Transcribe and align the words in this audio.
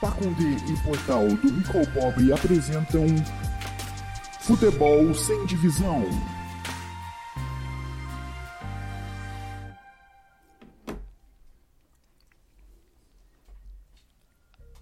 Pacundê 0.00 0.56
e 0.68 0.76
Portal 0.82 1.26
do 1.26 1.48
Rico 1.48 1.90
Pobre 1.92 2.30
apresentam 2.30 3.06
Futebol 4.40 5.14
Sem 5.14 5.46
Divisão. 5.46 6.04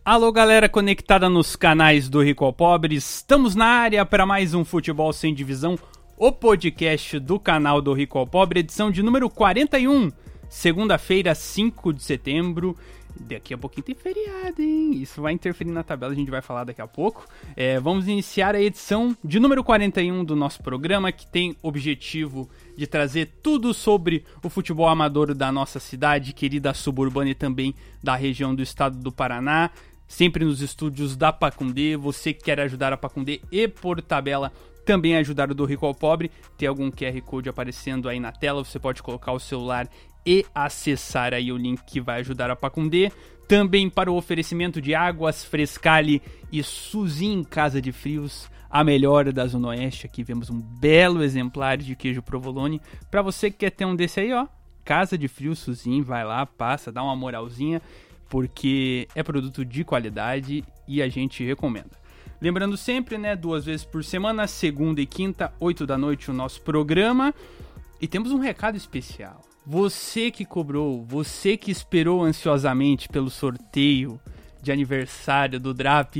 Alô, 0.04 0.32
galera 0.32 0.68
conectada 0.68 1.30
nos 1.30 1.54
canais 1.54 2.08
do 2.08 2.20
Rico 2.20 2.44
ao 2.44 2.52
Pobre, 2.52 2.96
estamos 2.96 3.54
na 3.54 3.66
área 3.66 4.04
para 4.04 4.26
mais 4.26 4.52
um 4.52 4.64
Futebol 4.64 5.12
Sem 5.12 5.32
Divisão, 5.32 5.78
o 6.18 6.32
podcast 6.32 7.20
do 7.20 7.38
canal 7.38 7.80
do 7.80 7.92
Rico 7.92 8.18
ao 8.18 8.26
Pobre, 8.26 8.60
edição 8.60 8.90
de 8.90 9.00
número 9.00 9.30
41, 9.30 10.10
segunda-feira, 10.48 11.34
5 11.36 11.92
de 11.92 12.02
setembro. 12.02 12.76
Daqui 13.18 13.54
a 13.54 13.58
pouquinho 13.58 13.84
tem 13.84 13.94
feriado, 13.94 14.60
hein? 14.60 14.92
Isso 14.94 15.22
vai 15.22 15.32
interferir 15.32 15.70
na 15.70 15.82
tabela, 15.82 16.12
a 16.12 16.16
gente 16.16 16.30
vai 16.30 16.42
falar 16.42 16.64
daqui 16.64 16.82
a 16.82 16.86
pouco. 16.86 17.26
É, 17.56 17.78
vamos 17.78 18.08
iniciar 18.08 18.54
a 18.54 18.60
edição 18.60 19.16
de 19.22 19.38
número 19.38 19.62
41 19.62 20.24
do 20.24 20.34
nosso 20.34 20.62
programa, 20.62 21.12
que 21.12 21.26
tem 21.26 21.56
objetivo 21.62 22.48
de 22.76 22.86
trazer 22.86 23.30
tudo 23.42 23.72
sobre 23.72 24.24
o 24.42 24.50
futebol 24.50 24.88
amador 24.88 25.32
da 25.32 25.52
nossa 25.52 25.78
cidade, 25.78 26.32
querida 26.32 26.74
suburbana 26.74 27.30
e 27.30 27.34
também 27.34 27.74
da 28.02 28.16
região 28.16 28.54
do 28.54 28.62
estado 28.62 28.98
do 28.98 29.12
Paraná. 29.12 29.70
Sempre 30.08 30.44
nos 30.44 30.60
estúdios 30.60 31.16
da 31.16 31.32
Pacundê. 31.32 31.96
Você 31.96 32.34
que 32.34 32.44
quer 32.44 32.60
ajudar 32.60 32.92
a 32.92 32.96
Pacundê 32.96 33.40
e 33.50 33.66
por 33.68 34.02
tabela 34.02 34.52
também 34.84 35.16
ajudar 35.16 35.50
o 35.50 35.54
do 35.54 35.64
rico 35.64 35.86
ao 35.86 35.94
pobre. 35.94 36.30
Tem 36.58 36.68
algum 36.68 36.90
QR 36.90 37.20
Code 37.22 37.48
aparecendo 37.48 38.08
aí 38.08 38.20
na 38.20 38.30
tela, 38.30 38.64
você 38.64 38.78
pode 38.78 39.02
colocar 39.02 39.32
o 39.32 39.40
celular 39.40 39.88
e 40.26 40.44
acessar 40.54 41.34
aí 41.34 41.52
o 41.52 41.56
link 41.56 41.82
que 41.84 42.00
vai 42.00 42.20
ajudar 42.20 42.50
a 42.50 42.56
Pacundê. 42.56 43.10
Também 43.46 43.90
para 43.90 44.10
o 44.10 44.16
oferecimento 44.16 44.80
de 44.80 44.94
águas 44.94 45.44
Frescali 45.44 46.22
e 46.50 46.62
Suzin 46.62 47.44
Casa 47.44 47.80
de 47.80 47.92
Frios, 47.92 48.48
a 48.70 48.82
melhor 48.82 49.30
da 49.32 49.46
Zona 49.46 49.68
Oeste. 49.68 50.06
Aqui 50.06 50.22
vemos 50.22 50.48
um 50.48 50.58
belo 50.58 51.22
exemplar 51.22 51.76
de 51.76 51.94
queijo 51.94 52.22
provolone. 52.22 52.80
Para 53.10 53.22
você 53.22 53.50
que 53.50 53.58
quer 53.58 53.70
ter 53.70 53.84
um 53.84 53.94
desse 53.94 54.20
aí, 54.20 54.32
ó, 54.32 54.46
Casa 54.84 55.16
de 55.16 55.28
Frios 55.28 55.58
Suzin, 55.58 56.02
vai 56.02 56.24
lá, 56.24 56.44
passa, 56.46 56.90
dá 56.90 57.02
uma 57.02 57.16
moralzinha, 57.16 57.80
porque 58.28 59.08
é 59.14 59.22
produto 59.22 59.64
de 59.64 59.84
qualidade 59.84 60.64
e 60.88 61.02
a 61.02 61.08
gente 61.08 61.44
recomenda. 61.44 62.04
Lembrando 62.40 62.76
sempre, 62.76 63.16
né, 63.16 63.34
duas 63.34 63.64
vezes 63.64 63.84
por 63.84 64.04
semana, 64.04 64.46
segunda 64.46 65.00
e 65.00 65.06
quinta, 65.06 65.52
8 65.60 65.86
da 65.86 65.96
noite, 65.96 66.30
o 66.30 66.34
nosso 66.34 66.60
programa. 66.60 67.34
E 68.00 68.06
temos 68.06 68.32
um 68.32 68.38
recado 68.38 68.76
especial. 68.76 69.40
Você 69.66 70.30
que 70.30 70.44
cobrou, 70.44 71.02
você 71.06 71.56
que 71.56 71.70
esperou 71.70 72.22
ansiosamente 72.22 73.08
pelo 73.08 73.30
sorteio 73.30 74.20
de 74.60 74.70
aniversário 74.70 75.58
do 75.58 75.72
Drap, 75.72 76.16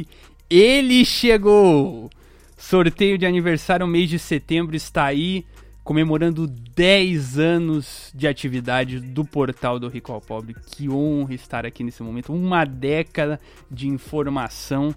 ele 0.48 1.04
chegou! 1.04 2.08
Sorteio 2.56 3.18
de 3.18 3.26
aniversário 3.26 3.86
mês 3.86 4.08
de 4.08 4.18
setembro 4.18 4.74
está 4.74 5.04
aí, 5.04 5.44
comemorando 5.82 6.46
10 6.46 7.38
anos 7.38 8.10
de 8.14 8.26
atividade 8.26 8.98
do 8.98 9.26
portal 9.26 9.78
do 9.78 9.88
Rico 9.88 10.10
ao 10.10 10.22
Pobre. 10.22 10.56
Que 10.70 10.88
honra 10.88 11.34
estar 11.34 11.66
aqui 11.66 11.84
nesse 11.84 12.02
momento, 12.02 12.32
uma 12.32 12.64
década 12.64 13.38
de 13.70 13.88
informação 13.88 14.94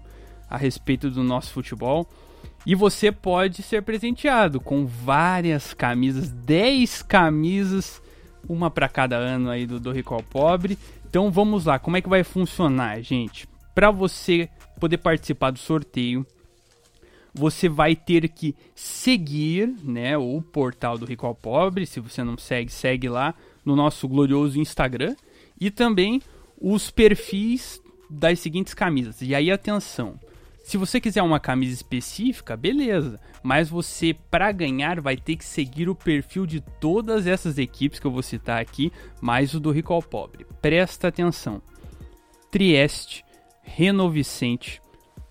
a 0.48 0.56
respeito 0.56 1.10
do 1.10 1.22
nosso 1.22 1.52
futebol. 1.52 2.08
E 2.64 2.74
você 2.74 3.12
pode 3.12 3.62
ser 3.62 3.82
presenteado 3.82 4.58
com 4.58 4.86
várias 4.86 5.74
camisas, 5.74 6.30
10 6.30 7.02
camisas 7.02 8.00
uma 8.48 8.70
para 8.70 8.88
cada 8.88 9.16
ano 9.16 9.50
aí 9.50 9.66
do, 9.66 9.78
do 9.78 9.92
ao 10.06 10.22
Pobre. 10.22 10.78
Então 11.08 11.30
vamos 11.30 11.64
lá, 11.64 11.78
como 11.78 11.96
é 11.96 12.00
que 12.00 12.08
vai 12.08 12.24
funcionar, 12.24 13.00
gente? 13.00 13.48
Para 13.74 13.90
você 13.90 14.48
poder 14.78 14.98
participar 14.98 15.50
do 15.50 15.58
sorteio, 15.58 16.26
você 17.34 17.68
vai 17.68 17.94
ter 17.94 18.28
que 18.28 18.54
seguir, 18.74 19.74
né, 19.82 20.16
o 20.18 20.42
portal 20.42 20.98
do 20.98 21.06
ao 21.24 21.34
Pobre. 21.34 21.86
Se 21.86 22.00
você 22.00 22.24
não 22.24 22.36
segue, 22.36 22.72
segue 22.72 23.08
lá 23.08 23.34
no 23.64 23.76
nosso 23.76 24.08
glorioso 24.08 24.58
Instagram 24.58 25.14
e 25.60 25.70
também 25.70 26.20
os 26.60 26.90
perfis 26.90 27.80
das 28.10 28.40
seguintes 28.40 28.74
camisas. 28.74 29.20
E 29.22 29.34
aí 29.34 29.50
atenção, 29.50 30.18
se 30.68 30.76
você 30.76 31.00
quiser 31.00 31.22
uma 31.22 31.40
camisa 31.40 31.72
específica, 31.72 32.54
beleza. 32.54 33.18
Mas 33.42 33.70
você, 33.70 34.14
para 34.30 34.52
ganhar, 34.52 35.00
vai 35.00 35.16
ter 35.16 35.36
que 35.36 35.44
seguir 35.46 35.88
o 35.88 35.94
perfil 35.94 36.44
de 36.44 36.60
todas 36.60 37.26
essas 37.26 37.56
equipes 37.56 37.98
que 37.98 38.06
eu 38.06 38.10
vou 38.10 38.22
citar 38.22 38.60
aqui, 38.60 38.92
mais 39.18 39.54
o 39.54 39.60
do 39.60 39.70
Rico 39.70 39.94
ao 39.94 40.02
Pobre. 40.02 40.44
Presta 40.60 41.08
atenção. 41.08 41.62
Trieste, 42.50 43.24
Renovicente, 43.62 44.82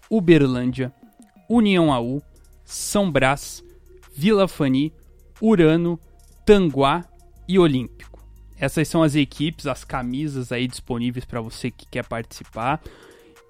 Uberlândia, 0.10 0.92
União 1.48 1.94
AU, 1.94 2.20
São 2.66 3.12
Brás, 3.12 3.64
Vila 4.16 4.48
Fani, 4.48 4.92
Urano, 5.40 6.00
Tanguá 6.48 7.06
e 7.48 7.60
Olímpico. 7.60 8.28
Essas 8.58 8.88
são 8.88 9.04
as 9.04 9.14
equipes, 9.14 9.68
as 9.68 9.84
camisas 9.84 10.52
aí 10.52 10.68
disponíveis 10.68 11.26
para 11.26 11.42
você 11.42 11.70
que 11.70 11.86
quer 11.86 12.08
participar. 12.08 12.82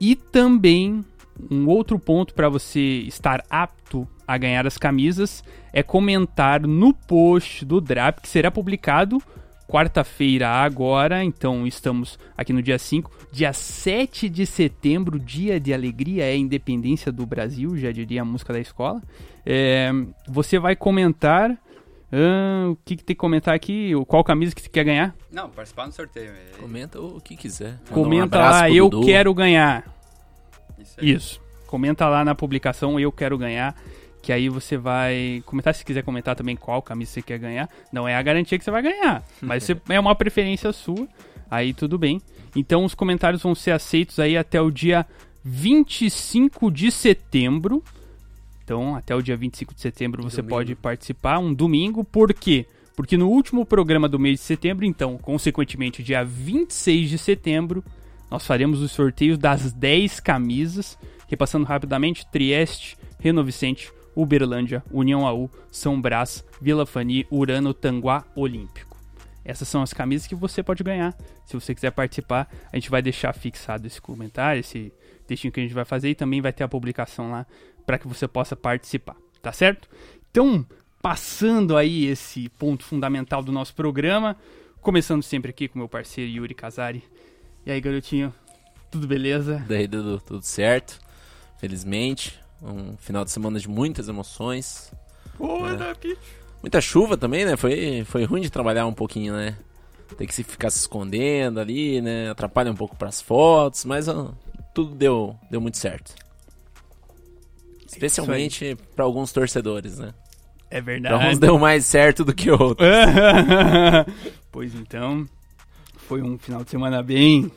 E 0.01 0.17
também 0.17 1.05
um 1.49 1.67
outro 1.67 1.99
ponto 1.99 2.33
para 2.33 2.49
você 2.49 2.79
estar 3.07 3.43
apto 3.49 4.07
a 4.27 4.37
ganhar 4.37 4.67
as 4.67 4.77
camisas 4.77 5.43
é 5.71 5.81
comentar 5.81 6.61
no 6.61 6.93
post 6.93 7.63
do 7.63 7.79
Drap, 7.79 8.19
que 8.19 8.27
será 8.27 8.51
publicado 8.51 9.21
quarta-feira 9.67 10.47
agora, 10.47 11.23
então 11.23 11.67
estamos 11.67 12.17
aqui 12.37 12.53
no 12.53 12.61
dia 12.61 12.79
5, 12.79 13.11
dia 13.31 13.51
7 13.51 14.29
de 14.29 14.45
setembro, 14.45 15.19
dia 15.19 15.59
de 15.59 15.73
alegria, 15.73 16.23
é 16.23 16.31
a 16.31 16.37
independência 16.37 17.11
do 17.11 17.25
Brasil, 17.25 17.75
já 17.77 17.91
diria 17.91 18.21
a 18.21 18.25
música 18.25 18.53
da 18.53 18.59
escola. 18.59 19.01
É, 19.45 19.91
você 20.27 20.57
vai 20.57 20.75
comentar 20.75 21.57
ah, 22.11 22.69
o 22.69 22.77
que, 22.85 22.95
que, 22.95 23.03
tem 23.03 23.15
que 23.15 23.19
comentar 23.19 23.53
aqui? 23.53 23.91
Qual 24.07 24.23
camisa 24.23 24.55
que 24.55 24.61
você 24.61 24.69
quer 24.69 24.85
ganhar? 24.85 25.13
Não, 25.31 25.49
participar 25.49 25.87
no 25.87 25.91
sorteio. 25.91 26.31
Comenta 26.59 26.99
o 27.01 27.19
que 27.19 27.35
quiser. 27.35 27.77
Comenta 27.91 28.37
um 28.37 28.41
lá, 28.41 28.69
eu 28.71 28.89
Dudu. 28.89 29.05
quero 29.05 29.33
ganhar. 29.33 29.96
Isso, 30.79 30.95
Isso. 31.01 31.41
Comenta 31.65 32.07
lá 32.07 32.23
na 32.23 32.33
publicação, 32.33 32.99
eu 32.99 33.11
quero 33.11 33.37
ganhar. 33.37 33.75
Que 34.21 34.33
aí 34.33 34.49
você 34.49 34.75
vai 34.77 35.41
comentar 35.45 35.73
se 35.73 35.85
quiser 35.85 36.03
comentar 36.03 36.35
também 36.35 36.55
qual 36.55 36.81
camisa 36.81 37.11
você 37.11 37.21
quer 37.21 37.39
ganhar. 37.39 37.69
Não 37.93 38.07
é 38.07 38.15
a 38.15 38.21
garantia 38.21 38.57
que 38.57 38.63
você 38.63 38.71
vai 38.71 38.81
ganhar, 38.81 39.23
mas 39.41 39.63
você, 39.63 39.77
é 39.89 39.99
uma 39.99 40.15
preferência 40.15 40.71
sua. 40.73 41.07
Aí 41.49 41.73
tudo 41.73 41.97
bem. 41.97 42.21
Então 42.55 42.83
os 42.83 42.93
comentários 42.93 43.41
vão 43.43 43.55
ser 43.55 43.71
aceitos 43.71 44.19
aí 44.19 44.35
até 44.37 44.61
o 44.61 44.71
dia 44.71 45.05
25 45.43 46.69
de 46.69 46.91
setembro. 46.91 47.81
Então, 48.63 48.95
até 48.97 49.15
o 49.15 49.21
dia 49.21 49.37
25 49.37 49.73
de 49.73 49.79
setembro 49.79 50.21
você 50.21 50.37
domingo. 50.37 50.55
pode 50.55 50.75
participar, 50.75 51.39
um 51.39 51.53
domingo. 51.53 52.03
Por 52.03 52.33
quê? 52.33 52.65
Porque 52.97 53.15
no 53.15 53.29
último 53.29 53.65
programa 53.65 54.09
do 54.09 54.19
mês 54.19 54.39
de 54.39 54.45
setembro, 54.45 54.83
então, 54.83 55.17
consequentemente, 55.17 56.03
dia 56.03 56.25
26 56.25 57.09
de 57.09 57.17
setembro, 57.17 57.81
nós 58.29 58.45
faremos 58.45 58.81
os 58.81 58.91
sorteios 58.91 59.37
das 59.37 59.71
10 59.71 60.19
camisas, 60.19 60.97
repassando 61.27 61.65
rapidamente: 61.65 62.25
Trieste, 62.27 62.97
Renovicente, 63.19 63.91
Uberlândia, 64.15 64.83
União 64.91 65.25
AU, 65.25 65.49
São 65.71 65.99
Brás, 65.99 66.43
Vila 66.61 66.85
Fani, 66.85 67.25
Urano, 67.31 67.73
Tanguá, 67.73 68.25
Olímpico. 68.35 68.97
Essas 69.45 69.67
são 69.67 69.81
as 69.81 69.93
camisas 69.93 70.27
que 70.27 70.35
você 70.35 70.61
pode 70.61 70.83
ganhar. 70.83 71.15
Se 71.45 71.53
você 71.53 71.73
quiser 71.73 71.91
participar, 71.91 72.49
a 72.71 72.75
gente 72.75 72.89
vai 72.89 73.01
deixar 73.01 73.31
fixado 73.31 73.87
esse 73.87 74.01
comentário, 74.01 74.59
esse 74.59 74.91
textinho 75.25 75.53
que 75.53 75.59
a 75.59 75.63
gente 75.63 75.73
vai 75.73 75.85
fazer 75.85 76.09
e 76.09 76.15
também 76.15 76.41
vai 76.41 76.51
ter 76.51 76.63
a 76.63 76.67
publicação 76.67 77.31
lá 77.31 77.45
para 77.85 77.97
que 77.97 78.07
você 78.07 78.27
possa 78.27 78.55
participar, 78.55 79.15
tá 79.41 79.53
certo? 79.53 79.87
Então, 80.29 80.65
passando 81.01 81.77
aí 81.77 82.05
esse 82.07 82.49
ponto 82.49 82.83
fundamental 82.83 83.41
do 83.41 83.51
nosso 83.51 83.73
programa, 83.73 84.35
começando 84.81 85.23
sempre 85.23 85.51
aqui 85.51 85.69
com 85.69 85.79
meu 85.79 85.87
parceiro 85.87 86.29
Yuri 86.29 86.53
Casari, 86.53 87.01
e 87.67 87.71
aí, 87.71 87.81
garotinho? 87.81 88.33
Tudo 88.89 89.05
beleza? 89.05 89.61
Daí, 89.67 89.87
Dudu, 89.87 90.21
tudo 90.21 90.41
certo. 90.41 91.01
Felizmente, 91.59 92.39
um 92.63 92.95
final 92.95 93.25
de 93.25 93.31
semana 93.31 93.59
de 93.59 93.67
muitas 93.67 94.07
emoções. 94.07 94.89
Pô, 95.37 95.67
né? 95.67 95.93
Muita 96.61 96.79
chuva 96.79 97.17
também, 97.17 97.43
né? 97.43 97.57
Foi, 97.57 98.05
foi 98.05 98.23
ruim 98.23 98.39
de 98.39 98.49
trabalhar 98.49 98.85
um 98.85 98.93
pouquinho, 98.93 99.33
né? 99.33 99.57
Tem 100.17 100.25
que 100.25 100.33
se 100.33 100.45
ficar 100.45 100.69
se 100.69 100.79
escondendo 100.79 101.59
ali, 101.59 101.99
né? 101.99 102.29
Atrapalha 102.29 102.71
um 102.71 102.75
pouco 102.75 102.95
para 102.95 103.09
as 103.09 103.19
fotos, 103.19 103.83
mas 103.83 104.07
ó, 104.07 104.33
tudo 104.73 104.95
deu, 104.95 105.35
deu 105.51 105.59
muito 105.59 105.77
certo. 105.77 106.15
Especialmente 107.85 108.77
para 108.95 109.03
alguns 109.03 109.33
torcedores, 109.33 109.99
né? 109.99 110.13
É 110.71 110.79
verdade. 110.79 111.17
Pra 111.17 111.29
uns 111.31 111.37
deu 111.37 111.59
mais 111.59 111.85
certo 111.85 112.23
do 112.23 112.33
que 112.33 112.49
outros. 112.49 112.87
pois 114.53 114.73
então, 114.73 115.27
foi 116.07 116.21
um 116.21 116.37
final 116.37 116.63
de 116.63 116.69
semana 116.69 117.03
bem 117.03 117.51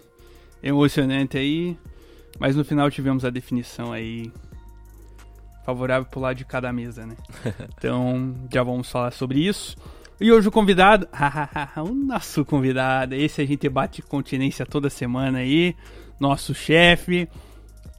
emocionante 0.62 1.36
aí. 1.38 1.76
Mas 2.38 2.56
no 2.56 2.64
final 2.64 2.90
tivemos 2.90 3.24
a 3.24 3.30
definição 3.30 3.92
aí 3.92 4.32
favorável 5.64 6.08
pro 6.10 6.20
lado 6.20 6.36
de 6.36 6.44
cada 6.44 6.72
mesa, 6.72 7.06
né? 7.06 7.16
Então 7.76 8.34
já 8.52 8.62
vamos 8.62 8.90
falar 8.90 9.10
sobre 9.10 9.46
isso. 9.46 9.76
E 10.20 10.30
hoje 10.30 10.48
o 10.48 10.52
convidado, 10.52 11.08
o 11.76 11.94
nosso 11.94 12.44
convidado, 12.44 13.14
esse 13.14 13.40
a 13.40 13.46
gente 13.46 13.68
bate 13.68 14.02
continência 14.02 14.66
toda 14.66 14.90
semana 14.90 15.38
aí, 15.38 15.74
nosso 16.18 16.54
chefe, 16.54 17.26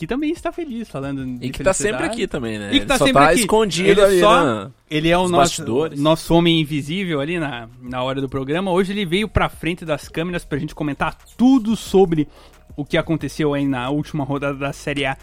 que 0.01 0.07
também 0.07 0.31
está 0.31 0.51
feliz 0.51 0.89
falando 0.89 1.37
E 1.43 1.51
que 1.51 1.63
tá 1.63 1.73
sempre 1.73 2.03
aqui 2.05 2.25
também, 2.27 2.57
né? 2.57 2.73
E 2.73 2.79
que 2.79 2.85
tá 2.87 2.95
ele 2.95 2.97
só 2.97 3.05
sempre 3.05 3.21
tá 3.21 3.29
aqui. 3.29 3.39
escondido 3.41 3.87
Ele 3.89 4.01
ali, 4.01 4.19
só- 4.19 4.43
né? 4.65 4.71
Ele 4.89 5.09
é 5.09 5.17
o 5.17 5.21
Os 5.21 5.29
nosso, 5.31 5.41
bastidores. 5.61 5.99
nosso 5.99 6.33
homem 6.33 6.59
invisível 6.59 7.21
ali 7.21 7.37
na, 7.39 7.69
na 7.79 8.01
hora 8.01 8.19
do 8.19 8.27
programa. 8.27 8.71
Hoje 8.71 8.91
ele 8.93 9.05
veio 9.05 9.27
pra 9.29 9.47
frente 9.47 9.85
das 9.85 10.07
câmeras 10.09 10.43
pra 10.43 10.57
gente 10.57 10.73
comentar 10.73 11.15
tudo 11.37 11.75
sobre 11.75 12.27
o 12.75 12.83
que 12.83 12.97
aconteceu 12.97 13.53
aí 13.53 13.65
na 13.67 13.89
última 13.91 14.23
rodada 14.23 14.57
da 14.57 14.73
Série 14.73 15.05
A 15.05 15.15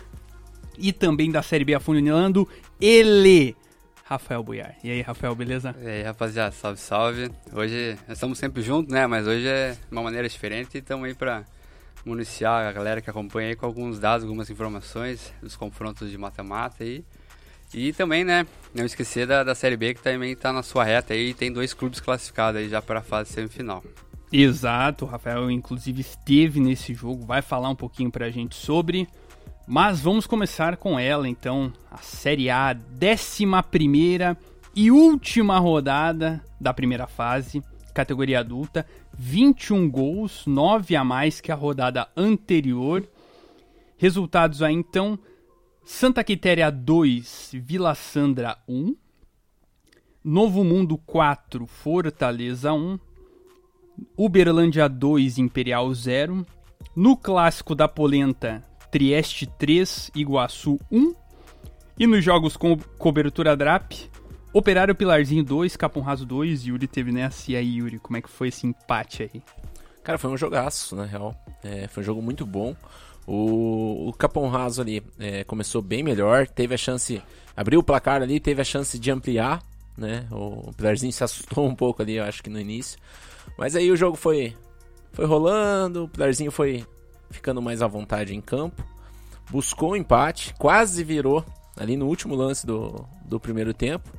e 0.79 0.93
também 0.93 1.31
da 1.33 1.43
Série 1.43 1.65
B 1.65 1.75
afunilando. 1.75 2.49
Ele, 2.81 3.57
Rafael 4.05 4.43
Buiar. 4.45 4.77
E 4.85 4.91
aí, 4.93 5.01
Rafael, 5.03 5.35
beleza? 5.35 5.75
E 5.83 5.87
aí, 5.89 6.03
rapaziada, 6.05 6.53
salve, 6.53 6.79
salve. 6.81 7.31
Hoje 7.53 7.99
nós 8.07 8.17
estamos 8.17 8.39
sempre 8.39 8.63
juntos, 8.63 8.93
né? 8.93 9.07
Mas 9.09 9.27
hoje 9.27 9.47
é 9.49 9.77
uma 9.91 10.03
maneira 10.03 10.29
diferente 10.29 10.77
e 10.77 10.79
estamos 10.79 11.05
aí 11.09 11.15
pra 11.15 11.45
municiar 12.05 12.67
a 12.67 12.73
galera 12.73 13.01
que 13.01 13.11
acompanha 13.11 13.49
aí 13.49 13.57
com 13.57 13.67
alguns 13.67 13.99
dados, 13.99 14.25
algumas 14.25 14.51
informações 14.51 15.33
dos 15.43 15.57
confrontos 15.57 16.11
de 16.11 16.19
mata-mata 16.19 16.85
aí. 16.85 17.05
E 17.73 17.93
também, 17.93 18.25
né, 18.25 18.47
não 18.75 18.85
esquecer 18.85 19.27
da, 19.27 19.45
da 19.45 19.55
Série 19.55 19.77
B 19.77 19.95
que 19.95 20.03
também 20.03 20.35
tá 20.35 20.53
na 20.53 20.63
sua 20.63 20.85
reta 20.85 21.13
aí, 21.13 21.35
tem 21.35 21.53
dois 21.53 21.75
clubes 21.75 22.01
classificados 22.01 22.61
aí 22.61 22.69
já 22.69 22.81
para 22.81 23.01
a 23.01 23.03
fase 23.03 23.33
semifinal. 23.33 23.83
Exato, 24.33 25.05
o 25.05 25.09
Rafael 25.09 25.51
inclusive 25.51 26.01
esteve 26.01 26.61
nesse 26.61 26.95
jogo, 26.95 27.25
vai 27.25 27.43
falar 27.43 27.69
um 27.69 27.77
pouquinho 27.77 28.11
pra 28.11 28.31
gente 28.31 28.55
sobre. 28.55 29.07
Mas 29.67 30.01
vamos 30.01 30.27
começar 30.27 30.79
com 30.79 30.99
ela 30.99 31.29
então, 31.29 31.71
a 31.91 31.99
Série 31.99 32.49
A, 32.49 32.75
11 32.75 33.45
e 34.75 34.91
última 34.91 35.59
rodada 35.59 36.43
da 36.59 36.73
primeira 36.73 37.07
fase, 37.07 37.63
categoria 37.93 38.41
adulta, 38.41 38.87
21 39.19 39.91
gols, 39.91 40.47
9 40.47 40.95
a 40.95 41.03
mais 41.03 41.41
que 41.41 41.51
a 41.51 41.55
rodada 41.57 42.09
anterior. 42.17 43.07
Resultados 43.97 44.63
aí 44.63 44.73
então: 44.73 45.19
Santa 45.85 46.23
Quitéria 46.23 46.71
2, 46.71 47.51
Vila 47.55 47.97
Sandra 47.97 48.57
1, 48.69 48.95
Novo 50.23 50.63
Mundo 50.63 50.97
4, 50.99 51.67
Fortaleza 51.67 52.73
1, 52.73 52.99
Uberlândia 54.17 54.89
2, 54.89 55.39
Imperial 55.39 55.93
0. 55.93 56.47
No 56.95 57.17
clássico 57.17 57.75
da 57.75 57.89
Polenta, 57.89 58.63
Trieste 58.91 59.47
3, 59.59 60.13
Iguaçu 60.15 60.79
1. 60.91 61.13
E 61.99 62.07
nos 62.07 62.25
jogos 62.25 62.57
com 62.57 62.77
cobertura 62.97 63.57
DRAP, 63.57 64.09
Operário 64.59 64.93
Pilarzinho 64.93 65.45
2, 65.45 65.77
Capão 65.77 66.03
Raso 66.03 66.27
2, 66.27 66.67
Yuri 66.67 66.89
teve 66.89 67.13
nessa. 67.13 67.53
E 67.53 67.55
aí, 67.55 67.77
Yuri, 67.77 68.01
como 68.01 68.17
é 68.17 68.21
que 68.21 68.29
foi 68.29 68.49
esse 68.49 68.67
empate 68.67 69.23
aí? 69.23 69.41
Cara, 70.03 70.19
foi 70.19 70.29
um 70.29 70.37
jogaço, 70.37 70.97
na 70.97 71.05
real. 71.05 71.33
É, 71.63 71.87
foi 71.87 72.03
um 72.03 72.07
jogo 72.07 72.21
muito 72.21 72.45
bom. 72.45 72.75
O, 73.25 74.09
o 74.09 74.13
Capão 74.13 74.49
Raso 74.49 74.83
ali 74.83 75.01
é, 75.17 75.45
começou 75.45 75.81
bem 75.81 76.03
melhor, 76.03 76.49
teve 76.49 76.75
a 76.75 76.77
chance, 76.77 77.23
abriu 77.57 77.79
o 77.79 77.85
placar 77.85 78.21
ali, 78.21 78.41
teve 78.41 78.61
a 78.61 78.65
chance 78.65 78.99
de 78.99 79.13
ampliar, 79.13 79.63
né? 79.97 80.27
O 80.33 80.73
Pilarzinho 80.73 81.13
se 81.13 81.23
assustou 81.23 81.65
um 81.65 81.75
pouco 81.77 82.03
ali, 82.03 82.17
eu 82.17 82.25
acho 82.25 82.43
que 82.43 82.51
no 82.51 82.59
início. 82.59 82.99
Mas 83.57 83.77
aí 83.77 83.93
o 83.93 83.97
jogo 83.97 84.17
foi, 84.17 84.57
foi 85.13 85.25
rolando, 85.25 86.07
o 86.07 86.09
Pilarzinho 86.09 86.51
foi 86.51 86.85
ficando 87.31 87.63
mais 87.63 87.81
à 87.81 87.87
vontade 87.87 88.35
em 88.35 88.41
campo, 88.41 88.85
buscou 89.53 89.93
o 89.93 89.97
empate, 89.97 90.53
quase 90.59 91.05
virou 91.05 91.45
ali 91.77 91.97
no 91.97 92.09
último 92.09 92.35
lance 92.35 92.67
do, 92.67 93.07
do 93.25 93.39
primeiro 93.39 93.73
tempo. 93.73 94.18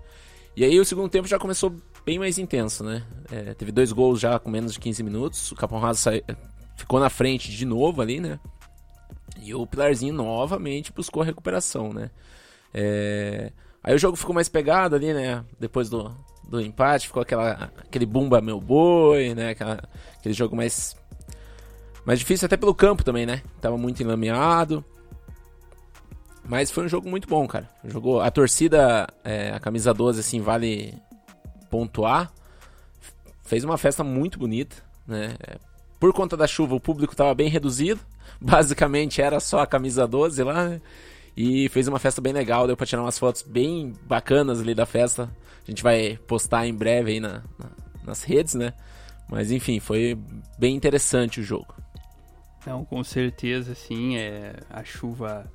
E 0.59 0.65
aí 0.65 0.77
o 0.77 0.83
segundo 0.83 1.07
tempo 1.07 1.25
já 1.25 1.39
começou 1.39 1.73
bem 2.05 2.19
mais 2.19 2.37
intenso, 2.37 2.83
né? 2.83 3.01
É, 3.31 3.53
teve 3.53 3.71
dois 3.71 3.93
gols 3.93 4.19
já 4.19 4.37
com 4.37 4.49
menos 4.49 4.73
de 4.73 4.79
15 4.81 5.01
minutos, 5.03 5.49
o 5.53 5.55
Capão 5.55 5.79
Raso 5.79 6.01
sai- 6.01 6.21
ficou 6.75 6.99
na 6.99 7.09
frente 7.09 7.49
de 7.49 7.63
novo 7.63 8.01
ali, 8.01 8.19
né? 8.19 8.37
E 9.41 9.55
o 9.55 9.65
Pilarzinho 9.65 10.13
novamente 10.13 10.91
buscou 10.91 11.23
a 11.23 11.25
recuperação, 11.25 11.93
né? 11.93 12.11
É, 12.73 13.53
Aí 13.81 13.95
o 13.95 13.97
jogo 13.97 14.17
ficou 14.17 14.35
mais 14.35 14.49
pegado 14.49 14.97
ali, 14.97 15.13
né? 15.13 15.45
Depois 15.57 15.89
do, 15.89 16.13
do 16.43 16.59
empate, 16.59 17.07
ficou 17.07 17.21
aquela, 17.21 17.71
aquele 17.77 18.05
bumba 18.05 18.41
meu 18.41 18.59
boi, 18.59 19.33
né? 19.33 19.51
Aquela- 19.51 19.81
aquele 20.17 20.33
jogo 20.33 20.57
mais, 20.57 20.93
mais 22.05 22.19
difícil, 22.19 22.45
até 22.47 22.57
pelo 22.57 22.75
campo 22.75 23.01
também, 23.01 23.25
né? 23.25 23.41
Tava 23.61 23.77
muito 23.77 24.03
enlameado. 24.03 24.83
Mas 26.49 26.71
foi 26.71 26.85
um 26.85 26.89
jogo 26.89 27.07
muito 27.07 27.27
bom, 27.27 27.47
cara. 27.47 27.69
Jogou 27.85 28.19
a 28.21 28.31
torcida, 28.31 29.07
é, 29.23 29.51
a 29.51 29.59
camisa 29.59 29.93
12, 29.93 30.19
assim, 30.19 30.41
vale 30.41 30.95
pontuar. 31.69 32.31
Fez 33.43 33.63
uma 33.63 33.77
festa 33.77 34.03
muito 34.03 34.39
bonita, 34.39 34.75
né? 35.07 35.35
É, 35.39 35.57
Por 35.99 36.11
conta 36.11 36.35
da 36.35 36.47
chuva, 36.47 36.73
o 36.75 36.79
público 36.79 37.15
tava 37.15 37.33
bem 37.35 37.49
reduzido. 37.49 37.99
Basicamente 38.41 39.21
era 39.21 39.39
só 39.39 39.59
a 39.59 39.67
camisa 39.67 40.07
12 40.07 40.41
lá, 40.43 40.69
né? 40.69 40.81
E 41.37 41.69
fez 41.69 41.87
uma 41.87 41.99
festa 41.99 42.19
bem 42.19 42.33
legal, 42.33 42.65
deu 42.65 42.75
pra 42.75 42.85
tirar 42.85 43.03
umas 43.03 43.19
fotos 43.19 43.43
bem 43.43 43.93
bacanas 44.07 44.59
ali 44.59 44.73
da 44.73 44.85
festa. 44.87 45.29
A 45.67 45.69
gente 45.71 45.83
vai 45.83 46.17
postar 46.27 46.65
em 46.65 46.73
breve 46.73 47.11
aí 47.11 47.19
na- 47.19 47.43
na- 47.59 47.71
nas 48.03 48.23
redes, 48.23 48.55
né? 48.55 48.73
Mas 49.29 49.51
enfim, 49.51 49.79
foi 49.79 50.17
bem 50.57 50.75
interessante 50.75 51.39
o 51.39 51.43
jogo. 51.43 51.75
Não, 52.65 52.83
com 52.83 53.03
certeza, 53.03 53.75
sim, 53.75 54.17
é, 54.17 54.55
a 54.69 54.83
chuva 54.83 55.45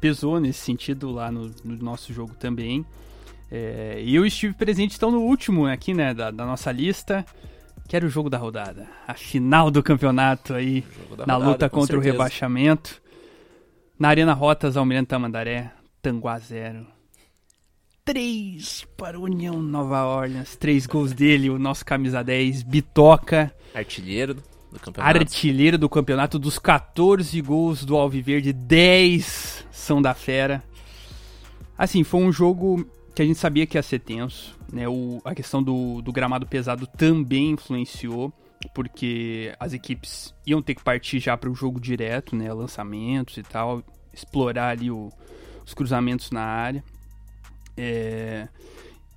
pesou 0.00 0.40
nesse 0.40 0.60
sentido 0.60 1.10
lá 1.10 1.30
no, 1.30 1.50
no 1.64 1.76
nosso 1.76 2.12
jogo 2.12 2.34
também. 2.34 2.84
É, 3.50 4.00
e 4.04 4.14
eu 4.14 4.26
estive 4.26 4.54
presente 4.54 4.96
então 4.96 5.10
no 5.10 5.20
último 5.20 5.66
aqui, 5.66 5.94
né, 5.94 6.12
da, 6.12 6.30
da 6.30 6.44
nossa 6.44 6.70
lista, 6.70 7.24
que 7.88 7.96
era 7.96 8.04
o 8.04 8.08
jogo 8.08 8.28
da 8.28 8.38
rodada. 8.38 8.86
A 9.06 9.14
final 9.14 9.70
do 9.70 9.82
campeonato 9.82 10.54
aí, 10.54 10.84
na 11.26 11.34
rodada, 11.34 11.38
luta 11.38 11.70
contra 11.70 11.96
o 11.96 12.02
certeza. 12.02 12.12
rebaixamento. 12.12 13.00
Na 13.98 14.08
Arena 14.08 14.32
Rotas, 14.32 14.76
Almirante 14.76 15.08
Tamandaré, 15.08 15.72
Tanguá 16.00 16.38
0. 16.38 16.86
Três 18.04 18.86
para 18.96 19.18
o 19.18 19.24
União 19.24 19.60
Nova 19.60 20.04
Orleans. 20.06 20.56
Três 20.56 20.86
gols 20.86 21.12
dele, 21.12 21.50
o 21.50 21.58
nosso 21.58 21.84
camisa 21.84 22.22
10, 22.22 22.62
Bitoca. 22.62 23.52
Artilheiro 23.74 24.36
do 24.72 24.78
campeonato. 24.80 25.18
Artilheiro 25.18 25.78
do 25.78 25.88
campeonato 25.88 26.38
dos 26.38 26.58
14 26.58 27.40
gols 27.40 27.84
do 27.84 27.96
Alviverde, 27.96 28.52
10 28.52 29.66
são 29.70 30.00
da 30.02 30.14
Fera. 30.14 30.62
Assim, 31.76 32.02
foi 32.04 32.20
um 32.22 32.32
jogo 32.32 32.86
que 33.14 33.22
a 33.22 33.24
gente 33.24 33.38
sabia 33.38 33.66
que 33.66 33.76
ia 33.78 33.82
ser 33.82 33.98
tenso, 34.00 34.56
né? 34.72 34.88
O, 34.88 35.20
a 35.24 35.34
questão 35.34 35.62
do, 35.62 36.00
do 36.02 36.12
gramado 36.12 36.46
pesado 36.46 36.86
também 36.86 37.50
influenciou, 37.52 38.32
porque 38.74 39.54
as 39.58 39.72
equipes 39.72 40.34
iam 40.46 40.60
ter 40.60 40.74
que 40.74 40.82
partir 40.82 41.18
já 41.20 41.36
para 41.36 41.50
o 41.50 41.54
jogo 41.54 41.80
direto, 41.80 42.34
né? 42.36 42.52
Lançamentos 42.52 43.36
e 43.36 43.42
tal, 43.42 43.82
explorar 44.12 44.70
ali 44.70 44.90
o- 44.90 45.10
os 45.64 45.74
cruzamentos 45.74 46.30
na 46.30 46.42
área. 46.42 46.82
É, 47.76 48.48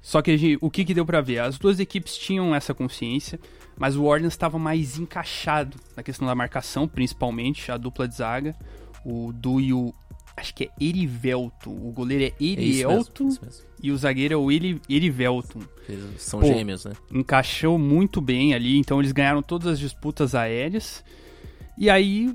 Só 0.04 0.20
que 0.22 0.36
gente- 0.36 0.58
o 0.62 0.70
que, 0.72 0.84
que 0.84 0.94
deu 0.96 1.06
pra 1.06 1.22
ver? 1.22 1.40
As 1.40 1.60
duas 1.60 1.80
equipes 1.80 2.18
tinham 2.18 2.56
essa 2.56 2.74
consciência, 2.74 3.40
mas 3.78 3.96
o 3.96 4.04
Orleans 4.04 4.34
estava 4.34 4.58
mais 4.60 4.98
encaixado 5.00 5.78
na 5.96 6.04
questão 6.04 6.28
da 6.28 6.36
marcação, 6.36 6.88
principalmente 6.88 7.72
a 7.72 7.78
dupla 7.78 8.08
de 8.08 8.16
zaga. 8.16 8.56
O 9.06 9.32
Du 9.34 9.60
e 9.60 9.74
o. 9.74 9.94
Acho 10.38 10.54
que 10.56 10.66
é 10.66 10.70
Erivelton. 10.80 11.72
O 11.72 11.92
goleiro 11.92 12.24
é 12.24 12.28
É 12.28 12.34
Erielton 12.44 13.28
isso 13.28 13.42
mesmo. 13.44 13.66
e 13.84 13.92
o 13.92 13.98
zagueiro 13.98 14.34
é 14.34 14.38
o 14.38 14.52
Eri, 14.52 14.82
Erivelton. 14.90 15.62
Eles 15.90 16.22
São 16.22 16.40
Pô. 16.40 16.46
gêmeos, 16.48 16.86
né? 16.86 16.94
Encaixou 17.12 17.78
muito 17.78 18.22
bem 18.22 18.54
ali, 18.54 18.78
então 18.78 19.00
eles 19.00 19.12
ganharam 19.12 19.42
todas 19.42 19.68
as 19.68 19.80
disputas 19.80 20.34
aéreas. 20.34 21.04
E 21.78 21.90
aí, 21.90 22.34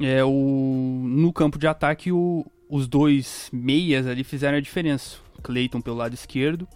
é, 0.00 0.22
o, 0.24 1.02
no 1.04 1.32
campo 1.32 1.58
de 1.58 1.66
ataque, 1.66 2.12
o- 2.12 2.44
os 2.70 2.86
dois 2.86 3.48
meias 3.52 4.06
ali 4.06 4.22
fizeram 4.24 4.58
a 4.58 4.60
diferença. 4.60 5.16
Clayton 5.42 5.80
pelo 5.80 5.96
lado 5.96 6.14
esquerdo 6.14 6.68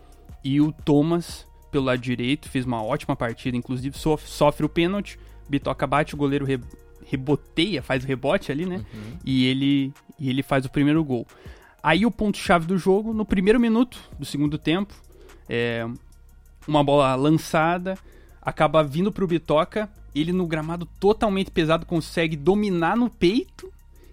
e 0.43 0.61
o 0.61 0.73
Thomas 0.73 1.47
pelo 1.77 1.85
lado 1.87 2.01
direito. 2.01 2.49
Fez 2.49 2.65
uma 2.65 2.83
ótima 2.83 3.15
partida, 3.15 3.57
inclusive 3.57 3.97
sof- 3.99 4.27
sofre 4.29 4.65
o 4.65 4.69
pênalti. 4.69 5.19
Bitoca 5.49 5.87
bate, 5.87 6.15
o 6.15 6.17
goleiro 6.17 6.45
re- 6.45 6.61
reboteia, 7.05 7.83
faz 7.83 8.03
o 8.03 8.07
rebote 8.07 8.51
ali, 8.51 8.67
né? 8.67 8.85
E 9.25 9.47
ele, 9.47 9.93
e 10.19 10.29
ele 10.31 10.43
faz 10.43 10.65
o 10.65 10.71
primeiro 10.71 11.05
gol. 11.05 11.27
Aí 11.83 12.05
o 12.05 12.11
ponto-chave 12.11 12.67
do 12.67 12.77
jogo, 12.77 13.13
no 13.15 13.25
primeiro 13.25 13.61
minuto 13.61 13.99
do 14.19 14.25
segundo 14.25 14.59
tempo, 14.59 14.93
é, 15.49 15.87
uma 16.67 16.83
bola 16.83 17.15
lançada, 17.15 17.97
acaba 18.43 18.83
vindo 18.83 19.13
pro 19.13 19.27
Bitoca, 19.27 19.89
ele 20.15 20.33
no 20.33 20.47
gramado 20.47 20.85
totalmente 20.99 21.51
pesado 21.51 21.87
consegue 21.87 22.35
dominar 22.37 22.97
no 22.97 23.09
peito 23.09 23.71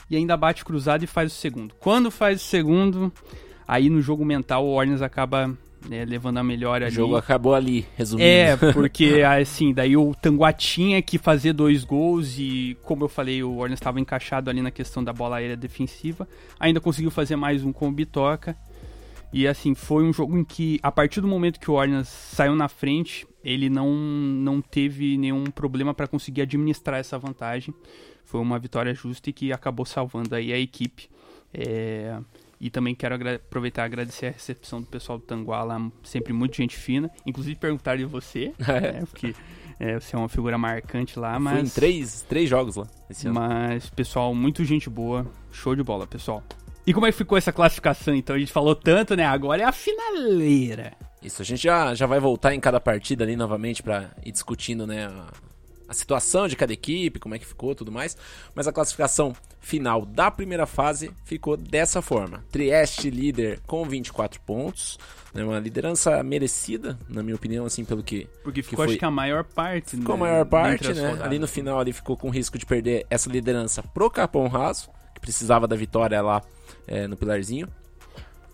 e 0.09 0.15
ainda 0.15 0.37
bate 0.37 0.63
cruzado 0.63 1.03
e 1.03 1.07
faz 1.07 1.31
o 1.31 1.35
segundo. 1.35 1.73
Quando 1.79 2.11
faz 2.11 2.41
o 2.41 2.45
segundo, 2.45 3.11
aí 3.67 3.89
no 3.89 4.01
jogo 4.01 4.23
mental 4.23 4.65
o 4.65 4.73
Orleans 4.75 5.01
acaba 5.01 5.57
né, 5.89 6.05
levando 6.05 6.37
a 6.37 6.43
melhor 6.43 6.81
O 6.81 6.85
ali. 6.85 6.93
jogo 6.93 7.15
acabou 7.15 7.53
ali, 7.53 7.85
resumindo. 7.95 8.27
É, 8.27 8.55
porque 8.73 9.21
assim, 9.21 9.73
daí 9.73 9.95
o 9.97 10.13
Tanguá 10.15 10.51
tinha 10.53 11.01
que 11.01 11.17
fazer 11.17 11.53
dois 11.53 11.83
gols 11.83 12.37
e, 12.37 12.77
como 12.83 13.03
eu 13.05 13.09
falei, 13.09 13.43
o 13.43 13.57
Orleans 13.57 13.79
estava 13.79 13.99
encaixado 13.99 14.49
ali 14.49 14.61
na 14.61 14.71
questão 14.71 15.03
da 15.03 15.11
bola 15.13 15.37
aérea 15.37 15.57
defensiva. 15.57 16.27
Ainda 16.59 16.79
conseguiu 16.79 17.11
fazer 17.11 17.35
mais 17.35 17.63
um 17.63 17.71
com 17.71 17.87
o 17.87 17.91
Bitoca. 17.91 18.55
E 19.31 19.47
assim, 19.47 19.73
foi 19.73 20.03
um 20.03 20.13
jogo 20.13 20.37
em 20.37 20.43
que, 20.43 20.79
a 20.83 20.91
partir 20.91 21.19
do 21.19 21.27
momento 21.27 21.59
que 21.59 21.71
o 21.71 21.73
Orleans 21.73 22.07
saiu 22.07 22.55
na 22.55 22.67
frente, 22.67 23.25
ele 23.43 23.67
não, 23.67 23.91
não 23.91 24.61
teve 24.61 25.17
nenhum 25.17 25.45
problema 25.45 25.91
para 25.93 26.07
conseguir 26.07 26.43
administrar 26.43 26.99
essa 26.99 27.17
vantagem. 27.17 27.73
Foi 28.23 28.39
uma 28.39 28.59
vitória 28.59 28.93
justa 28.93 29.29
e 29.31 29.33
que 29.33 29.51
acabou 29.51 29.85
salvando 29.85 30.35
aí 30.35 30.53
a 30.53 30.57
equipe 30.59 31.09
É, 31.53 32.17
e 32.63 32.69
também 32.69 32.95
quero 32.95 33.15
aproveitar 33.35 33.81
e 33.81 33.85
agradecer 33.85 34.27
a 34.27 34.31
recepção 34.31 34.79
do 34.79 34.87
pessoal 34.87 35.17
do 35.17 35.25
Tanguá 35.25 35.63
lá, 35.63 35.91
sempre 36.01 36.31
muito 36.31 36.55
gente 36.55 36.77
fina. 36.77 37.11
Inclusive 37.25 37.57
perguntaram 37.57 37.97
de 37.97 38.05
você, 38.05 38.53
né, 38.57 39.03
porque 39.09 39.35
é, 39.77 39.99
você 39.99 40.15
é 40.15 40.19
uma 40.19 40.29
figura 40.29 40.57
marcante 40.57 41.19
lá, 41.19 41.33
Fui 41.33 41.39
em 41.39 41.43
mas... 41.43 41.73
três, 41.73 42.21
três 42.21 42.49
jogos 42.49 42.77
lá 42.77 42.87
esse 43.09 43.27
ano. 43.27 43.37
Mas, 43.37 43.89
pessoal, 43.89 44.33
muito 44.33 44.63
gente 44.63 44.89
boa. 44.89 45.29
Show 45.51 45.75
de 45.75 45.83
bola, 45.83 46.07
pessoal. 46.07 46.41
E 46.87 46.93
como 46.93 47.05
é 47.05 47.11
que 47.11 47.17
ficou 47.17 47.37
essa 47.37 47.51
classificação, 47.51 48.15
então? 48.15 48.33
A 48.33 48.39
gente 48.39 48.53
falou 48.53 48.75
tanto, 48.75 49.13
né? 49.13 49.25
Agora 49.25 49.61
é 49.61 49.65
a 49.65 49.71
finaleira. 49.73 50.93
Isso, 51.21 51.41
a 51.41 51.45
gente 51.45 51.63
já, 51.63 51.93
já 51.93 52.05
vai 52.05 52.21
voltar 52.21 52.55
em 52.55 52.61
cada 52.61 52.79
partida 52.79 53.25
ali 53.25 53.35
novamente 53.35 53.83
pra 53.83 54.11
ir 54.25 54.31
discutindo, 54.31 54.87
né, 54.87 55.07
a, 55.07 55.27
a 55.93 55.97
situação 55.97 56.47
de 56.47 56.55
cada 56.55 56.73
equipe, 56.73 57.19
como 57.19 57.35
é 57.35 57.39
que 57.39 57.45
ficou, 57.45 57.73
tudo 57.75 57.91
mais. 57.91 58.17
Mas 58.53 58.67
a 58.67 58.73
classificação 58.73 59.33
final 59.59 60.05
da 60.05 60.29
primeira 60.29 60.65
fase 60.65 61.11
ficou 61.23 61.55
dessa 61.55 62.01
forma. 62.01 62.43
Trieste 62.51 63.09
líder 63.09 63.61
com 63.65 63.85
24 63.85 64.41
pontos, 64.41 64.97
né, 65.33 65.43
uma 65.43 65.59
liderança 65.59 66.21
merecida, 66.23 66.97
na 67.07 67.23
minha 67.23 67.35
opinião, 67.35 67.65
assim, 67.65 67.85
pelo 67.85 68.03
que 68.03 68.27
Porque 68.43 68.61
que 68.61 68.69
ficou, 68.69 68.83
foi- 68.85 68.93
acho 68.93 68.99
que 68.99 69.05
a 69.05 69.11
maior 69.11 69.43
parte, 69.43 69.95
ficou 69.95 70.15
a 70.15 70.17
né, 70.17 70.23
maior 70.23 70.45
parte, 70.45 70.93
né? 70.93 71.19
Ali 71.23 71.39
no 71.39 71.47
final 71.47 71.79
ali 71.79 71.93
ficou 71.93 72.17
com 72.17 72.29
risco 72.29 72.57
de 72.57 72.65
perder 72.65 73.05
essa 73.09 73.29
liderança 73.29 73.81
pro 73.81 74.09
Capão 74.09 74.47
Raso, 74.47 74.89
que 75.15 75.21
precisava 75.21 75.67
da 75.67 75.75
vitória 75.75 76.21
lá 76.21 76.41
é, 76.85 77.07
no 77.07 77.15
Pilarzinho. 77.15 77.67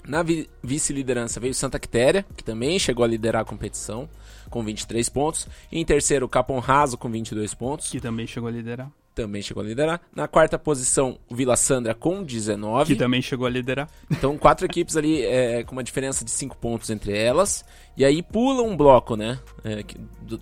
Na 0.08 0.24
vi- 0.24 0.50
vice-liderança 0.64 1.40
veio 1.40 1.54
Santa 1.54 1.80
Quitéria, 1.80 2.26
que 2.36 2.44
também 2.44 2.80
chegou 2.80 3.04
a 3.04 3.08
liderar 3.08 3.42
a 3.42 3.46
competição, 3.46 4.08
com 4.50 4.64
23 4.64 5.08
pontos. 5.10 5.48
E 5.72 5.80
em 5.80 5.86
terceiro, 5.86 6.26
o 6.26 6.30
Capão 6.30 6.60
Raso, 6.60 6.98
com 6.98 7.10
22 7.10 7.54
pontos, 7.54 7.90
Que 7.90 8.00
também 8.00 8.26
chegou 8.28 8.50
a 8.50 8.52
liderar. 8.52 8.92
também 9.16 9.42
chegou 9.42 9.62
a 9.62 9.66
liderar. 9.66 10.02
Na 10.16 10.28
quarta 10.28 10.58
posição, 10.58 11.20
o 11.30 11.36
Vila 11.36 11.58
Sandra, 11.58 11.94
com 11.94 12.24
19. 12.24 12.94
Que 12.94 13.00
também 13.00 13.22
chegou 13.22 13.46
a 13.46 13.50
liderar. 13.50 13.90
Então, 14.10 14.38
quatro 14.38 14.66
equipes 14.66 14.96
ali 14.96 15.22
é, 15.24 15.64
com 15.64 15.74
uma 15.74 15.84
diferença 15.84 16.24
de 16.24 16.32
cinco 16.32 16.56
pontos 16.58 16.90
entre 16.90 17.18
elas. 17.18 17.66
E 17.98 18.06
aí 18.06 18.24
pula 18.24 18.64
um 18.64 18.78
bloco, 18.78 19.16
né? 19.18 19.38
é, 19.64 19.84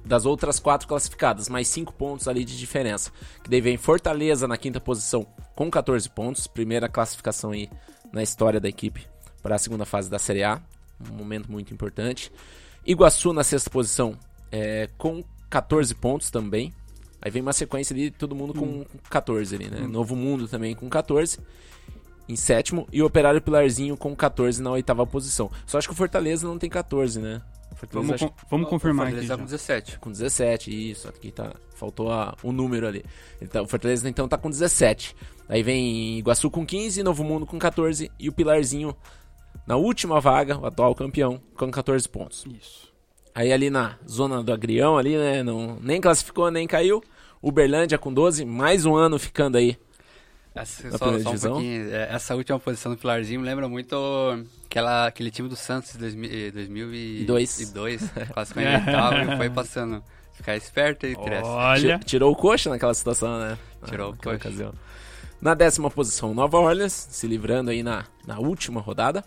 das 0.05 0.25
outras 0.25 0.59
quatro 0.59 0.87
classificadas, 0.87 1.49
mais 1.49 1.67
cinco 1.67 1.91
pontos 1.93 2.27
ali 2.27 2.45
de 2.45 2.55
diferença. 2.57 3.11
Que 3.43 3.49
daí 3.49 3.61
vem 3.61 3.77
Fortaleza 3.77 4.47
na 4.47 4.57
quinta 4.57 4.79
posição 4.79 5.25
com 5.55 5.71
14 5.71 6.07
pontos. 6.09 6.45
Primeira 6.45 6.87
classificação 6.87 7.51
aí 7.51 7.67
na 8.13 8.21
história 8.21 8.59
da 8.59 8.69
equipe 8.69 9.07
para 9.41 9.55
a 9.55 9.57
segunda 9.59 9.85
fase 9.85 10.07
da 10.09 10.19
Série 10.19 10.43
A. 10.43 10.61
Um 11.11 11.15
momento 11.15 11.51
muito 11.51 11.73
importante. 11.73 12.31
Iguaçu 12.87 13.33
na 13.33 13.43
sexta 13.43 13.69
posição 13.69 14.17
é, 14.51 14.89
com 14.97 15.23
14 15.49 15.93
pontos 15.95 16.31
também. 16.31 16.73
Aí 17.21 17.29
vem 17.29 17.41
uma 17.41 17.53
sequência 17.53 17.93
ali, 17.93 18.09
todo 18.11 18.33
mundo 18.35 18.53
com 18.53 18.85
14 19.09 19.55
ali, 19.55 19.69
né? 19.69 19.81
Novo 19.87 20.15
Mundo 20.15 20.47
também 20.47 20.73
com 20.75 20.87
14 20.87 21.39
em 22.29 22.35
sétimo 22.35 22.87
e 22.91 23.01
o 23.01 23.05
Operário 23.05 23.41
Pilarzinho 23.41 23.95
com 23.97 24.15
14 24.15 24.61
na 24.61 24.71
oitava 24.71 25.05
posição. 25.05 25.49
Só 25.65 25.77
acho 25.77 25.87
que 25.87 25.93
o 25.93 25.97
Fortaleza 25.97 26.47
não 26.47 26.57
tem 26.59 26.69
14, 26.69 27.19
né? 27.19 27.41
O 27.71 27.75
Fortaleza 27.75 28.07
Vamos, 28.07 28.13
acho 28.23 28.27
con- 28.27 28.33
vamos 28.49 28.69
confirmar 28.69 29.07
aqui. 29.07 29.15
Fortaleza 29.15 29.33
já. 29.33 29.37
com 29.37 29.45
17. 29.45 29.99
com 29.99 30.11
17, 30.11 30.91
isso, 30.91 31.07
aqui 31.07 31.31
tá, 31.31 31.53
faltou 31.75 32.11
a- 32.11 32.35
o 32.43 32.51
número 32.51 32.87
ali. 32.87 33.03
Então, 33.41 33.63
o 33.63 33.67
Fortaleza 33.67 34.07
então 34.07 34.27
tá 34.27 34.37
com 34.37 34.49
17. 34.49 35.15
Aí 35.49 35.63
vem 35.63 36.19
Iguaçu 36.19 36.51
com 36.51 36.65
15, 36.65 37.01
Novo 37.01 37.23
Mundo 37.23 37.45
com 37.45 37.57
14 37.57 38.11
e 38.19 38.29
o 38.29 38.33
Pilarzinho 38.33 38.95
na 39.67 39.75
última 39.75 40.19
vaga, 40.21 40.57
o 40.57 40.65
atual 40.65 40.95
campeão, 40.95 41.39
com 41.55 41.69
14 41.69 42.07
pontos. 42.09 42.45
Isso. 42.59 42.87
Aí 43.35 43.51
ali 43.53 43.69
na 43.69 43.97
zona 44.09 44.41
do 44.41 44.51
Agrião 44.51 44.97
ali, 44.97 45.15
né, 45.15 45.43
não, 45.43 45.77
nem 45.81 46.01
classificou, 46.01 46.49
nem 46.49 46.65
caiu. 46.65 47.03
Uberlândia 47.41 47.97
com 47.99 48.11
12, 48.11 48.43
mais 48.45 48.85
um 48.85 48.95
ano 48.95 49.19
ficando 49.19 49.57
aí. 49.57 49.77
Essa, 50.55 50.89
Na 50.89 50.97
só, 50.97 51.05
primeira 51.05 51.23
só 51.23 51.29
um 51.29 51.31
divisão? 51.33 51.61
é, 51.61 52.07
essa 52.15 52.35
última 52.35 52.59
posição 52.59 52.91
do 52.91 52.97
Pilarzinho 52.97 53.39
me 53.41 53.45
lembra 53.45 53.69
muito 53.69 53.95
aquela, 54.65 55.05
aquele 55.05 55.29
time 55.29 55.47
do 55.47 55.55
Santos 55.55 55.91
de 55.91 55.99
2000 55.99 56.31
eh, 56.47 56.51
2002. 56.51 57.19
E 57.19 57.25
2002, 57.73 58.09
classificou 58.33 58.63
em 58.63 58.75
oitavo 58.75 59.15
e 59.33 59.37
foi 59.37 59.49
passando. 59.51 60.03
Ficar 60.33 60.55
esperto 60.55 61.05
aí, 61.07 61.15
Tress. 61.15 61.47
Olha, 61.47 61.99
Ti- 61.99 62.05
Tirou 62.05 62.31
o 62.31 62.35
coxa 62.35 62.69
naquela 62.71 62.93
situação, 62.93 63.39
né? 63.39 63.57
Tirou 63.85 64.09
o 64.09 64.11
naquela 64.13 64.35
coxa. 64.35 64.49
ocasião. 64.49 64.73
Na 65.41 65.53
décima 65.53 65.89
posição, 65.91 66.33
Nova 66.33 66.57
Orleans, 66.57 67.07
se 67.11 67.27
livrando 67.27 67.69
aí 67.69 67.81
na, 67.83 68.05
na 68.25 68.39
última 68.39 68.81
rodada. 68.81 69.23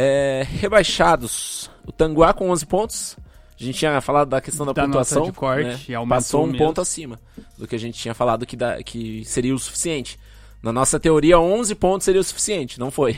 É, 0.00 0.46
rebaixados, 0.48 1.68
o 1.84 1.90
Tanguá 1.90 2.32
com 2.32 2.50
11 2.50 2.66
pontos. 2.66 3.16
A 3.60 3.64
gente 3.64 3.76
tinha 3.76 4.00
falado 4.00 4.28
da 4.28 4.40
questão 4.40 4.64
da, 4.64 4.72
Da 4.72 4.82
nota 4.82 4.92
pontuação. 4.92 5.24
de 5.24 5.32
corte, 5.32 5.90
né? 5.92 6.00
e 6.04 6.08
Passou 6.08 6.44
um 6.44 6.46
mesmo. 6.46 6.58
ponto 6.64 6.80
acima 6.80 7.18
do 7.56 7.66
que 7.66 7.74
a 7.74 7.78
gente 7.78 7.98
tinha 7.98 8.14
falado 8.14 8.46
que, 8.46 8.54
dá, 8.56 8.80
que 8.80 9.24
seria 9.24 9.52
o 9.52 9.58
suficiente. 9.58 10.16
Na 10.62 10.72
nossa 10.72 11.00
teoria, 11.00 11.40
11 11.40 11.74
pontos 11.74 12.04
seria 12.04 12.20
o 12.20 12.24
suficiente, 12.24 12.78
não 12.78 12.92
foi. 12.92 13.16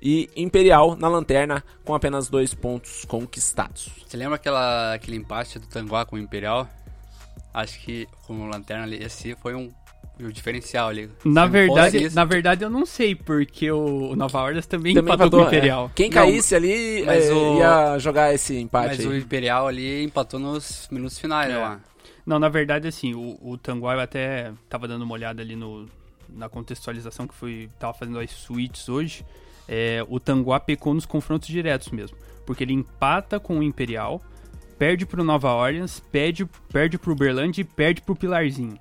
E 0.00 0.30
Imperial 0.34 0.96
na 0.96 1.08
lanterna 1.08 1.62
com 1.84 1.94
apenas 1.94 2.30
dois 2.30 2.54
pontos 2.54 3.04
conquistados. 3.04 3.90
Você 4.06 4.16
lembra 4.16 4.36
aquela, 4.36 4.94
aquele 4.94 5.16
empate 5.18 5.58
do 5.58 5.66
Tanguá 5.66 6.06
com 6.06 6.16
o 6.16 6.18
Imperial? 6.18 6.66
Acho 7.52 7.78
que 7.80 8.08
com 8.26 8.40
o 8.40 8.46
Lanterna 8.46 8.84
ali, 8.84 9.02
esse 9.02 9.34
foi 9.36 9.54
um, 9.54 9.70
o 10.20 10.32
diferencial 10.32 10.88
ali. 10.88 11.10
na 11.24 11.46
verdade, 11.46 12.14
na 12.14 12.24
verdade 12.24 12.62
eu 12.64 12.70
não 12.70 12.86
sei, 12.86 13.14
porque 13.14 13.70
o 13.70 14.14
Nova 14.16 14.40
Orleans 14.42 14.66
também, 14.66 14.94
Também 14.94 15.14
empatou, 15.14 15.30
com 15.30 15.36
o 15.38 15.44
é. 15.44 15.46
Imperial. 15.48 15.90
Quem 15.94 16.08
Não, 16.08 16.14
caísse 16.14 16.54
ali 16.54 17.02
mas 17.04 17.24
é, 17.28 17.32
o- 17.32 17.58
ia 17.58 17.98
jogar 17.98 18.32
esse 18.34 18.56
empate 18.58 18.96
Mas 18.98 19.06
o 19.06 19.10
aí. 19.10 19.18
Imperial 19.18 19.66
ali 19.66 20.04
empatou 20.04 20.38
nos 20.38 20.88
minutos 20.90 21.18
finais 21.18 21.50
É. 21.52 21.56
lá. 21.58 21.80
Não, 22.24 22.38
na 22.38 22.48
verdade, 22.48 22.88
assim, 22.88 23.12
o, 23.14 23.38
o 23.42 23.58
Tanguá 23.58 23.94
eu 23.94 24.00
até 24.00 24.52
tava 24.68 24.86
dando 24.88 25.02
uma 25.02 25.12
olhada 25.14 25.42
ali 25.42 25.54
no, 25.56 25.86
na 26.28 26.48
contextualização 26.48 27.26
que 27.26 27.34
fui 27.34 27.68
tava 27.78 27.92
fazendo 27.92 28.18
as 28.18 28.30
suítes 28.30 28.88
hoje. 28.88 29.24
É, 29.68 30.04
o 30.08 30.18
Tanguá 30.20 30.58
pecou 30.60 30.94
nos 30.94 31.04
confrontos 31.06 31.48
diretos 31.48 31.90
mesmo. 31.90 32.16
Porque 32.46 32.62
ele 32.64 32.72
empata 32.72 33.38
com 33.40 33.58
o 33.58 33.62
Imperial, 33.62 34.22
perde 34.78 35.04
pro 35.04 35.24
Nova 35.24 35.52
Orleans, 35.52 36.00
perde, 36.12 36.46
perde 36.72 36.98
pro 36.98 37.12
Uberlândia 37.12 37.60
e 37.62 37.64
perde 37.64 38.00
pro 38.00 38.14
Pilarzinho. 38.16 38.78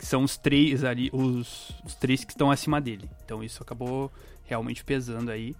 Que 0.00 0.06
são 0.06 0.24
os 0.24 0.36
três 0.38 0.82
ali, 0.82 1.10
os, 1.12 1.72
os 1.84 1.94
três 1.94 2.24
que 2.24 2.32
estão 2.32 2.50
acima 2.50 2.80
dele. 2.80 3.08
Então 3.24 3.44
isso 3.44 3.62
acabou 3.62 4.10
realmente 4.46 4.82
pesando 4.82 5.30
aí. 5.30 5.54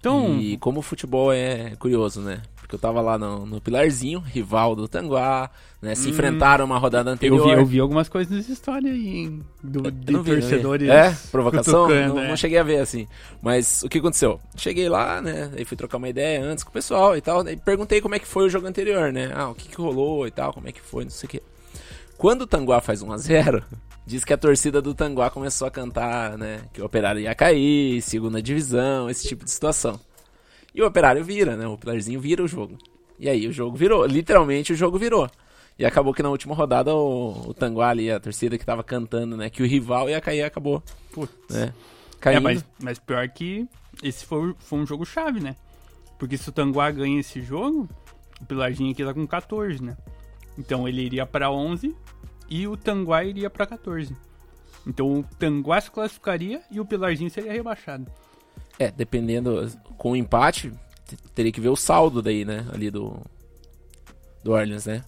Então, 0.00 0.38
E 0.38 0.56
como 0.58 0.80
o 0.80 0.82
futebol 0.82 1.32
é 1.32 1.74
curioso, 1.76 2.20
né? 2.20 2.42
Porque 2.56 2.74
eu 2.74 2.78
tava 2.78 3.00
lá 3.00 3.16
no, 3.16 3.46
no 3.46 3.60
Pilarzinho, 3.60 4.20
rival 4.20 4.76
do 4.76 4.86
Tanguá, 4.86 5.50
né? 5.80 5.94
Se 5.94 6.06
Hum. 6.06 6.10
enfrentaram 6.10 6.64
uma 6.66 6.78
rodada 6.78 7.10
eu 7.10 7.14
anterior. 7.14 7.44
vi, 7.46 7.52
eu 7.52 7.66
vi 7.66 7.80
algumas 7.80 8.08
coisas 8.08 8.36
nessa 8.36 8.52
história 8.52 8.92
aí, 8.92 9.08
hein? 9.08 9.42
Do, 9.62 9.90
de 9.90 10.12
Eu 10.12 10.16
não 10.18 10.22
vi, 10.22 10.32
torcedores. 10.32 10.88
É, 10.88 11.16
provocação? 11.30 11.88
Não, 11.88 12.18
é. 12.20 12.28
não 12.28 12.36
cheguei 12.36 12.58
a 12.58 12.62
ver 12.62 12.78
assim. 12.80 13.08
Mas 13.40 13.82
o 13.84 13.88
que 13.88 13.98
aconteceu? 13.98 14.38
Cheguei 14.56 14.88
lá, 14.88 15.20
né? 15.22 15.50
Aí 15.56 15.64
fui 15.64 15.76
trocar 15.76 15.96
uma 15.96 16.08
ideia 16.08 16.44
antes 16.44 16.62
com 16.62 16.70
o 16.70 16.72
pessoal 16.72 17.16
e 17.16 17.20
tal. 17.20 17.40
Aí 17.46 17.56
perguntei 17.56 18.00
como 18.00 18.14
é 18.14 18.18
que 18.18 18.26
foi 18.26 18.44
o 18.46 18.50
jogo 18.50 18.66
anterior, 18.66 19.12
né? 19.12 19.32
Ah, 19.34 19.48
o 19.48 19.54
que, 19.54 19.68
que 19.68 19.76
rolou 19.80 20.26
e 20.26 20.30
tal, 20.30 20.52
como 20.52 20.68
é 20.68 20.72
que 20.72 20.80
foi, 20.80 21.04
não 21.04 21.10
sei 21.10 21.26
o 21.26 21.30
quê. 21.30 21.42
Quando 22.18 22.42
o 22.42 22.46
Tanguá 22.48 22.80
faz 22.80 23.00
1x0, 23.00 23.62
diz 24.04 24.24
que 24.24 24.32
a 24.32 24.36
torcida 24.36 24.82
do 24.82 24.92
Tanguá 24.92 25.30
começou 25.30 25.68
a 25.68 25.70
cantar, 25.70 26.36
né? 26.36 26.62
Que 26.72 26.82
o 26.82 26.84
operário 26.84 27.20
ia 27.20 27.32
cair, 27.32 28.02
segunda 28.02 28.42
divisão, 28.42 29.08
esse 29.08 29.28
tipo 29.28 29.44
de 29.44 29.50
situação. 29.52 30.00
E 30.74 30.82
o 30.82 30.86
operário 30.86 31.24
vira, 31.24 31.56
né? 31.56 31.68
O 31.68 31.78
Pilarzinho 31.78 32.20
vira 32.20 32.42
o 32.42 32.48
jogo. 32.48 32.76
E 33.20 33.28
aí 33.28 33.46
o 33.46 33.52
jogo 33.52 33.76
virou. 33.76 34.04
Literalmente 34.04 34.72
o 34.72 34.76
jogo 34.76 34.98
virou. 34.98 35.30
E 35.78 35.86
acabou 35.86 36.12
que 36.12 36.20
na 36.20 36.28
última 36.28 36.56
rodada 36.56 36.92
o, 36.92 37.50
o 37.50 37.54
Tanguá 37.54 37.90
ali, 37.90 38.10
a 38.10 38.18
torcida 38.18 38.58
que 38.58 38.66
tava 38.66 38.82
cantando, 38.82 39.36
né? 39.36 39.48
Que 39.48 39.62
o 39.62 39.66
rival 39.66 40.10
ia 40.10 40.20
cair 40.20 40.42
acabou. 40.42 40.82
Putz. 41.12 41.32
Né? 41.48 41.72
É, 41.72 41.72
Caindo. 42.18 42.42
mas, 42.42 42.64
mas 42.82 42.98
pior 42.98 43.28
que 43.28 43.64
esse 44.02 44.26
foi, 44.26 44.56
foi 44.58 44.78
um 44.80 44.86
jogo 44.86 45.06
chave, 45.06 45.38
né? 45.38 45.54
Porque 46.18 46.36
se 46.36 46.48
o 46.48 46.52
Tanguá 46.52 46.90
ganha 46.90 47.20
esse 47.20 47.40
jogo, 47.42 47.88
o 48.40 48.44
Pilarzinho 48.44 48.90
aqui 48.90 49.04
tá 49.04 49.14
com 49.14 49.24
14, 49.24 49.80
né? 49.84 49.96
Então 50.58 50.88
ele 50.88 51.00
iria 51.02 51.24
pra 51.24 51.50
11 51.50 51.94
e 52.50 52.66
o 52.66 52.76
Tanguá 52.76 53.22
iria 53.24 53.48
pra 53.48 53.64
14. 53.66 54.14
Então 54.86 55.20
o 55.20 55.24
Tanguá 55.38 55.80
se 55.80 55.90
classificaria 55.90 56.60
e 56.70 56.80
o 56.80 56.84
Pilarzinho 56.84 57.30
seria 57.30 57.52
rebaixado. 57.52 58.10
É, 58.78 58.90
dependendo. 58.90 59.70
Com 59.96 60.12
o 60.12 60.16
empate, 60.16 60.72
teria 61.34 61.52
que 61.52 61.60
ver 61.60 61.68
o 61.68 61.76
saldo 61.76 62.20
daí, 62.22 62.44
né? 62.44 62.66
Ali 62.72 62.90
do. 62.90 63.16
Do 64.42 64.52
Orleans, 64.52 64.86
né? 64.86 65.04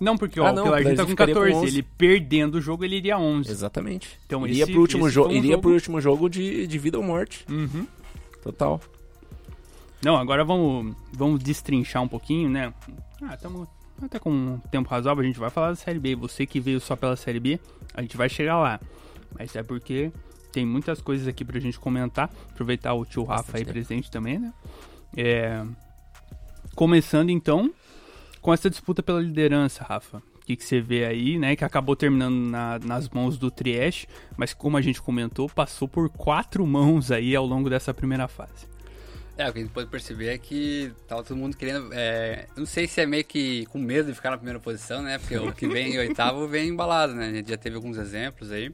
Não, 0.00 0.16
porque 0.16 0.38
ó, 0.38 0.46
Ah, 0.46 0.52
o 0.52 0.54
não, 0.54 0.62
o 0.62 0.66
tá 0.66 0.70
com 0.72 0.76
Pilarzinho 0.78 1.08
ficaria 1.08 1.34
com 1.34 1.40
14. 1.40 1.66
11. 1.66 1.74
ele 1.74 1.82
perdendo 1.82 2.54
o 2.56 2.60
jogo, 2.60 2.84
ele 2.84 2.96
iria 2.96 3.18
11. 3.18 3.50
Exatamente. 3.50 4.18
Então 4.26 4.46
iria 4.46 4.64
esse- 4.64 4.72
pro 4.72 4.80
último 4.82 5.08
jogo. 5.08 5.32
Iria 5.32 5.52
jogo- 5.52 5.62
pro 5.62 5.72
último 5.72 6.00
jogo 6.00 6.28
de, 6.28 6.66
de 6.66 6.78
vida 6.78 6.98
ou 6.98 7.04
morte. 7.04 7.44
Uhum. 7.50 7.86
Total. 8.42 8.80
Não, 10.04 10.16
agora 10.16 10.44
vamos, 10.44 10.94
vamos 11.12 11.42
destrinchar 11.42 12.02
um 12.02 12.08
pouquinho, 12.08 12.48
né? 12.48 12.72
Ah, 13.22 13.34
estamos 13.34 13.66
até 14.02 14.18
com 14.18 14.30
um 14.30 14.58
tempo 14.70 14.88
razoável, 14.88 15.22
a 15.22 15.26
gente 15.26 15.38
vai 15.38 15.50
falar 15.50 15.70
da 15.70 15.76
Série 15.76 15.98
B. 15.98 16.14
Você 16.16 16.46
que 16.46 16.60
veio 16.60 16.80
só 16.80 16.94
pela 16.96 17.16
Série 17.16 17.40
B, 17.40 17.58
a 17.94 18.02
gente 18.02 18.16
vai 18.16 18.28
chegar 18.28 18.58
lá. 18.58 18.80
Mas 19.38 19.54
é 19.56 19.62
porque 19.62 20.12
tem 20.52 20.64
muitas 20.64 21.00
coisas 21.00 21.26
aqui 21.26 21.44
pra 21.44 21.58
gente 21.60 21.78
comentar. 21.78 22.30
Aproveitar 22.50 22.94
o 22.94 23.04
tio 23.04 23.24
Rafa 23.24 23.56
aí 23.56 23.64
tempo. 23.64 23.72
presente 23.72 24.10
também, 24.10 24.38
né? 24.38 24.52
É... 25.16 25.64
Começando 26.74 27.30
então 27.30 27.72
com 28.40 28.52
essa 28.52 28.68
disputa 28.68 29.02
pela 29.02 29.20
liderança, 29.20 29.82
Rafa. 29.82 30.18
O 30.18 30.46
que, 30.46 30.54
que 30.54 30.64
você 30.64 30.80
vê 30.80 31.04
aí, 31.04 31.38
né? 31.38 31.56
Que 31.56 31.64
acabou 31.64 31.96
terminando 31.96 32.36
na, 32.36 32.78
nas 32.78 33.08
mãos 33.08 33.36
do 33.36 33.50
Trieste, 33.50 34.08
mas 34.36 34.54
como 34.54 34.76
a 34.76 34.80
gente 34.80 35.02
comentou, 35.02 35.48
passou 35.48 35.88
por 35.88 36.08
quatro 36.08 36.64
mãos 36.64 37.10
aí 37.10 37.34
ao 37.34 37.44
longo 37.44 37.68
dessa 37.68 37.92
primeira 37.92 38.28
fase. 38.28 38.66
É, 39.38 39.48
o 39.48 39.52
que 39.52 39.58
a 39.58 39.62
gente 39.62 39.72
pode 39.72 39.90
perceber 39.90 40.28
é 40.28 40.38
que 40.38 40.92
tava 41.06 41.22
todo 41.22 41.36
mundo 41.36 41.56
querendo. 41.56 41.90
É, 41.92 42.46
não 42.56 42.64
sei 42.64 42.86
se 42.86 43.02
é 43.02 43.06
meio 43.06 43.24
que 43.24 43.66
com 43.66 43.78
medo 43.78 44.08
de 44.08 44.14
ficar 44.14 44.30
na 44.30 44.38
primeira 44.38 44.58
posição, 44.58 45.02
né? 45.02 45.18
Porque 45.18 45.36
o 45.36 45.52
que 45.52 45.68
vem 45.68 45.94
em 45.94 45.98
oitavo 45.98 46.48
vem 46.48 46.68
embalado, 46.68 47.14
né? 47.14 47.28
A 47.28 47.32
gente 47.32 47.50
já 47.50 47.56
teve 47.58 47.76
alguns 47.76 47.98
exemplos 47.98 48.50
aí. 48.50 48.72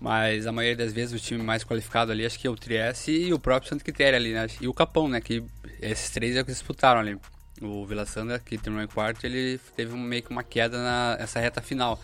Mas 0.00 0.46
a 0.46 0.52
maioria 0.52 0.76
das 0.76 0.92
vezes 0.92 1.20
o 1.20 1.24
time 1.24 1.42
mais 1.42 1.64
qualificado 1.64 2.10
ali, 2.10 2.26
acho 2.26 2.38
que 2.38 2.46
é 2.46 2.50
o 2.50 2.56
Trieste 2.56 3.10
e 3.10 3.32
o 3.32 3.38
próprio 3.38 3.68
Santo 3.68 3.84
Quitéria 3.84 4.16
ali, 4.16 4.32
né? 4.32 4.46
E 4.60 4.66
o 4.66 4.74
Capão, 4.74 5.08
né? 5.08 5.20
Que 5.20 5.44
esses 5.80 6.10
três 6.10 6.36
é 6.36 6.42
que 6.42 6.50
disputaram 6.50 7.00
ali. 7.00 7.16
O 7.60 7.84
Vila 7.86 8.06
Sandra, 8.06 8.38
que 8.38 8.58
terminou 8.58 8.84
em 8.84 8.88
quarto, 8.88 9.24
ele 9.24 9.60
teve 9.76 9.96
meio 9.96 10.22
que 10.22 10.30
uma 10.30 10.44
queda 10.44 11.16
nessa 11.18 11.38
reta 11.40 11.60
final. 11.60 12.00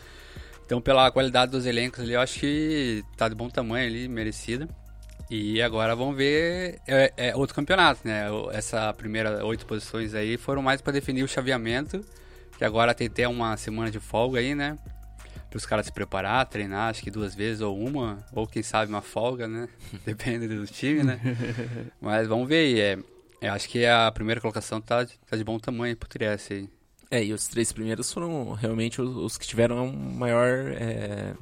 Então, 0.67 0.81
pela 0.81 1.11
qualidade 1.11 1.53
dos 1.53 1.67
elencos 1.67 2.01
ali, 2.01 2.15
eu 2.15 2.21
acho 2.21 2.41
que 2.41 3.05
tá 3.17 3.29
de 3.29 3.35
bom 3.35 3.49
tamanho 3.49 3.87
ali, 3.87 4.09
merecida. 4.09 4.69
E 5.37 5.61
agora 5.61 5.97
vamos 5.97 6.17
ver 6.17 6.81
é, 6.87 7.13
é 7.17 7.37
outro 7.37 7.57
campeonato, 7.57 8.07
né? 8.07 8.27
Essa 8.53 8.93
primeira 8.93 9.45
oito 9.45 9.67
posições 9.67 10.15
aí 10.15 10.37
foram 10.37 10.63
mais 10.63 10.81
para 10.81 10.93
definir 10.93 11.25
o 11.25 11.29
chaveamento, 11.29 12.05
que 12.57 12.65
agora 12.65 12.95
tem 12.95 13.09
até 13.09 13.27
uma 13.27 13.57
semana 13.57 13.91
de 13.91 13.99
folga 13.99 14.39
aí, 14.39 14.55
né? 14.55 14.79
Para 15.51 15.57
os 15.57 15.67
caras 15.67 15.87
se 15.87 15.93
preparar, 15.93 16.47
treinar, 16.47 16.89
acho 16.89 17.03
que 17.03 17.11
duas 17.11 17.35
vezes 17.35 17.63
ou 17.63 17.77
uma, 17.77 18.25
ou 18.33 18.47
quem 18.47 18.63
sabe 18.63 18.93
uma 18.93 19.03
folga, 19.03 19.49
né? 19.49 19.69
Depende 20.07 20.47
do 20.47 20.67
time, 20.69 21.03
né? 21.03 21.19
Mas 22.01 22.29
vamos 22.29 22.49
ver 22.49 22.67
aí. 22.67 22.81
É, 22.81 22.99
eu 23.41 23.53
acho 23.55 23.69
que 23.69 23.85
a 23.85 24.13
primeira 24.13 24.41
colocação 24.41 24.81
tá, 24.81 25.05
tá 25.05 25.37
de 25.37 25.43
bom 25.43 25.59
tamanho 25.59 25.97
pro 25.97 26.09
Trieste 26.09 26.55
aí. 26.55 26.69
É, 27.11 27.25
e 27.25 27.33
os 27.33 27.49
três 27.49 27.73
primeiros 27.73 28.13
foram 28.13 28.53
realmente 28.53 29.03
os, 29.03 29.17
os 29.17 29.37
que 29.37 29.49
tiveram 29.49 29.93
maior. 29.93 30.73
É... 30.77 31.35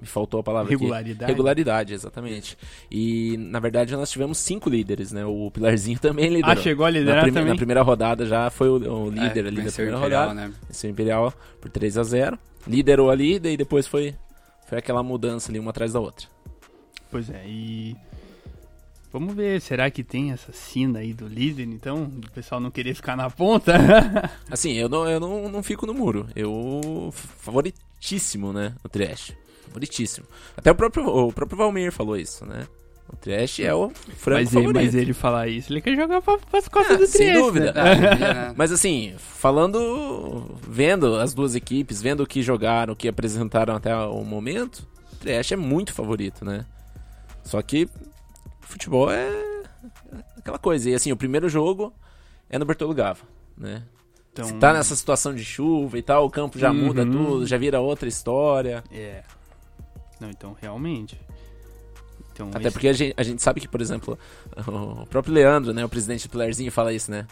Me 0.00 0.06
faltou 0.06 0.40
a 0.40 0.42
palavra 0.42 0.70
Regularidade. 0.70 1.24
Aqui. 1.24 1.32
Regularidade, 1.32 1.94
exatamente. 1.94 2.56
E, 2.90 3.36
na 3.36 3.60
verdade, 3.60 3.94
nós 3.94 4.10
tivemos 4.10 4.38
cinco 4.38 4.70
líderes, 4.70 5.12
né? 5.12 5.26
O 5.26 5.50
Pilarzinho 5.50 5.98
também 6.00 6.28
liderou. 6.28 6.50
Ah, 6.50 6.56
chegou 6.56 6.86
a 6.86 6.90
liderar 6.90 7.16
na, 7.16 7.22
prime 7.22 7.34
também? 7.34 7.52
Na 7.52 7.56
primeira 7.56 7.82
rodada 7.82 8.24
já 8.24 8.48
foi 8.48 8.68
o, 8.68 8.76
o 8.76 9.10
líder 9.10 9.44
é, 9.44 9.48
ali 9.48 9.62
da 9.62 9.70
primeira 9.70 9.98
Imperial, 9.98 10.00
rodada. 10.00 10.34
Né? 10.34 10.52
Esse 10.70 10.88
Imperial 10.88 11.34
por 11.60 11.70
3 11.70 11.98
a 11.98 12.02
0 12.02 12.38
Liderou 12.66 13.10
ali, 13.10 13.38
daí 13.38 13.56
depois 13.56 13.86
foi, 13.86 14.14
foi 14.66 14.78
aquela 14.78 15.02
mudança 15.02 15.50
ali, 15.50 15.58
uma 15.58 15.70
atrás 15.70 15.92
da 15.92 16.00
outra. 16.00 16.26
Pois 17.10 17.28
é, 17.28 17.42
e 17.46 17.96
Vamos 19.12 19.34
ver, 19.34 19.60
será 19.60 19.90
que 19.90 20.04
tem 20.04 20.30
essa 20.30 20.52
sina 20.52 21.00
aí 21.00 21.12
do 21.12 21.26
líder, 21.26 21.64
então? 21.64 22.04
Do 22.04 22.30
pessoal 22.30 22.60
não 22.60 22.70
querer 22.70 22.94
ficar 22.94 23.16
na 23.16 23.28
ponta? 23.28 23.74
assim, 24.48 24.74
eu 24.74 24.88
não, 24.88 25.08
eu 25.08 25.18
não, 25.18 25.48
não 25.48 25.62
fico 25.64 25.84
no 25.84 25.92
muro. 25.92 26.28
Eu. 26.36 27.10
Favoritíssimo, 27.12 28.52
né? 28.52 28.72
O 28.84 28.88
Trash. 28.88 29.34
Favoritíssimo. 29.70 30.26
Até 30.56 30.70
o 30.70 30.74
próprio, 30.74 31.06
o 31.06 31.32
próprio 31.32 31.56
Valmir 31.56 31.92
falou 31.92 32.16
isso, 32.16 32.44
né? 32.44 32.66
O 33.12 33.16
Trash 33.16 33.60
é 33.60 33.74
o 33.74 33.90
franco 33.90 34.40
mas 34.40 34.50
favorito. 34.50 34.76
Ele, 34.76 34.84
mas 34.84 34.94
ele 34.94 35.12
falar 35.12 35.48
isso, 35.48 35.72
ele 35.72 35.80
quer 35.80 35.96
jogar 35.96 36.20
pra, 36.20 36.38
pras 36.38 36.68
costas 36.68 36.96
ah, 36.96 36.98
do 36.98 37.06
Trash. 37.06 37.12
Sem 37.12 37.32
dúvida. 37.32 37.72
Né? 37.72 38.52
mas 38.56 38.70
assim, 38.70 39.14
falando. 39.18 40.58
Vendo 40.68 41.16
as 41.16 41.34
duas 41.34 41.54
equipes, 41.54 42.02
vendo 42.02 42.22
o 42.22 42.26
que 42.26 42.42
jogaram, 42.42 42.92
o 42.92 42.96
que 42.96 43.08
apresentaram 43.08 43.74
até 43.74 43.94
o 43.96 44.24
momento, 44.24 44.86
o 45.12 45.16
Trash 45.16 45.52
é 45.52 45.56
muito 45.56 45.92
favorito, 45.92 46.44
né? 46.44 46.66
Só 47.44 47.60
que 47.62 47.88
futebol 48.60 49.10
é 49.10 49.28
aquela 50.36 50.58
coisa. 50.58 50.90
E 50.90 50.94
assim, 50.94 51.10
o 51.10 51.16
primeiro 51.16 51.48
jogo 51.48 51.92
é 52.48 52.58
no 52.58 52.64
Bertolo 52.64 52.94
Gava, 52.94 53.22
né? 53.56 53.82
Então... 54.32 54.44
Se 54.44 54.54
tá 54.54 54.72
nessa 54.72 54.94
situação 54.94 55.34
de 55.34 55.44
chuva 55.44 55.98
e 55.98 56.02
tal, 56.02 56.24
o 56.24 56.30
campo 56.30 56.58
já 56.58 56.70
uhum. 56.70 56.86
muda 56.86 57.04
tudo, 57.04 57.46
já 57.46 57.58
vira 57.58 57.80
outra 57.80 58.08
história. 58.08 58.84
É. 58.92 59.22
Não, 60.20 60.30
então 60.30 60.56
realmente. 60.60 61.18
Então, 62.32 62.50
Até 62.50 62.68
esse... 62.68 62.70
porque 62.72 62.88
a 62.88 62.92
gente, 62.92 63.14
a 63.16 63.22
gente 63.22 63.42
sabe 63.42 63.60
que, 63.60 63.68
por 63.68 63.80
exemplo, 63.80 64.18
o 64.66 65.06
próprio 65.06 65.34
Leandro, 65.34 65.72
né, 65.72 65.84
o 65.84 65.88
presidente 65.88 66.28
do 66.28 66.30
Pilarzinho, 66.30 66.70
fala 66.70 66.92
isso, 66.92 67.10
né? 67.10 67.26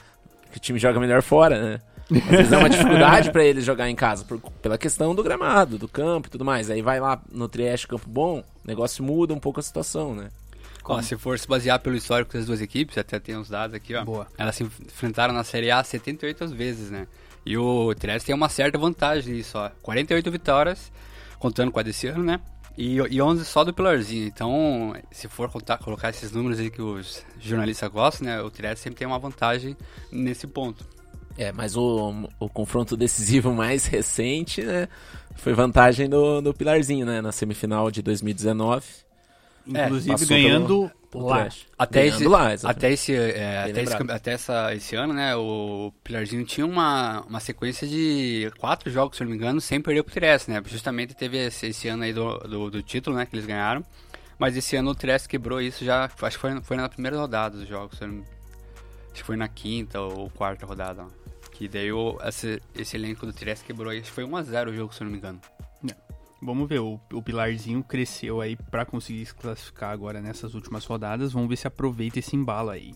Que 0.51 0.59
o 0.59 0.61
time 0.61 0.79
joga 0.79 0.99
melhor 0.99 1.23
fora, 1.23 1.63
né? 1.63 1.81
Às 2.11 2.31
vezes 2.31 2.53
é 2.53 2.57
uma 2.57 2.71
dificuldade 2.71 3.31
para 3.31 3.45
eles 3.45 3.65
jogar 3.65 3.89
em 3.89 3.95
casa, 3.95 4.25
por, 4.25 4.41
pela 4.63 4.79
questão 4.79 5.15
do 5.15 5.23
gramado, 5.23 5.77
do 5.77 5.87
campo 5.87 6.29
e 6.29 6.31
tudo 6.31 6.45
mais. 6.45 6.71
Aí 6.71 6.81
vai 6.81 6.99
lá 6.99 7.21
no 7.31 7.49
Trieste, 7.49 7.87
campo 7.87 8.09
bom, 8.09 8.41
o 8.41 8.67
negócio 8.67 9.05
muda 9.05 9.35
um 9.35 9.39
pouco 9.39 9.61
a 9.61 9.63
situação, 9.63 10.15
né? 10.15 10.31
Ó, 10.85 11.03
se 11.03 11.19
for 11.19 11.39
se 11.39 11.47
basear 11.47 11.79
pelo 11.81 11.95
histórico 11.97 12.33
das 12.33 12.47
duas 12.47 12.63
equipes, 12.63 12.97
até 12.97 13.21
tem 13.21 13.37
uns 13.37 13.51
dados 13.51 13.75
aqui, 13.75 13.95
ó. 13.95 14.03
Boa. 14.05 14.27
Elas 14.39 14.57
se 14.57 14.65
enfrentaram 14.65 15.35
na 15.35 15.45
Série 15.45 15.71
A 15.71 15.85
78 15.85 16.49
vezes, 16.49 16.91
né? 16.91 17.07
E 17.45 17.59
o 17.59 17.95
Trieste 17.95 18.27
tem 18.27 18.35
uma 18.35 18.49
certa 18.49 18.79
vantagem 18.79 19.35
nisso, 19.35 19.59
ó. 19.59 19.71
48 19.83 20.31
vitórias, 20.31 20.91
contando 21.39 21.71
com 21.71 21.79
a 21.79 21.83
desse 21.83 22.07
ano, 22.07 22.25
né? 22.25 22.41
E, 22.79 22.95
e 23.11 23.21
11 23.21 23.45
só 23.45 23.65
do 23.65 23.75
Pilarzinho. 23.75 24.25
Então, 24.29 24.95
se 25.11 25.27
for 25.27 25.51
contar, 25.51 25.79
colocar 25.79 26.11
esses 26.11 26.31
números 26.31 26.61
aí 26.61 26.71
que 26.71 26.81
os 26.81 27.25
jornalistas 27.41 27.91
gostam, 27.91 28.29
né? 28.29 28.41
O 28.41 28.49
Trieste 28.49 28.85
sempre 28.85 29.01
tem 29.01 29.07
uma 29.07 29.19
vantagem 29.19 29.77
nesse 30.13 30.47
ponto. 30.47 30.87
É, 31.37 31.51
mas 31.51 31.77
o, 31.77 32.29
o 32.39 32.49
confronto 32.49 32.97
decisivo 32.97 33.53
mais 33.53 33.87
recente, 33.87 34.63
né? 34.63 34.89
Foi 35.35 35.55
vantagem 35.55 36.09
do, 36.09 36.41
do 36.41 36.55
Pilarzinho, 36.55 37.05
né? 37.05 37.21
Na 37.21 37.33
semifinal 37.33 37.91
de 37.91 38.01
2019 38.01 39.08
Inclusive 39.69 40.25
é, 40.25 40.27
ganhando 40.27 40.91
pelo, 41.11 41.27
lá. 41.27 41.49
Até 41.79 42.01
ganhando 42.01 42.17
esse, 42.17 42.29
lá, 42.29 42.71
até 42.71 42.93
esse, 42.93 43.15
é, 43.15 43.65
até, 43.71 43.83
esse, 43.83 43.95
até 43.95 44.33
essa, 44.33 44.75
esse 44.75 44.97
ano, 44.97 45.13
né, 45.13 45.37
o 45.37 45.93
Pilarzinho 46.03 46.45
tinha 46.45 46.67
uma, 46.67 47.23
uma 47.23 47.41
sequência 47.41 47.87
de 47.87 48.51
quatro 48.59 48.91
jogos, 48.91 49.17
se 49.17 49.25
não 49.25 49.31
me 49.31 49.37
engano, 49.37 49.61
sem 49.61 49.81
perder 49.81 50.03
pro 50.03 50.13
Trieste, 50.13 50.51
né? 50.51 50.63
Justamente 50.67 51.15
teve 51.15 51.47
esse, 51.47 51.67
esse 51.67 51.89
ano 51.89 52.05
aí 52.05 52.13
do, 52.13 52.39
do, 52.39 52.71
do, 52.71 52.83
título, 52.83 53.17
né, 53.17 53.27
que 53.27 53.35
eles 53.35 53.47
ganharam. 53.47 53.85
Mas 54.39 54.57
esse 54.57 54.77
ano 54.77 54.91
o 54.91 54.95
Trieste 54.95 55.29
quebrou 55.29 55.61
isso 55.61 55.85
já, 55.85 56.05
acho 56.05 56.37
que 56.37 56.41
foi, 56.41 56.61
foi 56.63 56.77
na 56.77 56.89
primeira 56.89 57.19
rodada 57.19 57.59
dos 57.59 57.69
jogos, 57.69 57.99
acho 58.01 58.23
que 59.13 59.23
foi 59.23 59.37
na 59.37 59.49
quinta 59.49 60.01
ou 60.01 60.31
quarta 60.31 60.65
rodada. 60.65 61.07
Que 61.53 61.67
daí 61.67 61.93
o, 61.93 62.17
esse, 62.25 62.63
esse 62.77 62.97
elenco 62.97 63.27
do 63.27 63.33
Trieste 63.33 63.65
quebrou 63.65 63.93
isso, 63.93 64.13
foi 64.13 64.25
1x0 64.25 64.71
o 64.71 64.75
jogo, 64.75 64.95
se 64.95 65.03
não 65.03 65.11
me 65.11 65.19
engano. 65.19 65.41
Vamos 66.41 66.69
ver, 66.69 66.81
o, 66.81 67.01
o 67.13 67.21
Pilarzinho 67.21 67.83
cresceu 67.83 68.41
aí 68.41 68.57
para 68.57 68.85
conseguir 68.85 69.27
se 69.27 69.35
classificar 69.35 69.91
agora 69.91 70.21
nessas 70.21 70.55
últimas 70.55 70.85
rodadas. 70.85 71.33
Vamos 71.33 71.49
ver 71.49 71.57
se 71.57 71.67
aproveita 71.67 72.21
esse 72.21 72.37
embalo 72.37 72.71
aí. 72.71 72.95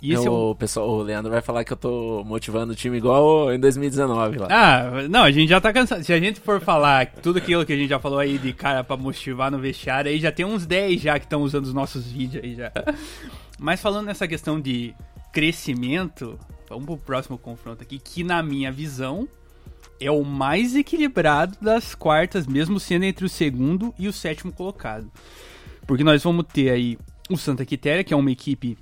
E 0.00 0.12
esse 0.12 0.28
o, 0.28 0.32
é 0.32 0.50
o... 0.50 0.54
pessoal, 0.54 0.88
o 0.88 1.02
Leandro 1.02 1.30
vai 1.30 1.40
falar 1.40 1.64
que 1.64 1.72
eu 1.72 1.76
tô 1.76 2.22
motivando 2.24 2.72
o 2.72 2.76
time 2.76 2.96
igual 2.96 3.52
em 3.52 3.58
2019 3.58 4.38
lá. 4.38 4.46
Ah, 4.48 5.08
não, 5.08 5.24
a 5.24 5.30
gente 5.32 5.48
já 5.48 5.60
tá 5.60 5.72
cansado. 5.72 6.04
Se 6.04 6.12
a 6.12 6.20
gente 6.20 6.40
for 6.40 6.60
falar 6.60 7.06
tudo 7.06 7.38
aquilo 7.38 7.66
que 7.66 7.72
a 7.72 7.76
gente 7.76 7.88
já 7.88 7.98
falou 7.98 8.20
aí 8.20 8.38
de 8.38 8.52
cara 8.52 8.84
para 8.84 8.96
motivar 8.96 9.50
no 9.50 9.58
vestiário, 9.58 10.10
aí 10.10 10.20
já 10.20 10.30
tem 10.30 10.46
uns 10.46 10.64
10 10.64 11.00
já 11.00 11.18
que 11.18 11.26
estão 11.26 11.42
usando 11.42 11.64
os 11.64 11.74
nossos 11.74 12.06
vídeos 12.06 12.44
aí 12.44 12.54
já. 12.54 12.72
Mas 13.58 13.80
falando 13.80 14.06
nessa 14.06 14.28
questão 14.28 14.60
de 14.60 14.94
crescimento, 15.32 16.38
vamos 16.68 16.86
pro 16.86 16.96
próximo 16.98 17.36
confronto 17.36 17.82
aqui, 17.82 17.98
que 17.98 18.22
na 18.22 18.40
minha 18.40 18.70
visão 18.70 19.28
é 20.00 20.10
o 20.10 20.24
mais 20.24 20.76
equilibrado 20.76 21.56
das 21.60 21.94
quartas, 21.94 22.46
mesmo 22.46 22.78
sendo 22.78 23.04
entre 23.04 23.24
o 23.24 23.28
segundo 23.28 23.94
e 23.98 24.08
o 24.08 24.12
sétimo 24.12 24.52
colocado. 24.52 25.10
Porque 25.86 26.04
nós 26.04 26.22
vamos 26.22 26.46
ter 26.52 26.70
aí 26.70 26.98
o 27.28 27.36
Santa 27.36 27.64
Quitéria, 27.64 28.04
que 28.04 28.12
é 28.12 28.16
uma 28.16 28.30
equipe 28.30 28.76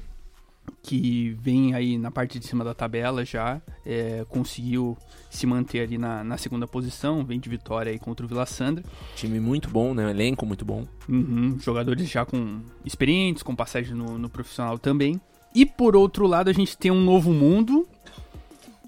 que 0.83 1.37
vem 1.41 1.75
aí 1.75 1.99
na 1.99 2.11
parte 2.11 2.39
de 2.39 2.47
cima 2.47 2.65
da 2.65 2.75
tabela 2.75 3.25
já, 3.25 3.61
é, 3.85 4.25
conseguiu 4.29 4.97
se 5.31 5.47
manter 5.47 5.81
ali 5.81 5.99
na, 5.99 6.23
na, 6.23 6.37
segunda 6.37 6.67
posição, 6.67 7.25
vem 7.25 7.41
de 7.41 7.49
vitória 7.49 7.91
aí 7.91 7.99
contra 7.99 8.25
o 8.25 8.29
Vila 8.29 8.47
Sandra. 8.47 8.85
Time 9.17 9.41
muito 9.41 9.69
bom, 9.69 9.95
né? 9.95 10.09
Elenco 10.11 10.47
muito 10.47 10.65
bom. 10.65 10.87
Uhum, 11.09 11.59
jogadores 11.61 12.09
já 12.09 12.25
com 12.25 12.61
experientes, 12.85 13.43
com 13.43 13.55
passagem 13.55 13.95
no, 13.95 14.19
no 14.19 14.29
profissional 14.29 14.79
também. 14.79 15.21
E 15.55 15.67
por 15.67 15.97
outro 15.97 16.27
lado, 16.27 16.51
a 16.51 16.53
gente 16.53 16.77
tem 16.77 16.91
um 16.91 17.03
novo 17.03 17.33
mundo 17.33 17.89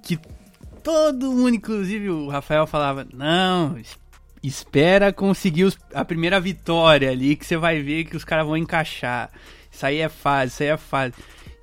que 0.02 0.18
todo 0.82 1.32
mundo, 1.32 1.54
inclusive 1.54 2.08
o 2.08 2.28
Rafael 2.28 2.66
falava, 2.66 3.06
não, 3.12 3.76
espera 4.42 5.12
conseguir 5.12 5.64
os, 5.64 5.78
a 5.92 6.04
primeira 6.04 6.40
vitória 6.40 7.10
ali, 7.10 7.36
que 7.36 7.46
você 7.46 7.56
vai 7.56 7.82
ver 7.82 8.04
que 8.04 8.16
os 8.16 8.24
caras 8.24 8.46
vão 8.46 8.56
encaixar. 8.56 9.30
Isso 9.70 9.84
aí 9.84 9.98
é 9.98 10.08
fase, 10.08 10.52
isso 10.52 10.62
aí 10.62 10.68
é 10.68 10.76
fase. 10.76 11.14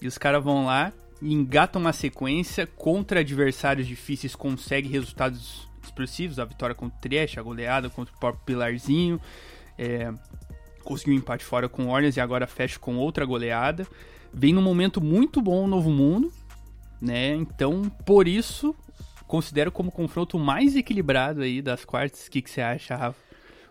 E 0.02 0.08
os 0.08 0.18
caras 0.18 0.44
vão 0.44 0.66
lá 0.66 0.92
e 1.22 1.34
engatam 1.34 1.82
uma 1.82 1.94
sequência 1.94 2.68
contra 2.68 3.22
adversários 3.22 3.88
difíceis, 3.88 4.36
consegue 4.36 4.88
resultados 4.88 5.68
expressivos, 5.84 6.40
a 6.40 6.46
vitória 6.46 6.76
contra 6.76 6.98
o 6.98 7.02
Trieste, 7.02 7.40
a 7.40 7.44
goleada 7.44 7.90
contra 7.90 8.14
o 8.14 8.20
próprio 8.20 8.44
Pilarzinho, 8.46 9.20
é, 9.78 10.12
conseguiu 10.84 11.14
um 11.14 11.18
empate 11.18 11.44
fora 11.44 11.70
com 11.70 11.86
o 11.86 11.90
Orleans 11.90 12.18
e 12.18 12.22
agora 12.22 12.46
fecha 12.48 12.78
com 12.80 12.98
outra 12.98 13.26
goleada. 13.26 13.88
Vem 14.34 14.54
num 14.54 14.62
momento 14.62 15.02
muito 15.02 15.42
bom 15.42 15.64
o 15.64 15.68
Novo 15.68 15.90
Mundo, 15.90 16.32
né? 17.02 17.34
Então, 17.36 17.90
por 18.06 18.28
isso, 18.28 18.76
considero 19.36 19.70
como 19.70 19.90
o 19.90 19.92
confronto 19.92 20.40
mais 20.40 20.78
equilibrado 20.78 21.42
aí 21.42 21.62
das 21.62 21.84
quartas. 21.84 22.26
O 22.26 22.32
que, 22.32 22.42
que 22.42 22.50
você 22.50 22.62
acha, 22.62 22.96
Rafa? 22.96 23.20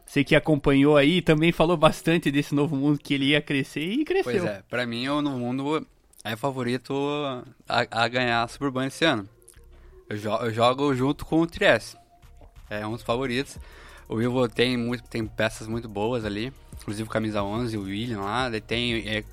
Você 0.04 0.22
que 0.22 0.36
acompanhou 0.36 0.94
aí 0.94 1.22
também 1.22 1.52
falou 1.52 1.74
bastante 1.74 2.30
desse 2.30 2.54
novo 2.54 2.76
mundo 2.76 2.98
que 2.98 3.14
ele 3.14 3.30
ia 3.30 3.40
crescer 3.40 3.80
e 3.80 4.04
cresceu. 4.04 4.42
Pois 4.42 4.44
é, 4.44 4.62
pra 4.68 4.86
mim 4.86 5.08
o 5.08 5.22
novo 5.22 5.38
mundo 5.38 5.86
é 6.22 6.36
favorito 6.36 6.94
a, 7.66 7.86
a 7.90 8.08
ganhar 8.08 8.42
a 8.42 8.48
Suburban 8.48 8.86
esse 8.86 9.06
ano. 9.06 9.26
Eu, 10.06 10.18
jo 10.18 10.28
eu, 10.28 10.52
jogo 10.52 10.94
junto 10.94 11.24
com 11.24 11.40
o 11.40 11.46
Trieste. 11.46 11.96
É 12.68 12.86
um 12.86 12.92
dos 12.92 13.02
favoritos. 13.02 13.56
O 14.06 14.20
Ivo 14.20 14.46
tem, 14.46 14.76
muito, 14.76 15.04
tem 15.04 15.26
peças 15.26 15.66
muito 15.66 15.88
boas 15.88 16.26
ali, 16.26 16.52
inclusive 16.78 17.08
camisa 17.08 17.42
11, 17.42 17.78
o 17.78 17.84
William 17.84 18.20
lá. 18.20 18.50
Daí 18.50 18.60
tem 18.60 19.08
é, 19.08 19.24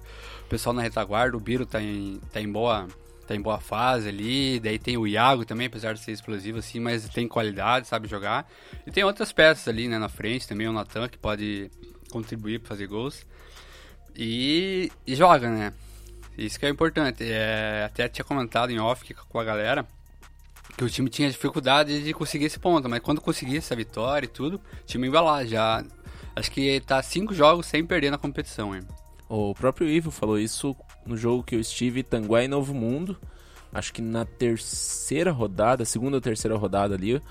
o 0.45 0.47
pessoal 0.47 0.73
na 0.73 0.81
retaguarda, 0.81 1.35
o 1.35 1.41
Biro 1.41 1.65
tá 1.65 1.81
em, 1.81 2.21
tá 2.31 2.39
em 2.39 2.49
boa 2.49 2.87
tá 3.31 3.35
em 3.35 3.41
boa 3.41 3.59
fase 3.59 4.09
ali. 4.09 4.59
Daí 4.59 4.77
tem 4.77 4.97
o 4.97 5.07
Iago 5.07 5.45
também, 5.45 5.67
apesar 5.67 5.93
de 5.93 5.99
ser 5.99 6.11
explosivo 6.11 6.59
assim, 6.59 6.79
mas 6.79 7.07
tem 7.09 7.27
qualidade, 7.27 7.87
sabe 7.87 8.07
jogar. 8.07 8.49
E 8.85 8.91
tem 8.91 9.03
outras 9.03 9.31
peças 9.31 9.67
ali, 9.67 9.87
né, 9.87 9.97
na 9.97 10.09
frente 10.09 10.47
também, 10.47 10.67
o 10.67 10.73
Natan 10.73 11.07
que 11.07 11.17
pode 11.17 11.71
contribuir 12.11 12.59
para 12.59 12.69
fazer 12.69 12.87
gols. 12.87 13.25
E, 14.15 14.91
e, 15.07 15.15
joga, 15.15 15.49
né? 15.49 15.73
Isso 16.37 16.59
que 16.59 16.65
é 16.65 16.69
importante. 16.69 17.23
É, 17.23 17.83
até 17.85 18.09
tinha 18.09 18.25
comentado 18.25 18.71
em 18.71 18.79
off 18.79 19.13
com 19.13 19.39
a 19.39 19.43
galera 19.43 19.87
que 20.77 20.83
o 20.83 20.89
time 20.89 21.09
tinha 21.09 21.29
dificuldade 21.29 22.03
de 22.03 22.13
conseguir 22.13 22.45
esse 22.45 22.59
ponto, 22.59 22.87
mas 22.87 23.01
quando 23.01 23.19
conseguisse 23.21 23.57
essa 23.57 23.75
vitória 23.75 24.25
e 24.25 24.29
tudo, 24.29 24.55
o 24.55 24.85
time 24.85 25.07
ia 25.07 25.21
lá 25.21 25.45
já. 25.45 25.83
Acho 26.35 26.51
que 26.51 26.79
tá 26.81 27.01
cinco 27.03 27.33
jogos 27.33 27.65
sem 27.65 27.85
perder 27.85 28.09
na 28.09 28.17
competição, 28.17 28.75
hein? 28.75 28.81
O 29.27 29.53
próprio 29.53 29.87
Ivo 29.87 30.11
falou 30.11 30.39
isso 30.39 30.75
no 31.05 31.17
jogo 31.17 31.43
que 31.43 31.55
eu 31.55 31.59
estive, 31.59 32.03
Tanguá 32.03 32.43
e 32.43 32.47
Novo 32.47 32.73
Mundo. 32.73 33.17
Acho 33.73 33.93
que 33.93 34.01
na 34.01 34.25
terceira 34.25 35.31
rodada, 35.31 35.85
segunda 35.85 36.17
ou 36.17 36.21
terceira 36.21 36.57
rodada 36.57 36.95
ali, 36.95 37.21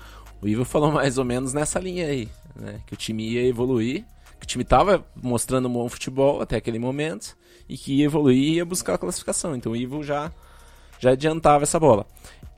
o 0.41 0.47
Ivo 0.47 0.65
falou 0.65 0.91
mais 0.91 1.17
ou 1.17 1.25
menos 1.25 1.53
nessa 1.53 1.79
linha 1.79 2.07
aí, 2.07 2.29
né? 2.55 2.81
Que 2.87 2.93
o 2.93 2.97
time 2.97 3.29
ia 3.29 3.47
evoluir, 3.47 4.03
que 4.39 4.45
o 4.45 4.47
time 4.47 4.63
tava 4.63 5.05
mostrando 5.15 5.67
um 5.67 5.73
bom 5.73 5.87
futebol 5.87 6.41
até 6.41 6.57
aquele 6.57 6.79
momento 6.79 7.37
e 7.69 7.77
que 7.77 7.93
ia 7.93 8.05
evoluir 8.05 8.37
e 8.37 8.53
ia 8.55 8.65
buscar 8.65 8.95
a 8.95 8.97
classificação. 8.97 9.55
Então 9.55 9.71
o 9.71 9.75
Ivo 9.75 10.03
já, 10.03 10.31
já 10.99 11.11
adiantava 11.11 11.63
essa 11.63 11.79
bola. 11.79 12.05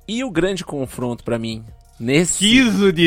E 0.08 0.24
o 0.24 0.32
grande 0.32 0.64
confronto 0.64 1.24
para 1.24 1.38
mim 1.38 1.64
nesse 2.00 2.64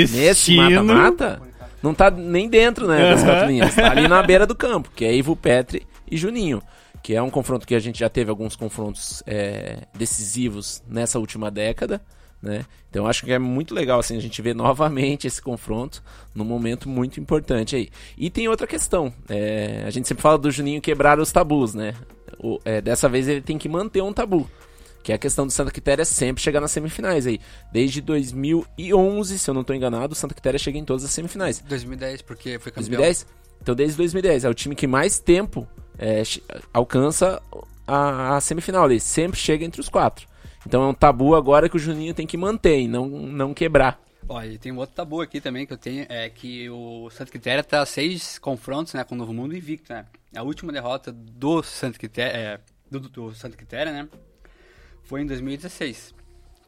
nesse 0.07 0.57
mata-mata 0.57 1.43
não 1.83 1.95
tá 1.95 2.11
nem 2.11 2.49
dentro, 2.49 2.87
né, 2.87 3.11
das 3.11 3.23
quatro 3.23 3.49
linhas. 3.49 3.75
Tá 3.75 3.91
ali 3.91 4.09
na 4.09 4.23
beira 4.25 4.47
do 4.47 4.55
campo, 4.55 4.91
que 4.95 5.05
é 5.05 5.15
Ivo 5.15 5.37
Petri 5.37 5.87
e 6.11 6.17
Juninho, 6.17 6.63
que 7.07 7.15
é 7.15 7.23
um 7.23 7.31
confronto 7.31 7.65
que 7.69 7.75
a 7.77 7.79
gente 7.79 8.01
já 8.01 8.09
teve 8.09 8.31
alguns 8.31 8.57
confrontos 8.57 9.23
é, 9.29 9.87
decisivos 9.97 10.83
nessa 10.89 11.21
última 11.21 11.53
década, 11.53 12.03
né? 12.43 12.67
Então 12.91 13.07
acho 13.07 13.25
que 13.25 13.33
é 13.33 13.39
muito 13.39 13.73
legal 13.73 14.01
assim 14.01 14.17
a 14.17 14.21
gente 14.21 14.43
ver 14.43 14.57
novamente 14.57 15.25
esse 15.25 15.41
confronto 15.41 16.03
num 16.35 16.45
momento 16.45 16.89
muito 16.89 17.21
importante 17.21 17.77
aí. 17.77 17.91
E 18.19 18.29
tem 18.29 18.49
outra 18.49 18.67
questão, 18.67 19.15
é, 19.29 19.85
a 19.87 19.91
gente 19.91 20.09
sempre 20.09 20.21
fala 20.21 20.37
do 20.37 20.51
Juninho 20.51 20.81
quebrar 20.81 21.21
os 21.21 21.31
tabus, 21.31 21.75
né? 21.75 21.95
O, 22.41 22.59
é, 22.65 22.81
dessa 22.81 23.09
vez 23.09 23.29
ele 23.29 23.41
tem 23.41 23.57
que 23.57 23.69
manter 23.69 24.03
um 24.03 24.13
tabu. 24.13 24.51
Que 25.05 25.13
é 25.13 25.15
a 25.15 25.19
questão 25.19 25.47
do 25.47 25.53
Santa 25.53 25.71
Quitéria 25.71 26.05
sempre 26.05 26.43
chegar 26.43 26.61
nas 26.61 26.73
semifinais 26.73 27.25
aí. 27.25 27.39
Desde 27.73 28.01
2011, 28.01 29.39
se 29.39 29.49
eu 29.49 29.55
não 29.55 29.61
estou 29.61 29.77
enganado, 29.77 30.13
o 30.13 30.17
Santa 30.17 30.35
Quitéria 30.35 30.59
chega 30.59 30.77
em 30.77 30.85
todas 30.85 31.05
as 31.05 31.13
semifinais. 31.13 31.61
2010, 31.61 32.23
porque 32.23 32.59
foi 32.59 32.73
campeão. 32.73 32.99
2010? 32.99 33.27
Então 33.63 33.77
desde 33.77 33.97
2010. 33.97 34.45
É 34.45 34.49
o 34.49 34.55
time 34.55 34.75
que 34.75 34.89
mais 34.89 35.21
tempo 35.21 35.69
é, 35.99 36.23
alcança 36.73 37.43
a, 37.87 38.37
a, 38.37 38.41
semifinal 38.41 38.85
ali. 38.85 39.01
Sempre 39.01 39.39
chega 39.39 39.65
entre 39.65 39.81
os 39.81 39.89
quatro. 39.89 40.27
Então 40.67 40.83
é 40.83 40.87
um 40.89 40.95
tabu 40.95 41.35
agora 41.35 41.69
que 41.69 41.77
o 41.77 41.79
Juninho 41.79 42.15
tem 42.15 42.27
que 42.27 42.37
manter 42.37 42.81
e 42.81 42.89
não, 42.89 43.09
não 43.09 43.55
quebrar. 43.55 44.01
Ó, 44.29 44.43
e 44.43 44.59
tem 44.59 44.73
um 44.73 44.79
outro 44.79 44.97
tabu 44.97 45.21
aqui 45.21 45.41
também 45.41 45.65
que 45.65 45.73
eu 45.73 45.79
tenho, 45.79 46.05
é 46.09 46.29
que 46.29 46.69
o 46.69 47.09
Santa 47.11 47.31
Quitéria 47.31 47.63
tá 47.63 47.87
seis 47.87 48.39
confrontos 48.39 48.93
né, 48.93 49.05
com 49.05 49.15
o 49.15 49.19
Novo 49.19 49.33
Mundo 49.33 49.57
invicto, 49.57 49.93
né? 49.93 50.05
A 50.35 50.43
última 50.43 50.73
derrota 50.73 51.13
do 51.13 51.63
Santa 51.63 51.97
Quitéria, 51.97 52.37
é, 52.37 52.61
do, 52.91 52.99
do 52.99 53.35
Santa 53.35 53.57
Quitéria, 53.57 53.93
né? 53.93 54.09
foi 55.07 55.23
em 55.23 55.27
2016. 55.27 56.15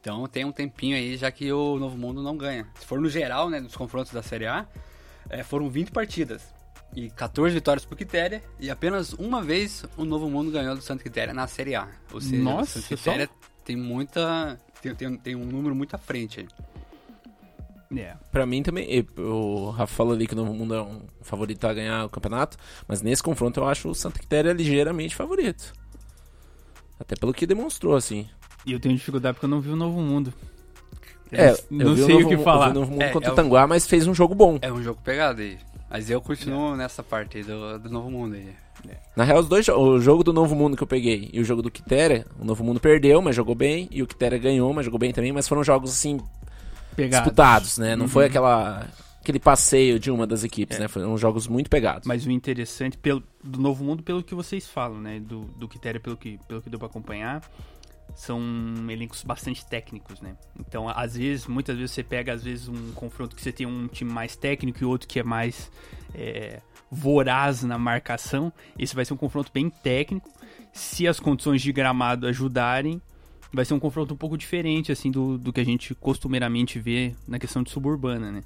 Então 0.00 0.26
tem 0.26 0.44
um 0.44 0.52
tempinho 0.52 0.96
aí 0.96 1.16
já 1.16 1.30
que 1.30 1.52
o 1.52 1.78
Novo 1.78 1.98
Mundo 1.98 2.22
não 2.22 2.36
ganha. 2.36 2.66
Se 2.78 2.86
for 2.86 3.00
no 3.00 3.10
geral, 3.10 3.50
né, 3.50 3.60
nos 3.60 3.76
confrontos 3.76 4.12
da 4.12 4.22
Série 4.22 4.46
A, 4.46 4.66
é, 5.28 5.42
foram 5.42 5.68
20 5.68 5.90
partidas 5.90 6.54
e 6.94 7.10
14 7.10 7.54
vitórias 7.54 7.84
pro 7.84 7.96
Quitéria 7.96 8.42
e 8.58 8.70
apenas 8.70 9.12
uma 9.12 9.42
vez 9.42 9.84
o 9.96 10.04
Novo 10.04 10.28
Mundo 10.28 10.50
ganhou 10.50 10.74
do 10.74 10.82
Santo 10.82 11.02
Quitéria 11.02 11.34
na 11.34 11.46
Série 11.46 11.74
A. 11.74 11.88
Ou 12.12 12.20
seja, 12.20 12.42
Nossa, 12.42 12.78
o 12.78 12.82
Santo 12.82 12.96
Quitéria 12.96 13.26
só... 13.26 13.48
tem 13.64 13.76
muita 13.76 14.58
tem, 14.82 14.94
tem, 14.94 15.16
tem, 15.16 15.34
um 15.34 15.44
número 15.44 15.74
muito 15.74 15.94
à 15.94 15.98
frente 15.98 16.40
aí. 16.40 16.48
Yeah. 17.90 18.20
É. 18.20 18.30
Pra 18.30 18.44
mim 18.44 18.62
também, 18.62 19.06
o 19.16 19.70
Rafa 19.70 19.94
falou 19.94 20.12
ali 20.12 20.26
que 20.26 20.34
o 20.34 20.36
Novo 20.36 20.52
Mundo 20.52 20.74
é 20.74 20.82
um 20.82 21.00
favorito 21.22 21.66
a 21.66 21.72
ganhar 21.72 22.04
o 22.04 22.10
campeonato, 22.10 22.56
mas 22.86 23.00
nesse 23.00 23.22
confronto 23.22 23.60
eu 23.60 23.66
acho 23.66 23.88
o 23.88 23.94
Santa 23.94 24.18
Quitéria 24.18 24.52
ligeiramente 24.52 25.16
favorito. 25.16 25.72
Até 27.00 27.16
pelo 27.16 27.32
que 27.32 27.46
demonstrou, 27.46 27.96
assim. 27.96 28.28
E 28.66 28.72
eu 28.72 28.80
tenho 28.80 28.94
dificuldade 28.94 29.34
porque 29.34 29.46
eu 29.46 29.50
não 29.50 29.60
vi 29.60 29.70
o 29.70 29.76
Novo 29.76 30.00
Mundo. 30.00 30.34
é, 31.32 31.50
não 31.70 31.96
sei 31.96 32.16
o, 32.16 32.20
novo, 32.20 32.28
que 32.28 32.36
falar. 32.38 32.68
Eu 32.68 32.72
vi 32.72 32.76
o 32.76 32.80
Novo 32.80 32.92
Mundo 32.92 33.02
é, 33.02 33.10
contra 33.10 33.30
é 33.30 33.32
o 33.32 33.34
Tanguá, 33.34 33.66
mas 33.66 33.86
fez 33.86 34.06
um 34.06 34.14
jogo 34.14 34.34
bom. 34.34 34.58
É 34.60 34.70
um 34.70 34.82
jogo 34.82 35.00
pegado 35.02 35.40
aí. 35.40 35.58
Mas 35.90 36.10
eu 36.10 36.20
continuo 36.20 36.74
é. 36.74 36.78
nessa 36.78 37.02
parte 37.02 37.38
aí 37.38 37.44
do, 37.44 37.78
do 37.78 37.90
Novo 37.90 38.10
Mundo 38.10 38.34
aí. 38.34 38.54
Na 39.16 39.24
real, 39.24 39.40
os 39.40 39.48
dois, 39.48 39.66
o 39.68 39.98
jogo 40.00 40.22
do 40.22 40.32
Novo 40.32 40.54
Mundo 40.54 40.76
que 40.76 40.82
eu 40.82 40.86
peguei 40.86 41.28
e 41.32 41.40
o 41.40 41.44
jogo 41.44 41.62
do 41.62 41.70
Quitéria, 41.70 42.24
o 42.38 42.44
Novo 42.44 42.62
Mundo 42.62 42.78
perdeu, 42.78 43.20
mas 43.20 43.34
jogou 43.34 43.54
bem, 43.54 43.88
e 43.90 44.02
o 44.02 44.06
Quitéria 44.06 44.38
ganhou, 44.38 44.72
mas 44.72 44.84
jogou 44.84 45.00
bem 45.00 45.12
também, 45.12 45.32
mas 45.32 45.48
foram 45.48 45.64
jogos 45.64 45.90
assim 45.90 46.20
Pegados. 46.94 47.24
disputados, 47.24 47.78
né? 47.78 47.96
Não 47.96 48.04
uhum. 48.04 48.08
foi 48.08 48.26
aquela 48.26 48.86
aquele 49.20 49.38
passeio 49.40 49.98
de 49.98 50.10
uma 50.10 50.26
das 50.26 50.42
equipes, 50.42 50.78
é. 50.78 50.80
né? 50.80 50.88
Foram 50.88 51.18
jogos 51.18 51.46
muito 51.46 51.68
pegados. 51.68 52.06
Mas 52.06 52.24
o 52.24 52.30
interessante 52.30 52.96
pelo, 52.96 53.22
do 53.42 53.60
Novo 53.60 53.84
Mundo, 53.84 54.02
pelo 54.02 54.22
que 54.22 54.34
vocês 54.34 54.66
falam, 54.66 55.00
né? 55.00 55.20
Do, 55.20 55.40
do 55.40 55.68
Quitéria, 55.68 56.00
pelo 56.00 56.16
que, 56.16 56.38
pelo 56.48 56.62
que 56.62 56.70
deu 56.70 56.78
pra 56.78 56.88
acompanhar, 56.88 57.42
são 58.14 58.40
elencos 58.90 59.22
bastante 59.22 59.64
técnicos, 59.66 60.20
né? 60.20 60.36
Então, 60.58 60.88
às 60.88 61.16
vezes, 61.16 61.46
muitas 61.46 61.76
vezes 61.76 61.92
você 61.92 62.02
pega, 62.02 62.32
às 62.32 62.42
vezes, 62.42 62.68
um 62.68 62.92
confronto 62.92 63.36
que 63.36 63.42
você 63.42 63.52
tem 63.52 63.66
um 63.66 63.86
time 63.86 64.12
mais 64.12 64.36
técnico 64.36 64.82
e 64.82 64.84
outro 64.84 65.06
que 65.06 65.20
é 65.20 65.22
mais 65.22 65.70
é, 66.14 66.60
voraz 66.90 67.62
na 67.62 67.78
marcação. 67.78 68.52
Esse 68.78 68.94
vai 68.94 69.04
ser 69.04 69.14
um 69.14 69.16
confronto 69.16 69.50
bem 69.52 69.70
técnico. 69.70 70.30
Se 70.72 71.06
as 71.06 71.20
condições 71.20 71.62
de 71.62 71.72
gramado 71.72 72.26
ajudarem, 72.26 73.00
vai 73.52 73.64
ser 73.64 73.74
um 73.74 73.80
confronto 73.80 74.14
um 74.14 74.16
pouco 74.16 74.36
diferente, 74.36 74.92
assim, 74.92 75.10
do, 75.10 75.38
do 75.38 75.52
que 75.52 75.60
a 75.60 75.64
gente 75.64 75.94
costumeiramente 75.94 76.78
vê 76.78 77.14
na 77.26 77.38
questão 77.38 77.62
de 77.62 77.70
suburbana, 77.70 78.30
né? 78.30 78.42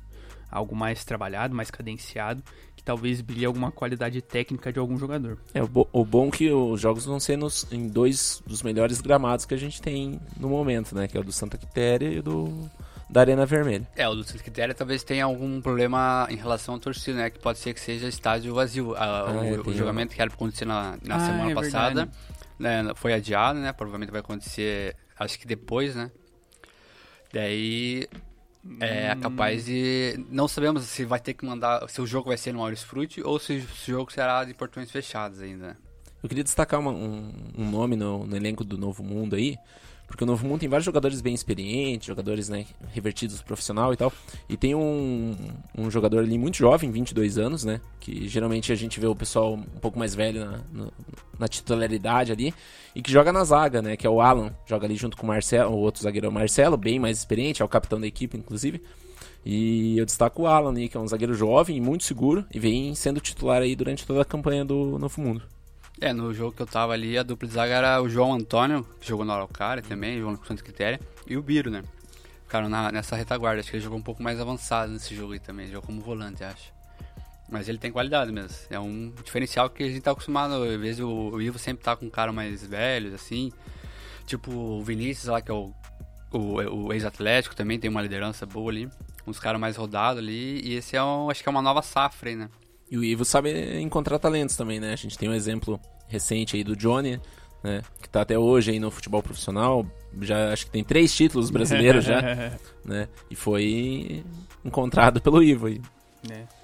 Algo 0.52 0.76
mais 0.76 1.04
trabalhado, 1.04 1.54
mais 1.54 1.70
cadenciado, 1.70 2.42
que 2.76 2.82
talvez 2.82 3.20
brilhe 3.20 3.44
alguma 3.44 3.72
qualidade 3.72 4.20
técnica 4.20 4.72
de 4.72 4.78
algum 4.78 4.98
jogador. 4.98 5.38
É, 5.54 5.62
o, 5.62 5.66
bo 5.66 5.88
o 5.92 6.04
bom 6.04 6.28
é 6.28 6.30
que 6.30 6.50
os 6.52 6.80
jogos 6.80 7.04
vão 7.04 7.18
ser 7.18 7.36
nos, 7.36 7.66
em 7.72 7.88
dois 7.88 8.42
dos 8.46 8.62
melhores 8.62 9.00
gramados 9.00 9.44
que 9.46 9.54
a 9.54 9.58
gente 9.58 9.80
tem 9.80 10.20
no 10.38 10.48
momento, 10.48 10.94
né? 10.94 11.08
Que 11.08 11.16
é 11.16 11.20
o 11.20 11.24
do 11.24 11.32
Santa 11.32 11.56
Quitéria 11.56 12.08
e 12.08 12.18
o 12.18 12.22
do 12.22 12.70
da 13.08 13.20
Arena 13.20 13.44
Vermelha. 13.44 13.86
É, 13.94 14.08
o 14.08 14.14
do 14.14 14.24
Santa 14.24 14.42
Quitéria 14.42 14.74
talvez 14.74 15.02
tenha 15.02 15.24
algum 15.24 15.60
problema 15.60 16.26
em 16.30 16.36
relação 16.36 16.76
à 16.76 16.78
torcida, 16.78 17.18
né? 17.18 17.30
Que 17.30 17.38
pode 17.38 17.58
ser 17.58 17.74
que 17.74 17.80
seja 17.80 18.08
estádio 18.08 18.54
vazio. 18.54 18.94
Ah, 18.96 19.26
ah, 19.28 19.32
o, 19.32 19.68
o 19.68 19.74
jogamento 19.74 20.14
que 20.14 20.20
era 20.20 20.30
para 20.30 20.36
acontecer 20.36 20.64
na, 20.64 20.96
na 21.02 21.16
ah, 21.16 21.20
semana 21.20 21.50
é 21.50 21.54
passada 21.54 22.08
né, 22.58 22.92
foi 22.94 23.12
adiado, 23.12 23.58
né? 23.58 23.72
Provavelmente 23.72 24.10
vai 24.10 24.20
acontecer, 24.20 24.96
acho 25.18 25.38
que 25.38 25.46
depois, 25.46 25.94
né? 25.94 26.10
Daí 27.32 28.06
é 28.80 29.14
capaz 29.16 29.64
de. 29.64 30.24
Não 30.30 30.46
sabemos 30.46 30.84
se 30.84 31.04
vai 31.04 31.18
ter 31.18 31.34
que 31.34 31.44
mandar. 31.44 31.88
Se 31.88 32.00
o 32.00 32.06
jogo 32.06 32.28
vai 32.28 32.36
ser 32.36 32.52
no 32.52 32.60
Maurício 32.60 32.86
Frutti 32.86 33.22
ou 33.22 33.38
se, 33.38 33.60
se 33.60 33.90
o 33.90 33.96
jogo 33.96 34.12
será 34.12 34.44
de 34.44 34.54
portões 34.54 34.90
fechados 34.90 35.40
ainda. 35.40 35.76
Eu 36.22 36.28
queria 36.28 36.44
destacar 36.44 36.78
uma, 36.78 36.92
um, 36.92 37.32
um, 37.58 37.68
nome 37.68 37.96
no, 37.96 38.24
no, 38.24 38.36
elenco 38.36 38.62
do 38.62 38.78
Novo 38.78 39.02
Mundo 39.02 39.34
aí, 39.34 39.58
porque 40.06 40.22
o 40.22 40.26
Novo 40.26 40.46
Mundo 40.46 40.60
tem 40.60 40.68
vários 40.68 40.84
jogadores 40.84 41.20
bem 41.20 41.34
experientes, 41.34 42.06
jogadores 42.06 42.48
né, 42.48 42.64
revertidos 42.92 43.42
profissional 43.42 43.92
e 43.92 43.96
tal. 43.96 44.12
E 44.48 44.56
tem 44.56 44.72
um, 44.72 45.36
um 45.76 45.90
jogador 45.90 46.20
ali 46.20 46.38
muito 46.38 46.56
jovem, 46.56 46.92
22 46.92 47.38
anos, 47.38 47.64
né? 47.64 47.80
Que 47.98 48.28
geralmente 48.28 48.70
a 48.70 48.76
gente 48.76 49.00
vê 49.00 49.06
o 49.08 49.16
pessoal 49.16 49.54
um 49.54 49.80
pouco 49.80 49.98
mais 49.98 50.14
velho 50.14 50.44
na, 50.44 50.60
no, 50.72 50.92
na 51.42 51.48
titularidade 51.48 52.32
ali. 52.32 52.54
E 52.94 53.02
que 53.02 53.10
joga 53.10 53.32
na 53.32 53.44
zaga, 53.44 53.82
né? 53.82 53.96
Que 53.96 54.06
é 54.06 54.10
o 54.10 54.20
Alan. 54.20 54.54
Joga 54.66 54.86
ali 54.86 54.96
junto 54.96 55.16
com 55.16 55.24
o 55.24 55.26
Marcelo, 55.26 55.72
o 55.72 55.78
outro 55.78 56.02
zagueiro 56.02 56.26
é 56.26 56.30
o 56.30 56.32
Marcelo, 56.32 56.76
bem 56.76 56.98
mais 56.98 57.18
experiente, 57.18 57.60
é 57.60 57.64
o 57.64 57.68
capitão 57.68 58.00
da 58.00 58.06
equipe, 58.06 58.36
inclusive. 58.36 58.82
E 59.44 59.98
eu 59.98 60.06
destaco 60.06 60.42
o 60.42 60.46
Alan 60.46 60.70
ali, 60.70 60.88
que 60.88 60.96
é 60.96 61.00
um 61.00 61.06
zagueiro 61.06 61.34
jovem 61.34 61.76
e 61.76 61.80
muito 61.80 62.04
seguro. 62.04 62.46
E 62.52 62.58
vem 62.58 62.94
sendo 62.94 63.20
titular 63.20 63.60
aí 63.60 63.74
durante 63.74 64.06
toda 64.06 64.22
a 64.22 64.24
campanha 64.24 64.64
do 64.64 64.98
Novo 64.98 65.20
Mundo. 65.20 65.42
É, 66.00 66.12
no 66.12 66.32
jogo 66.32 66.52
que 66.52 66.62
eu 66.62 66.66
tava 66.66 66.92
ali, 66.92 67.18
a 67.18 67.22
dupla 67.22 67.46
de 67.46 67.54
zaga 67.54 67.74
era 67.74 68.02
o 68.02 68.08
João 68.08 68.32
Antônio, 68.32 68.86
que 69.00 69.08
jogou 69.08 69.24
no 69.24 69.32
Araucária 69.32 69.82
também, 69.82 70.18
jogou 70.18 70.32
no 70.32 70.46
Santo 70.46 70.64
Quitéria, 70.64 71.00
e 71.26 71.36
o 71.36 71.42
Biro, 71.42 71.70
né? 71.70 71.82
Ficaram 72.44 72.68
nessa 72.68 73.16
retaguarda. 73.16 73.60
Acho 73.60 73.70
que 73.70 73.76
ele 73.76 73.84
jogou 73.84 73.98
um 73.98 74.02
pouco 74.02 74.22
mais 74.22 74.40
avançado 74.40 74.92
nesse 74.92 75.14
jogo 75.14 75.32
aí 75.32 75.40
também, 75.40 75.66
jogou 75.66 75.82
como 75.82 76.00
volante, 76.00 76.44
acho. 76.44 76.72
Mas 77.52 77.68
ele 77.68 77.76
tem 77.76 77.92
qualidade 77.92 78.32
mesmo. 78.32 78.56
É 78.70 78.80
um 78.80 79.12
diferencial 79.22 79.68
que 79.68 79.82
a 79.82 79.86
gente 79.86 80.00
tá 80.00 80.12
acostumado. 80.12 80.54
Às 80.54 80.80
vezes 80.80 81.00
o, 81.00 81.38
Ivo 81.38 81.58
sempre 81.58 81.84
tá 81.84 81.94
com 81.94 82.06
um 82.06 82.10
cara 82.10 82.32
mais 82.32 82.64
velho, 82.64 83.14
assim. 83.14 83.52
Tipo 84.26 84.50
o 84.50 84.82
Vinícius 84.82 85.26
lá, 85.26 85.42
que 85.42 85.50
é 85.50 85.54
o, 85.54 85.70
o, 86.32 86.86
o 86.86 86.92
ex-atlético, 86.94 87.54
também 87.54 87.78
tem 87.78 87.90
uma 87.90 88.00
liderança 88.00 88.46
boa 88.46 88.70
ali. 88.72 88.88
Uns 89.26 89.38
caras 89.38 89.60
mais 89.60 89.76
rodados 89.76 90.22
ali. 90.22 90.66
E 90.66 90.76
esse 90.76 90.96
é 90.96 91.04
um, 91.04 91.28
acho 91.28 91.42
que 91.42 91.48
é 91.48 91.52
uma 91.52 91.60
nova 91.60 91.82
safra 91.82 92.30
aí, 92.30 92.36
né? 92.36 92.48
E 92.90 92.96
o 92.96 93.04
Ivo 93.04 93.22
sabe 93.22 93.78
encontrar 93.78 94.18
talentos 94.18 94.56
também, 94.56 94.80
né? 94.80 94.94
A 94.94 94.96
gente 94.96 95.18
tem 95.18 95.28
um 95.28 95.34
exemplo 95.34 95.78
recente 96.08 96.56
aí 96.56 96.64
do 96.64 96.74
Johnny, 96.74 97.20
né? 97.62 97.82
Que 98.00 98.08
tá 98.08 98.22
até 98.22 98.38
hoje 98.38 98.70
aí 98.70 98.80
no 98.80 98.90
futebol 98.90 99.22
profissional. 99.22 99.86
Já 100.22 100.54
acho 100.54 100.64
que 100.64 100.72
tem 100.72 100.82
três 100.82 101.14
títulos 101.14 101.50
brasileiros 101.50 102.02
já, 102.02 102.22
né? 102.82 103.08
E 103.30 103.36
foi 103.36 104.24
encontrado 104.64 105.20
pelo 105.20 105.42
Ivo 105.42 105.66
aí. 105.66 105.82
É. 106.30 106.61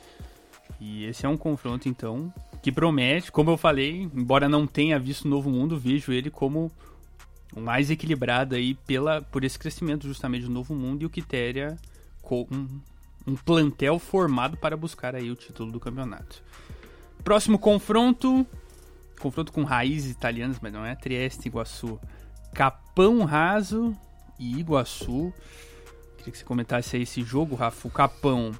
E 0.80 1.04
esse 1.04 1.26
é 1.26 1.28
um 1.28 1.36
confronto, 1.36 1.88
então, 1.88 2.32
que 2.62 2.70
promete. 2.70 3.32
Como 3.32 3.50
eu 3.50 3.56
falei, 3.56 4.08
embora 4.14 4.48
não 4.48 4.66
tenha 4.66 4.98
visto 4.98 5.24
o 5.24 5.28
Novo 5.28 5.50
Mundo, 5.50 5.78
vejo 5.78 6.12
ele 6.12 6.30
como 6.30 6.70
o 7.54 7.60
mais 7.60 7.90
equilibrado 7.90 8.54
aí 8.54 8.74
pela, 8.74 9.22
por 9.22 9.44
esse 9.44 9.58
crescimento 9.58 10.06
justamente 10.06 10.44
do 10.44 10.50
Novo 10.50 10.74
Mundo 10.74 11.02
e 11.02 11.06
o 11.06 11.10
Quitéria 11.10 11.76
com 12.22 12.46
um, 12.50 12.80
um 13.26 13.36
plantel 13.36 13.98
formado 13.98 14.56
para 14.56 14.76
buscar 14.76 15.14
aí 15.14 15.30
o 15.30 15.36
título 15.36 15.72
do 15.72 15.80
campeonato. 15.80 16.42
Próximo 17.24 17.58
confronto, 17.58 18.46
confronto 19.18 19.52
com 19.52 19.64
raízes 19.64 20.10
italianas, 20.10 20.58
mas 20.60 20.72
não 20.72 20.84
é 20.84 20.94
Trieste 20.94 21.48
Iguaçu. 21.48 21.98
Capão 22.54 23.24
Raso 23.24 23.96
e 24.38 24.58
Iguaçu. 24.58 25.32
Queria 26.18 26.32
que 26.32 26.38
você 26.38 26.44
comentasse 26.44 26.96
aí 26.96 27.02
esse 27.02 27.22
jogo, 27.22 27.54
Rafa. 27.54 27.88
O 27.88 27.90
Capão, 27.90 28.52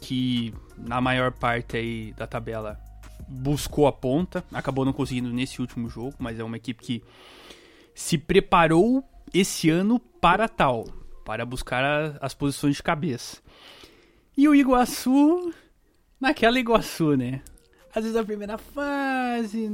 que 0.00 0.54
na 0.76 1.00
maior 1.00 1.32
parte 1.32 1.76
aí 1.76 2.12
da 2.16 2.26
tabela 2.26 2.78
buscou 3.28 3.86
a 3.86 3.92
ponta, 3.92 4.42
acabou 4.52 4.84
não 4.84 4.92
conseguindo 4.92 5.30
nesse 5.30 5.60
último 5.60 5.88
jogo, 5.88 6.14
mas 6.18 6.38
é 6.38 6.44
uma 6.44 6.56
equipe 6.56 6.82
que 6.82 7.04
se 7.94 8.16
preparou 8.16 9.04
esse 9.34 9.68
ano 9.68 9.98
para 9.98 10.48
tal, 10.48 10.84
para 11.24 11.44
buscar 11.44 11.84
a, 11.84 12.18
as 12.20 12.32
posições 12.32 12.76
de 12.76 12.82
cabeça. 12.82 13.38
E 14.36 14.48
o 14.48 14.54
Iguaçu, 14.54 15.52
naquela 16.20 16.58
Iguaçu, 16.58 17.16
né? 17.16 17.42
Às 17.94 18.04
vezes 18.04 18.16
a 18.16 18.24
primeira 18.24 18.56
fase, 18.56 19.68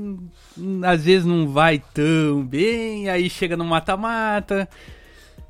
às 0.87 1.05
vezes 1.05 1.27
não 1.27 1.49
vai 1.49 1.83
tão 1.93 2.45
bem, 2.45 3.09
aí 3.09 3.29
chega 3.29 3.57
no 3.57 3.65
mata-mata, 3.65 4.69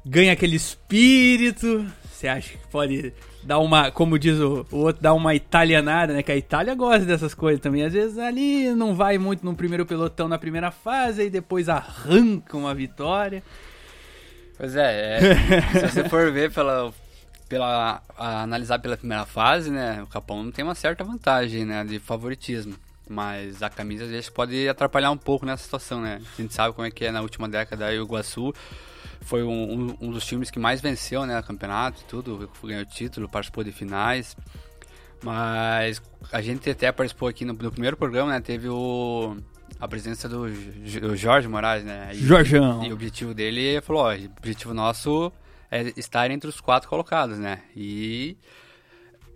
ganha 0.04 0.32
aquele 0.32 0.56
espírito. 0.56 1.86
Você 2.10 2.26
acha 2.26 2.56
que 2.56 2.68
pode 2.68 3.12
dar 3.44 3.58
uma, 3.58 3.90
como 3.90 4.18
diz 4.18 4.38
o, 4.40 4.66
o, 4.70 4.78
outro, 4.78 5.02
dar 5.02 5.14
uma 5.14 5.34
italianada, 5.34 6.12
né? 6.12 6.22
Que 6.22 6.32
a 6.32 6.36
Itália 6.36 6.74
gosta 6.74 7.04
dessas 7.04 7.34
coisas 7.34 7.60
também. 7.60 7.84
Às 7.84 7.92
vezes 7.92 8.18
ali 8.18 8.74
não 8.74 8.94
vai 8.94 9.18
muito 9.18 9.44
no 9.44 9.54
primeiro 9.54 9.86
pelotão 9.86 10.28
na 10.28 10.38
primeira 10.38 10.70
fase 10.70 11.24
e 11.24 11.30
depois 11.30 11.68
arranca 11.68 12.56
uma 12.56 12.74
vitória. 12.74 13.42
Pois 14.56 14.74
é, 14.76 15.18
é 15.18 15.60
se 15.80 15.88
você 15.88 16.08
for 16.08 16.30
ver 16.32 16.52
pela, 16.52 16.92
pela 17.48 18.02
analisar 18.16 18.78
pela 18.78 18.96
primeira 18.96 19.26
fase, 19.26 19.70
né, 19.70 20.02
o 20.02 20.06
Capão 20.06 20.50
tem 20.50 20.64
uma 20.64 20.74
certa 20.74 21.04
vantagem, 21.04 21.64
né, 21.64 21.84
de 21.84 21.98
favoritismo. 21.98 22.74
Mas 23.08 23.62
a 23.62 23.68
camisa 23.68 24.04
às 24.04 24.10
vezes 24.10 24.30
pode 24.30 24.66
atrapalhar 24.66 25.10
um 25.10 25.16
pouco 25.16 25.44
nessa 25.44 25.62
situação, 25.62 26.00
né? 26.00 26.22
A 26.38 26.40
gente 26.40 26.54
sabe 26.54 26.74
como 26.74 26.86
é 26.86 26.90
que 26.90 27.04
é 27.04 27.10
na 27.10 27.20
última 27.20 27.46
década 27.46 27.84
aí 27.84 27.98
o 27.98 28.04
Iguaçu 28.04 28.54
foi 29.24 29.42
um, 29.42 29.96
um, 30.00 30.10
dos 30.10 30.24
times 30.24 30.50
que 30.50 30.58
mais 30.58 30.80
venceu, 30.80 31.26
né, 31.26 31.36
no 31.36 31.42
campeonato 31.42 32.02
e 32.02 32.04
tudo, 32.04 32.50
ganhou 32.62 32.84
título, 32.84 33.28
participou 33.28 33.64
de 33.64 33.72
finais. 33.72 34.36
Mas 35.22 36.02
a 36.32 36.42
gente 36.42 36.68
até 36.68 36.92
participou 36.92 37.28
aqui 37.28 37.44
no, 37.44 37.54
no 37.54 37.72
primeiro 37.72 37.96
programa, 37.96 38.30
né, 38.30 38.40
teve 38.40 38.68
o 38.68 39.36
a 39.80 39.88
presença 39.88 40.28
do, 40.28 40.48
do 40.48 41.16
Jorge 41.16 41.48
Moraes, 41.48 41.84
né? 41.84 42.10
E, 42.12 42.18
Jorjão. 42.18 42.84
E 42.84 42.90
o 42.90 42.94
objetivo 42.94 43.34
dele 43.34 43.80
falou, 43.80 44.04
ó, 44.04 44.14
o 44.14 44.24
objetivo 44.38 44.72
nosso 44.72 45.32
é 45.70 45.92
estar 45.96 46.30
entre 46.30 46.48
os 46.48 46.60
quatro 46.60 46.88
colocados, 46.88 47.38
né? 47.38 47.62
E 47.76 48.36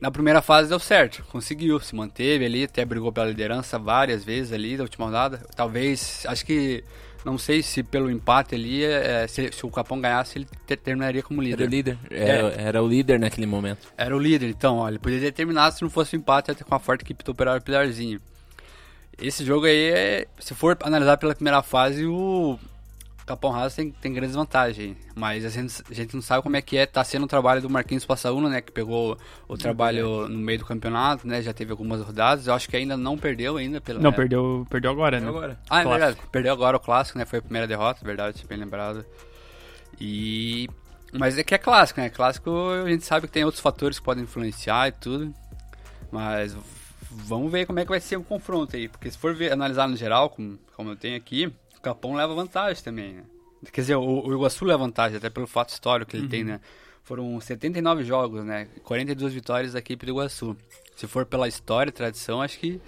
na 0.00 0.10
primeira 0.10 0.40
fase 0.40 0.68
deu 0.68 0.78
certo, 0.78 1.24
conseguiu, 1.24 1.80
se 1.80 1.94
manteve 1.94 2.44
ali, 2.44 2.64
até 2.64 2.84
brigou 2.84 3.12
pela 3.12 3.26
liderança 3.26 3.78
várias 3.78 4.24
vezes 4.24 4.52
ali 4.52 4.76
da 4.76 4.84
última 4.84 5.06
rodada. 5.06 5.38
Talvez, 5.56 6.24
acho 6.26 6.46
que, 6.46 6.84
não 7.24 7.38
sei 7.38 7.62
se 7.62 7.82
pelo 7.82 8.10
empate 8.10 8.54
ali, 8.54 8.84
é, 8.84 9.26
se, 9.26 9.50
se, 9.52 9.66
o 9.66 9.70
Capão 9.70 10.00
ganhasse, 10.00 10.38
ele 10.38 10.46
ter, 10.66 10.76
terminaria 10.76 11.22
como 11.22 11.42
líder. 11.42 11.62
Era 11.62 11.68
o 11.68 11.70
líder, 11.70 11.98
era, 12.10 12.48
é. 12.48 12.62
era, 12.62 12.82
o 12.82 12.88
líder 12.88 13.18
naquele 13.18 13.46
momento. 13.46 13.88
Era 13.96 14.16
o 14.16 14.18
líder, 14.18 14.48
então, 14.48 14.78
ó, 14.78 14.88
ele 14.88 14.98
poderia 14.98 15.26
ter 15.26 15.32
terminado 15.32 15.74
se 15.74 15.82
não 15.82 15.90
fosse 15.90 16.16
o 16.16 16.18
empate, 16.18 16.50
até 16.50 16.64
com 16.64 16.74
a 16.74 16.78
forte 16.78 17.02
equipe 17.02 17.24
do 17.24 17.32
Operário 17.32 17.62
Pilarzinho. 17.62 18.20
Esse 19.20 19.44
jogo 19.44 19.66
aí, 19.66 19.90
é, 19.90 20.26
se 20.38 20.54
for 20.54 20.76
analisar 20.82 21.16
pela 21.16 21.34
primeira 21.34 21.62
fase, 21.62 22.06
o 22.06 22.58
Capão 23.28 23.50
Raso 23.50 23.76
tem, 23.76 23.90
tem 23.90 24.12
grandes 24.12 24.34
vantagens, 24.34 24.96
mas 25.14 25.44
a 25.44 25.50
gente, 25.50 25.82
a 25.90 25.94
gente 25.94 26.14
não 26.14 26.22
sabe 26.22 26.42
como 26.42 26.56
é 26.56 26.62
que 26.62 26.78
é, 26.78 26.86
tá 26.86 27.04
sendo 27.04 27.24
o 27.24 27.28
trabalho 27.28 27.60
do 27.60 27.68
Marquinhos 27.68 28.06
Passaúna, 28.06 28.48
né, 28.48 28.62
que 28.62 28.72
pegou 28.72 29.18
o 29.46 29.56
trabalho 29.58 30.26
no 30.26 30.38
meio 30.38 30.60
do 30.60 30.64
campeonato, 30.64 31.28
né, 31.28 31.42
já 31.42 31.52
teve 31.52 31.70
algumas 31.70 32.00
rodadas, 32.00 32.46
eu 32.46 32.54
acho 32.54 32.66
que 32.66 32.76
ainda 32.76 32.96
não 32.96 33.18
perdeu 33.18 33.58
ainda. 33.58 33.82
Pela, 33.82 34.00
não, 34.00 34.10
é, 34.10 34.14
perdeu, 34.14 34.66
perdeu 34.70 34.90
agora, 34.90 35.18
perdeu 35.18 35.32
né? 35.32 35.38
Agora. 35.38 35.60
Ah, 35.68 35.80
é 35.80 35.82
clássico. 35.82 35.90
verdade, 35.90 36.30
perdeu 36.32 36.52
agora 36.54 36.76
o 36.78 36.80
clássico, 36.80 37.18
né, 37.18 37.26
foi 37.26 37.38
a 37.38 37.42
primeira 37.42 37.66
derrota, 37.66 38.02
verdade, 38.02 38.46
bem 38.48 38.56
lembrado. 38.56 39.04
E... 40.00 40.66
Mas 41.12 41.36
é 41.36 41.44
que 41.44 41.54
é 41.54 41.58
clássico, 41.58 42.00
né, 42.00 42.08
clássico 42.08 42.50
a 42.84 42.88
gente 42.88 43.04
sabe 43.04 43.26
que 43.26 43.32
tem 43.32 43.44
outros 43.44 43.62
fatores 43.62 43.98
que 43.98 44.04
podem 44.04 44.24
influenciar 44.24 44.88
e 44.88 44.92
tudo, 44.92 45.34
mas 46.10 46.56
vamos 47.10 47.52
ver 47.52 47.66
como 47.66 47.78
é 47.78 47.84
que 47.84 47.90
vai 47.90 48.00
ser 48.00 48.16
o 48.16 48.24
confronto 48.24 48.74
aí, 48.74 48.88
porque 48.88 49.10
se 49.10 49.18
for 49.18 49.34
ver, 49.34 49.52
analisar 49.52 49.86
no 49.86 49.96
geral, 49.96 50.30
como, 50.30 50.58
como 50.74 50.90
eu 50.90 50.96
tenho 50.96 51.16
aqui 51.16 51.52
o 51.78 51.82
Capão 51.82 52.14
leva 52.14 52.34
vantagem 52.34 52.82
também, 52.82 53.14
né? 53.14 53.22
Quer 53.72 53.80
dizer, 53.80 53.96
o, 53.96 54.26
o 54.26 54.32
Iguaçu 54.32 54.64
leva 54.64 54.78
vantagem, 54.78 55.18
até 55.18 55.28
pelo 55.28 55.46
fato 55.46 55.70
histórico 55.70 56.10
que 56.10 56.16
ele 56.16 56.24
uhum. 56.24 56.30
tem, 56.30 56.44
né? 56.44 56.60
Foram 57.02 57.40
79 57.40 58.04
jogos, 58.04 58.44
né? 58.44 58.68
42 58.84 59.32
vitórias 59.32 59.72
da 59.72 59.78
equipe 59.78 60.06
do 60.06 60.12
Iguaçu. 60.12 60.56
Se 60.94 61.06
for 61.06 61.24
pela 61.24 61.48
história 61.48 61.90
e 61.90 61.92
tradição, 61.92 62.42
acho 62.42 62.58
que 62.58 62.80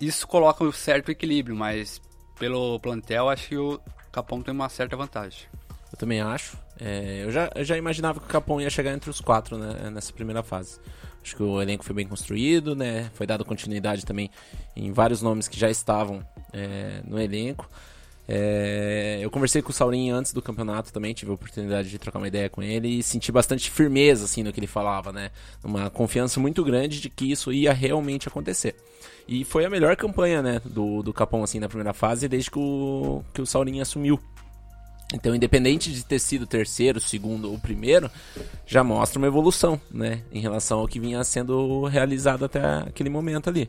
isso 0.00 0.26
coloca 0.26 0.62
um 0.62 0.72
certo 0.72 1.10
equilíbrio, 1.10 1.56
mas 1.56 2.00
pelo 2.38 2.78
plantel, 2.80 3.28
acho 3.28 3.48
que 3.48 3.56
o 3.56 3.80
Capão 4.12 4.42
tem 4.42 4.52
uma 4.52 4.68
certa 4.68 4.96
vantagem. 4.96 5.46
Eu 5.92 5.98
também 5.98 6.20
acho. 6.20 6.56
É, 6.80 7.24
eu, 7.24 7.30
já, 7.30 7.50
eu 7.54 7.64
já 7.64 7.76
imaginava 7.76 8.20
que 8.20 8.26
o 8.26 8.28
Capão 8.28 8.60
ia 8.60 8.70
chegar 8.70 8.92
entre 8.92 9.10
os 9.10 9.20
quatro 9.20 9.58
né, 9.58 9.90
nessa 9.90 10.12
primeira 10.12 10.42
fase. 10.42 10.80
Acho 11.22 11.36
que 11.36 11.42
o 11.42 11.60
elenco 11.60 11.84
foi 11.84 11.94
bem 11.94 12.06
construído, 12.06 12.74
né? 12.74 13.10
Foi 13.14 13.26
dado 13.26 13.44
continuidade 13.44 14.06
também 14.06 14.30
em 14.74 14.90
vários 14.90 15.20
nomes 15.20 15.48
que 15.48 15.58
já 15.58 15.70
estavam 15.70 16.26
é, 16.52 17.02
no 17.04 17.20
elenco. 17.20 17.68
É, 18.32 19.18
eu 19.20 19.28
conversei 19.28 19.60
com 19.60 19.70
o 19.70 19.72
Saurinho 19.72 20.14
antes 20.14 20.32
do 20.32 20.40
campeonato 20.40 20.92
também, 20.92 21.12
tive 21.12 21.32
a 21.32 21.34
oportunidade 21.34 21.90
de 21.90 21.98
trocar 21.98 22.20
uma 22.20 22.28
ideia 22.28 22.48
com 22.48 22.62
ele 22.62 22.86
e 22.86 23.02
senti 23.02 23.32
bastante 23.32 23.68
firmeza 23.68 24.24
assim 24.24 24.44
no 24.44 24.52
que 24.52 24.60
ele 24.60 24.68
falava, 24.68 25.10
né? 25.10 25.32
Uma 25.64 25.90
confiança 25.90 26.38
muito 26.38 26.62
grande 26.62 27.00
de 27.00 27.10
que 27.10 27.28
isso 27.28 27.52
ia 27.52 27.72
realmente 27.72 28.28
acontecer. 28.28 28.76
E 29.26 29.42
foi 29.42 29.64
a 29.64 29.70
melhor 29.70 29.96
campanha, 29.96 30.40
né, 30.40 30.60
do, 30.64 31.02
do 31.02 31.12
Capão 31.12 31.42
assim 31.42 31.58
na 31.58 31.66
primeira 31.66 31.92
fase 31.92 32.28
desde 32.28 32.52
que 32.52 32.58
o, 32.60 33.24
que 33.34 33.42
o 33.42 33.46
Saurinho 33.46 33.82
assumiu. 33.82 34.20
Então, 35.12 35.34
independente 35.34 35.92
de 35.92 36.04
ter 36.04 36.20
sido 36.20 36.46
terceiro, 36.46 37.00
segundo 37.00 37.50
ou 37.50 37.58
primeiro, 37.58 38.08
já 38.64 38.84
mostra 38.84 39.18
uma 39.18 39.26
evolução, 39.26 39.80
né, 39.90 40.22
em 40.30 40.40
relação 40.40 40.78
ao 40.78 40.86
que 40.86 41.00
vinha 41.00 41.24
sendo 41.24 41.84
realizado 41.86 42.44
até 42.44 42.60
aquele 42.86 43.10
momento 43.10 43.50
ali. 43.50 43.68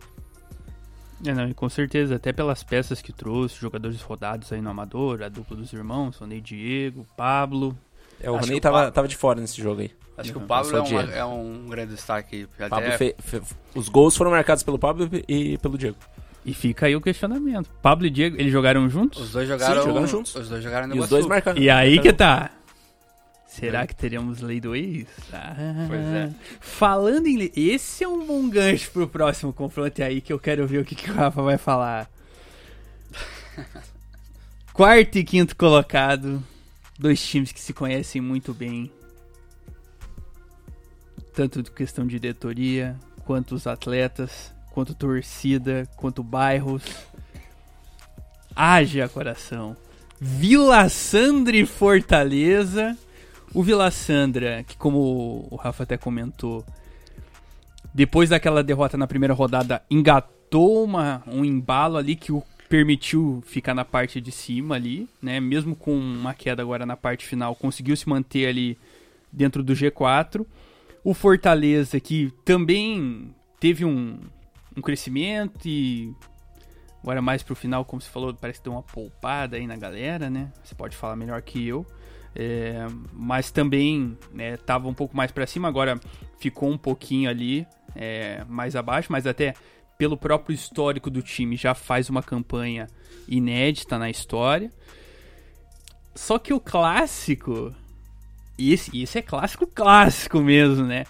É, 1.26 1.34
não, 1.34 1.48
e 1.48 1.54
com 1.54 1.70
certeza, 1.70 2.16
até 2.16 2.34
pelas 2.34 2.64
peças 2.64 3.02
que 3.02 3.14
trouxe, 3.14 3.60
jogadores 3.60 4.02
rodados 4.02 4.52
aí 4.52 4.62
no 4.62 4.70
Amador, 4.70 5.22
a 5.22 5.30
dupla 5.30 5.56
dos 5.56 5.72
irmãos, 5.74 6.18
Ronei 6.18 6.42
Diego, 6.42 7.06
Pablo. 7.16 7.78
É, 8.20 8.30
o 8.30 8.38
Ronei 8.38 8.60
tava, 8.60 8.78
Pablo... 8.80 8.92
tava 8.92 9.08
de 9.08 9.16
fora 9.16 9.40
nesse 9.40 9.62
jogo 9.62 9.82
aí. 9.82 9.92
Acho 10.18 10.30
uhum. 10.30 10.40
que 10.40 10.44
o 10.44 10.48
Pablo 10.48 10.78
é, 10.78 10.82
uma, 10.82 11.02
é, 11.02 11.26
um 11.26 11.68
grande 11.70 11.96
destaque. 11.96 12.48
Até... 12.60 12.98
Fe, 12.98 13.16
fe, 13.20 13.42
os 13.76 13.90
gols 13.90 14.16
foram 14.16 14.32
marcados 14.32 14.64
pelo 14.64 14.78
Pablo 14.78 15.10
e 15.28 15.58
pelo 15.60 15.78
Diego. 15.78 15.98
E 16.44 16.54
fica 16.54 16.88
aí 16.88 16.96
o 16.96 17.02
questionamento. 17.02 17.70
Pablo 17.82 18.06
e 18.06 18.10
Diego, 18.10 18.36
eles 18.40 18.52
jogaram 18.52 18.90
juntos? 18.90 19.22
Os 19.22 19.32
dois 19.32 19.48
jogaram, 19.48 19.82
Sim, 19.82 19.88
jogaram 19.88 20.08
juntos. 20.08 20.36
Os 20.36 20.50
dois 20.50 20.64
jogaram 20.64 20.88
no 20.88 20.96
E 20.96 21.00
os 21.00 21.08
dois 21.08 21.26
marcaram. 21.28 21.62
E 21.62 21.70
aí 21.70 22.00
que 22.00 22.12
tá. 22.12 22.50
Será 23.52 23.86
que 23.86 23.94
teremos 23.94 24.40
lei 24.40 24.62
do 24.62 24.74
ex? 24.74 25.10
Ah, 25.34 25.86
pois 25.86 26.06
é. 26.06 26.34
Falando 26.62 27.28
em 27.28 27.36
lei, 27.36 27.52
esse 27.54 28.02
é 28.02 28.08
um 28.08 28.26
bom 28.26 28.50
gancho 28.50 28.90
pro 28.92 29.10
próximo 29.10 29.52
confronto 29.52 30.02
aí 30.02 30.22
que 30.22 30.32
eu 30.32 30.40
quero 30.40 30.66
ver 30.66 30.78
o 30.78 30.86
que, 30.86 30.96
que 30.96 31.12
o 31.12 31.14
Rafa 31.14 31.42
vai 31.42 31.58
falar. 31.58 32.10
Quarto 34.72 35.18
e 35.18 35.24
quinto 35.26 35.54
colocado, 35.58 36.42
dois 36.98 37.22
times 37.22 37.52
que 37.52 37.60
se 37.60 37.74
conhecem 37.74 38.22
muito 38.22 38.54
bem. 38.54 38.90
Tanto 41.36 41.62
de 41.62 41.72
questão 41.72 42.08
de 42.08 42.18
diretoria, 42.18 42.98
quanto 43.26 43.54
os 43.54 43.68
atletas, 43.68 44.54
quanto 44.72 44.96
torcida, 44.96 45.86
quanto 45.98 46.24
bairros. 46.24 46.84
Haja 48.56 49.10
coração. 49.10 49.76
Vila 50.22 50.88
Sandra 50.88 51.58
e 51.58 51.66
Fortaleza 51.66 52.98
o 53.54 53.64
Vila 53.64 53.90
Sandra, 53.92 54.64
que 54.64 54.78
como 54.78 55.48
o 55.50 55.56
Rafa 55.56 55.84
até 55.84 55.98
comentou, 55.98 56.66
depois 57.94 58.30
daquela 58.30 58.64
derrota 58.64 58.98
na 58.98 59.08
primeira 59.08 59.34
rodada, 59.34 59.82
engatou 59.90 60.84
uma, 60.84 61.24
um 61.28 61.44
embalo 61.44 61.98
ali 61.98 62.16
que 62.16 62.32
o 62.32 62.44
permitiu 62.70 63.44
ficar 63.46 63.74
na 63.74 63.84
parte 63.84 64.22
de 64.22 64.32
cima 64.32 64.76
ali, 64.76 65.10
né? 65.22 65.42
Mesmo 65.42 65.76
com 65.76 65.94
uma 65.94 66.34
queda 66.34 66.62
agora 66.62 66.86
na 66.86 66.96
parte 66.96 67.26
final, 67.26 67.54
conseguiu 67.54 67.98
se 67.98 68.08
manter 68.08 68.48
ali 68.48 68.78
dentro 69.32 69.62
do 69.62 69.74
G4. 69.74 70.46
O 71.04 71.14
Fortaleza, 71.14 72.00
que 72.00 72.32
também 72.46 73.36
teve 73.60 73.84
um, 73.84 74.18
um 74.78 74.82
crescimento 74.82 75.68
e 75.68 76.14
Agora 77.02 77.22
mais 77.22 77.42
pro 77.42 77.56
final, 77.56 77.84
como 77.84 78.02
você 78.02 78.10
falou, 78.10 78.34
parece 78.34 78.60
que 78.60 78.66
deu 78.66 78.74
uma 78.74 78.84
poupada 78.84 79.58
aí 79.58 79.66
na 79.66 79.76
galera, 79.76 80.30
né? 80.30 80.52
Você 80.64 80.76
pode 80.76 80.96
falar 80.96 81.16
melhor 81.16 81.42
que 81.42 81.68
eu. 81.68 81.86
É, 82.36 82.88
mas 83.12 83.52
também 83.52 84.17
né, 84.34 84.56
tava 84.58 84.88
um 84.88 84.94
pouco 84.94 85.15
mais 85.15 85.32
para 85.32 85.46
cima, 85.46 85.67
agora 85.67 86.00
ficou 86.39 86.70
um 86.70 86.78
pouquinho 86.78 87.30
ali 87.30 87.67
é, 87.96 88.44
mais 88.48 88.76
abaixo, 88.76 89.12
mas 89.12 89.28
até 89.28 89.54
pelo 89.98 90.17
próprio 90.17 90.54
histórico 90.54 91.10
do 91.10 91.22
time 91.22 91.56
já 91.56 91.76
faz 91.76 92.10
uma 92.10 92.24
campanha 92.24 92.88
inédita 93.28 94.00
na 94.00 94.10
história. 94.10 94.72
Só 96.15 96.39
que 96.39 96.54
o 96.54 96.60
clássico, 96.60 97.74
e 98.58 98.74
esse, 98.74 99.02
esse 99.02 99.20
é 99.20 99.22
clássico 99.22 99.67
clássico 99.67 100.39
mesmo, 100.39 100.86
né? 100.86 101.06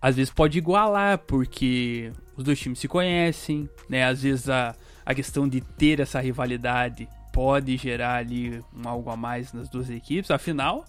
Às 0.00 0.16
vezes 0.16 0.32
pode 0.32 0.58
igualar, 0.58 1.18
porque 1.18 2.12
os 2.36 2.44
dois 2.44 2.58
times 2.58 2.78
se 2.78 2.88
conhecem, 2.88 3.68
né? 3.88 4.04
Às 4.04 4.22
vezes 4.22 4.48
a, 4.48 4.74
a 5.04 5.14
questão 5.14 5.48
de 5.48 5.60
ter 5.60 6.00
essa 6.00 6.20
rivalidade 6.20 7.08
pode 7.34 7.76
gerar 7.76 8.14
ali 8.14 8.62
um 8.72 8.88
algo 8.88 9.10
a 9.10 9.16
mais 9.16 9.52
nas 9.52 9.68
duas 9.68 9.90
equipes. 9.90 10.30
Afinal, 10.30 10.84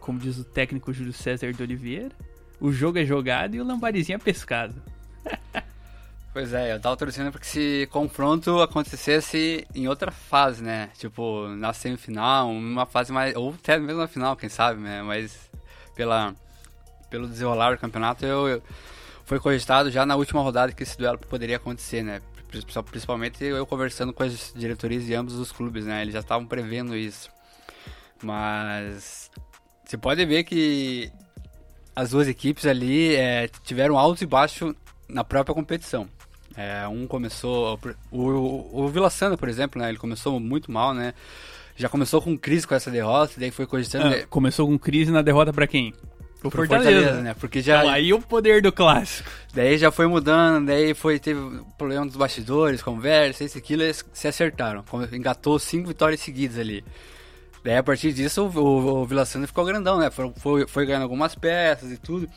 como 0.00 0.18
diz 0.18 0.38
o 0.38 0.44
técnico 0.44 0.90
Júlio 0.90 1.12
César 1.12 1.52
de 1.52 1.62
Oliveira, 1.62 2.10
o 2.58 2.72
jogo 2.72 2.98
é 2.98 3.04
jogado 3.04 3.54
e 3.54 3.60
o 3.60 3.64
lambarizinho 3.64 4.16
é 4.16 4.18
pescado. 4.18 4.74
Pois 6.32 6.52
é, 6.52 6.74
eu 6.74 6.78
tava 6.78 6.94
torcendo 6.98 7.30
para 7.30 7.40
que 7.40 7.46
esse 7.46 7.88
confronto 7.90 8.60
acontecesse 8.60 9.66
em 9.74 9.88
outra 9.88 10.10
fase, 10.10 10.62
né? 10.62 10.90
Tipo, 10.98 11.48
na 11.48 11.72
semifinal, 11.72 12.50
uma 12.50 12.84
fase 12.84 13.10
mais. 13.10 13.34
Ou 13.34 13.54
até 13.54 13.78
mesmo 13.78 14.02
na 14.02 14.06
final, 14.06 14.36
quem 14.36 14.50
sabe, 14.50 14.78
né? 14.78 15.00
Mas 15.00 15.50
pela, 15.94 16.34
pelo 17.08 17.26
desenrolar 17.26 17.72
do 17.72 17.80
campeonato, 17.80 18.26
eu, 18.26 18.48
eu 18.48 18.62
foi 19.24 19.40
cogitado 19.40 19.90
já 19.90 20.04
na 20.04 20.14
última 20.14 20.42
rodada 20.42 20.72
que 20.72 20.82
esse 20.82 20.98
duelo 20.98 21.16
poderia 21.16 21.56
acontecer, 21.56 22.02
né? 22.02 22.20
Principalmente 22.90 23.44
eu 23.44 23.66
conversando 23.66 24.12
com 24.12 24.22
as 24.22 24.52
diretorias 24.54 25.04
de 25.04 25.14
ambos 25.14 25.34
os 25.34 25.52
clubes, 25.52 25.84
né? 25.84 26.02
Eles 26.02 26.14
já 26.14 26.20
estavam 26.20 26.46
prevendo 26.46 26.96
isso. 26.96 27.30
Mas 28.22 29.30
você 29.84 29.96
pode 29.96 30.24
ver 30.24 30.44
que 30.44 31.10
as 31.94 32.10
duas 32.10 32.28
equipes 32.28 32.66
ali 32.66 33.14
é, 33.14 33.48
tiveram 33.64 33.98
altos 33.98 34.22
e 34.22 34.26
baixos 34.26 34.74
na 35.08 35.24
própria 35.24 35.54
competição. 35.54 36.08
É, 36.56 36.86
um 36.88 37.06
começou. 37.06 37.78
O, 38.10 38.18
o, 38.18 38.84
o 38.84 38.88
Vila 38.88 39.10
Santa, 39.10 39.36
por 39.36 39.48
exemplo, 39.48 39.80
né? 39.80 39.88
Ele 39.88 39.98
começou 39.98 40.40
muito 40.40 40.70
mal, 40.72 40.94
né? 40.94 41.12
Já 41.76 41.88
começou 41.88 42.22
com 42.22 42.38
crise 42.38 42.66
com 42.66 42.74
essa 42.74 42.90
derrota, 42.90 43.34
daí 43.36 43.50
foi 43.50 43.66
cogitando. 43.66 44.14
Ah, 44.14 44.26
começou 44.28 44.66
com 44.66 44.78
crise 44.78 45.12
na 45.12 45.20
derrota 45.20 45.52
para 45.52 45.66
quem? 45.66 45.92
O 46.46 46.50
Fortaleza, 46.50 46.90
Fortaleza, 46.90 47.22
né? 47.22 47.34
Porque 47.34 47.60
já. 47.60 47.78
Então, 47.78 47.90
aí 47.90 48.12
o 48.12 48.20
poder 48.20 48.62
do 48.62 48.72
clássico. 48.72 49.28
Daí 49.54 49.78
já 49.78 49.90
foi 49.90 50.06
mudando, 50.06 50.66
daí 50.66 50.94
foi, 50.94 51.18
teve 51.18 51.40
problema 51.78 52.06
dos 52.06 52.16
bastidores, 52.16 52.82
conversa, 52.82 53.44
isso 53.44 53.56
aquilo, 53.56 53.82
eles 53.82 54.04
se 54.12 54.28
acertaram. 54.28 54.84
Engatou 55.12 55.58
cinco 55.58 55.88
vitórias 55.88 56.20
seguidas 56.20 56.58
ali. 56.58 56.84
Daí 57.64 57.76
a 57.76 57.82
partir 57.82 58.12
disso 58.12 58.44
o, 58.44 58.58
o, 58.58 59.02
o 59.02 59.06
Vila 59.06 59.24
Santa 59.24 59.46
ficou 59.46 59.64
grandão, 59.64 59.98
né? 59.98 60.10
Foi, 60.10 60.32
foi, 60.36 60.66
foi 60.66 60.86
ganhando 60.86 61.02
algumas 61.02 61.34
peças 61.34 61.90
e 61.90 61.96
tudo. 61.96 62.28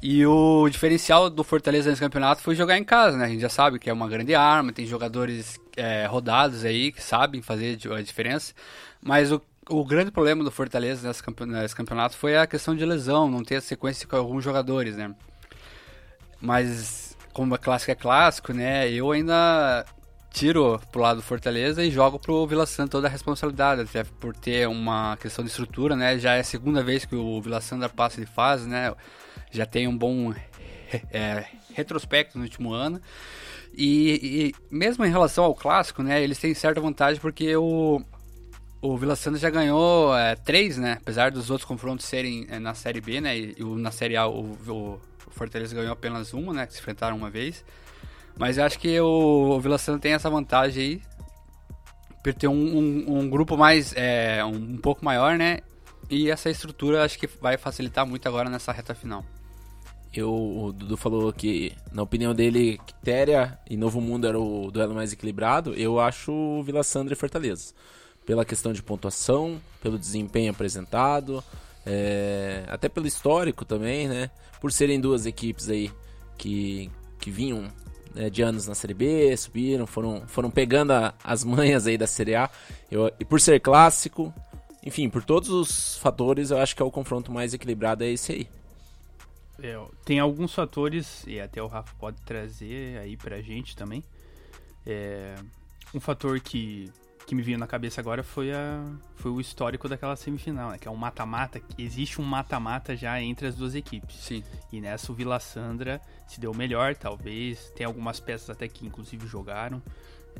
E 0.00 0.24
o 0.24 0.68
diferencial 0.68 1.28
do 1.28 1.42
Fortaleza 1.42 1.90
nesse 1.90 2.00
campeonato 2.00 2.40
foi 2.40 2.54
jogar 2.54 2.78
em 2.78 2.84
casa, 2.84 3.16
né? 3.16 3.24
A 3.24 3.28
gente 3.28 3.40
já 3.40 3.48
sabe 3.48 3.78
que 3.78 3.90
é 3.90 3.92
uma 3.92 4.08
grande 4.08 4.34
arma, 4.34 4.72
tem 4.72 4.86
jogadores 4.86 5.58
é, 5.76 6.06
rodados 6.06 6.64
aí 6.64 6.92
que 6.92 7.02
sabem 7.02 7.42
fazer 7.42 7.78
a 7.92 8.00
diferença. 8.00 8.54
Mas 9.02 9.32
o, 9.32 9.40
o 9.68 9.84
grande 9.84 10.10
problema 10.10 10.42
do 10.42 10.50
Fortaleza 10.50 11.06
nesse, 11.06 11.22
nesse 11.46 11.74
campeonato 11.74 12.16
foi 12.16 12.36
a 12.36 12.46
questão 12.46 12.74
de 12.74 12.84
lesão, 12.84 13.30
não 13.30 13.42
ter 13.42 13.56
a 13.56 13.60
sequência 13.60 14.06
com 14.06 14.16
alguns 14.16 14.42
jogadores, 14.42 14.96
né? 14.96 15.14
Mas 16.40 17.16
como 17.32 17.54
a 17.54 17.58
clássico 17.58 17.90
é 17.90 17.94
clássico, 17.94 18.52
né? 18.52 18.90
Eu 18.90 19.12
ainda 19.12 19.84
tiro 20.30 20.80
pro 20.92 21.00
lado 21.00 21.16
do 21.16 21.22
Fortaleza 21.22 21.84
e 21.84 21.90
jogo 21.90 22.18
pro 22.18 22.46
Vila 22.46 22.66
Santa 22.66 22.92
toda 22.92 23.08
a 23.08 23.10
responsabilidade, 23.10 23.82
até 23.82 24.04
por 24.04 24.34
ter 24.34 24.68
uma 24.68 25.16
questão 25.16 25.44
de 25.44 25.50
estrutura, 25.50 25.96
né? 25.96 26.18
Já 26.18 26.34
é 26.34 26.40
a 26.40 26.44
segunda 26.44 26.82
vez 26.82 27.04
que 27.04 27.14
o 27.14 27.40
Vila 27.40 27.60
Santa 27.60 27.88
passa 27.88 28.20
de 28.20 28.26
fase, 28.26 28.68
né? 28.68 28.94
Já 29.50 29.66
tem 29.66 29.88
um 29.88 29.96
bom 29.96 30.34
é, 31.10 31.44
retrospecto 31.74 32.38
no 32.38 32.44
último 32.44 32.72
ano. 32.72 33.00
E, 33.74 34.52
e, 34.52 34.74
mesmo 34.74 35.04
em 35.04 35.10
relação 35.10 35.44
ao 35.44 35.54
clássico, 35.54 36.02
né? 36.02 36.22
Eles 36.22 36.38
têm 36.38 36.54
certa 36.54 36.80
vantagem 36.80 37.20
porque 37.20 37.56
o, 37.56 38.02
o 38.80 38.96
Vila 38.96 39.16
Santa 39.16 39.38
já 39.38 39.50
ganhou 39.50 40.16
é, 40.16 40.36
três, 40.36 40.76
né? 40.78 40.98
Apesar 41.00 41.30
dos 41.30 41.50
outros 41.50 41.66
confrontos 41.66 42.06
serem 42.06 42.46
é, 42.48 42.58
na 42.58 42.74
Série 42.74 43.00
B, 43.00 43.20
né? 43.20 43.36
E, 43.36 43.56
e 43.58 43.64
na 43.64 43.90
Série 43.90 44.16
A 44.16 44.26
o, 44.26 44.52
o, 44.68 45.00
Fortaleza 45.30 45.74
ganhou 45.74 45.92
apenas 45.92 46.32
uma, 46.32 46.52
né? 46.52 46.66
Que 46.66 46.74
se 46.74 46.80
enfrentaram 46.80 47.16
uma 47.16 47.30
vez. 47.30 47.64
Mas 48.36 48.56
eu 48.56 48.64
acho 48.64 48.78
que 48.78 49.00
o, 49.00 49.56
o 49.56 49.60
Vila 49.60 49.78
Santa 49.78 50.00
tem 50.00 50.12
essa 50.12 50.30
vantagem 50.30 50.82
aí. 50.82 51.02
Por 52.22 52.34
ter 52.34 52.48
um, 52.48 52.78
um, 52.78 53.18
um 53.18 53.30
grupo 53.30 53.56
mais. 53.56 53.92
É, 53.96 54.44
um, 54.44 54.54
um, 54.54 54.76
pouco 54.76 55.04
maior, 55.04 55.36
né? 55.36 55.58
E 56.08 56.30
essa 56.30 56.48
estrutura 56.48 57.04
acho 57.04 57.18
que 57.18 57.26
vai 57.26 57.56
facilitar 57.56 58.06
muito 58.06 58.26
agora 58.28 58.48
nessa 58.48 58.72
reta 58.72 58.94
final. 58.94 59.24
Eu, 60.14 60.32
o 60.32 60.72
Dudu 60.72 60.96
falou 60.96 61.30
que, 61.32 61.72
na 61.92 62.02
opinião 62.02 62.34
dele, 62.34 62.80
Quitéria 62.86 63.58
e 63.68 63.76
Novo 63.76 64.00
Mundo 64.00 64.26
era 64.26 64.38
o 64.38 64.70
duelo 64.70 64.94
mais 64.94 65.12
equilibrado. 65.12 65.74
Eu 65.74 66.00
acho 66.00 66.62
Vila 66.62 66.82
Sandra 66.82 67.12
e 67.12 67.16
Fortaleza. 67.16 67.74
Pela 68.28 68.44
questão 68.44 68.74
de 68.74 68.82
pontuação, 68.82 69.58
pelo 69.80 69.98
desempenho 69.98 70.50
apresentado, 70.50 71.42
é, 71.86 72.64
até 72.68 72.86
pelo 72.86 73.06
histórico 73.06 73.64
também, 73.64 74.06
né? 74.06 74.30
Por 74.60 74.70
serem 74.70 75.00
duas 75.00 75.24
equipes 75.24 75.70
aí 75.70 75.90
que, 76.36 76.90
que 77.18 77.30
vinham 77.30 77.72
né, 78.14 78.28
de 78.28 78.42
anos 78.42 78.66
na 78.66 78.74
Série 78.74 78.92
B, 78.92 79.34
subiram, 79.34 79.86
foram, 79.86 80.28
foram 80.28 80.50
pegando 80.50 80.92
a, 80.92 81.14
as 81.24 81.42
manhas 81.42 81.86
aí 81.86 81.96
da 81.96 82.06
Série 82.06 82.34
A. 82.34 82.50
Eu, 82.90 83.10
e 83.18 83.24
por 83.24 83.40
ser 83.40 83.60
clássico, 83.60 84.30
enfim, 84.84 85.08
por 85.08 85.24
todos 85.24 85.48
os 85.48 85.96
fatores, 85.96 86.50
eu 86.50 86.58
acho 86.58 86.76
que 86.76 86.82
é 86.82 86.84
o 86.84 86.90
confronto 86.90 87.32
mais 87.32 87.54
equilibrado 87.54 88.04
é 88.04 88.10
esse 88.10 88.32
aí. 88.32 88.48
É, 89.62 89.80
tem 90.04 90.20
alguns 90.20 90.54
fatores, 90.54 91.24
e 91.26 91.40
até 91.40 91.62
o 91.62 91.66
Rafa 91.66 91.94
pode 91.98 92.20
trazer 92.20 92.98
aí 92.98 93.16
pra 93.16 93.40
gente 93.40 93.74
também. 93.74 94.04
É, 94.86 95.34
um 95.94 95.98
fator 95.98 96.38
que, 96.40 96.92
que 97.28 97.34
me 97.34 97.42
veio 97.42 97.58
na 97.58 97.66
cabeça 97.66 98.00
agora 98.00 98.22
foi, 98.22 98.50
a, 98.52 98.82
foi 99.16 99.30
o 99.30 99.38
histórico 99.38 99.86
daquela 99.86 100.16
semifinal, 100.16 100.70
né? 100.70 100.78
Que 100.78 100.88
é 100.88 100.90
um 100.90 100.96
mata-mata, 100.96 101.60
existe 101.76 102.22
um 102.22 102.24
mata-mata 102.24 102.96
já 102.96 103.20
entre 103.20 103.46
as 103.46 103.54
duas 103.54 103.74
equipes. 103.74 104.16
Sim. 104.16 104.42
E 104.72 104.80
nessa 104.80 105.12
o 105.12 105.14
Vila 105.14 105.38
Sandra 105.38 106.00
se 106.26 106.40
deu 106.40 106.54
melhor, 106.54 106.96
talvez. 106.96 107.70
Tem 107.76 107.84
algumas 107.84 108.18
peças 108.18 108.48
até 108.48 108.66
que 108.66 108.86
inclusive 108.86 109.26
jogaram 109.26 109.82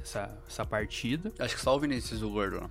essa, 0.03 0.35
essa 0.49 0.65
partida. 0.65 1.31
Acho 1.39 1.57
que 1.57 1.61
só 1.61 1.77
o 1.77 1.79
Vinícius 1.79 2.23
o 2.23 2.31
Gordo. 2.31 2.63
Né? 2.63 2.71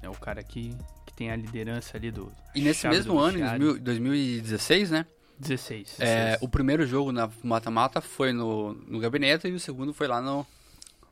É 0.00 0.08
o 0.08 0.14
cara 0.14 0.42
que, 0.42 0.74
que 1.04 1.12
tem 1.12 1.30
a 1.30 1.36
liderança 1.36 1.98
ali 1.98 2.10
do. 2.10 2.32
E 2.54 2.62
nesse 2.62 2.88
mesmo 2.88 3.18
ano, 3.18 3.38
em 3.38 3.78
2016, 3.80 4.92
né? 4.92 5.04
16. 5.38 5.96
16. 5.98 6.00
É, 6.00 6.38
o 6.40 6.48
primeiro 6.48 6.86
jogo 6.86 7.12
na 7.12 7.28
mata-mata 7.44 8.00
foi 8.00 8.32
no, 8.32 8.72
no 8.72 8.98
gabinete 8.98 9.46
e 9.46 9.52
o 9.52 9.60
segundo 9.60 9.92
foi 9.92 10.08
lá 10.08 10.22
no, 10.22 10.46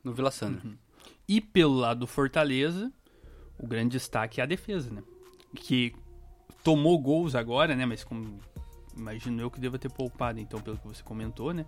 no 0.03 0.11
Vila 0.11 0.31
Sandra. 0.31 0.65
Uhum. 0.65 0.75
E 1.27 1.41
pelo 1.41 1.75
lado 1.75 2.01
do 2.01 2.07
Fortaleza, 2.07 2.91
o 3.57 3.67
grande 3.67 3.91
destaque 3.91 4.39
é 4.39 4.43
a 4.43 4.47
defesa, 4.47 4.91
né? 4.91 5.03
Que 5.55 5.93
tomou 6.63 6.97
gols 6.99 7.35
agora, 7.35 7.75
né? 7.75 7.85
Mas 7.85 8.03
como 8.03 8.39
imagino 8.95 9.41
eu 9.41 9.51
que 9.51 9.59
deva 9.59 9.77
ter 9.77 9.89
poupado, 9.89 10.39
então, 10.39 10.59
pelo 10.59 10.77
que 10.77 10.87
você 10.87 11.03
comentou, 11.03 11.53
né? 11.53 11.65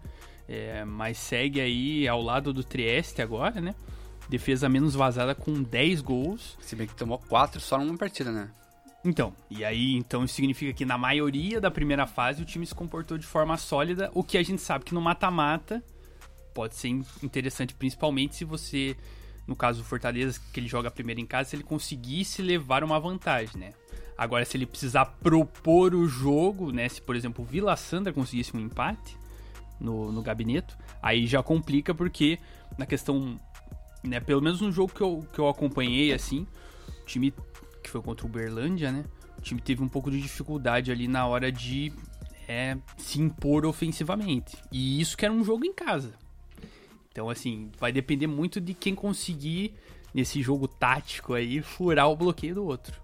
É, 0.48 0.84
mas 0.84 1.18
segue 1.18 1.62
aí 1.62 2.08
ao 2.08 2.22
lado 2.22 2.52
do 2.52 2.64
Trieste 2.64 3.22
agora, 3.22 3.62
né? 3.62 3.76
Defesa 4.28 4.68
menos 4.68 4.96
vazada 4.96 5.34
com 5.36 5.62
10 5.62 6.02
gols. 6.02 6.58
Se 6.62 6.76
bem 6.76 6.88
que 6.88 6.96
tomou 6.96 7.20
4 7.20 7.60
só 7.60 7.78
numa 7.78 7.98
partida, 7.98 8.32
né? 8.32 8.52
Então, 9.04 9.34
e 9.50 9.64
aí 9.64 9.96
então 9.96 10.26
isso 10.26 10.34
significa 10.34 10.74
que 10.74 10.84
na 10.84 10.98
maioria 10.98 11.62
da 11.62 11.72
primeira 11.72 12.06
fase 12.06 12.42
o 12.42 12.46
time 12.46 12.66
se 12.66 12.76
comportou 12.76 13.18
de 13.18 13.26
forma 13.26 13.56
sólida, 13.56 14.12
o 14.14 14.24
que 14.24 14.38
a 14.38 14.44
gente 14.44 14.62
sabe 14.62 14.84
que 14.84 14.94
no 14.94 15.00
mata-mata 15.00 15.82
pode 16.54 16.76
ser 16.76 16.90
interessante, 17.24 17.74
principalmente 17.74 18.36
se 18.36 18.44
você, 18.44 18.98
no 19.50 19.56
caso 19.56 19.80
do 19.80 19.84
Fortaleza, 19.84 20.40
que 20.54 20.60
ele 20.60 20.68
joga 20.68 20.92
primeiro 20.92 21.20
em 21.20 21.26
casa, 21.26 21.50
se 21.50 21.56
ele 21.56 21.64
conseguisse 21.64 22.40
levar 22.44 22.84
uma 22.84 23.00
vantagem, 23.00 23.60
né? 23.60 23.74
Agora, 24.16 24.46
se 24.46 24.56
ele 24.56 24.68
precisar 24.68 25.06
propor 25.06 25.96
o 25.96 26.08
jogo, 26.08 26.72
né? 26.72 26.88
Se, 26.88 27.02
por 27.02 27.16
exemplo, 27.16 27.44
o 27.44 27.48
Vila 27.48 27.76
Sandra 27.76 28.14
conseguisse 28.14 28.56
um 28.56 28.60
empate 28.60 29.18
no, 29.80 30.12
no 30.12 30.22
gabinete, 30.22 30.76
aí 31.02 31.26
já 31.26 31.42
complica 31.42 31.96
porque 31.96 32.38
na 32.78 32.86
questão 32.86 33.40
né? 34.04 34.20
Pelo 34.20 34.42
menos 34.42 34.62
no 34.62 34.72
jogo 34.72 34.94
que 34.94 35.02
eu, 35.02 35.26
que 35.34 35.40
eu 35.40 35.50
acompanhei, 35.50 36.14
assim, 36.14 36.46
o 37.02 37.06
time 37.06 37.34
que 37.84 37.90
foi 37.90 38.02
contra 38.02 38.26
o 38.26 38.30
Berlândia, 38.30 38.92
né? 38.92 39.04
O 39.38 39.42
time 39.42 39.60
teve 39.60 39.82
um 39.82 39.90
pouco 39.90 40.12
de 40.12 40.22
dificuldade 40.22 40.92
ali 40.92 41.08
na 41.08 41.26
hora 41.26 41.52
de 41.52 41.92
é, 42.48 42.78
se 42.98 43.20
impor 43.20 43.66
ofensivamente. 43.66 44.58
E 44.72 45.02
isso 45.02 45.18
que 45.18 45.26
era 45.26 45.34
um 45.34 45.44
jogo 45.44 45.66
em 45.66 45.74
casa. 45.74 46.14
Então, 47.12 47.30
assim, 47.30 47.72
vai 47.80 47.92
depender 47.92 48.28
muito 48.28 48.62
de 48.62 48.74
quem 48.74 48.94
conseguir, 48.94 49.74
nesse 50.14 50.42
jogo 50.42 50.68
tático 50.68 51.34
aí, 51.34 51.62
furar 51.62 52.10
o 52.10 52.16
bloqueio 52.16 52.56
do 52.56 52.66
outro. 52.66 53.00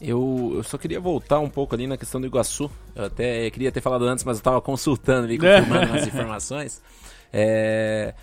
Eu, 0.00 0.52
eu 0.54 0.62
só 0.62 0.78
queria 0.78 1.00
voltar 1.00 1.40
um 1.40 1.50
pouco 1.50 1.74
ali 1.74 1.86
na 1.86 1.96
questão 1.96 2.20
do 2.20 2.26
Iguaçu. 2.26 2.70
Eu 2.94 3.06
até 3.06 3.50
queria 3.50 3.72
ter 3.72 3.80
falado 3.80 4.04
antes, 4.04 4.24
mas 4.24 4.36
eu 4.36 4.40
estava 4.40 4.60
consultando 4.60 5.24
ali, 5.24 5.38
confirmando 5.38 5.92
as 5.96 6.06
informações. 6.06 6.80
É, 7.32 8.14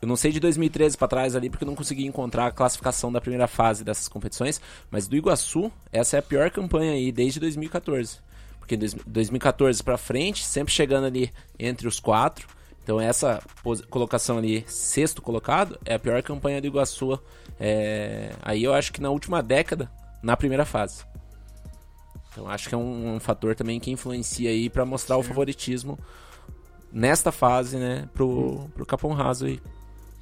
eu 0.00 0.06
não 0.06 0.16
sei 0.16 0.30
de 0.30 0.38
2013 0.38 0.96
para 0.96 1.08
trás 1.08 1.34
ali, 1.34 1.50
porque 1.50 1.64
eu 1.64 1.66
não 1.66 1.74
consegui 1.74 2.06
encontrar 2.06 2.46
a 2.46 2.52
classificação 2.52 3.10
da 3.10 3.20
primeira 3.20 3.48
fase 3.48 3.82
dessas 3.82 4.08
competições, 4.08 4.60
mas 4.90 5.08
do 5.08 5.16
Iguaçu, 5.16 5.70
essa 5.90 6.16
é 6.16 6.20
a 6.20 6.22
pior 6.22 6.50
campanha 6.50 6.92
aí 6.92 7.10
desde 7.10 7.40
2014. 7.40 8.18
Porque 8.58 8.74
em 8.74 8.78
2014 9.06 9.82
para 9.82 9.96
frente, 9.96 10.44
sempre 10.44 10.72
chegando 10.72 11.06
ali 11.06 11.30
entre 11.58 11.88
os 11.88 11.98
quatro. 11.98 12.46
Então 12.86 13.00
essa 13.00 13.42
colocação 13.90 14.38
ali, 14.38 14.64
sexto 14.68 15.20
colocado, 15.20 15.76
é 15.84 15.94
a 15.94 15.98
pior 15.98 16.22
campanha 16.22 16.60
do 16.60 16.68
Iguaçu. 16.68 17.20
É... 17.58 18.30
Aí 18.40 18.62
eu 18.62 18.72
acho 18.72 18.92
que 18.92 19.00
na 19.00 19.10
última 19.10 19.42
década, 19.42 19.90
na 20.22 20.36
primeira 20.36 20.64
fase. 20.64 21.04
Então 22.30 22.48
acho 22.48 22.68
que 22.68 22.76
é 22.76 22.78
um, 22.78 23.16
um 23.16 23.18
fator 23.18 23.56
também 23.56 23.80
que 23.80 23.90
influencia 23.90 24.50
aí 24.50 24.70
para 24.70 24.84
mostrar 24.84 25.16
Sim. 25.16 25.20
o 25.22 25.24
favoritismo 25.24 25.98
nesta 26.92 27.32
fase, 27.32 27.76
né, 27.76 28.08
pro, 28.14 28.70
pro 28.72 28.86
Capão 28.86 29.12
Raso 29.12 29.46
aí. 29.46 29.60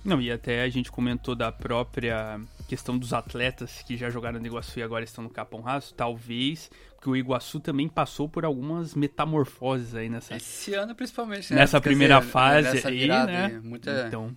Não, 0.04 0.20
e 0.20 0.30
até 0.30 0.62
a 0.62 0.68
gente 0.68 0.92
comentou 0.92 1.34
da 1.34 1.50
própria 1.50 2.38
questão 2.68 2.98
dos 2.98 3.12
atletas 3.12 3.82
que 3.82 3.96
já 3.96 4.10
jogaram 4.10 4.38
no 4.38 4.46
Iguaçu 4.46 4.78
e 4.78 4.82
agora 4.82 5.04
estão 5.04 5.24
no 5.24 5.30
Capão 5.30 5.60
Raso, 5.60 5.94
talvez, 5.94 6.70
porque 6.94 7.08
o 7.08 7.16
Iguaçu 7.16 7.58
também 7.58 7.88
passou 7.88 8.28
por 8.28 8.44
algumas 8.44 8.94
metamorfoses 8.94 9.94
aí 9.94 10.08
nessa... 10.08 10.36
Esse 10.36 10.74
ano 10.74 10.94
principalmente, 10.94 11.52
né? 11.52 11.60
Nessa 11.60 11.80
primeira 11.80 12.18
dizer, 12.18 12.30
fase 12.30 12.86
aí, 12.86 13.08
né? 13.08 13.60
Muita... 13.62 14.06
Então, 14.06 14.36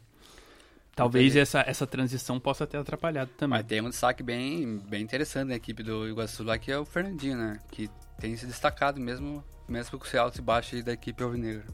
Talvez 0.98 1.36
essa, 1.36 1.64
essa 1.68 1.86
transição 1.86 2.40
possa 2.40 2.66
ter 2.66 2.78
atrapalhado 2.78 3.30
também. 3.38 3.60
Mas 3.60 3.68
tem 3.68 3.82
um 3.82 3.90
destaque 3.90 4.24
bem, 4.24 4.80
bem 4.80 5.04
interessante 5.04 5.50
na 5.50 5.56
equipe 5.56 5.84
do 5.84 6.10
Iguaçu 6.10 6.44
lá, 6.44 6.58
que 6.58 6.72
é 6.72 6.80
o 6.80 6.84
Fernandinho, 6.84 7.38
né? 7.38 7.60
Que 7.70 7.88
tem 8.20 8.36
se 8.36 8.48
destacado 8.48 9.00
mesmo, 9.00 9.44
mesmo 9.70 10.00
com 10.00 10.08
o 10.08 10.20
alto 10.20 10.40
e 10.40 10.42
baixo 10.42 10.84
da 10.84 10.94
equipe 10.94 11.22
alvinegra. 11.22 11.66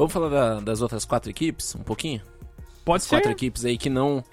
Vamos 0.00 0.14
falar 0.14 0.30
da, 0.30 0.60
das 0.60 0.80
outras 0.80 1.04
quatro 1.04 1.28
equipes 1.28 1.74
um 1.74 1.82
pouquinho? 1.82 2.22
Pode 2.86 3.02
as 3.02 3.02
ser. 3.02 3.16
Quatro 3.16 3.32
equipes 3.32 3.66
aí 3.66 3.76
que 3.76 3.90
não, 3.90 4.24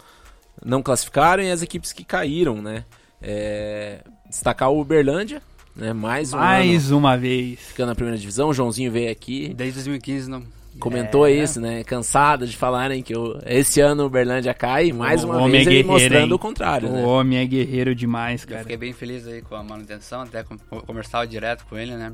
não 0.63 0.81
classificaram 0.81 1.43
e 1.43 1.51
as 1.51 1.61
equipes 1.61 1.91
que 1.91 2.05
caíram, 2.05 2.61
né? 2.61 2.85
É, 3.21 3.99
destacar 4.29 4.71
o 4.71 4.79
Uberlândia, 4.79 5.41
né? 5.75 5.91
Mais, 5.91 6.33
um 6.33 6.37
Mais 6.37 6.87
ano, 6.87 6.99
uma 6.99 7.17
vez. 7.17 7.59
Ficando 7.59 7.89
na 7.89 7.95
primeira 7.95 8.17
divisão, 8.17 8.47
o 8.47 8.53
Joãozinho 8.53 8.89
veio 8.89 9.11
aqui. 9.11 9.53
Desde 9.53 9.73
2015 9.79 10.29
não 10.29 10.43
comentou 10.79 11.27
é. 11.27 11.33
isso, 11.33 11.59
né? 11.59 11.83
Cansado 11.83 12.47
de 12.47 12.55
falarem 12.55 13.03
que 13.03 13.13
o, 13.13 13.37
esse 13.45 13.81
ano 13.81 14.03
o 14.03 14.05
Uberlândia 14.05 14.53
cai, 14.53 14.93
mais 14.93 15.25
uma 15.25 15.49
vez 15.49 15.67
é 15.67 15.73
ele 15.73 15.83
mostrando 15.83 16.29
hein? 16.29 16.33
o 16.33 16.39
contrário, 16.39 16.87
o 16.87 16.93
né? 16.93 17.03
homem 17.03 17.39
é 17.39 17.45
guerreiro 17.45 17.93
demais, 17.93 18.45
cara. 18.45 18.61
Eu 18.61 18.63
fiquei 18.63 18.77
bem 18.77 18.93
feliz 18.93 19.27
aí 19.27 19.41
com 19.41 19.55
a 19.55 19.63
manutenção, 19.63 20.21
até 20.21 20.45
conversava 20.85 21.27
direto 21.27 21.65
com 21.65 21.77
ele, 21.77 21.93
né? 21.93 22.13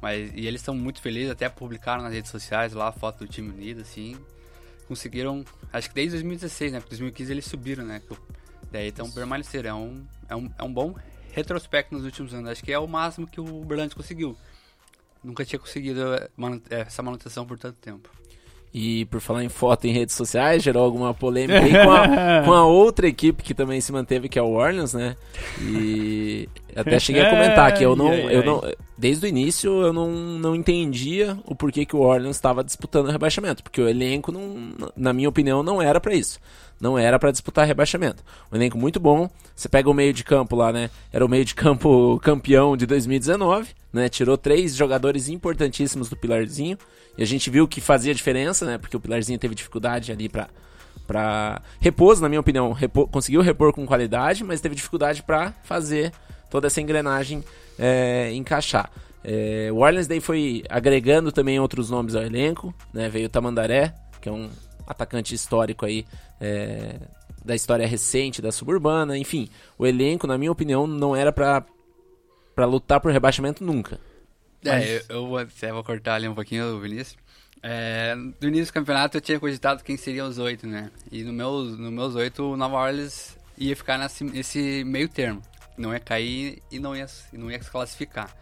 Mas, 0.00 0.30
e 0.34 0.46
eles 0.46 0.60
estão 0.60 0.74
muito 0.74 1.00
felizes, 1.00 1.30
até 1.30 1.48
publicaram 1.48 2.02
nas 2.02 2.12
redes 2.12 2.30
sociais 2.30 2.72
lá 2.72 2.88
a 2.88 2.92
foto 2.92 3.18
do 3.18 3.26
time 3.26 3.50
unido, 3.50 3.80
assim. 3.80 4.16
Conseguiram, 4.86 5.44
acho 5.72 5.88
que 5.88 5.94
desde 5.94 6.12
2016, 6.12 6.72
né? 6.72 6.80
Porque 6.80 6.90
2015 6.90 7.32
eles 7.32 7.44
subiram, 7.44 7.84
né? 7.84 8.00
Daí 8.70 8.88
estão 8.88 9.10
permaneceram. 9.10 9.70
É 9.70 9.74
um, 9.74 10.06
é, 10.28 10.36
um, 10.36 10.50
é 10.58 10.62
um 10.62 10.72
bom 10.72 10.94
retrospecto 11.32 11.94
nos 11.94 12.04
últimos 12.04 12.32
anos. 12.32 12.50
Acho 12.50 12.64
que 12.64 12.72
é 12.72 12.78
o 12.78 12.86
máximo 12.86 13.26
que 13.26 13.40
o 13.40 13.60
Uberlândia 13.60 13.96
conseguiu. 13.96 14.36
Nunca 15.22 15.44
tinha 15.44 15.58
conseguido 15.58 16.14
eh, 16.14 16.30
eh, 16.70 16.80
essa 16.80 17.02
manutenção 17.02 17.44
por 17.44 17.58
tanto 17.58 17.78
tempo. 17.78 18.08
E 18.72 19.06
por 19.06 19.20
falar 19.20 19.44
em 19.44 19.48
foto 19.48 19.86
em 19.86 19.92
redes 19.92 20.14
sociais, 20.14 20.62
gerou 20.62 20.84
alguma 20.84 21.14
polêmica 21.14 21.60
aí 21.60 21.72
com 21.72 21.90
a, 21.90 22.42
com 22.44 22.52
a 22.52 22.66
outra 22.66 23.08
equipe 23.08 23.42
que 23.42 23.54
também 23.54 23.80
se 23.80 23.90
manteve, 23.92 24.28
que 24.28 24.38
é 24.38 24.42
o 24.42 24.52
Orleans, 24.52 24.92
né? 24.92 25.16
E 25.60 26.48
até 26.76 26.98
cheguei 27.00 27.22
a 27.22 27.30
comentar 27.30 27.72
que 27.74 27.84
eu 27.84 27.96
não, 27.96 28.12
eu 28.12 28.44
não 28.44 28.62
desde 28.96 29.26
o 29.26 29.28
início 29.28 29.70
eu 29.82 29.92
não, 29.92 30.10
não 30.10 30.54
entendia 30.54 31.38
o 31.46 31.54
porquê 31.54 31.86
que 31.86 31.96
o 31.96 32.00
Orleans 32.00 32.36
estava 32.36 32.62
disputando 32.62 33.06
o 33.08 33.10
rebaixamento, 33.10 33.62
porque 33.62 33.80
o 33.80 33.88
elenco, 33.88 34.30
não, 34.30 34.72
na 34.96 35.12
minha 35.12 35.28
opinião, 35.28 35.62
não 35.62 35.80
era 35.80 36.00
para 36.00 36.14
isso 36.14 36.38
não 36.80 36.98
era 36.98 37.18
para 37.18 37.30
disputar 37.30 37.66
rebaixamento. 37.66 38.22
Um 38.52 38.56
elenco 38.56 38.78
muito 38.78 39.00
bom. 39.00 39.28
Você 39.54 39.68
pega 39.68 39.90
o 39.90 39.94
meio 39.94 40.12
de 40.12 40.22
campo 40.22 40.54
lá, 40.54 40.72
né? 40.72 40.90
Era 41.12 41.24
o 41.24 41.28
meio 41.28 41.44
de 41.44 41.54
campo 41.54 42.18
campeão 42.22 42.76
de 42.76 42.86
2019, 42.86 43.74
né? 43.92 44.08
Tirou 44.08 44.38
três 44.38 44.74
jogadores 44.74 45.28
importantíssimos 45.28 46.08
do 46.08 46.16
Pilarzinho. 46.16 46.78
E 47.16 47.22
a 47.22 47.26
gente 47.26 47.50
viu 47.50 47.66
que 47.66 47.80
fazia 47.80 48.14
diferença, 48.14 48.64
né? 48.64 48.78
Porque 48.78 48.96
o 48.96 49.00
Pilarzinho 49.00 49.38
teve 49.38 49.54
dificuldade 49.54 50.12
ali 50.12 50.28
para 50.28 50.48
para 51.06 51.62
repouso, 51.80 52.20
na 52.20 52.28
minha 52.28 52.40
opinião, 52.40 52.70
repor, 52.72 53.08
conseguiu 53.08 53.40
repor 53.40 53.72
com 53.72 53.86
qualidade, 53.86 54.44
mas 54.44 54.60
teve 54.60 54.74
dificuldade 54.74 55.22
para 55.22 55.54
fazer 55.62 56.12
toda 56.50 56.66
essa 56.66 56.82
engrenagem 56.82 57.42
é, 57.78 58.30
encaixar. 58.34 58.90
É, 59.24 59.70
o 59.72 59.76
Orleans 59.76 60.06
daí 60.06 60.20
foi 60.20 60.64
agregando 60.68 61.32
também 61.32 61.58
outros 61.58 61.88
nomes 61.88 62.14
ao 62.14 62.22
elenco, 62.22 62.74
né? 62.92 63.08
Veio 63.08 63.24
o 63.24 63.30
Tamandaré, 63.30 63.94
que 64.20 64.28
é 64.28 64.32
um 64.32 64.50
atacante 64.86 65.34
histórico 65.34 65.84
aí 65.84 66.06
é, 66.40 66.96
da 67.44 67.54
história 67.54 67.86
recente 67.86 68.42
da 68.42 68.52
suburbana, 68.52 69.16
enfim, 69.16 69.48
o 69.78 69.86
elenco, 69.86 70.26
na 70.26 70.36
minha 70.38 70.52
opinião, 70.52 70.86
não 70.86 71.14
era 71.14 71.32
para 71.32 71.64
para 72.54 72.66
lutar 72.66 73.00
por 73.00 73.12
rebaixamento 73.12 73.62
nunca. 73.62 74.00
É, 74.64 74.70
Mas... 74.70 75.08
eu, 75.08 75.28
eu 75.28 75.36
até 75.36 75.72
vou 75.72 75.84
cortar 75.84 76.16
ali 76.16 76.26
um 76.26 76.34
pouquinho, 76.34 76.80
Vinícius. 76.80 77.16
É, 77.62 78.16
no 78.16 78.48
início 78.48 78.66
do 78.66 78.74
campeonato 78.74 79.16
eu 79.16 79.20
tinha 79.20 79.38
cogitado 79.38 79.84
quem 79.84 79.96
seriam 79.96 80.28
os 80.28 80.38
oito, 80.38 80.66
né? 80.66 80.90
E 81.10 81.22
no 81.22 81.32
meus, 81.32 81.78
no 81.78 81.92
meus 81.92 82.16
oito, 82.16 82.52
o 82.52 82.56
Nova 82.56 82.76
Orleans 82.76 83.36
ia 83.56 83.76
ficar 83.76 83.96
nesse, 83.96 84.24
nesse 84.24 84.82
meio 84.84 85.08
termo. 85.08 85.40
Não 85.76 85.92
ia 85.92 86.00
cair 86.00 86.60
e 86.68 86.80
não 86.80 86.96
ia, 86.96 87.06
não 87.32 87.48
ia 87.48 87.62
se 87.62 87.70
classificar. 87.70 88.36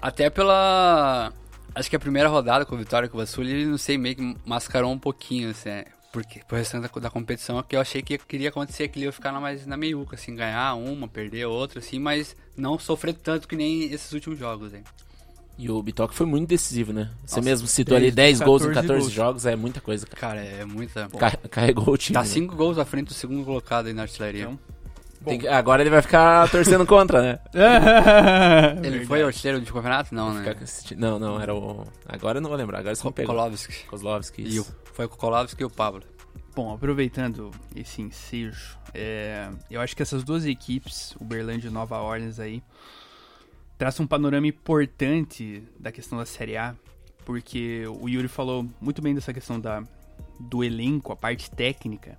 Até 0.00 0.28
pela 0.28 1.32
Acho 1.76 1.90
que 1.90 1.96
a 1.96 2.00
primeira 2.00 2.26
rodada 2.26 2.64
com 2.64 2.74
o 2.74 2.78
Vitória 2.78 3.06
com 3.06 3.18
o 3.18 3.20
Vassul, 3.20 3.44
ele 3.44 3.66
não 3.66 3.76
sei, 3.76 3.98
meio 3.98 4.16
que 4.16 4.36
mascarou 4.46 4.90
um 4.90 4.98
pouquinho, 4.98 5.50
assim, 5.50 5.68
é, 5.68 5.84
porque 6.16 6.40
pro 6.48 6.56
restante 6.56 6.90
da, 6.90 7.00
da 7.00 7.10
competição, 7.10 7.62
que 7.62 7.76
eu 7.76 7.80
achei 7.80 8.00
que 8.00 8.16
queria 8.16 8.48
acontecer 8.48 8.88
que 8.88 8.98
ele 8.98 9.04
ia 9.04 9.12
ficar 9.12 9.38
mais 9.38 9.66
na 9.66 9.76
meiuca, 9.76 10.16
assim, 10.16 10.34
ganhar 10.34 10.72
uma, 10.74 11.06
perder 11.06 11.44
outra, 11.44 11.78
assim, 11.78 11.98
mas 11.98 12.34
não 12.56 12.78
sofrer 12.78 13.12
tanto 13.12 13.46
que 13.46 13.54
nem 13.54 13.82
esses 13.92 14.10
últimos 14.12 14.38
jogos, 14.38 14.72
hein. 14.72 14.82
E 15.58 15.70
o 15.70 15.82
Bitoque 15.82 16.14
foi 16.14 16.24
muito 16.24 16.48
decisivo, 16.48 16.90
né? 16.90 17.10
Você 17.26 17.36
Nossa, 17.36 17.50
mesmo 17.50 17.68
citou 17.68 17.98
ali 17.98 18.10
10 18.10 18.40
gols 18.40 18.64
em 18.64 18.72
14 18.72 19.00
gols. 19.00 19.12
jogos, 19.12 19.44
é 19.44 19.54
muita 19.56 19.78
coisa. 19.78 20.06
Cara, 20.06 20.40
é 20.40 20.64
muita. 20.64 21.06
Car 21.10 21.36
carregou 21.50 21.92
o 21.92 21.98
time. 21.98 22.14
Tá 22.14 22.24
5 22.24 22.50
né? 22.50 22.58
gols 22.58 22.78
à 22.78 22.84
frente 22.86 23.08
do 23.08 23.14
segundo 23.14 23.44
colocado 23.44 23.86
aí 23.86 23.92
na 23.92 24.02
artilharia. 24.02 24.44
Então, 24.44 24.58
que, 25.26 25.48
agora 25.48 25.82
ele 25.82 25.90
vai 25.90 26.00
ficar 26.02 26.48
torcendo 26.50 26.86
contra, 26.86 27.20
né? 27.20 27.38
ele 28.82 29.04
foi 29.04 29.22
artilheiro 29.22 29.60
de 29.60 29.72
campeonato? 29.72 30.14
Não, 30.14 30.32
né? 30.32 30.54
Não, 30.96 31.18
não, 31.18 31.40
era 31.40 31.54
o. 31.54 31.84
Agora 32.06 32.38
eu 32.38 32.42
não 32.42 32.48
vou 32.48 32.56
lembrar, 32.56 32.78
agora 32.78 32.94
você 32.94 33.10
pegou. 33.10 33.34
Kolovski. 33.34 33.84
Kozlovski, 33.86 34.42
isso. 34.42 34.56
E 34.56 34.60
o... 34.60 34.66
Foi 34.92 35.08
com 35.08 35.14
o 35.14 35.18
Kolovski 35.18 35.62
e 35.62 35.64
o 35.64 35.70
Pablo. 35.70 36.02
Bom, 36.54 36.72
aproveitando 36.72 37.50
esse 37.74 38.00
ensejo, 38.00 38.78
é... 38.94 39.48
eu 39.70 39.80
acho 39.80 39.94
que 39.94 40.02
essas 40.02 40.24
duas 40.24 40.46
equipes, 40.46 41.14
Uberlândia 41.20 41.68
e 41.68 41.70
Nova 41.70 42.00
Orleans 42.00 42.40
aí, 42.40 42.62
traçam 43.76 44.04
um 44.04 44.06
panorama 44.06 44.46
importante 44.46 45.62
da 45.78 45.92
questão 45.92 46.18
da 46.18 46.24
Série 46.24 46.56
A, 46.56 46.74
porque 47.24 47.84
o 48.00 48.08
Yuri 48.08 48.28
falou 48.28 48.66
muito 48.80 49.02
bem 49.02 49.14
dessa 49.14 49.34
questão 49.34 49.60
da, 49.60 49.82
do 50.40 50.64
elenco, 50.64 51.12
a 51.12 51.16
parte 51.16 51.50
técnica, 51.50 52.16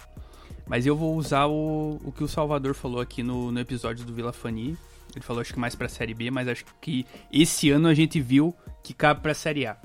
mas 0.67 0.85
eu 0.85 0.95
vou 0.95 1.15
usar 1.15 1.47
o, 1.47 1.99
o 2.03 2.11
que 2.11 2.23
o 2.23 2.27
Salvador 2.27 2.73
falou 2.73 2.99
aqui 2.99 3.23
no, 3.23 3.51
no 3.51 3.59
episódio 3.59 4.05
do 4.05 4.13
Vila 4.13 4.33
Fani. 4.33 4.77
Ele 5.15 5.23
falou 5.23 5.41
acho 5.41 5.53
que 5.53 5.59
mais 5.59 5.75
pra 5.75 5.87
Série 5.87 6.13
B, 6.13 6.29
mas 6.29 6.47
acho 6.47 6.65
que 6.81 7.05
esse 7.31 7.69
ano 7.69 7.87
a 7.87 7.93
gente 7.93 8.19
viu 8.19 8.53
que 8.83 8.93
cabe 8.93 9.21
pra 9.21 9.33
Série 9.33 9.65
A. 9.65 9.77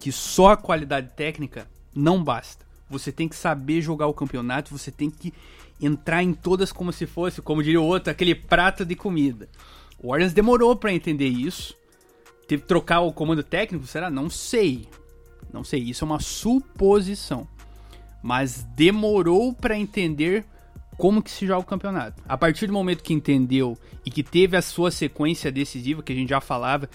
Que 0.00 0.10
só 0.10 0.50
a 0.50 0.56
qualidade 0.56 1.10
técnica 1.14 1.68
não 1.94 2.22
basta. 2.22 2.66
Você 2.90 3.12
tem 3.12 3.28
que 3.28 3.36
saber 3.36 3.80
jogar 3.80 4.06
o 4.08 4.14
campeonato, 4.14 4.76
você 4.76 4.90
tem 4.90 5.10
que 5.10 5.32
entrar 5.80 6.22
em 6.22 6.34
todas 6.34 6.72
como 6.72 6.92
se 6.92 7.06
fosse, 7.06 7.40
como 7.40 7.62
diria 7.62 7.80
o 7.80 7.84
outro, 7.84 8.10
aquele 8.10 8.34
prato 8.34 8.84
de 8.84 8.94
comida. 8.94 9.48
O 9.98 10.10
Orleans 10.10 10.32
demorou 10.32 10.74
para 10.76 10.92
entender 10.92 11.28
isso. 11.28 11.74
Teve 12.48 12.62
que 12.62 12.68
trocar 12.68 13.00
o 13.00 13.12
comando 13.12 13.42
técnico? 13.42 13.86
Será? 13.86 14.10
Não 14.10 14.28
sei. 14.28 14.88
Não 15.52 15.64
sei. 15.64 15.82
Isso 15.82 16.04
é 16.04 16.06
uma 16.06 16.20
suposição 16.20 17.48
mas 18.26 18.64
demorou 18.74 19.52
para 19.52 19.78
entender 19.78 20.44
como 20.98 21.22
que 21.22 21.30
se 21.30 21.46
joga 21.46 21.60
o 21.60 21.64
campeonato. 21.64 22.20
A 22.28 22.36
partir 22.36 22.66
do 22.66 22.72
momento 22.72 23.04
que 23.04 23.14
entendeu 23.14 23.78
e 24.04 24.10
que 24.10 24.20
teve 24.20 24.56
a 24.56 24.62
sua 24.62 24.90
sequência 24.90 25.52
decisiva, 25.52 26.02
que 26.02 26.12
a 26.12 26.16
gente 26.16 26.30
já 26.30 26.40
falava 26.40 26.90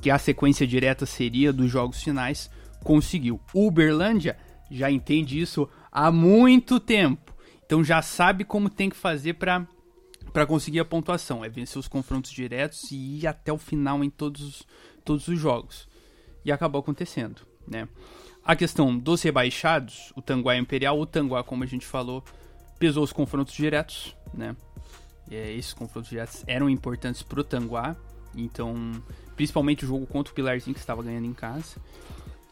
que 0.00 0.10
a 0.10 0.18
sequência 0.18 0.66
direta 0.66 1.06
seria 1.06 1.52
dos 1.52 1.70
jogos 1.70 2.02
finais, 2.02 2.50
conseguiu. 2.82 3.40
Uberlândia 3.54 4.36
já 4.68 4.90
entende 4.90 5.40
isso 5.40 5.68
há 5.92 6.10
muito 6.10 6.80
tempo. 6.80 7.32
Então 7.64 7.84
já 7.84 8.02
sabe 8.02 8.42
como 8.42 8.68
tem 8.68 8.90
que 8.90 8.96
fazer 8.96 9.34
para 9.34 9.64
para 10.32 10.46
conseguir 10.46 10.80
a 10.80 10.84
pontuação, 10.84 11.44
é 11.44 11.48
vencer 11.48 11.78
os 11.78 11.86
confrontos 11.86 12.30
diretos 12.32 12.90
e 12.90 13.20
ir 13.20 13.26
até 13.26 13.52
o 13.52 13.58
final 13.58 14.02
em 14.02 14.10
todos, 14.10 14.66
todos 15.04 15.28
os 15.28 15.38
jogos. 15.38 15.86
E 16.44 16.50
acabou 16.50 16.80
acontecendo, 16.80 17.42
né? 17.68 17.86
A 18.44 18.56
questão 18.56 18.96
dos 18.98 19.22
rebaixados, 19.22 20.12
o 20.16 20.22
Tanguá 20.22 20.56
Imperial, 20.56 20.98
o 20.98 21.06
Tanguá, 21.06 21.44
como 21.44 21.62
a 21.62 21.66
gente 21.66 21.86
falou, 21.86 22.24
pesou 22.78 23.04
os 23.04 23.12
confrontos 23.12 23.54
diretos, 23.54 24.16
né? 24.34 24.56
É, 25.30 25.52
esses 25.52 25.72
confrontos 25.72 26.10
diretos 26.10 26.42
eram 26.46 26.68
importantes 26.68 27.22
pro 27.22 27.44
Tanguá, 27.44 27.96
então, 28.34 29.00
principalmente 29.36 29.84
o 29.84 29.88
jogo 29.88 30.06
contra 30.06 30.32
o 30.32 30.34
Pilarzinho 30.34 30.74
que 30.74 30.80
estava 30.80 31.02
ganhando 31.02 31.26
em 31.26 31.32
casa. 31.32 31.76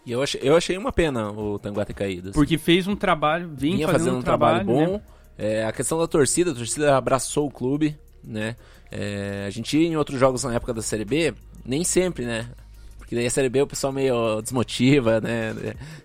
E 0.07 0.13
eu 0.13 0.23
achei, 0.23 0.41
eu 0.43 0.57
achei 0.57 0.79
uma 0.79 0.93
pena 0.93 1.31
o 1.31 1.59
Tanguá 1.59 1.85
ter 1.85 1.95
caído. 1.95 2.31
assim. 2.31 2.39
Porque 2.39 2.57
fez 2.57 2.87
um 2.87 2.97
trabalho, 2.97 3.49
vinha, 3.49 3.77
vinha 3.77 3.87
fazendo, 3.87 4.05
fazendo 4.05 4.19
um 4.19 4.23
trabalho, 4.23 4.65
bom. 4.65 4.93
né? 4.93 5.03
É, 5.37 5.65
a 5.65 5.73
questão 5.73 5.99
da 5.99 6.07
torcida, 6.07 6.53
a 6.53 6.55
torcida 6.55 6.97
abraçou 6.97 7.47
o 7.47 7.51
clube, 7.51 7.99
né? 8.23 8.57
É, 8.91 9.45
a 9.47 9.51
gente 9.51 9.79
ia 9.79 9.89
em 9.89 9.97
outros 9.97 10.19
jogos 10.19 10.45
na 10.45 10.55
época 10.55 10.75
da 10.75 10.83
Série 10.83 11.05
B, 11.05 11.35
nem 11.65 11.83
sempre, 11.85 12.25
né? 12.25 12.49
Porque 13.11 13.17
daí 13.17 13.27
a 13.27 13.31
Série 13.31 13.49
B 13.49 13.61
o 13.61 13.67
pessoal 13.67 13.93
meio 13.93 14.41
desmotiva, 14.41 15.21
né? 15.21 15.53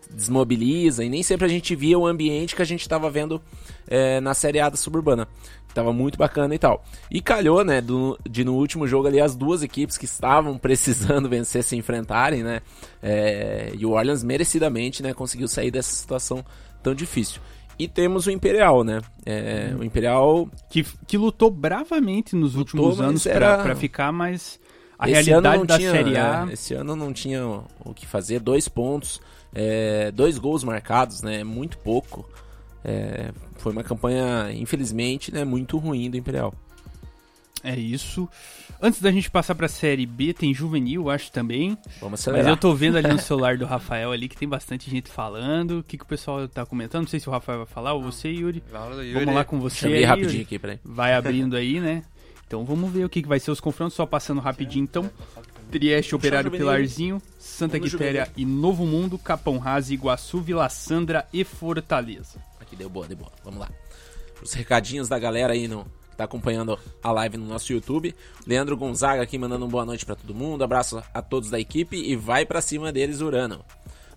Desmobiliza, 0.10 1.04
e 1.04 1.10
nem 1.10 1.22
sempre 1.22 1.46
a 1.46 1.48
gente 1.48 1.76
via 1.76 2.00
o 2.00 2.08
ambiente 2.08 2.56
que 2.56 2.64
a 2.64 2.66
gente 2.66 2.82
estava 2.82 3.12
vendo 3.12 3.40
é, 3.88 4.20
na 4.20 4.34
Série 4.34 4.60
A 4.60 4.70
da 4.70 4.76
Suburbana. 4.76 5.28
Tava 5.72 5.94
muito 5.94 6.18
bacana 6.18 6.56
e 6.56 6.58
tal. 6.58 6.84
E 7.12 7.22
calhou, 7.22 7.64
né, 7.64 7.80
do- 7.80 8.18
de 8.28 8.44
no 8.44 8.56
último 8.56 8.88
jogo 8.88 9.08
ali 9.08 9.20
as 9.22 9.36
duas 9.36 9.62
equipes 9.62 10.00
que 10.00 10.06
estavam 10.06 10.58
precisando 10.58 11.30
vencer 11.30 11.64
se 11.64 11.76
enfrentarem, 11.76 12.42
né? 12.42 12.62
É, 13.04 13.72
e 13.78 13.86
o 13.86 13.92
Orleans 13.92 14.24
merecidamente, 14.24 15.04
né, 15.04 15.14
conseguiu 15.14 15.48
sair 15.48 15.70
dessa 15.70 15.94
situação 15.94 16.44
tão 16.82 16.96
difícil. 16.96 17.40
E 17.78 17.88
temos 17.88 18.26
o 18.26 18.32
Imperial, 18.32 18.84
né? 18.84 19.00
É, 19.26 19.76
O 19.78 19.84
Imperial 19.84 20.50
Que, 20.72 20.84
que 21.06 21.18
lutou 21.20 21.52
bravamente 21.52 22.36
nos 22.36 22.56
Lutou, 22.56 22.86
últimos 22.88 23.02
anos 23.06 23.26
era- 23.28 23.62
pra 23.62 23.76
ficar, 23.76 24.12
mas 24.12 24.60
a 24.98 25.10
esse 25.10 25.32
ano 25.32 25.42
realidade 25.44 25.58
não 25.58 25.66
da 25.66 25.78
tinha, 25.78 25.92
Série 25.92 26.18
A. 26.18 26.46
é, 26.50 26.54
esse 26.54 26.74
ano 26.74 26.96
não 26.96 27.14
tinha 27.14 27.46
o 27.46 27.94
que 27.94 28.06
fazer. 28.06 28.40
Dois 28.40 28.68
pontos, 28.68 29.22
é, 29.54 30.12
dois 30.12 30.38
gols 30.38 30.64
marcados, 30.64 31.22
né? 31.22 31.44
Muito 31.44 31.78
pouco. 31.78 32.28
É, 32.84 33.32
foi 33.58 33.72
uma 33.72 33.84
campanha, 33.84 34.52
infelizmente, 34.54 35.34
né, 35.34 35.44
muito 35.44 35.78
ruim 35.78 36.10
do 36.10 36.18
Imperial. 36.18 36.54
É 37.64 37.76
isso. 37.76 38.30
Antes 38.80 39.02
da 39.02 39.12
gente 39.12 39.32
passar 39.32 39.56
pra 39.56 39.68
Série 39.68 40.06
B, 40.06 40.34
tem 40.34 40.54
Juvenil, 40.54 41.10
acho 41.10 41.32
também. 41.32 41.70
Vamos 42.00 42.12
Mas 42.12 42.20
acelerar. 42.22 42.50
eu 42.52 42.58
tô 42.58 42.76
vendo 42.76 42.98
ali 42.98 43.08
no 43.08 43.18
celular 43.18 43.58
do 43.58 43.66
Rafael 43.66 44.12
ali 44.12 44.30
que 44.30 44.38
tem 44.38 44.48
bastante 44.48 44.88
gente 44.88 45.10
falando. 45.10 45.80
O 45.80 45.84
que, 45.84 45.98
que 45.98 46.04
o 46.04 46.08
pessoal 46.08 46.48
tá 46.48 46.64
comentando? 46.64 47.04
Não 47.04 47.10
sei 47.10 47.20
se 47.20 47.28
o 47.28 47.32
Rafael 47.32 47.60
vai 47.60 47.68
falar 47.68 47.94
ou 47.94 48.04
você, 48.04 48.30
Yuri. 48.30 48.62
Vamos 48.72 49.34
lá 49.34 49.44
com 49.44 49.60
você. 49.60 49.86
Abrir 49.88 49.98
aí, 49.98 50.04
rapidinho 50.04 50.32
Yuri. 50.34 50.42
aqui, 50.44 50.60
peraí. 50.60 50.80
Vai 50.84 51.16
abrindo 51.16 51.56
aí, 51.56 51.80
né? 51.80 52.04
Então 52.48 52.64
vamos 52.64 52.92
ver 52.92 53.06
o 53.06 53.10
que, 53.10 53.22
que 53.22 53.28
vai 53.28 53.40
ser 53.40 53.52
os 53.52 53.60
confrontos, 53.60 53.96
só 53.96 54.06
passando 54.06 54.40
rapidinho 54.42 54.84
então. 54.84 55.10
Trieste, 55.72 56.16
Operário. 56.16 56.52
Pilarzinho, 56.52 57.22
Santa 57.40 57.80
Quitéria 57.80 58.32
e 58.38 58.46
Novo 58.46 58.86
Mundo, 58.86 59.18
Capão 59.18 59.58
Raso, 59.58 59.94
Iguaçu, 59.94 60.40
Vila 60.42 60.70
Sandra 60.70 61.28
e 61.34 61.44
Fortaleza. 61.44 62.40
Aqui 62.62 62.76
deu 62.76 62.90
boa, 62.90 63.08
deu 63.08 63.18
boa. 63.18 63.32
Vamos 63.44 63.60
lá. 63.60 63.70
Os 64.42 64.54
recadinhos 64.54 65.10
da 65.10 65.18
galera 65.18 65.54
aí 65.54 65.68
no, 65.68 65.86
que 66.12 66.18
tá 66.18 66.24
acompanhando 66.24 66.80
a 67.04 67.12
live 67.12 67.38
no 67.38 67.46
nosso 67.46 67.74
YouTube. 67.74 68.16
Leandro 68.46 68.78
Gonzaga 68.78 69.24
aqui 69.24 69.38
mandando 69.38 69.66
uma 69.66 69.72
boa 69.72 69.86
noite 69.86 70.06
pra 70.06 70.16
todo 70.16 70.34
mundo. 70.34 70.64
Abraço 70.64 71.04
a 71.14 71.22
todos 71.22 71.50
da 71.50 71.60
equipe 71.60 71.98
e 71.98 72.16
vai 72.16 72.46
pra 72.46 72.62
cima 72.62 72.92
deles, 72.92 73.22
Urano. 73.22 73.64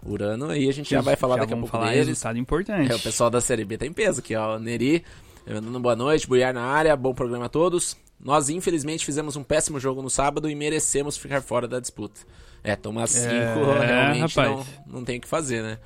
Urano 0.07 0.51
aí 0.51 0.68
a 0.68 0.72
gente 0.72 0.91
já 0.91 1.01
vai 1.01 1.16
falar 1.16 1.37
daqui 1.39 1.55
a 1.55 1.57
pouco 1.57 1.72
falar 1.72 1.91
deles. 1.91 2.07
resultado 2.07 2.39
importante. 2.39 2.93
É, 2.93 2.95
o 2.95 3.01
pessoal 3.01 3.31
da 3.31 3.41
Série 3.41 3.64
B 3.64 3.76
tá 3.76 3.87
em 3.87 3.93
peso 3.93 4.20
aqui, 4.20 4.37
ó. 4.37 4.57
O 4.57 4.59
Neri, 4.61 5.05
mandando 5.47 5.81
boa 5.81 5.97
noite, 5.97 6.29
Buiar 6.29 6.55
na 6.55 6.62
área, 6.62 6.95
bom 6.97 7.12
programa 7.12 7.47
a 7.47 7.49
todos. 7.49 7.97
Nós, 8.21 8.49
infelizmente, 8.49 9.05
fizemos 9.05 9.37
um 9.37 9.43
péssimo 9.45 9.79
jogo 9.79 10.03
no 10.03 10.11
sábado 10.11 10.51
e 10.51 10.55
merecemos 10.55 11.16
ficar 11.16 11.41
fora 11.41 11.69
da 11.69 11.79
disputa. 11.81 12.21
É, 12.64 12.75
tomar 12.75 13.07
5 13.07 13.33
É, 13.33 13.55
realmente 13.87 14.37
não, 14.37 14.57
rapaz. 14.57 14.66
não 14.87 15.05
tem 15.05 15.19
o 15.19 15.21
que 15.21 15.29
fazer, 15.29 15.62
né? 15.62 15.79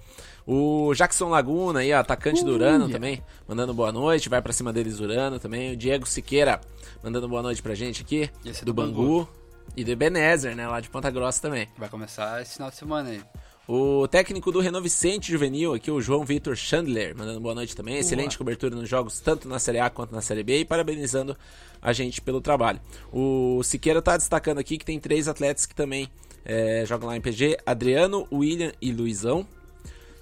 O 0.47 0.93
Jackson 0.95 1.29
Laguna 1.29 1.81
aí, 1.81 1.93
ó, 1.93 1.99
atacante 2.01 2.45
do 2.45 2.53
Urano 2.53 2.89
também, 2.89 3.23
mandando 3.47 3.73
boa 3.73 3.93
noite, 3.93 4.29
vai 4.29 4.43
pra 4.43 4.53
cima 4.53 4.73
deles 4.73 4.99
Urano 4.99 5.39
também. 5.39 5.73
O 5.73 5.77
Diego 5.77 6.07
Siqueira, 6.07 6.61
mandando 7.03 7.29
boa 7.29 7.43
noite 7.43 7.63
pra 7.63 7.75
gente 7.75 8.03
aqui, 8.03 8.29
Esse 8.45 8.63
é 8.63 8.65
do 8.65 8.73
do 8.73 8.75
Bangu. 8.75 9.29
E 9.77 9.85
do 9.85 9.91
Ebenezer, 9.93 10.57
né, 10.57 10.67
lá 10.67 10.81
de 10.81 10.91
Ponta 10.91 11.11
Grossa 11.11 11.41
também. 11.41 11.69
Vai 11.79 11.89
começar 11.89 12.43
esse 12.43 12.55
final 12.55 12.71
de 12.71 12.77
semana 12.77 13.11
aí. 13.11 13.23
O 13.69 14.09
técnico 14.09 14.51
do 14.51 14.59
Renault 14.59 14.83
Vicente 14.83 15.31
Juvenil, 15.31 15.73
aqui 15.73 15.91
o 15.91 16.01
João 16.01 16.25
Vitor 16.25 16.57
Chandler, 16.57 17.17
mandando 17.17 17.41
boa 17.41 17.55
noite 17.55 17.77
também. 17.77 17.97
Excelente 17.97 18.37
cobertura 18.37 18.75
nos 18.75 18.89
jogos, 18.89 19.21
tanto 19.21 19.49
na 19.49 19.59
Série 19.61 19.79
A 19.79 19.89
quanto 19.89 20.13
na 20.13 20.21
Série 20.21 20.43
B, 20.43 20.59
e 20.59 20.65
parabenizando 20.65 21.37
a 21.81 21.93
gente 21.93 22.21
pelo 22.21 22.41
trabalho. 22.41 22.81
O 23.13 23.63
Siqueira 23.63 24.03
tá 24.03 24.17
destacando 24.17 24.59
aqui 24.59 24.77
que 24.77 24.85
tem 24.85 24.99
três 24.99 25.29
atletas 25.29 25.65
que 25.65 25.75
também 25.77 26.09
é, 26.45 26.85
jogam 26.87 27.09
lá 27.09 27.17
em 27.17 27.21
PG: 27.21 27.57
Adriano, 27.65 28.27
William 28.33 28.73
e 28.81 28.91
Luizão. 28.91 29.47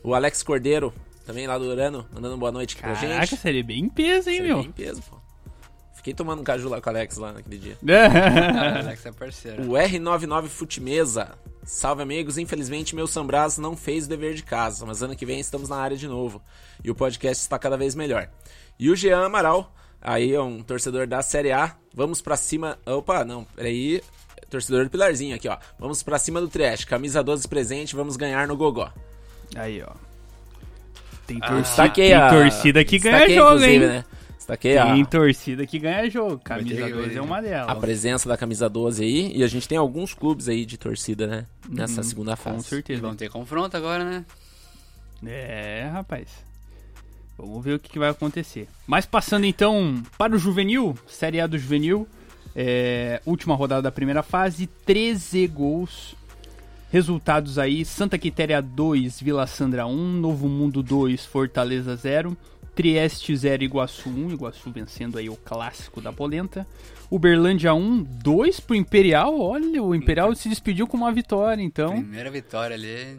O 0.05 0.15
Alex 0.15 0.43
Cordeiro, 0.43 0.93
também 1.25 1.47
lá 1.47 1.57
do 1.59 1.65
Urano, 1.65 2.07
mandando 2.13 2.37
boa 2.37 2.53
noite 2.53 2.75
aqui 2.75 2.83
pra 2.83 2.95
Caraca, 2.95 3.27
gente. 3.27 3.41
seria 3.41 3.65
bem 3.65 3.89
peso, 3.89 4.29
hein, 4.29 4.37
Série 4.37 4.49
meu? 4.49 4.63
B 4.63 4.69
em 4.69 4.73
peso, 4.73 5.03
pô. 5.03 5.17
Fiquei 6.01 6.15
tomando 6.15 6.41
um 6.41 6.45
caju 6.45 6.71
lá 6.71 6.81
com 6.81 6.89
o 6.89 6.93
Alex 6.95 7.19
lá 7.19 7.31
naquele 7.31 7.59
dia. 7.59 7.77
Ah, 7.87 8.79
Alex 8.79 9.05
é 9.05 9.13
parceiro. 9.13 9.63
O 9.65 9.73
R99 9.75 10.47
Futimesa. 10.49 11.33
Salve 11.63 12.03
amigos, 12.03 12.39
infelizmente 12.39 12.97
meu 12.97 13.07
Sambraz 13.07 13.59
não 13.59 13.77
fez 13.77 14.07
o 14.07 14.09
dever 14.09 14.33
de 14.33 14.43
casa, 14.43 14.87
mas 14.87 15.03
ano 15.03 15.15
que 15.15 15.27
vem 15.27 15.39
estamos 15.39 15.69
na 15.69 15.77
área 15.77 15.99
de 15.99 16.09
novo. 16.09 16.41
E 16.83 16.91
o 16.91 16.95
podcast 16.95 17.43
está 17.43 17.59
cada 17.59 17.77
vez 17.77 17.95
melhor. 17.95 18.31
E 18.79 18.89
o 18.89 18.97
Jean 18.97 19.27
Amaral, 19.27 19.75
aí 20.01 20.33
é 20.35 20.41
um 20.41 20.63
torcedor 20.63 21.07
da 21.07 21.21
Série 21.21 21.53
A. 21.53 21.77
Vamos 21.95 22.23
pra 22.23 22.35
cima. 22.35 22.79
Opa, 22.87 23.23
não, 23.23 23.45
peraí. 23.45 24.01
Torcedor 24.49 24.85
do 24.85 24.91
Pilarzinho 24.91 25.37
aqui, 25.37 25.49
ó. 25.49 25.59
Vamos 25.79 26.03
pra 26.03 26.19
cima 26.19 26.41
do 26.41 26.49
trash. 26.49 26.87
Camisa 26.87 27.23
12 27.23 27.47
presente, 27.47 27.95
vamos 27.95 28.17
ganhar 28.17 28.49
no 28.49 28.57
Gogó. 28.57 28.91
Aí, 29.55 29.83
ó. 29.83 29.93
Tem 31.27 31.37
Ah, 31.43 31.47
torcida, 31.49 31.63
Destaquei 31.69 32.07
tem 32.09 32.15
a- 32.15 32.31
torcida 32.31 32.85
que 32.87 32.99
ganha 32.99 33.29
jogo, 33.35 33.63
hein? 33.65 33.81
né? 33.81 34.05
Destaquei 34.51 34.79
a, 34.79 34.93
Tem 34.95 35.05
torcida 35.05 35.67
que 35.67 35.79
ganha 35.79 36.09
jogo. 36.11 36.39
Camisa 36.39 36.87
ter- 36.87 36.93
2 36.93 37.17
é 37.17 37.21
uma 37.21 37.39
a 37.39 37.41
delas. 37.41 37.79
presença 37.79 38.29
da 38.29 38.37
camisa 38.37 38.69
12 38.69 39.05
aí. 39.05 39.33
E 39.37 39.45
a 39.45 39.47
gente 39.47 39.69
tem 39.69 39.79
alguns 39.79 40.13
clubes 40.15 40.49
aí 40.49 40.65
de 40.67 40.77
torcida, 40.77 41.27
né? 41.27 41.47
Nessa 41.69 42.03
segunda 42.03 42.33
Uhum. 42.33 42.37
Com 42.37 42.43
fase. 42.43 42.67
E 42.67 42.69
certeza. 42.69 43.01
vão 43.01 43.15
ter 43.15 43.29
confronto 43.31 43.77
agora, 43.77 44.05
né? 44.05 44.25
É, 45.25 45.89
rapaz. 45.93 46.29
Vamos 47.39 47.65
ver 47.65 47.75
o 47.75 47.79
que, 47.79 47.91
que 47.91 47.99
vai 47.99 48.09
acontecer. 48.11 48.69
Mas 48.87 49.07
passando 49.07 49.45
então 49.47 50.03
para 50.19 50.35
o 50.35 50.39
Juvenil, 50.39 50.97
Série 51.07 51.41
A 51.41 51.47
do 51.47 51.59
Juvenil. 51.59 52.07
é, 52.55 53.21
última 53.25 53.55
rodada 53.55 53.83
da 53.83 53.93
primeira 53.93 54.23
fase, 54.23 54.67
13 54.85 55.47
gols. 55.47 56.17
Resultados 56.91 57.59
aí: 57.59 57.85
Santa 57.85 58.19
Quitéria 58.19 58.61
2, 58.61 59.21
Vila 59.21 59.47
Sandra 59.47 59.87
1, 59.87 59.95
Novo 60.15 60.49
Mundo 60.49 60.83
2, 60.83 61.25
Fortaleza 61.25 61.95
0, 61.95 62.37
Trieste 62.75 63.37
0, 63.37 63.63
Iguaçu 63.65 64.09
1, 64.09 64.31
Iguaçu 64.33 64.71
vencendo 64.71 65.19
aí 65.19 65.29
o 65.29 65.37
clássico 65.37 66.01
da 66.01 66.13
polenta. 66.13 66.67
Uberlândia 67.11 67.75
1, 67.75 68.03
2 68.03 68.61
pro 68.61 68.75
Imperial. 68.77 69.39
Olha, 69.39 69.83
o 69.83 69.95
Imperial 69.95 70.35
se 70.35 70.49
despediu 70.49 70.87
com 70.87 70.97
uma 70.97 71.13
vitória, 71.13 71.63
então. 71.63 71.91
Primeira 71.93 72.31
vitória 72.31 72.75
ali. 72.75 73.19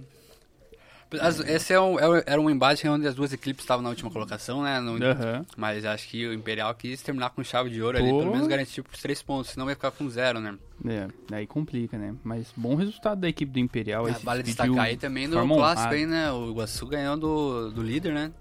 As- 1.20 1.42
Esse 1.42 1.74
é 1.74 1.82
um- 1.82 2.00
é 2.00 2.24
era 2.26 2.40
um 2.40 2.50
embate 2.50 2.88
onde 2.88 3.06
as 3.06 3.14
duas 3.14 3.34
equipes 3.34 3.66
estavam 3.66 3.84
na 3.84 3.90
última 3.90 4.10
colocação, 4.10 4.64
né? 4.64 4.80
No- 4.80 4.96
Aham. 5.04 5.46
Mas 5.58 5.84
acho 5.84 6.08
que 6.08 6.26
o 6.26 6.34
Imperial 6.34 6.74
quis 6.74 7.02
terminar 7.02 7.32
com 7.32 7.44
chave 7.44 7.70
de 7.70 7.82
ouro 7.84 7.98
ali, 7.98 8.10
Pô. 8.10 8.20
pelo 8.20 8.32
menos 8.32 8.48
garantir 8.48 8.80
os 8.80 9.02
três 9.02 9.22
pontos, 9.22 9.52
senão 9.52 9.68
ia 9.68 9.76
ficar 9.76 9.92
com 9.92 10.10
zero, 10.10 10.40
né? 10.40 10.56
É, 10.88 11.10
daí 11.30 11.46
complica, 11.46 11.98
né? 11.98 12.16
Mas 12.24 12.48
bom 12.56 12.76
resultado 12.76 13.20
da 13.20 13.28
equipe 13.28 13.52
do 13.52 13.60
Imperial. 13.60 14.08
Ah, 14.08 14.16
vale 14.24 14.42
destacar 14.42 14.86
aí 14.86 14.96
também 14.96 15.28
no 15.28 15.46
clássico 15.46 15.94
aí, 15.94 16.06
né? 16.06 16.32
O 16.32 16.50
Iguaçu 16.52 16.88
ganhou 16.88 17.18
do, 17.18 17.72
do 17.72 17.84
líder, 17.84 18.14
né? 18.14 18.32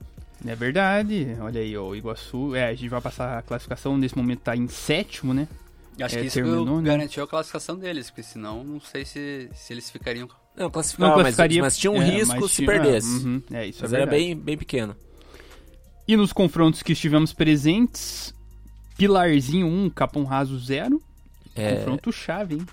É 0.47 0.55
verdade. 0.55 1.37
Olha 1.41 1.61
aí, 1.61 1.77
ó, 1.77 1.89
o 1.89 1.97
Iguaçu. 1.97 2.55
É, 2.55 2.69
a 2.69 2.75
gente 2.75 2.89
vai 2.89 3.01
passar 3.01 3.39
a 3.39 3.43
classificação. 3.43 3.97
Nesse 3.99 4.17
momento 4.17 4.41
tá 4.41 4.57
em 4.57 4.69
sétimo, 4.69 5.35
né? 5.35 5.47
Acho 6.01 6.17
É, 6.17 6.21
que 6.21 6.27
isso 6.29 6.35
terminou, 6.35 6.81
né? 6.81 6.89
garantiu 6.91 7.23
a 7.23 7.29
classificação 7.29 7.77
deles, 7.77 8.09
porque 8.09 8.23
senão 8.23 8.65
não 8.65 8.81
sei 8.81 9.05
se, 9.05 9.51
se 9.55 9.73
eles 9.73 9.91
ficariam. 9.91 10.29
Não, 10.57 10.71
classificava, 10.71 11.23
mas, 11.23 11.37
mas 11.37 11.77
tinha 11.79 11.91
um 11.91 12.01
é, 12.01 12.05
risco 12.11 12.49
se 12.49 12.57
tinha- 12.57 12.67
perdesse. 12.69 13.07
uhum, 13.25 13.43
é, 13.53 13.67
isso 13.67 13.81
Mas 13.83 13.93
é 13.93 13.97
era 13.97 14.07
verdade. 14.07 14.35
bem, 14.35 14.37
bem 14.37 14.57
pequeno. 14.57 14.97
E 16.09 16.17
nos 16.17 16.33
confrontos 16.33 16.83
que 16.83 16.93
estivemos 16.93 17.33
presentes, 17.33 18.35
Pilarzinho 18.97 19.67
1, 19.67 19.91
Capão 19.91 20.25
Raso 20.25 20.59
0. 20.59 21.01
É, 21.55 21.77
Confronto 21.77 22.11
chave, 22.13 22.55
hein? 22.57 22.67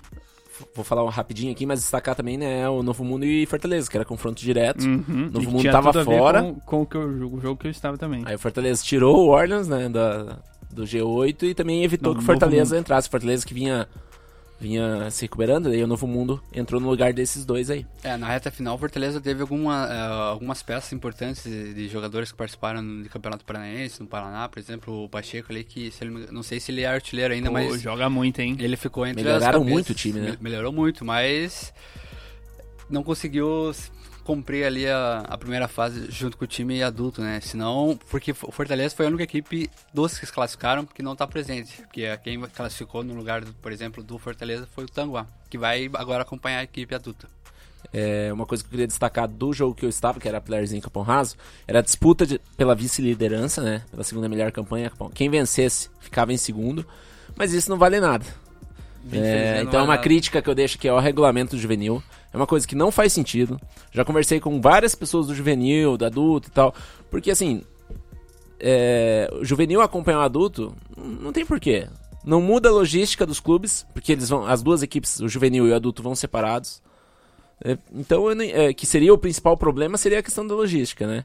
Vou 0.74 0.84
falar 0.84 1.04
um 1.04 1.08
rapidinho 1.08 1.52
aqui, 1.52 1.64
mas 1.66 1.80
destacar 1.80 2.14
também, 2.14 2.36
né, 2.36 2.68
o 2.68 2.82
Novo 2.82 3.04
Mundo 3.04 3.24
e 3.24 3.44
Fortaleza, 3.46 3.90
que 3.90 3.96
era 3.96 4.04
confronto 4.04 4.40
direto. 4.42 4.82
Uhum. 4.84 5.30
Novo 5.32 5.50
Mundo 5.50 5.70
tava 5.70 5.92
fora. 6.04 6.42
Com, 6.42 6.54
com 6.60 6.82
o, 6.82 6.86
que 6.86 6.96
eu- 6.96 7.08
o 7.08 7.40
jogo 7.40 7.56
que 7.56 7.66
eu 7.66 7.70
estava 7.70 7.96
também. 7.98 8.22
Aí 8.24 8.34
o 8.34 8.38
Fortaleza 8.38 8.82
tirou 8.84 9.16
o 9.26 9.28
Orleans, 9.30 9.68
né, 9.68 9.88
da, 9.88 10.38
do 10.70 10.84
G8 10.84 11.42
e 11.44 11.54
também 11.54 11.84
evitou 11.84 12.12
Não, 12.12 12.18
que 12.18 12.22
o 12.22 12.26
Fortaleza 12.26 12.78
entrasse. 12.78 13.08
Fortaleza 13.08 13.46
que 13.46 13.54
vinha, 13.54 13.86
vinha 14.60 15.10
se 15.10 15.22
recuperando, 15.22 15.68
daí 15.70 15.82
o 15.82 15.86
Novo 15.86 16.06
Mundo 16.06 16.42
entrou 16.52 16.80
no 16.80 16.88
lugar 16.90 17.12
desses 17.12 17.44
dois 17.44 17.70
aí. 17.70 17.86
É, 18.02 18.16
na 18.16 18.26
reta 18.28 18.50
final, 18.50 18.74
o 18.74 18.78
Fortaleza 18.78 19.20
teve 19.20 19.40
alguma, 19.42 19.86
eh, 19.90 20.30
algumas 20.30 20.62
peças 20.62 20.92
importantes 20.92 21.44
de, 21.44 21.72
de 21.74 21.88
jogadores 21.88 22.32
que 22.32 22.36
participaram 22.38 23.02
do 23.02 23.08
Campeonato 23.08 23.44
Paranaense, 23.44 24.00
no 24.00 24.06
Paraná, 24.08 24.48
por 24.48 24.58
exemplo, 24.58 25.04
o 25.04 25.08
Pacheco 25.08 25.52
ali, 25.52 25.62
que 25.62 25.90
se 25.92 26.02
ele 26.04 26.26
não 26.32 26.42
sei 26.42 26.58
se 26.58 26.72
ele 26.72 26.82
é 26.82 26.86
artilheiro 26.88 27.32
ainda, 27.34 27.48
Pô, 27.48 27.54
mas 27.54 27.80
joga 27.80 28.10
muito, 28.10 28.40
hein? 28.40 28.56
ele 28.58 28.76
ficou 28.76 29.06
entre 29.06 29.22
Melhoraram 29.22 29.46
as 29.46 29.52
cabeças. 29.54 29.72
muito 29.72 29.90
o 29.90 29.94
time, 29.94 30.20
né? 30.20 30.30
Me- 30.32 30.38
Melhorou 30.40 30.72
muito, 30.72 31.04
mas 31.04 31.72
não 32.90 33.02
conseguiu 33.04 33.72
cumprir 34.28 34.64
ali 34.66 34.86
a, 34.86 35.20
a 35.26 35.38
primeira 35.38 35.66
fase 35.66 36.10
junto 36.10 36.36
com 36.36 36.44
o 36.44 36.46
time 36.46 36.82
adulto, 36.82 37.22
né? 37.22 37.40
Senão, 37.40 37.98
porque 38.10 38.32
o 38.32 38.52
Fortaleza 38.52 38.94
foi 38.94 39.06
a 39.06 39.08
única 39.08 39.22
equipe 39.24 39.70
dos 39.94 40.18
que 40.18 40.26
se 40.26 40.32
classificaram 40.32 40.84
que 40.84 41.02
não 41.02 41.14
está 41.14 41.26
presente. 41.26 41.78
Porque 41.80 42.02
é 42.02 42.14
quem 42.18 42.38
classificou 42.42 43.02
no 43.02 43.14
lugar, 43.14 43.42
do- 43.42 43.54
por 43.54 43.72
exemplo, 43.72 44.02
do 44.04 44.18
Fortaleza 44.18 44.68
foi 44.74 44.84
o 44.84 44.88
Tanguá, 44.88 45.26
que 45.48 45.56
vai 45.56 45.90
agora 45.94 46.22
acompanhar 46.22 46.58
a 46.58 46.62
equipe 46.64 46.94
adulta. 46.94 47.26
é, 47.92 48.30
uma 48.32 48.44
coisa 48.44 48.62
que 48.62 48.66
eu 48.66 48.70
queria 48.72 48.86
destacar 48.86 49.26
do 49.26 49.50
jogo 49.52 49.74
que 49.74 49.84
eu 49.84 49.88
estava, 49.88 50.20
que 50.20 50.28
era 50.28 50.36
a 50.38 50.40
Playerzinho 50.42 50.82
Capão 50.82 51.02
Raso, 51.02 51.36
era 51.66 51.78
a 51.78 51.82
disputa 51.82 52.26
de, 52.26 52.38
pela 52.56 52.74
vice-liderança, 52.74 53.62
né? 53.62 53.82
Pela 53.90 54.04
segunda 54.04 54.28
melhor 54.28 54.52
campanha. 54.52 54.92
Quem 55.14 55.30
vencesse 55.30 55.88
ficava 56.00 56.32
em 56.32 56.36
segundo, 56.36 56.84
mas 57.34 57.52
isso 57.54 57.70
não 57.70 57.78
vale 57.78 57.98
nada. 57.98 58.26
É, 59.10 59.62
então 59.62 59.80
é 59.80 59.82
uma 59.82 59.96
crítica 59.96 60.42
que 60.42 60.50
eu 60.50 60.54
deixo 60.54 60.76
aqui 60.76 60.86
ao 60.88 60.98
regulamento 61.00 61.56
juvenil. 61.56 62.02
É 62.32 62.36
uma 62.36 62.46
coisa 62.46 62.66
que 62.66 62.74
não 62.74 62.90
faz 62.90 63.12
sentido. 63.12 63.60
Já 63.90 64.04
conversei 64.04 64.40
com 64.40 64.60
várias 64.60 64.94
pessoas 64.94 65.26
do 65.26 65.34
juvenil, 65.34 65.96
do 65.96 66.04
adulto 66.04 66.48
e 66.48 66.52
tal. 66.52 66.74
Porque 67.10 67.30
assim, 67.30 67.62
é, 68.60 69.30
o 69.32 69.44
juvenil 69.44 69.80
acompanhar 69.80 70.18
o 70.18 70.22
adulto, 70.22 70.74
não 70.96 71.32
tem 71.32 71.46
porquê. 71.46 71.88
Não 72.24 72.42
muda 72.42 72.68
a 72.68 72.72
logística 72.72 73.24
dos 73.24 73.40
clubes, 73.40 73.86
porque 73.94 74.12
eles 74.12 74.28
vão, 74.28 74.46
as 74.46 74.62
duas 74.62 74.82
equipes, 74.82 75.20
o 75.20 75.28
juvenil 75.28 75.66
e 75.66 75.70
o 75.70 75.74
adulto, 75.74 76.02
vão 76.02 76.14
separados. 76.14 76.82
É, 77.64 77.78
então, 77.92 78.30
é, 78.30 78.72
que 78.72 78.86
seria 78.86 79.12
o 79.14 79.18
principal 79.18 79.56
problema 79.56 79.96
seria 79.96 80.18
a 80.18 80.22
questão 80.22 80.46
da 80.46 80.54
logística, 80.54 81.06
né? 81.06 81.24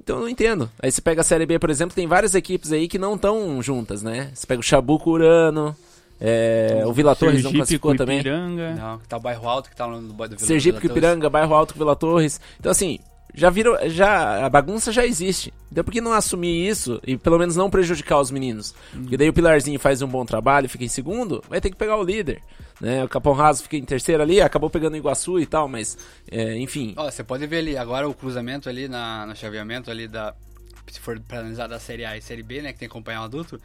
Então 0.00 0.16
eu 0.16 0.22
não 0.22 0.28
entendo. 0.28 0.70
Aí 0.80 0.92
você 0.92 1.00
pega 1.00 1.22
a 1.22 1.24
Série 1.24 1.46
B, 1.46 1.58
por 1.58 1.70
exemplo, 1.70 1.94
tem 1.94 2.06
várias 2.06 2.34
equipes 2.34 2.70
aí 2.72 2.86
que 2.86 2.98
não 2.98 3.14
estão 3.14 3.62
juntas, 3.62 4.02
né? 4.02 4.30
Você 4.34 4.46
pega 4.46 4.60
o 4.60 4.62
Chabuco 4.62 5.10
Urano, 5.10 5.74
é, 6.20 6.82
o 6.86 6.92
Vila 6.92 7.14
Torres 7.14 7.42
não 7.42 7.52
classificou 7.52 7.94
também. 7.96 8.22
Não, 8.22 8.98
que 8.98 9.08
tá 9.08 9.16
o 9.16 9.20
Bairro 9.20 9.48
Alto 9.48 9.68
que 9.68 9.76
tá 9.76 9.86
no 9.86 10.00
do 10.00 10.14
Vila 10.14 10.38
Sergipe 10.38 10.80
com 10.80 10.86
Ipiranga, 10.86 11.28
Bairro 11.28 11.54
Alto 11.54 11.74
com 11.74 11.78
Vila 11.78 11.96
Torres. 11.96 12.40
Então 12.58 12.70
assim, 12.70 12.98
já 13.34 13.50
viram, 13.50 13.76
já 13.88 14.44
a 14.44 14.48
bagunça 14.48 14.92
já 14.92 15.04
existe. 15.04 15.52
Então 15.70 15.82
por 15.82 15.92
que 15.92 16.00
não 16.00 16.12
assumir 16.12 16.68
isso 16.68 17.00
e 17.06 17.16
pelo 17.16 17.38
menos 17.38 17.56
não 17.56 17.68
prejudicar 17.68 18.20
os 18.20 18.30
meninos? 18.30 18.74
Uhum. 18.94 19.02
Porque 19.02 19.16
daí 19.16 19.28
o 19.28 19.32
Pilarzinho 19.32 19.78
faz 19.78 20.02
um 20.02 20.08
bom 20.08 20.24
trabalho, 20.24 20.68
fica 20.68 20.84
em 20.84 20.88
segundo, 20.88 21.42
vai 21.48 21.60
ter 21.60 21.70
que 21.70 21.76
pegar 21.76 21.96
o 21.96 22.04
líder. 22.04 22.40
Né? 22.80 23.04
O 23.04 23.08
Capão 23.08 23.32
Raso 23.32 23.62
fica 23.62 23.76
em 23.76 23.84
terceiro 23.84 24.22
ali, 24.22 24.40
acabou 24.40 24.68
pegando 24.68 24.94
o 24.94 24.96
Iguaçu 24.96 25.38
e 25.38 25.46
tal, 25.46 25.68
mas 25.68 25.96
é, 26.30 26.56
enfim. 26.58 26.94
Ó, 26.96 27.10
você 27.10 27.22
pode 27.22 27.46
ver 27.46 27.58
ali 27.58 27.76
agora 27.76 28.08
o 28.08 28.14
cruzamento 28.14 28.68
ali 28.68 28.88
na, 28.88 29.26
no 29.26 29.36
chaveamento 29.36 29.90
ali 29.90 30.08
da 30.08 30.34
se 30.92 31.00
for 31.00 31.18
para 31.20 31.40
analisar 31.40 31.66
da 31.66 31.80
série 31.80 32.04
A 32.04 32.16
e 32.16 32.22
série 32.22 32.42
B, 32.42 32.62
né, 32.62 32.72
que 32.72 32.78
tem 32.78 32.88
que 32.88 32.92
acompanhar 32.92 33.22
o 33.22 33.24
adulto, 33.24 33.60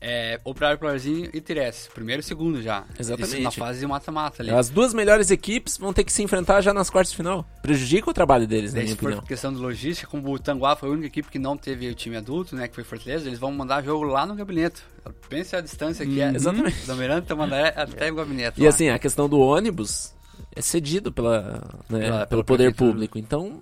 é, 0.00 0.38
Operário 0.44 0.78
Polarzinho 0.78 1.30
e 1.32 1.40
Tires. 1.40 1.88
Primeiro 1.94 2.20
e 2.20 2.22
segundo 2.22 2.60
já. 2.60 2.84
Exatamente. 2.98 3.34
Isso 3.34 3.42
na 3.42 3.50
fase 3.50 3.80
de 3.80 3.86
mata-mata 3.86 4.42
ali. 4.42 4.50
As 4.50 4.68
duas 4.68 4.92
melhores 4.92 5.30
equipes 5.30 5.78
vão 5.78 5.92
ter 5.92 6.04
que 6.04 6.12
se 6.12 6.22
enfrentar 6.22 6.60
já 6.60 6.74
nas 6.74 6.90
quartas 6.90 7.10
de 7.10 7.16
final. 7.16 7.46
Prejudica 7.62 8.10
o 8.10 8.14
trabalho 8.14 8.46
deles, 8.46 8.74
na 8.74 8.82
minha 8.82 8.94
opinião. 8.94 9.20
Por 9.20 9.28
questão 9.28 9.52
de 9.52 9.58
logística, 9.58 10.06
como 10.06 10.32
o 10.32 10.38
Tanguá 10.38 10.76
foi 10.76 10.88
a 10.90 10.92
única 10.92 11.06
equipe 11.06 11.30
que 11.30 11.38
não 11.38 11.56
teve 11.56 11.88
o 11.88 11.94
time 11.94 12.16
adulto, 12.16 12.54
né, 12.54 12.68
que 12.68 12.74
foi 12.74 12.84
Fortaleza, 12.84 13.28
eles 13.28 13.38
vão 13.38 13.50
mandar 13.52 13.82
jogo 13.82 14.04
lá 14.04 14.26
no 14.26 14.34
gabinete. 14.34 14.82
Pense 15.28 15.56
a 15.56 15.60
distância 15.60 16.04
que 16.04 16.20
é. 16.20 16.28
Uhum. 16.28 16.36
Exatamente. 16.36 16.86
Do 16.86 16.96
Miranda 16.96 17.34
mandar 17.34 17.68
até 17.68 18.10
o 18.10 18.14
gabinete. 18.14 18.60
E 18.60 18.64
lá. 18.64 18.68
assim, 18.68 18.88
a 18.88 18.98
questão 18.98 19.28
do 19.28 19.38
ônibus 19.38 20.14
é 20.54 20.62
cedido 20.62 21.12
pela, 21.12 21.62
né, 21.88 22.00
pela 22.00 22.26
pelo 22.26 22.44
poder 22.44 22.74
público. 22.74 23.18
Então, 23.18 23.60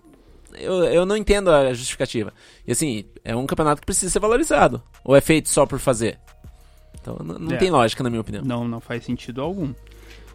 eu, 0.55 0.85
eu 0.85 1.07
não 1.07 1.17
entendo 1.17 1.51
a 1.51 1.73
justificativa. 1.73 2.33
E 2.67 2.73
assim, 2.73 3.05
é 3.25 3.35
um 3.35 3.47
campeonato 3.47 3.81
que 3.81 3.87
precisa 3.87 4.11
ser 4.11 4.19
valorizado. 4.19 4.83
Ou 5.05 5.17
é 5.17 5.21
feito 5.21 5.49
só 5.49 5.67
por 5.67 5.79
fazer? 5.79 6.19
Então 7.01 7.17
não, 7.25 7.39
não 7.39 7.55
é. 7.55 7.59
tem 7.59 7.71
lógica, 7.71 8.03
na 8.03 8.11
minha 8.11 8.21
opinião. 8.21 8.45
Não, 8.45 8.67
não 8.67 8.81
faz 8.81 9.05
sentido 9.05 9.41
algum. 9.43 9.75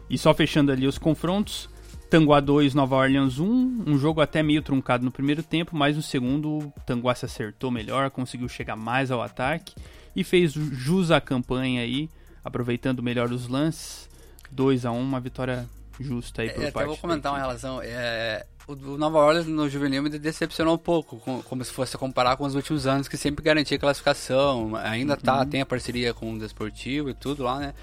E 0.08 0.16
só 0.16 0.32
fechando 0.32 0.72
ali 0.72 0.86
os 0.86 0.98
confrontos, 0.98 1.68
Tanguá 2.10 2.40
2, 2.40 2.74
Nova 2.74 2.96
Orleans 2.96 3.38
1, 3.38 3.84
um 3.86 3.98
jogo 3.98 4.20
até 4.20 4.42
meio 4.42 4.62
truncado 4.62 5.04
no 5.04 5.10
primeiro 5.10 5.42
tempo, 5.42 5.76
mas 5.76 5.96
no 5.96 6.02
segundo 6.02 6.72
Tanguá 6.86 7.14
se 7.14 7.26
acertou 7.26 7.70
melhor, 7.70 8.10
conseguiu 8.10 8.48
chegar 8.48 8.76
mais 8.76 9.10
ao 9.10 9.20
ataque 9.20 9.74
e 10.16 10.24
fez 10.24 10.52
jus 10.52 11.10
à 11.10 11.20
campanha 11.20 11.82
aí, 11.82 12.08
aproveitando 12.42 13.02
melhor 13.02 13.30
os 13.30 13.46
lances. 13.48 14.08
2 14.50 14.86
a 14.86 14.90
1 14.90 14.98
uma 14.98 15.20
vitória 15.20 15.68
justa 16.00 16.42
aí 16.42 16.50
por 16.50 16.64
é, 16.64 16.70
parte. 16.70 16.86
Eu 16.86 16.92
vou 16.92 16.96
comentar 16.96 17.32
uma 17.32 17.38
relação. 17.38 17.80
É, 17.82 18.46
o, 18.68 18.98
Nova 18.98 19.18
Orleans 19.18 19.46
no 19.46 19.68
juvenil 19.68 20.02
me 20.02 20.10
decepcionou 20.10 20.74
um 20.74 20.78
pouco, 20.78 21.16
com, 21.16 21.42
como 21.42 21.64
se 21.64 21.72
fosse 21.72 21.96
comparar 21.96 22.36
com 22.36 22.44
os 22.44 22.54
últimos 22.54 22.86
anos, 22.86 23.08
que 23.08 23.16
sempre 23.16 23.42
garantia 23.42 23.78
classificação. 23.78 24.76
Ainda 24.76 25.16
tá, 25.16 25.40
uhum. 25.40 25.46
tem 25.46 25.60
a 25.62 25.66
parceria 25.66 26.12
com 26.12 26.34
o 26.34 26.38
Desportivo 26.38 27.08
e 27.08 27.14
tudo 27.14 27.44
lá, 27.44 27.58
né? 27.58 27.74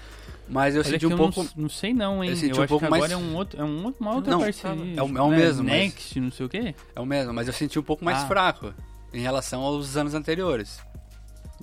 Mas 0.48 0.76
eu 0.76 0.82
Olha 0.82 0.90
senti 0.90 1.06
um 1.06 1.16
pouco. 1.16 1.42
Não, 1.42 1.50
não, 1.56 1.68
sei 1.68 1.92
não, 1.92 2.22
hein? 2.22 2.30
Eu, 2.30 2.36
senti 2.36 2.52
eu 2.52 2.58
um 2.58 2.62
acho 2.62 2.68
pouco 2.68 2.86
que 2.86 2.94
agora 2.94 3.00
mais... 3.00 3.12
é, 3.12 3.16
um 3.16 3.34
outro, 3.34 3.60
é 3.60 3.64
um, 3.64 3.94
uma 3.98 4.14
outra 4.14 4.30
não, 4.30 4.40
parceria. 4.40 4.94
É 4.96 5.02
o, 5.02 5.18
é 5.18 5.22
o 5.22 5.30
né? 5.30 5.36
mesmo. 5.36 5.64
Next, 5.64 6.14
mas... 6.14 6.24
não 6.24 6.30
sei 6.30 6.46
o 6.46 6.48
quê. 6.48 6.74
É 6.94 7.00
o 7.00 7.06
mesmo, 7.06 7.34
mas 7.34 7.48
eu 7.48 7.52
senti 7.52 7.78
um 7.78 7.82
pouco 7.82 8.04
mais 8.04 8.18
ah. 8.22 8.26
fraco 8.26 8.72
em 9.12 9.20
relação 9.20 9.62
aos 9.62 9.96
anos 9.96 10.14
anteriores. 10.14 10.78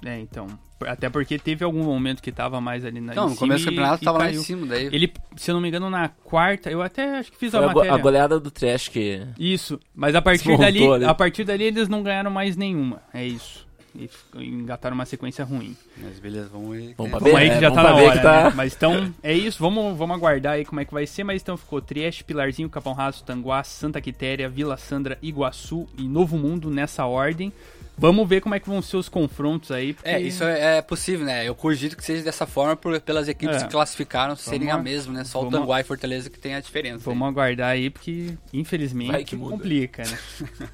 É, 0.06 0.20
então. 0.20 0.48
Até 0.82 1.10
porque 1.10 1.40
teve 1.40 1.64
algum 1.64 1.84
momento 1.84 2.22
que 2.22 2.32
tava 2.32 2.60
mais 2.60 2.84
ali 2.84 3.00
na 3.00 3.14
Não, 3.14 3.30
no 3.30 3.36
começo 3.36 3.64
do 3.64 3.70
campeonato 3.70 4.04
tava 4.04 4.20
caiu. 4.20 4.36
lá 4.36 4.42
em 4.42 4.44
cima 4.44 4.68
daí. 4.68 4.88
Ele, 4.88 5.14
se 5.38 5.50
eu 5.50 5.56
não 5.56 5.62
me 5.62 5.70
engano, 5.70 5.90
na 5.90 6.10
quarta, 6.10 6.70
eu 6.70 6.82
até 6.82 7.20
acho 7.20 7.32
que 7.32 7.38
fiz 7.38 7.52
Foi 7.52 7.60
a, 7.60 7.64
a 7.64 7.68
matéria. 7.68 7.94
A 7.94 7.98
goleada 7.98 8.40
do 8.40 8.52
Trash 8.52 8.90
que. 8.90 9.26
Isso, 9.40 9.80
mas 9.96 10.14
a 10.14 10.22
partir 10.22 10.58
dali, 10.58 10.86
ali. 10.86 11.06
a 11.06 11.14
partir 11.14 11.44
dali 11.44 11.64
eles 11.64 11.88
não 11.88 12.04
ganharam 12.04 12.30
mais 12.30 12.58
nenhuma. 12.58 13.02
É 13.14 13.26
isso. 13.26 13.66
E 13.96 14.10
engataram 14.40 14.96
uma 14.96 15.06
sequência 15.06 15.46
ruim. 15.46 15.78
Mas 15.98 16.18
beleza, 16.18 16.50
vamos 16.52 16.76
aí. 16.76 16.96
Vamos, 16.98 17.12
vamos 17.12 17.36
aí 17.36 17.50
que 17.52 17.62
já 17.62 17.68
é, 17.68 17.72
tá 17.72 17.84
na 17.84 17.96
hora, 17.96 18.20
tá... 18.20 18.44
Né? 18.46 18.54
Mas 18.56 18.74
então, 18.74 19.14
é 19.22 19.34
isso, 19.34 19.60
vamos, 19.60 19.96
vamos 19.96 20.18
aguardar 20.18 20.54
aí 20.54 20.66
como 20.66 20.82
é 20.82 20.86
que 20.86 20.94
vai 20.94 21.06
ser. 21.06 21.24
Mas 21.24 21.44
então 21.44 21.56
ficou 21.56 21.80
Trieste, 21.80 22.24
Pilarzinho, 22.24 22.68
Capão 22.70 22.94
Raso, 22.94 23.24
Tanguá, 23.24 23.64
Santa 23.64 24.02
Quitéria, 24.02 24.50
Vila 24.50 24.78
Sandra, 24.78 25.18
Iguaçu 25.22 25.88
e 25.96 26.08
Novo 26.08 26.38
Mundo 26.38 26.72
nessa 26.72 27.06
ordem. 27.06 27.54
Vamos 27.98 28.28
ver 28.28 28.42
como 28.42 28.56
é 28.56 28.60
que 28.60 28.68
vão 28.68 28.82
ser 28.82 28.98
os 28.98 29.08
confrontos 29.08 29.72
aí. 29.72 29.94
Porque... 29.94 30.10
É, 30.10 30.20
isso 30.20 30.44
é, 30.44 30.78
é, 30.78 30.82
possível, 30.82 31.26
né? 31.26 31.48
Eu 31.48 31.54
cogito 31.54 31.96
que 31.96 32.04
seja 32.04 32.24
dessa 32.24 32.48
forma 32.48 32.76
por, 32.76 33.00
pelas 33.00 33.28
equipes 33.28 33.58
é. 33.58 33.66
que 33.66 33.72
classificaram 33.72 34.36
serem 34.36 34.72
a 34.72 34.78
mesma, 34.78 35.14
né? 35.14 35.24
Só 35.24 35.40
vamos... 35.40 35.54
o 35.54 35.58
Tanguá 35.60 35.80
e 35.80 35.84
Fortaleza 35.84 36.30
que 36.30 36.40
tem 36.40 36.56
a 36.56 36.60
diferença. 36.60 37.04
Vamos 37.06 37.24
aí. 37.24 37.30
aguardar 37.30 37.70
aí, 37.70 37.90
porque 37.90 38.34
infelizmente 38.52 39.24
que 39.26 39.38
complica, 39.38 40.04
né? 40.04 40.20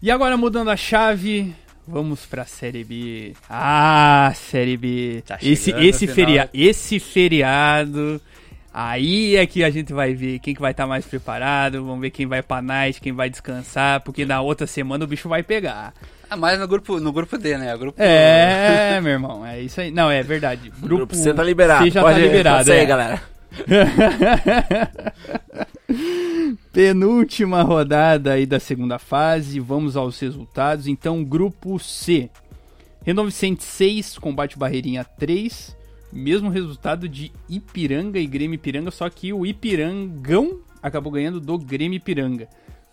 e 0.00 0.10
agora 0.10 0.36
mudando 0.36 0.70
a 0.70 0.76
chave, 0.76 1.54
vamos 1.86 2.24
pra 2.26 2.44
Série 2.44 2.84
B. 2.84 3.34
Ah, 3.48 4.32
Série 4.36 4.76
B. 4.76 5.22
Tá 5.26 5.38
esse, 5.42 5.72
esse, 5.72 6.06
feria 6.06 6.48
esse 6.54 7.00
feriado 7.00 8.20
Aí 8.72 9.34
é 9.36 9.44
que 9.46 9.64
a 9.64 9.70
gente 9.70 9.92
vai 9.92 10.14
ver 10.14 10.38
quem 10.38 10.54
que 10.54 10.60
vai 10.60 10.70
estar 10.70 10.84
tá 10.84 10.88
mais 10.88 11.04
preparado, 11.04 11.84
vamos 11.84 12.00
ver 12.00 12.10
quem 12.10 12.26
vai 12.26 12.40
pra 12.40 12.62
night, 12.62 13.00
quem 13.00 13.12
vai 13.12 13.28
descansar, 13.28 14.00
porque 14.00 14.24
na 14.24 14.40
outra 14.40 14.66
semana 14.66 15.04
o 15.04 15.08
bicho 15.08 15.28
vai 15.28 15.42
pegar. 15.42 15.92
Ah, 16.30 16.36
mais 16.36 16.60
no 16.60 16.68
grupo, 16.68 17.00
no 17.00 17.12
grupo 17.12 17.36
D, 17.36 17.58
né? 17.58 17.74
O 17.74 17.78
grupo 17.78 18.00
É, 18.00 19.00
meu 19.02 19.10
irmão, 19.10 19.44
é 19.44 19.60
isso 19.60 19.80
aí. 19.80 19.90
Não, 19.90 20.08
é 20.08 20.22
verdade. 20.22 20.70
Grupo, 20.70 20.86
grupo 20.86 21.16
C 21.16 21.34
tá 21.34 21.42
liberado. 21.42 21.82
C 21.82 21.90
já 21.90 22.00
tá 22.00 22.06
pode, 22.06 22.20
tá 22.20 22.26
liberado. 22.26 22.58
Pode 22.58 22.70
aí, 22.70 22.78
é. 22.78 22.86
galera. 22.86 23.20
Penúltima 26.72 27.62
rodada 27.62 28.34
aí 28.34 28.46
da 28.46 28.60
segunda 28.60 28.96
fase, 28.96 29.58
vamos 29.58 29.96
aos 29.96 30.20
resultados. 30.20 30.86
Então, 30.86 31.24
grupo 31.24 31.80
C. 31.80 32.30
Renovo 33.02 33.28
Vicente 33.28 33.64
6, 33.64 34.18
combate 34.18 34.56
Barreirinha 34.56 35.02
3. 35.02 35.76
Mesmo 36.12 36.48
resultado 36.48 37.08
de 37.08 37.32
Ipiranga 37.48 38.20
e 38.20 38.26
Grêmio 38.26 38.54
Ipiranga, 38.54 38.92
só 38.92 39.10
que 39.10 39.32
o 39.32 39.44
Ipirangão 39.44 40.60
acabou 40.80 41.10
ganhando 41.10 41.40
do 41.40 41.58
Grêmio 41.58 41.96
Ipiranga. 41.96 42.46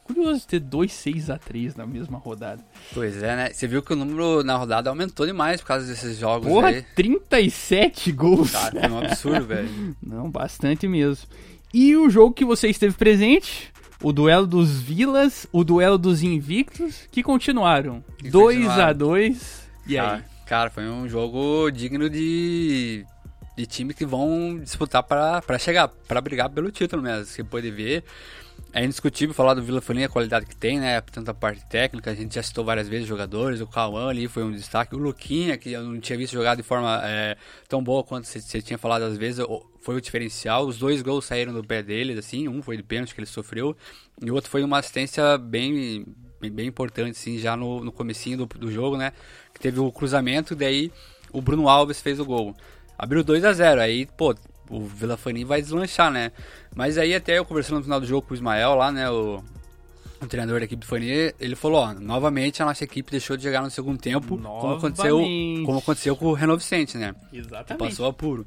Curioso 0.07 0.47
ter 0.47 0.59
dois 0.59 0.93
6 0.93 1.29
a 1.29 1.37
3 1.37 1.75
na 1.75 1.85
mesma 1.85 2.17
rodada. 2.17 2.63
Pois 2.93 3.21
é, 3.21 3.35
né? 3.35 3.53
Você 3.53 3.67
viu 3.67 3.83
que 3.83 3.91
o 3.91 3.95
número 3.95 4.43
na 4.43 4.55
rodada 4.55 4.89
aumentou 4.89 5.25
demais 5.25 5.59
por 5.59 5.67
causa 5.67 5.85
desses 5.85 6.17
jogos 6.17 6.47
Porra, 6.47 6.69
aí. 6.69 6.81
37 6.95 8.11
gols. 8.13 8.51
Cara, 8.51 8.79
foi 8.79 8.89
um 8.89 8.99
absurdo, 8.99 9.45
velho. 9.45 9.95
Não, 10.01 10.31
bastante 10.31 10.87
mesmo. 10.87 11.27
E 11.73 11.95
o 11.95 12.09
jogo 12.09 12.33
que 12.33 12.45
você 12.45 12.69
esteve 12.69 12.95
presente, 12.95 13.71
o 14.01 14.13
duelo 14.13 14.47
dos 14.47 14.79
Vilas, 14.79 15.45
o 15.51 15.63
duelo 15.63 15.97
dos 15.97 16.23
Invictos, 16.23 17.03
que 17.11 17.21
continuaram. 17.21 18.03
2 18.23 18.67
a 18.69 18.93
2 18.93 19.67
E 19.85 19.97
aí? 19.97 20.21
Cara, 20.45 20.69
foi 20.69 20.87
um 20.87 21.09
jogo 21.09 21.69
digno 21.69 22.09
de 22.09 23.05
de 23.57 23.65
times 23.65 23.95
que 23.95 24.05
vão 24.05 24.59
disputar 24.59 25.01
para 25.01 25.57
chegar, 25.57 25.87
para 26.07 26.21
brigar 26.21 26.47
pelo 26.47 26.71
título 26.71 27.01
mesmo. 27.01 27.25
Você 27.25 27.43
pode 27.43 27.71
ver 27.71 28.03
é 28.73 28.83
indiscutível 28.83 29.33
falar 29.33 29.53
do 29.53 29.63
Vila 29.63 29.81
Folhinha, 29.81 30.05
a 30.05 30.09
qualidade 30.09 30.45
que 30.45 30.55
tem, 30.55 30.79
né? 30.79 31.01
Tanto 31.01 31.31
a 31.31 31.33
parte 31.33 31.65
técnica, 31.67 32.11
a 32.11 32.13
gente 32.15 32.35
já 32.35 32.43
citou 32.43 32.63
várias 32.63 32.87
vezes 32.87 33.07
jogadores, 33.07 33.61
o 33.61 33.67
Cauã 33.67 34.09
ali 34.09 34.27
foi 34.27 34.43
um 34.43 34.51
destaque, 34.51 34.95
o 34.95 34.99
Luquinha, 34.99 35.57
que 35.57 35.71
eu 35.71 35.83
não 35.83 35.99
tinha 35.99 36.17
visto 36.17 36.33
jogar 36.33 36.55
de 36.55 36.63
forma 36.63 37.01
é, 37.03 37.37
tão 37.67 37.83
boa 37.83 38.03
quanto 38.03 38.27
você 38.27 38.61
tinha 38.61 38.77
falado 38.77 39.03
às 39.03 39.17
vezes, 39.17 39.45
foi 39.81 39.95
o 39.95 40.01
diferencial. 40.01 40.67
Os 40.67 40.77
dois 40.77 41.01
gols 41.01 41.25
saíram 41.25 41.53
do 41.53 41.63
pé 41.63 41.81
dele, 41.81 42.19
assim, 42.19 42.47
um 42.47 42.61
foi 42.61 42.77
de 42.77 42.83
pênalti 42.83 43.15
que 43.15 43.19
ele 43.19 43.27
sofreu, 43.27 43.75
e 44.21 44.29
o 44.29 44.35
outro 44.35 44.49
foi 44.49 44.63
uma 44.63 44.79
assistência 44.79 45.37
bem, 45.37 46.05
bem, 46.39 46.51
bem 46.51 46.67
importante, 46.67 47.11
assim, 47.11 47.37
já 47.37 47.55
no, 47.55 47.83
no 47.83 47.91
comecinho 47.91 48.37
do, 48.37 48.45
do 48.45 48.71
jogo, 48.71 48.97
né? 48.97 49.11
Que 49.53 49.59
teve 49.59 49.79
o 49.79 49.91
cruzamento, 49.91 50.55
daí 50.55 50.91
o 51.31 51.41
Bruno 51.41 51.67
Alves 51.67 52.01
fez 52.01 52.19
o 52.19 52.25
gol. 52.25 52.55
Abriu 52.97 53.23
2 53.23 53.45
a 53.45 53.53
0 53.53 53.81
aí, 53.81 54.05
pô, 54.05 54.35
o 54.69 54.85
Vila 54.85 55.17
Fani 55.17 55.43
vai 55.43 55.61
deslanchar, 55.61 56.11
né? 56.11 56.31
Mas 56.75 56.97
aí 56.97 57.13
até 57.15 57.37
eu 57.37 57.45
conversando 57.45 57.77
no 57.77 57.83
final 57.83 57.99
do 57.99 58.05
jogo 58.05 58.27
com 58.27 58.33
o 58.33 58.35
Ismael 58.35 58.75
lá, 58.75 58.91
né? 58.91 59.09
O, 59.09 59.43
o 60.21 60.27
treinador 60.27 60.59
da 60.59 60.65
equipe 60.65 60.81
do 60.81 60.87
Fani, 60.87 61.33
ele 61.39 61.55
falou, 61.55 61.81
ó, 61.81 61.93
novamente 61.93 62.61
a 62.61 62.65
nossa 62.65 62.83
equipe 62.83 63.11
deixou 63.11 63.37
de 63.37 63.43
jogar 63.43 63.61
no 63.61 63.69
segundo 63.69 63.99
tempo, 63.99 64.37
como 64.37 64.73
aconteceu, 64.73 65.19
como 65.65 65.77
aconteceu 65.77 66.15
com 66.15 66.25
o 66.27 66.33
Reno 66.33 66.57
Vicente, 66.57 66.97
né? 66.97 67.13
Exatamente. 67.31 67.67
Que 67.67 67.77
passou 67.77 68.07
apuro. 68.07 68.45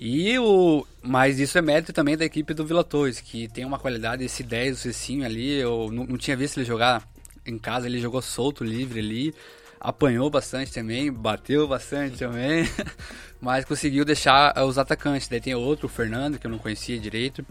E 0.00 0.36
o. 0.38 0.84
Mas 1.02 1.38
isso 1.38 1.56
é 1.56 1.62
mérito 1.62 1.92
também 1.92 2.16
da 2.16 2.24
equipe 2.24 2.52
do 2.52 2.66
Vila 2.66 2.82
Torres, 2.82 3.20
que 3.20 3.48
tem 3.48 3.64
uma 3.64 3.78
qualidade, 3.78 4.24
esse 4.24 4.42
10, 4.42 4.78
o 4.78 4.80
Cecinho 4.80 5.24
ali, 5.24 5.52
eu 5.60 5.88
não, 5.92 6.04
não 6.04 6.16
tinha 6.16 6.36
visto 6.36 6.58
ele 6.58 6.64
jogar 6.64 7.06
em 7.46 7.58
casa, 7.58 7.86
ele 7.86 8.00
jogou 8.00 8.20
solto, 8.22 8.64
livre 8.64 8.98
ali. 9.00 9.34
Apanhou 9.84 10.30
bastante 10.30 10.72
também, 10.72 11.12
bateu 11.12 11.68
bastante 11.68 12.16
também, 12.18 12.66
mas 13.38 13.66
conseguiu 13.66 14.02
deixar 14.02 14.54
os 14.64 14.78
atacantes. 14.78 15.28
Daí 15.28 15.42
tem 15.42 15.54
outro, 15.54 15.84
o 15.86 15.90
Fernando, 15.90 16.38
que 16.38 16.46
eu 16.46 16.50
não 16.50 16.58
conhecia 16.58 16.98
direito. 16.98 17.44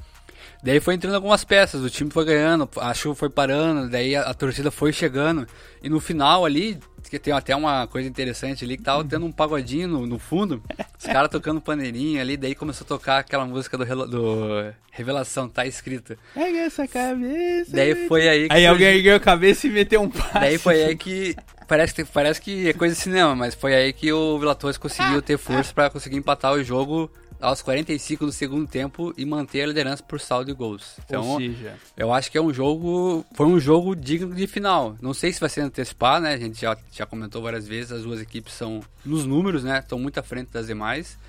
Daí 0.63 0.79
foi 0.79 0.95
entrando 0.95 1.13
algumas 1.13 1.43
peças, 1.43 1.81
o 1.84 1.89
time 1.89 2.09
foi 2.09 2.25
ganhando, 2.25 2.67
a 2.77 2.93
chuva 2.93 3.15
foi 3.15 3.29
parando, 3.29 3.89
daí 3.89 4.15
a, 4.15 4.21
a 4.23 4.34
torcida 4.34 4.71
foi 4.71 4.91
chegando. 4.91 5.45
E 5.81 5.89
no 5.89 5.99
final 5.99 6.43
ali, 6.45 6.79
que 7.09 7.19
tem 7.19 7.34
até 7.34 7.53
uma 7.55 7.86
coisa 7.86 8.07
interessante 8.09 8.63
ali, 8.65 8.77
que 8.77 8.84
tava 8.84 9.03
tendo 9.03 9.25
um 9.25 9.31
pagodinho 9.31 9.88
no, 9.89 10.07
no 10.07 10.17
fundo, 10.17 10.63
os 10.97 11.05
caras 11.05 11.29
tocando 11.29 11.59
paneirinha 11.61 12.21
ali, 12.21 12.36
daí 12.38 12.55
começou 12.55 12.86
a 12.86 12.88
tocar 12.88 13.17
aquela 13.19 13.45
música 13.45 13.77
do, 13.77 14.07
do 14.07 14.73
Revelação, 14.91 15.49
tá 15.49 15.65
escrito. 15.67 16.17
Pega 16.34 16.57
essa 16.59 16.88
cabeça. 16.88 17.71
Daí 17.75 18.07
foi 18.07 18.27
aí 18.29 18.47
que 18.47 18.53
Aí 18.53 18.61
surgiu- 18.61 18.71
alguém 18.71 18.88
ergueu 18.88 19.15
a 19.17 19.19
cabeça 19.19 19.67
e 19.67 19.69
meteu 19.69 20.01
um 20.01 20.09
passe. 20.09 20.34
Daí 20.34 20.57
foi 20.57 20.81
aí 20.84 20.95
que. 20.95 21.36
Parece 21.68 21.93
que, 21.93 22.05
parece 22.05 22.41
que 22.41 22.68
é 22.68 22.74
coisa 22.74 22.95
de 22.95 23.01
cinema, 23.01 23.36
mas 23.36 23.55
foi 23.55 23.74
aí 23.74 23.93
que 23.93 24.11
o 24.11 24.38
Vila 24.39 24.55
Torres 24.55 24.78
conseguiu 24.78 25.22
ter 25.22 25.38
força 25.38 25.74
pra 25.74 25.89
conseguir 25.89 26.18
empatar 26.18 26.53
o 26.53 26.64
jogo 26.64 27.09
aos 27.43 27.61
45 27.61 28.26
do 28.26 28.32
segundo 28.32 28.66
tempo 28.68 29.14
e 29.18 29.26
manter 29.26 29.64
a 29.64 29.68
liderança 29.68 30.01
por 30.01 30.20
saldo 30.20 30.45
de 30.45 30.53
gols. 30.53 30.97
Então, 31.05 31.38
seja, 31.38 31.76
eu 31.97 32.14
acho 32.14 32.32
que 32.32 32.38
é 32.38 32.41
um 32.41 32.53
jogo. 32.53 33.26
Foi 33.34 33.45
um 33.45 33.59
jogo 33.59 33.95
digno 33.95 34.34
de 34.34 34.47
final. 34.47 34.95
Não 35.01 35.14
sei 35.14 35.34
se 35.34 35.41
vai 35.41 35.49
ser 35.49 35.61
antecipado, 35.61 36.24
né? 36.24 36.34
A 36.34 36.38
gente 36.38 36.61
já, 36.61 36.78
já 36.91 37.05
comentou 37.05 37.41
várias 37.41 37.68
vezes, 37.68 37.91
as 37.91 38.03
duas 38.03 38.22
equipes 38.22 38.53
são 38.53 38.82
nos 39.05 39.26
números, 39.26 39.64
né? 39.64 39.80
Estão 39.80 39.99
muito 39.99 40.18
à 40.18 40.24
frente 40.24 40.51
das 40.51 40.68
demais. 40.68 41.20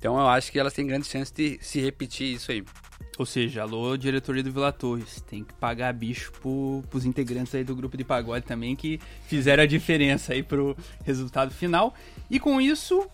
Então 0.00 0.18
eu 0.18 0.26
acho 0.26 0.50
que 0.50 0.58
elas 0.58 0.72
têm 0.72 0.84
grande 0.84 1.06
chance 1.06 1.32
de 1.32 1.60
se 1.62 1.80
repetir 1.80 2.34
isso 2.34 2.50
aí. 2.50 2.64
Ou 3.18 3.26
seja, 3.26 3.62
alô, 3.62 3.96
diretoria 3.96 4.42
do 4.42 4.50
Vila 4.50 4.72
Torres, 4.72 5.20
tem 5.28 5.44
que 5.44 5.52
pagar 5.54 5.92
bicho 5.92 6.32
pro, 6.32 6.82
pros 6.88 7.04
integrantes 7.04 7.54
aí 7.54 7.62
do 7.62 7.76
grupo 7.76 7.96
de 7.96 8.04
pagode 8.04 8.46
também 8.46 8.74
que 8.74 8.98
fizeram 9.26 9.62
a 9.62 9.66
diferença 9.66 10.32
aí 10.32 10.42
pro 10.42 10.76
resultado 11.04 11.52
final. 11.52 11.94
E 12.30 12.40
com 12.40 12.60
isso, 12.60 13.06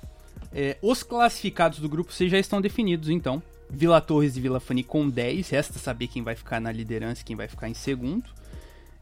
é, 0.53 0.77
os 0.81 1.03
classificados 1.03 1.81
do 1.81 1.89
grupo 1.89 2.13
C 2.13 2.29
já 2.29 2.39
estão 2.39 2.61
definidos, 2.61 3.09
então. 3.09 3.43
Vila 3.71 4.01
Torres 4.01 4.37
e 4.37 4.41
Vila 4.41 4.61
Fani 4.61 4.83
com 4.83 5.09
10, 5.09 5.51
resta 5.51 5.79
saber 5.79 6.07
quem 6.07 6.23
vai 6.23 6.35
ficar 6.35 6.59
na 6.61 6.73
liderança 6.73 7.21
e 7.21 7.25
quem 7.25 7.37
vai 7.37 7.49
ficar 7.49 7.69
em 7.69 7.75
segundo. 7.75 8.25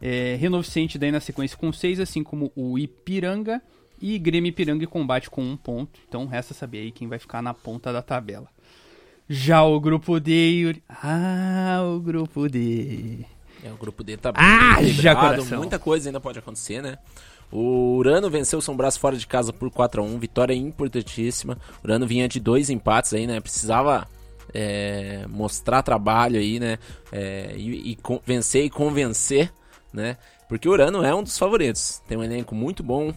É, 0.01 0.36
Renovo 0.40 0.62
Vicente 0.62 0.99
daí 0.99 1.11
na 1.11 1.20
sequência 1.20 1.57
com 1.57 1.72
6, 1.72 2.01
assim 2.01 2.22
como 2.22 2.51
o 2.57 2.78
Ipiranga. 2.78 3.62
E 4.01 4.18
Grêmio 4.18 4.51
Ipiranga 4.51 4.84
e 4.84 4.86
Combate 4.86 5.30
com 5.30 5.42
um 5.42 5.57
ponto. 5.57 5.99
Então 6.07 6.26
resta 6.26 6.53
saber 6.53 6.80
aí 6.80 6.90
quem 6.90 7.09
vai 7.09 7.18
ficar 7.18 7.40
na 7.40 7.55
ponta 7.55 7.92
da 7.92 8.03
tabela. 8.03 8.49
Já 9.29 9.62
o 9.64 9.81
grupo 9.81 10.20
D, 10.20 10.33
Yuri. 10.33 10.83
Ah, 10.89 11.81
o 11.85 11.99
grupo 11.99 12.49
D. 12.49 13.24
É, 13.64 13.72
o 13.72 13.77
grupo 13.77 14.05
D 14.05 14.16
tá 14.16 14.33
Ah, 14.37 14.81
equilibrado, 14.81 15.45
muita 15.57 15.79
coisa 15.79 16.09
ainda 16.09 16.20
pode 16.20 16.39
acontecer, 16.39 16.81
né? 16.83 16.99
O 17.51 17.97
Urano 17.97 18.29
venceu 18.31 18.59
o 18.59 18.62
São 18.62 18.77
Brás 18.77 18.97
fora 18.97 19.16
de 19.16 19.27
casa 19.27 19.53
por 19.53 19.70
4 19.70 20.01
a 20.01 20.05
1 20.05 20.18
vitória 20.18 20.55
importantíssima. 20.55 21.59
O 21.83 21.87
Urano 21.87 22.07
vinha 22.07 22.29
de 22.29 22.39
dois 22.41 22.70
empates 22.70 23.14
aí, 23.14 23.27
né? 23.27 23.41
Precisava 23.41 24.07
é, 24.55 25.24
mostrar 25.29 25.83
trabalho 25.83 26.39
aí, 26.39 26.61
né? 26.61 26.79
É, 27.11 27.55
e, 27.57 27.93
e 27.93 27.99
vencer 28.24 28.64
e 28.64 28.70
convencer, 28.70 29.53
né? 29.93 30.16
Porque 30.49 30.68
o 30.68 30.72
Urano 30.72 31.05
é 31.05 31.14
um 31.14 31.22
dos 31.22 31.37
favoritos. 31.39 32.01
Tem 32.07 32.16
um 32.16 32.22
elenco 32.22 32.55
muito 32.55 32.83
bom. 32.83 33.12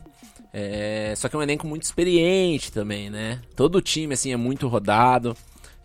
é, 0.53 1.13
só 1.15 1.27
que 1.29 1.35
é 1.35 1.39
um 1.39 1.43
elenco 1.43 1.67
muito 1.67 1.83
experiente 1.83 2.71
também, 2.71 3.09
né? 3.09 3.39
Todo 3.55 3.75
o 3.77 3.81
time, 3.81 4.13
assim, 4.15 4.31
é 4.31 4.37
muito 4.37 4.67
rodado. 4.67 5.35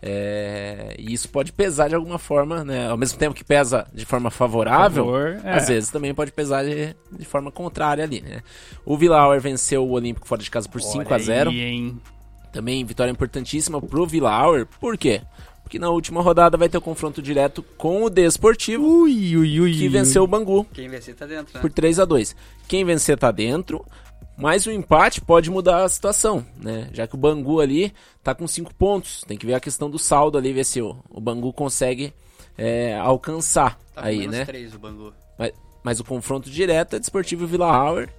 É, 0.07 0.93
e 0.99 1.11
isso 1.11 1.27
pode 1.29 1.51
pesar 1.51 1.87
de 1.87 1.95
alguma 1.95 2.19
forma, 2.19 2.63
né? 2.63 2.87
Ao 2.87 2.95
mesmo 2.95 3.17
tempo 3.17 3.33
que 3.33 3.43
pesa 3.43 3.87
de 3.91 4.05
forma 4.05 4.29
favorável, 4.29 5.05
Favor, 5.05 5.41
é. 5.43 5.53
às 5.57 5.67
vezes 5.67 5.89
também 5.89 6.13
pode 6.13 6.31
pesar 6.31 6.63
de, 6.63 6.95
de 7.11 7.25
forma 7.25 7.51
contrária 7.51 8.03
ali, 8.03 8.21
né? 8.21 8.41
O 8.85 8.95
Villauer 8.95 9.41
venceu 9.41 9.83
o 9.83 9.91
Olímpico 9.91 10.27
fora 10.27 10.43
de 10.43 10.51
casa 10.51 10.69
por 10.69 10.79
5 10.79 11.11
a 11.11 11.17
0 11.17 11.49
Olha 11.49 11.59
aí, 11.59 11.65
hein? 11.65 11.99
Também 12.53 12.85
vitória 12.85 13.09
importantíssima 13.09 13.81
pro 13.81 14.05
Villauer. 14.05 14.67
Por 14.79 14.95
quê? 14.95 15.23
Porque 15.63 15.79
na 15.79 15.89
última 15.89 16.21
rodada 16.21 16.55
vai 16.55 16.69
ter 16.69 16.77
o 16.77 16.81
confronto 16.81 17.19
direto 17.19 17.63
com 17.75 18.03
o 18.03 18.09
Desportivo, 18.09 18.85
Ui, 18.85 19.35
ui, 19.35 19.59
ui. 19.59 19.73
que 19.73 19.89
venceu 19.89 20.23
o 20.23 20.27
Bangu 20.27 20.67
Quem 20.71 20.87
vencer 20.87 21.15
tá 21.15 21.25
dentro, 21.25 21.51
né? 21.55 21.59
por 21.59 21.71
3 21.71 21.99
a 21.99 22.05
2 22.05 22.35
Quem 22.67 22.85
vencer 22.85 23.17
tá 23.17 23.31
dentro, 23.31 23.83
mas 24.37 24.65
o 24.65 24.71
empate 24.71 25.21
pode 25.21 25.49
mudar 25.49 25.83
a 25.83 25.89
situação, 25.89 26.45
né? 26.61 26.89
Já 26.91 27.07
que 27.07 27.15
o 27.15 27.17
Bangu 27.17 27.61
ali 27.61 27.93
tá 28.21 28.35
com 28.35 28.47
5 28.47 28.73
pontos. 28.75 29.23
Tem 29.25 29.37
que 29.37 29.45
ver 29.45 29.53
a 29.53 29.59
questão 29.59 29.89
do 29.89 29.97
saldo 29.97 30.37
ali, 30.37 30.51
ver 30.51 30.65
se 30.65 30.81
o, 30.81 30.97
o 31.09 31.21
Bangu 31.21 31.53
consegue 31.53 32.13
é, 32.57 32.97
alcançar 32.97 33.79
Tá 33.93 34.01
com 34.01 34.07
aí, 34.07 34.19
menos 34.19 34.35
né? 34.35 34.45
3 34.45 34.75
o 34.75 34.79
Bangu. 34.79 35.13
Mas, 35.39 35.53
mas 35.83 35.99
o 35.99 36.03
confronto 36.03 36.49
direto 36.49 36.97
é 36.97 36.99
Desportivo 36.99 37.47
Vila 37.47 37.67
Hauer. 37.67 38.09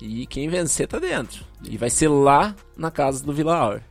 E 0.00 0.26
quem 0.26 0.48
vencer 0.48 0.88
tá 0.88 0.98
dentro. 0.98 1.44
E 1.62 1.78
vai 1.78 1.88
ser 1.88 2.08
lá 2.08 2.54
na 2.76 2.90
casa 2.90 3.24
do 3.24 3.32
Vila 3.32 3.56
Hauer. 3.56 3.82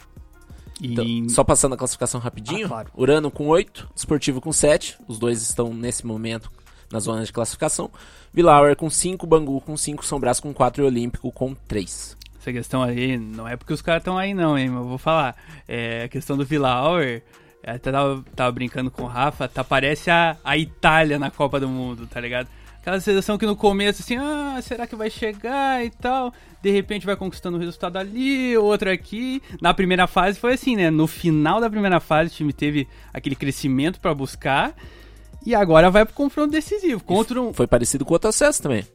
E... 0.82 0.92
Então, 0.92 1.30
só 1.30 1.46
passando 1.46 1.76
a 1.76 1.78
classificação 1.78 2.20
rapidinho. 2.20 2.66
Ah, 2.66 2.70
claro. 2.70 2.92
Urano 2.94 3.32
com 3.32 3.48
8, 3.48 3.90
Desportivo 3.96 4.42
com 4.42 4.52
7. 4.52 4.98
Os 5.08 5.18
dois 5.18 5.42
estão 5.42 5.74
nesse 5.74 6.06
momento 6.06 6.52
na 6.94 7.00
zona 7.00 7.26
de 7.26 7.34
classificação. 7.34 7.90
Vila 8.32 8.54
Hauer 8.54 8.76
com 8.76 8.90
5, 8.90 9.26
Bangu 9.26 9.60
com 9.60 9.76
5, 9.76 10.06
São 10.06 10.20
Brás 10.20 10.40
com 10.40 10.54
4 10.54 10.84
e 10.84 10.86
Olímpico 10.86 11.32
com 11.32 11.54
3. 11.68 12.16
Essa 12.40 12.54
questão 12.54 12.84
aí, 12.84 13.18
não 13.18 13.48
é 13.48 13.58
porque 13.58 13.74
os 13.74 13.82
caras 13.82 14.02
estão 14.02 14.18
aí 14.18 14.34
não, 14.34 14.58
hein, 14.58 14.68
eu 14.68 14.84
vou 14.86 14.98
falar. 14.98 15.36
É, 15.68 16.04
a 16.04 16.08
questão 16.08 16.38
do 16.38 16.46
Villa 16.46 16.70
Auer, 16.70 17.24
até 17.66 17.92
tava, 17.92 18.24
tava 18.36 18.52
brincando 18.52 18.92
com 18.92 19.04
o 19.04 19.08
Rafa, 19.08 19.48
tá, 19.48 19.64
parece 19.64 20.12
a, 20.12 20.38
a 20.44 20.58
Itália 20.58 21.18
na 21.18 21.32
Copa 21.32 21.60
do 21.60 21.68
Mundo, 21.68 22.06
tá 22.06 22.20
ligado? 22.20 22.48
Aquela 22.82 23.00
sensação 23.00 23.38
que 23.38 23.46
no 23.46 23.56
começo, 23.56 24.02
assim, 24.02 24.18
ah, 24.18 24.60
será 24.62 24.86
que 24.86 24.96
vai 24.96 25.10
chegar 25.10 25.86
e 25.86 25.90
tal? 25.90 26.34
De 26.62 26.70
repente 26.70 27.06
vai 27.06 27.16
conquistando 27.16 27.56
o 27.56 27.60
resultado 27.60 27.98
ali, 27.98 28.58
outro 28.58 28.92
aqui. 28.92 29.42
Na 29.62 29.74
primeira 29.74 30.06
fase 30.06 30.38
foi 30.38 30.54
assim, 30.54 30.76
né? 30.76 30.92
No 30.92 31.08
final 31.08 31.62
da 31.62 31.70
primeira 31.70 32.02
fase 32.02 32.30
o 32.30 32.34
time 32.34 32.52
teve 32.52 32.86
aquele 33.14 33.38
crescimento 33.38 34.02
pra 34.02 34.14
buscar. 34.14 34.76
E 35.46 35.54
agora 35.54 35.90
vai 35.90 36.06
pro 36.06 36.14
confronto 36.14 36.52
decisivo. 36.52 37.04
Contra 37.04 37.42
um, 37.42 37.54
Foi 37.54 37.68
parecido 37.68 38.06
com 38.06 38.12
o 38.12 38.16
outro 38.16 38.30
acesso 38.30 38.62
também. 38.62 38.86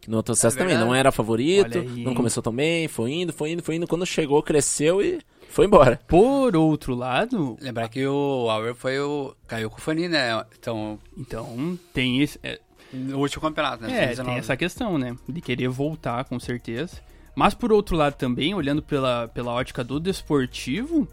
Que 0.00 0.10
no 0.10 0.16
outro 0.16 0.32
acesso 0.32 0.56
também 0.56 0.74
verdade. 0.74 0.88
não 0.88 0.94
era 0.94 1.12
favorito, 1.12 1.78
aí, 1.78 2.04
não 2.04 2.14
começou 2.14 2.42
tão 2.42 2.52
bem, 2.52 2.88
foi 2.88 3.12
indo, 3.12 3.32
foi 3.32 3.52
indo, 3.52 3.62
foi 3.62 3.76
indo. 3.76 3.86
Quando 3.86 4.06
chegou, 4.06 4.42
cresceu 4.42 5.02
e 5.02 5.20
foi 5.48 5.66
embora. 5.66 6.00
Por 6.06 6.54
outro 6.56 6.94
lado, 6.94 7.56
Lembrar 7.60 7.88
que 7.88 8.06
o 8.06 8.48
Auer 8.50 8.74
foi 8.74 8.98
o. 9.00 9.34
caiu 9.46 9.68
com 9.70 9.78
o 9.78 9.80
Fani, 9.80 10.08
né? 10.08 10.44
Então, 10.58 10.98
então 11.16 11.78
tem 11.92 12.22
esse. 12.22 12.38
é, 12.42 12.60
no 12.92 13.18
último 13.18 13.42
campeonato, 13.42 13.82
né? 13.82 13.90
É, 13.90 13.92
2019. 14.06 14.30
tem 14.30 14.38
essa 14.38 14.56
questão, 14.56 14.98
né? 14.98 15.16
De 15.28 15.40
querer 15.40 15.68
voltar, 15.68 16.24
com 16.24 16.38
certeza. 16.38 16.96
Mas 17.34 17.54
por 17.54 17.72
outro 17.72 17.96
lado 17.96 18.14
também, 18.14 18.54
olhando 18.54 18.82
pela, 18.82 19.28
pela 19.28 19.52
ótica 19.52 19.84
do 19.84 20.00
desportivo, 20.00 21.06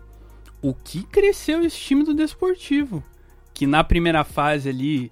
o 0.61 0.73
que 0.73 1.03
cresceu 1.03 1.63
esse 1.63 1.77
time 1.77 2.03
do 2.03 2.13
desportivo? 2.13 3.03
Que 3.55 3.65
na 3.65 3.83
primeira 3.83 4.23
fase 4.23 4.69
ali 4.69 5.11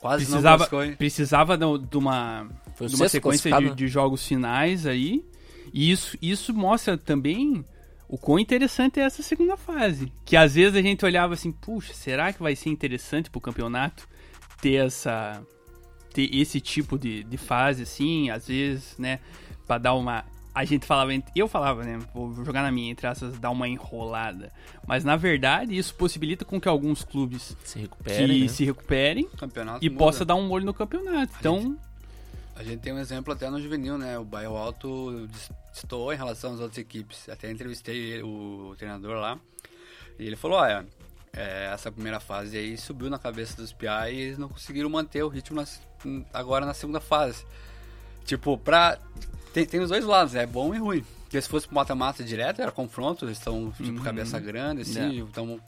Quase 0.00 0.24
não 0.24 0.42
precisava, 0.42 0.96
precisava 0.96 1.56
de, 1.56 1.64
uma, 1.96 2.48
de 2.80 2.96
uma 2.96 3.08
sequência 3.08 3.56
de, 3.56 3.64
né? 3.66 3.72
de 3.72 3.86
jogos 3.86 4.26
finais 4.26 4.84
aí. 4.84 5.24
E 5.72 5.92
isso, 5.92 6.18
isso 6.20 6.52
mostra 6.52 6.98
também 6.98 7.64
o 8.08 8.18
quão 8.18 8.36
interessante 8.36 8.98
é 8.98 9.04
essa 9.04 9.22
segunda 9.22 9.56
fase. 9.56 10.12
Que 10.24 10.36
às 10.36 10.56
vezes 10.56 10.76
a 10.76 10.82
gente 10.82 11.04
olhava 11.04 11.34
assim, 11.34 11.52
puxa, 11.52 11.94
será 11.94 12.32
que 12.32 12.42
vai 12.42 12.56
ser 12.56 12.68
interessante 12.68 13.30
pro 13.30 13.40
campeonato 13.40 14.08
ter 14.60 14.84
essa. 14.84 15.40
ter 16.12 16.28
esse 16.34 16.60
tipo 16.60 16.98
de, 16.98 17.22
de 17.22 17.36
fase, 17.36 17.84
assim, 17.84 18.28
às 18.28 18.48
vezes, 18.48 18.96
né? 18.98 19.20
Pra 19.68 19.78
dar 19.78 19.94
uma. 19.94 20.24
A 20.54 20.64
gente 20.66 20.84
falava, 20.86 21.10
eu 21.34 21.48
falava, 21.48 21.82
né? 21.82 21.98
Vou 22.14 22.34
jogar 22.44 22.62
na 22.62 22.70
minha, 22.70 22.90
entre 22.90 23.06
essas, 23.06 23.38
dar 23.38 23.50
uma 23.50 23.66
enrolada. 23.66 24.52
Mas 24.86 25.02
na 25.02 25.16
verdade, 25.16 25.76
isso 25.76 25.94
possibilita 25.94 26.44
com 26.44 26.60
que 26.60 26.68
alguns 26.68 27.02
clubes 27.02 27.56
Se 27.64 27.74
que 27.74 27.80
recupere, 27.80 28.40
né? 28.42 28.48
se 28.48 28.64
recuperem 28.64 29.24
Campeonato 29.38 29.84
e 29.84 29.88
muda. 29.88 29.98
possa 29.98 30.24
dar 30.26 30.34
um 30.34 30.46
molho 30.46 30.66
no 30.66 30.74
campeonato. 30.74 31.32
Então, 31.40 31.76
A 32.54 32.62
gente 32.62 32.80
tem 32.80 32.92
um 32.92 32.98
exemplo 32.98 33.32
até 33.32 33.48
no 33.48 33.58
juvenil, 33.60 33.96
né? 33.96 34.18
O 34.18 34.24
Bairro 34.24 34.56
Alto 34.56 35.26
destoou 35.72 36.12
em 36.12 36.16
relação 36.16 36.52
às 36.52 36.60
outras 36.60 36.76
equipes. 36.76 37.26
Até 37.30 37.50
entrevistei 37.50 38.22
o 38.22 38.74
treinador 38.76 39.14
lá. 39.16 39.38
E 40.18 40.26
ele 40.26 40.36
falou, 40.36 40.58
olha, 40.58 40.86
é, 41.32 41.70
essa 41.72 41.90
primeira 41.90 42.20
fase 42.20 42.58
aí 42.58 42.76
subiu 42.76 43.08
na 43.08 43.18
cabeça 43.18 43.56
dos 43.56 43.72
PA 43.72 44.10
e 44.10 44.20
eles 44.20 44.36
não 44.38 44.50
conseguiram 44.50 44.90
manter 44.90 45.22
o 45.22 45.28
ritmo 45.28 45.56
nas- 45.56 45.80
agora 46.30 46.66
na 46.66 46.74
segunda 46.74 47.00
fase. 47.00 47.46
Tipo, 48.26 48.58
pra. 48.58 48.98
Tem, 49.52 49.64
tem 49.66 49.80
os 49.80 49.88
dois 49.90 50.04
lados, 50.04 50.34
é 50.34 50.46
bom 50.46 50.74
e 50.74 50.78
ruim. 50.78 51.04
Porque 51.24 51.40
se 51.40 51.48
fosse 51.48 51.66
pro 51.66 51.74
mata-mata 51.76 52.22
direto, 52.22 52.60
era 52.60 52.70
confronto, 52.70 53.24
eles 53.24 53.38
estão 53.38 53.70
tipo 53.76 53.90
Uhum. 53.98 54.04
cabeça 54.04 54.38
grande, 54.38 54.82
assim, 54.82 55.00
É. 55.20 55.22
então. 55.22 55.58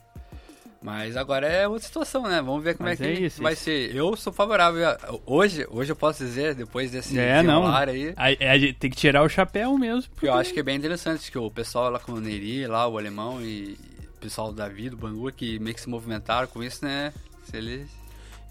Mas 0.82 1.16
agora 1.16 1.46
é 1.46 1.66
outra 1.66 1.86
situação, 1.86 2.24
né? 2.24 2.42
Vamos 2.42 2.62
ver 2.62 2.76
como 2.76 2.90
Mas 2.90 3.00
é 3.00 3.04
que 3.06 3.10
é 3.10 3.26
isso, 3.26 3.42
vai 3.42 3.54
isso. 3.54 3.62
ser. 3.62 3.96
Eu 3.96 4.14
sou 4.16 4.30
favorável. 4.30 4.86
a- 4.86 4.98
Hoje, 5.24 5.66
hoje 5.70 5.90
eu 5.92 5.96
posso 5.96 6.22
dizer, 6.22 6.54
depois 6.54 6.90
desse 6.90 7.18
é, 7.18 7.42
não. 7.42 7.64
aí, 7.74 8.14
a 8.18 8.58
gente 8.58 8.74
tem 8.74 8.90
que 8.90 8.96
tirar 8.96 9.22
o 9.22 9.28
chapéu 9.28 9.78
mesmo. 9.78 10.12
que 10.20 10.26
eu 10.28 10.34
acho 10.34 10.52
que 10.52 10.60
é 10.60 10.62
bem 10.62 10.76
interessante, 10.76 11.30
que 11.30 11.38
o 11.38 11.50
pessoal 11.50 11.90
lá 11.90 11.98
com 11.98 12.12
o 12.12 12.20
Neri, 12.20 12.66
lá, 12.66 12.86
o 12.86 12.98
alemão 12.98 13.40
e 13.40 13.78
o 14.14 14.20
pessoal 14.20 14.48
do 14.48 14.56
Davi, 14.56 14.90
do 14.90 14.96
Bangu, 14.98 15.32
que 15.32 15.58
meio 15.58 15.74
que 15.74 15.80
se 15.80 15.88
movimentaram 15.88 16.46
com 16.48 16.62
isso, 16.62 16.84
né? 16.84 17.14
Se 17.44 17.56
eles 17.56 17.88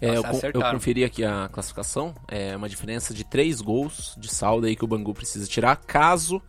É, 0.00 0.10
eu, 0.16 0.22
eu 0.52 0.60
conferi 0.70 1.04
aqui 1.04 1.24
a 1.24 1.48
classificação. 1.50 2.14
É 2.28 2.56
uma 2.56 2.68
diferença 2.68 3.14
de 3.14 3.24
3 3.24 3.60
gols 3.60 4.14
de 4.18 4.28
saldo 4.32 4.66
aí 4.66 4.76
que 4.76 4.84
o 4.84 4.88
Bangu 4.88 5.14
precisa 5.14 5.46
tirar 5.46 5.76
caso 5.76 6.42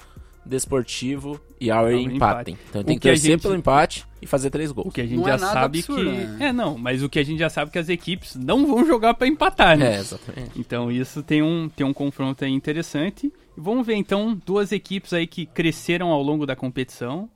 Desportivo 0.45 1.41
e 1.59 1.71
Auer 1.71 1.95
empatem. 1.97 2.15
empatem. 2.15 2.57
Então 2.69 2.81
O 2.81 2.83
tem 2.83 2.99
que 2.99 3.07
torcer 3.07 3.31
gente- 3.31 3.41
pelo 3.41 3.55
empate 3.55 4.05
e 4.21 4.27
fazer 4.27 4.51
3 4.51 4.69
O 4.69 4.75
gols. 4.75 4.93
que 4.93 5.01
a 5.01 5.05
gente 5.05 5.17
Não 5.17 5.23
já 5.25 5.33
é 5.33 5.37
nada 5.39 5.53
sabe 5.53 5.79
absurdo, 5.79 6.03
que. 6.03 6.17
né? 6.17 6.37
É, 6.49 6.53
não, 6.53 6.77
mas 6.77 7.01
o 7.01 7.09
que 7.09 7.17
a 7.17 7.23
gente 7.23 7.39
já 7.39 7.49
sabe 7.49 7.69
é 7.69 7.71
que 7.71 7.79
as 7.79 7.89
equipes 7.89 8.35
não 8.35 8.67
vão 8.67 8.85
jogar 8.85 9.15
pra 9.15 9.27
empatar, 9.27 9.75
né? 9.75 9.95
É, 9.95 9.99
exatamente. 9.99 10.51
Então 10.55 10.91
isso 10.91 11.23
tem 11.23 11.41
um, 11.41 11.67
tem 11.67 11.83
um 11.85 11.93
confronto 11.93 12.45
aí 12.45 12.51
interessante. 12.51 13.25
E 13.57 13.59
vamos 13.59 13.87
ver 13.87 13.95
então 13.95 14.39
duas 14.45 14.71
equipes 14.71 15.13
aí 15.13 15.25
que 15.25 15.47
cresceram 15.47 16.09
ao 16.09 16.21
longo 16.21 16.45
da 16.45 16.55
competição. 16.55 17.27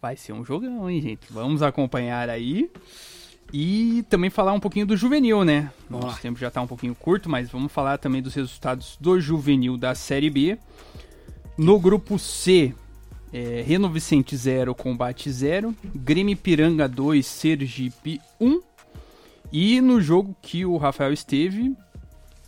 Vai 0.00 0.16
ser 0.16 0.32
um 0.32 0.44
jogão, 0.44 0.88
hein, 0.88 1.00
gente? 1.00 1.22
Vamos 1.30 1.60
acompanhar 1.62 2.28
aí. 2.28 2.70
E 3.56 4.04
também 4.10 4.30
falar 4.30 4.52
um 4.52 4.58
pouquinho 4.58 4.84
do 4.84 4.96
juvenil, 4.96 5.44
né? 5.44 5.70
Nosso 5.88 6.08
lá. 6.08 6.14
tempo 6.14 6.36
já 6.40 6.50
tá 6.50 6.60
um 6.60 6.66
pouquinho 6.66 6.92
curto, 6.92 7.30
mas 7.30 7.48
vamos 7.48 7.70
falar 7.70 7.98
também 7.98 8.20
dos 8.20 8.34
resultados 8.34 8.98
do 9.00 9.20
juvenil 9.20 9.76
da 9.76 9.94
Série 9.94 10.28
B. 10.28 10.58
No 11.56 11.78
grupo 11.78 12.18
C, 12.18 12.74
é, 13.32 13.62
Reno 13.64 13.88
Vicente 13.88 14.36
0, 14.36 14.74
Combate 14.74 15.30
0. 15.30 15.72
Grêmio 15.94 16.32
Ipiranga 16.32 16.88
2, 16.88 17.24
Sergipe 17.24 18.20
1. 18.40 18.60
E 19.52 19.80
no 19.80 20.00
jogo 20.00 20.34
que 20.42 20.66
o 20.66 20.76
Rafael 20.76 21.12
esteve, 21.12 21.76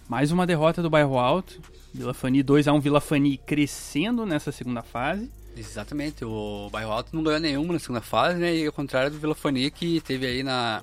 mais 0.09 0.33
uma 0.33 0.45
derrota 0.45 0.83
do 0.83 0.91
Bairro 0.91 1.21
Alto. 1.21 1.63
Vila 1.95 2.15
Fani 2.15 2.43
2x1, 2.43 2.81
Vila 2.81 3.01
Fani 3.01 3.37
crescendo 3.37 4.27
nessa 4.27 4.51
segunda 4.51 4.83
fase. 4.83 5.31
Exatamente, 5.57 6.25
o 6.25 6.69
Bairro 6.71 6.93
Alto 6.93 7.15
não 7.15 7.23
ganhou 7.23 7.41
nenhuma 7.41 7.73
na 7.73 7.79
segunda 7.79 8.01
fase, 8.01 8.39
né? 8.39 8.55
E 8.55 8.67
ao 8.67 8.73
contrário 8.73 9.11
do 9.11 9.19
Vila 9.19 9.35
Fani, 9.35 9.71
que 9.71 10.01
teve 10.01 10.27
aí 10.27 10.43
na. 10.43 10.83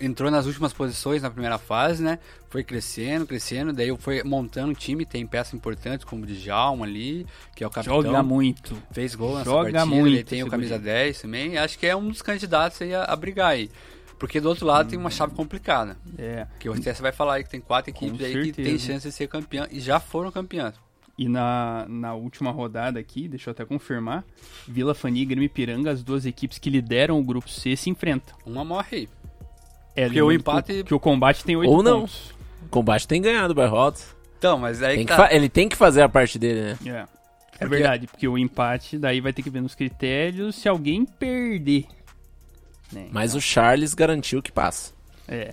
Entrou 0.00 0.30
nas 0.30 0.46
últimas 0.46 0.72
posições 0.72 1.22
na 1.22 1.30
primeira 1.30 1.58
fase, 1.58 2.02
né? 2.02 2.18
Foi 2.48 2.62
crescendo, 2.62 3.26
crescendo, 3.26 3.72
daí 3.72 3.94
foi 3.98 4.22
montando 4.22 4.70
um 4.70 4.74
time, 4.74 5.06
tem 5.06 5.26
peças 5.26 5.54
importantes 5.54 6.04
como 6.04 6.24
o 6.24 6.26
Djalma 6.26 6.84
ali, 6.84 7.26
que 7.56 7.64
é 7.64 7.66
o 7.66 7.70
capitão. 7.70 8.02
Joga 8.02 8.22
muito. 8.22 8.80
Fez 8.92 9.14
gol 9.14 9.38
nessa 9.38 9.50
Joga 9.50 9.72
partida, 9.72 9.86
muito 9.86 10.06
ele 10.06 10.24
tem 10.24 10.42
o 10.42 10.48
camisa 10.48 10.76
guri. 10.76 10.90
10 10.90 11.22
também. 11.22 11.58
Acho 11.58 11.78
que 11.78 11.86
é 11.86 11.96
um 11.96 12.08
dos 12.08 12.22
candidatos 12.22 12.80
aí 12.82 12.94
a, 12.94 13.04
a 13.04 13.16
brigar 13.16 13.52
aí. 13.52 13.70
Porque 14.18 14.38
do 14.38 14.50
outro 14.50 14.66
lado 14.66 14.90
tem 14.90 14.98
uma 14.98 15.08
chave 15.08 15.34
complicada. 15.34 15.96
É. 16.18 16.46
Que 16.58 16.68
você 16.68 16.92
vai 17.00 17.10
falar 17.10 17.34
aí 17.34 17.42
que 17.42 17.48
tem 17.48 17.60
quatro 17.60 17.90
equipes 17.90 18.20
aí 18.20 18.52
que 18.52 18.62
tem 18.62 18.78
chance 18.78 19.08
de 19.08 19.14
ser 19.14 19.28
campeão 19.28 19.66
e 19.70 19.80
já 19.80 19.98
foram 19.98 20.30
campeãs. 20.30 20.74
E 21.22 21.28
na, 21.28 21.84
na 21.86 22.14
última 22.14 22.50
rodada 22.50 22.98
aqui, 22.98 23.28
deixa 23.28 23.50
eu 23.50 23.52
até 23.52 23.62
confirmar, 23.66 24.24
Vila 24.66 24.94
Fani 24.94 25.20
e 25.20 25.24
Grêmio 25.26 25.44
Ipiranga, 25.44 25.90
as 25.90 26.02
duas 26.02 26.24
equipes 26.24 26.56
que 26.56 26.70
lideram 26.70 27.20
o 27.20 27.22
grupo 27.22 27.46
C, 27.50 27.76
se 27.76 27.90
enfrentam. 27.90 28.34
Uma 28.46 28.64
morre 28.64 28.96
aí. 28.96 29.08
É, 29.94 30.04
Porque 30.06 30.22
o 30.22 30.32
empate- 30.32 30.72
Que, 30.72 30.80
o- 30.80 30.84
que 30.86 30.94
o 30.94 30.98
combate 31.00 31.44
tem 31.44 31.56
8 31.56 31.70
Ou 31.70 31.82
não. 31.82 32.00
pontos. 32.00 32.32
O 32.64 32.68
combate 32.70 33.06
tem 33.06 33.20
ganhado 33.20 33.52
o 33.52 33.54
Bairro 33.54 33.76
Alto. 33.76 34.00
Então, 34.38 34.56
mas 34.58 34.82
aí 34.82 34.96
Tem 34.96 35.04
tá. 35.06 35.28
Ele 35.30 35.50
tem 35.50 35.68
que 35.68 35.76
fazer 35.76 36.00
a 36.00 36.08
parte 36.08 36.38
dele, 36.38 36.62
né? 36.62 36.78
É. 36.86 36.90
É 36.90 37.06
Porque- 37.58 37.66
verdade, 37.66 38.06
porque 38.06 38.26
o 38.26 38.38
empate 38.38 38.96
daí 38.96 39.20
vai 39.20 39.34
ter 39.34 39.42
que 39.42 39.50
ver 39.50 39.60
nos 39.60 39.74
critérios 39.74 40.56
se 40.56 40.66
alguém 40.70 41.04
perder. 41.04 41.84
né? 42.90 43.08
Mas 43.12 43.34
o 43.34 43.40
Charles 43.42 43.92
garantiu 43.92 44.40
que 44.40 44.50
passa. 44.50 44.94
É. 45.28 45.52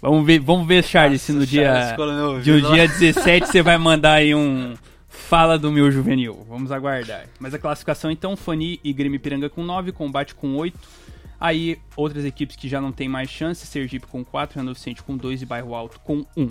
Vamos 0.00 0.24
ver, 0.26 0.38
vamos 0.40 0.66
ver, 0.66 0.82
Charles, 0.82 1.20
se 1.20 1.32
no 1.32 1.40
Nossa, 1.40 1.50
Charles 1.52 2.44
dia, 2.44 2.54
no 2.58 2.72
dia 2.72 2.88
17 2.88 3.46
você 3.48 3.62
vai 3.62 3.76
mandar 3.76 4.14
aí 4.14 4.34
um 4.34 4.74
fala 5.14 5.58
do 5.58 5.70
meu 5.72 5.90
juvenil. 5.90 6.44
Vamos 6.48 6.70
aguardar. 6.70 7.26
Mas 7.38 7.54
a 7.54 7.58
classificação 7.58 8.10
então, 8.10 8.36
Fani 8.36 8.80
e 8.82 8.92
Grêmio 8.92 9.16
Ipiranga 9.16 9.48
com 9.48 9.62
9, 9.62 9.92
Combate 9.92 10.34
com 10.34 10.56
8. 10.56 10.78
Aí 11.40 11.78
outras 11.96 12.24
equipes 12.24 12.56
que 12.56 12.68
já 12.68 12.80
não 12.80 12.92
tem 12.92 13.08
mais 13.08 13.30
chance, 13.30 13.66
Sergipe 13.66 14.06
com 14.06 14.24
4, 14.24 14.58
Reno 14.58 14.74
Vicente 14.74 15.02
com 15.02 15.16
2 15.16 15.42
e 15.42 15.46
Bairro 15.46 15.74
Alto 15.74 16.00
com 16.00 16.24
1. 16.36 16.50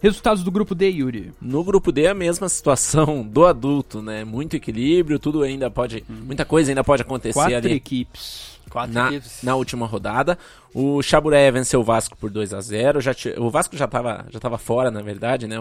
Resultados 0.00 0.44
do 0.44 0.50
grupo 0.50 0.74
D, 0.74 0.88
Yuri. 0.88 1.32
No 1.40 1.64
grupo 1.64 1.90
D 1.90 2.02
é 2.02 2.10
a 2.10 2.14
mesma 2.14 2.48
situação 2.48 3.22
do 3.26 3.46
adulto, 3.46 4.02
né? 4.02 4.24
Muito 4.24 4.54
equilíbrio, 4.54 5.18
tudo 5.18 5.42
ainda 5.42 5.70
pode. 5.70 6.04
Muita 6.08 6.44
coisa 6.44 6.70
ainda 6.70 6.84
pode 6.84 7.02
acontecer 7.02 7.32
Quatro 7.32 7.56
ali 7.56 7.72
equipes. 7.72 8.58
Quatro 8.68 8.92
na, 8.92 9.08
equipes. 9.08 9.42
na 9.42 9.54
última 9.56 9.86
rodada. 9.86 10.38
O 10.74 11.02
Chaburé 11.02 11.50
venceu 11.50 11.80
o 11.80 11.84
Vasco 11.84 12.16
por 12.16 12.30
2 12.30 12.52
a 12.52 12.60
0 12.60 13.00
já 13.00 13.12
O 13.38 13.48
Vasco 13.50 13.76
já 13.76 13.86
estava 13.86 14.26
já 14.30 14.38
tava 14.38 14.58
fora, 14.58 14.90
na 14.90 15.00
verdade, 15.00 15.46
né? 15.46 15.56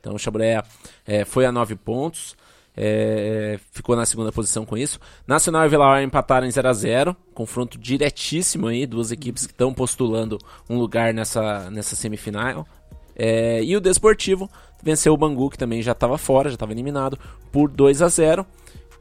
Então 0.00 0.14
o 0.14 0.18
Chaburé 0.18 0.62
é, 1.06 1.24
foi 1.24 1.46
a 1.46 1.52
9 1.52 1.76
pontos. 1.76 2.36
é, 2.76 3.58
ficou 3.72 3.96
na 3.96 4.06
segunda 4.06 4.30
posição 4.30 4.64
com 4.64 4.76
isso. 4.76 5.00
Nacional 5.26 5.66
e 5.66 5.68
Vila 5.68 5.86
Hora 5.86 6.02
empataram 6.02 6.46
em 6.46 6.50
0 6.50 6.68
a 6.68 6.72
0 6.72 7.16
Confronto 7.34 7.76
diretíssimo 7.78 8.68
aí, 8.68 8.86
duas 8.86 9.10
equipes 9.10 9.46
que 9.46 9.52
estão 9.52 9.74
postulando 9.74 10.38
um 10.68 10.78
lugar 10.78 11.12
nessa, 11.12 11.70
nessa 11.70 11.96
semifinal. 11.96 12.66
É, 13.16 13.62
e 13.64 13.76
o 13.76 13.80
Desportivo 13.80 14.48
venceu 14.80 15.12
o 15.12 15.16
Bangu, 15.16 15.50
que 15.50 15.58
também 15.58 15.82
já 15.82 15.92
estava 15.92 16.16
fora, 16.16 16.48
já 16.48 16.54
estava 16.54 16.72
eliminado, 16.72 17.18
por 17.50 17.68
2 17.68 18.00
a 18.00 18.08
0 18.08 18.46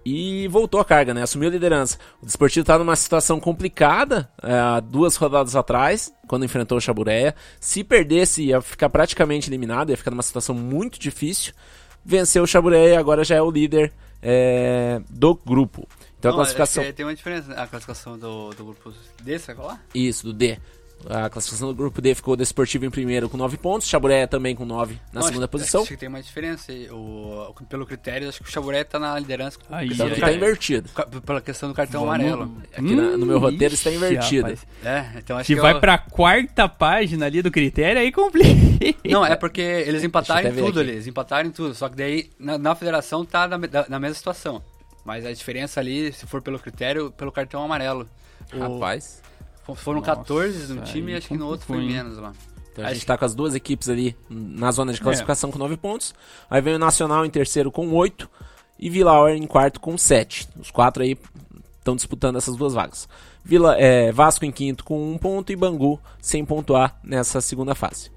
e 0.09 0.47
voltou 0.47 0.79
a 0.79 0.85
carga, 0.85 1.13
né? 1.13 1.21
Assumiu 1.21 1.49
a 1.49 1.51
liderança. 1.51 1.97
O 2.21 2.25
Desportivo 2.25 2.61
está 2.61 2.79
numa 2.79 2.95
situação 2.95 3.41
complicada, 3.41 4.31
é, 4.41 4.79
duas 4.79 5.17
rodadas 5.17 5.53
atrás, 5.53 6.09
quando 6.29 6.45
enfrentou 6.45 6.77
o 6.77 6.81
Chabureia. 6.81 7.35
Se 7.59 7.83
perdesse, 7.83 8.45
ia 8.45 8.61
ficar 8.61 8.89
praticamente 8.89 9.49
eliminado, 9.49 9.89
ia 9.89 9.97
ficar 9.97 10.11
numa 10.11 10.23
situação 10.23 10.55
muito 10.55 10.97
difícil. 10.97 11.51
Venceu 12.05 12.43
o 12.43 12.47
Chabureia 12.47 12.93
e 12.93 12.95
agora 12.95 13.21
já 13.25 13.35
é 13.35 13.41
o 13.41 13.51
líder 13.51 13.91
é, 14.21 15.01
do 15.09 15.35
grupo. 15.35 15.85
Então 16.17 16.29
a 16.29 16.31
Não, 16.31 16.37
classificação. 16.37 16.83
acho 16.83 16.91
que 16.91 16.95
Tem 16.95 17.05
uma 17.05 17.13
diferença. 17.13 17.51
A 17.51 17.67
classificação 17.67 18.17
do, 18.17 18.51
do 18.51 18.63
grupo 18.63 18.93
D, 19.21 19.37
você 19.37 19.53
vai 19.53 19.55
falar? 19.57 19.85
Isso, 19.93 20.25
do 20.27 20.33
D. 20.33 20.57
A 21.09 21.29
classificação 21.29 21.69
do 21.69 21.75
grupo 21.75 22.01
D 22.01 22.13
ficou 22.15 22.33
o 22.33 22.37
Desportivo 22.37 22.83
em 22.85 22.89
primeiro 22.89 23.29
com 23.29 23.37
9 23.37 23.55
pontos, 23.57 23.87
Chaburé 23.87 24.25
também 24.27 24.55
com 24.55 24.65
9 24.65 24.95
na 25.13 25.21
Não, 25.21 25.27
segunda 25.27 25.45
acho- 25.45 25.51
posição. 25.51 25.81
Acho 25.81 25.89
que 25.91 25.97
tem 25.97 26.09
uma 26.09 26.21
diferença. 26.21 26.71
aí. 26.71 26.89
O, 26.91 27.53
pelo 27.69 27.85
critério, 27.85 28.27
acho 28.27 28.43
que 28.43 28.49
o 28.49 28.51
Chaburé 28.51 28.83
tá 28.83 28.97
na 28.99 29.17
liderança. 29.17 29.57
Aí, 29.69 29.87
Então 29.89 30.09
que 30.09 30.19
tá 30.19 30.33
invertido. 30.33 30.89
Pela 31.25 31.39
questão 31.39 31.69
do 31.69 31.75
cartão 31.75 32.01
Vamos- 32.05 32.15
amarelo. 32.15 32.57
Aqui 32.73 32.95
na- 32.95 33.15
no 33.15 33.25
meu 33.25 33.39
roteiro 33.39 33.73
está 33.73 33.91
invertido. 33.91 34.41
rapaz. 34.49 34.65
É, 34.83 35.17
então 35.19 35.37
acho 35.37 35.47
Se 35.47 35.55
que 35.55 35.61
vai 35.61 35.73
é 35.73 35.75
o- 35.75 35.79
pra 35.79 35.97
quarta 35.97 36.67
página 36.67 37.25
ali 37.27 37.41
do 37.41 37.51
critério, 37.51 38.01
aí 38.01 38.11
complica. 38.11 38.49
Não, 39.05 39.25
é 39.25 39.35
porque 39.35 39.61
eles 39.61 40.03
empataram 40.03 40.49
eu 40.49 40.53
em 40.53 40.55
tudo 40.57 40.79
aqui. 40.79 40.79
ali. 40.79 40.91
Eles 40.91 41.07
empataram 41.07 41.47
em 41.47 41.51
tudo. 41.51 41.73
Só 41.75 41.87
que 41.87 41.95
daí 41.95 42.29
na, 42.39 42.57
na 42.57 42.75
federação 42.75 43.23
tá 43.23 43.47
na, 43.47 43.57
na 43.57 43.99
mesma 43.99 44.15
situação. 44.15 44.61
Mas 45.05 45.25
a 45.25 45.31
diferença 45.31 45.79
ali, 45.79 46.11
se 46.11 46.25
for 46.25 46.41
pelo 46.41 46.59
critério, 46.59 47.11
pelo 47.11 47.31
cartão 47.31 47.63
amarelo. 47.63 48.07
O- 48.53 48.59
Rapaz. 48.59 49.21
Foram 49.75 49.99
Nossa, 49.99 50.15
14 50.15 50.73
no 50.73 50.81
time 50.83 51.11
e 51.11 51.15
acho 51.15 51.27
que 51.27 51.37
no 51.37 51.47
outro 51.47 51.65
foi 51.65 51.77
hein? 51.79 51.87
menos 51.93 52.17
lá. 52.17 52.33
Então 52.71 52.85
a 52.85 52.89
gente 52.89 52.99
que- 53.01 53.05
tá 53.07 53.17
com 53.17 53.25
as 53.25 53.33
duas 53.35 53.55
equipes 53.55 53.89
ali 53.89 54.15
na 54.29 54.71
zona 54.71 54.91
É. 54.91 54.93
de 54.93 55.01
classificação 55.01 55.51
com 55.51 55.57
9 55.57 55.77
pontos. 55.77 56.13
Aí 56.49 56.61
vem 56.61 56.75
o 56.75 56.79
Nacional 56.79 57.25
em 57.25 57.29
terceiro 57.29 57.71
com 57.71 57.91
8 57.93 58.29
e 58.79 58.89
Vila 58.89 59.13
Hora 59.13 59.35
em 59.35 59.47
quarto 59.47 59.79
com 59.79 59.97
7. 59.97 60.47
Os 60.59 60.69
quatro 60.69 61.01
aí 61.03 61.17
estão 61.79 61.95
disputando 61.95 62.35
essas 62.37 62.55
duas 62.55 62.73
vagas. 62.73 63.07
Vila, 63.43 63.75
é, 63.79 64.11
Vasco 64.11 64.45
em 64.45 64.51
quinto 64.51 64.83
com 64.83 65.13
1 65.13 65.17
ponto 65.17 65.51
e 65.51 65.55
Bangu 65.55 65.99
sem 66.21 66.43
pontuar 66.45 66.99
nessa 67.03 67.39
segunda 67.41 67.73
fase. 67.73 68.11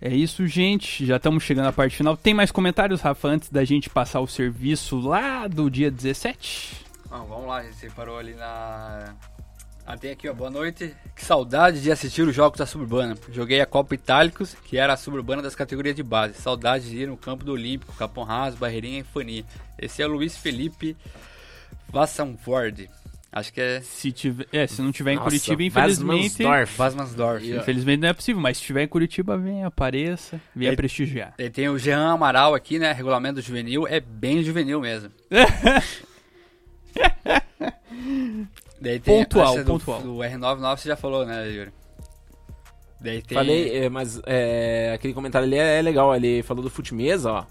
É 0.00 0.12
isso, 0.14 0.46
gente. 0.46 1.06
Já 1.06 1.16
estamos 1.16 1.42
chegando 1.44 1.66
à 1.68 1.72
parte 1.72 1.96
final. 1.96 2.16
Tem 2.16 2.34
mais 2.34 2.50
comentários, 2.50 3.00
Rafa, 3.00 3.28
antes 3.28 3.48
da 3.48 3.64
gente 3.64 3.88
passar 3.88 4.20
o 4.20 4.26
serviço 4.26 4.98
lá 5.00 5.46
do 5.46 5.70
dia 5.70 5.90
17? 5.90 6.84
Ah, 7.10 7.18
vamos 7.28 7.46
lá, 7.46 7.62
você 7.62 7.88
parou 7.90 8.18
ali 8.18 8.34
na. 8.34 9.14
Ah, 9.86 9.96
tem 9.96 10.12
aqui, 10.12 10.28
ó. 10.28 10.32
Boa 10.32 10.50
noite. 10.50 10.94
Que 11.14 11.24
saudade 11.24 11.80
de 11.82 11.90
assistir 11.90 12.22
os 12.22 12.34
jogos 12.34 12.58
da 12.58 12.66
Suburbana. 12.66 13.16
Joguei 13.32 13.60
a 13.60 13.66
Copa 13.66 13.94
Itálicos, 13.94 14.54
que 14.64 14.76
era 14.78 14.92
a 14.92 14.96
Suburbana 14.96 15.42
das 15.42 15.54
categorias 15.56 15.96
de 15.96 16.02
base. 16.02 16.34
Saudade 16.34 16.88
de 16.88 16.98
ir 16.98 17.08
no 17.08 17.16
campo 17.16 17.44
do 17.44 17.52
Olímpico, 17.52 17.92
Capão 17.94 18.24
Raso, 18.24 18.56
Barreirinha 18.56 19.00
e 19.00 19.04
Fani. 19.04 19.44
Esse 19.78 20.02
é 20.02 20.06
o 20.06 20.10
Luiz 20.10 20.36
Felipe 20.36 20.96
Vassanford. 21.90 22.88
Acho 23.34 23.50
que 23.52 23.60
é 23.62 23.80
Se 23.80 24.12
tiver, 24.12 24.46
é, 24.52 24.66
se 24.66 24.82
não 24.82 24.92
tiver 24.92 25.12
em 25.12 25.16
Nossa, 25.16 25.24
Curitiba, 25.30 25.62
infelizmente, 25.62 26.42
Vasmansdorf. 26.76 27.50
Infelizmente 27.50 28.00
não 28.00 28.08
é 28.10 28.12
possível, 28.12 28.42
mas 28.42 28.58
se 28.58 28.64
tiver 28.64 28.82
em 28.82 28.88
Curitiba, 28.88 29.38
venha, 29.38 29.66
apareça, 29.66 30.38
venha 30.54 30.72
É- 30.72 30.76
prestigiar. 30.76 31.32
Daí 31.38 31.48
tem 31.48 31.66
o 31.70 31.78
Jean 31.78 32.12
Amaral 32.12 32.54
aqui, 32.54 32.78
né? 32.78 32.92
Regulamento 32.92 33.40
juvenil. 33.40 33.86
É 33.88 34.00
bem 34.00 34.42
juvenil 34.42 34.80
mesmo. 34.80 35.10
Daí 38.82 38.98
tem 38.98 39.24
Pontual, 39.24 39.56
do, 39.58 39.64
pontual. 39.64 40.02
Do 40.02 40.16
R99 40.16 40.76
você 40.76 40.88
já 40.88 40.96
falou, 40.96 41.24
né, 41.24 41.48
Yuri? 41.48 41.72
Daí 43.00 43.22
tem. 43.22 43.38
Falei, 43.38 43.76
é, 43.76 43.88
mas 43.88 44.20
é, 44.26 44.92
aquele 44.92 45.14
comentário 45.14 45.46
ali 45.46 45.56
é, 45.56 45.78
é 45.78 45.82
legal. 45.82 46.14
Ele 46.14 46.42
falou 46.42 46.64
do 46.64 46.70
futimesa, 46.70 47.30
ó. 47.30 47.44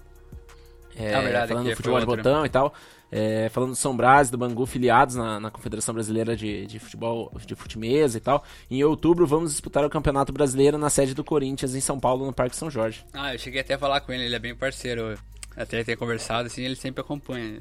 É, 0.94 1.14
Ah, 1.14 1.22
verdade, 1.22 1.48
falando 1.48 1.70
do 1.70 1.76
futebol 1.76 2.00
de 2.00 2.06
botão 2.06 2.44
e 2.44 2.50
tal. 2.50 2.74
É, 3.10 3.48
falando 3.50 3.70
do 3.70 3.76
São 3.76 3.96
Brás, 3.96 4.30
do 4.30 4.38
Bangu, 4.38 4.64
filiados 4.66 5.16
na, 5.16 5.38
na 5.40 5.50
Confederação 5.50 5.94
Brasileira 5.94 6.34
de, 6.34 6.66
de 6.66 6.78
Futebol 6.78 7.30
de 7.46 7.54
Futimesa 7.54 8.16
e 8.16 8.20
tal. 8.20 8.42
Em 8.70 8.82
outubro 8.84 9.26
vamos 9.26 9.52
disputar 9.52 9.84
o 9.84 9.90
Campeonato 9.90 10.32
Brasileiro 10.32 10.78
na 10.78 10.88
sede 10.88 11.14
do 11.14 11.22
Corinthians, 11.22 11.74
em 11.74 11.80
São 11.80 12.00
Paulo, 12.00 12.24
no 12.24 12.32
Parque 12.32 12.56
São 12.56 12.70
Jorge. 12.70 13.04
Ah, 13.12 13.34
eu 13.34 13.38
cheguei 13.38 13.60
até 13.60 13.74
a 13.74 13.78
falar 13.78 14.00
com 14.00 14.12
ele, 14.12 14.24
ele 14.24 14.36
é 14.36 14.38
bem 14.38 14.54
parceiro. 14.54 15.18
Até 15.54 15.84
ter 15.84 15.96
conversado, 15.96 16.46
assim, 16.46 16.62
ele 16.62 16.76
sempre 16.76 17.02
acompanha. 17.02 17.58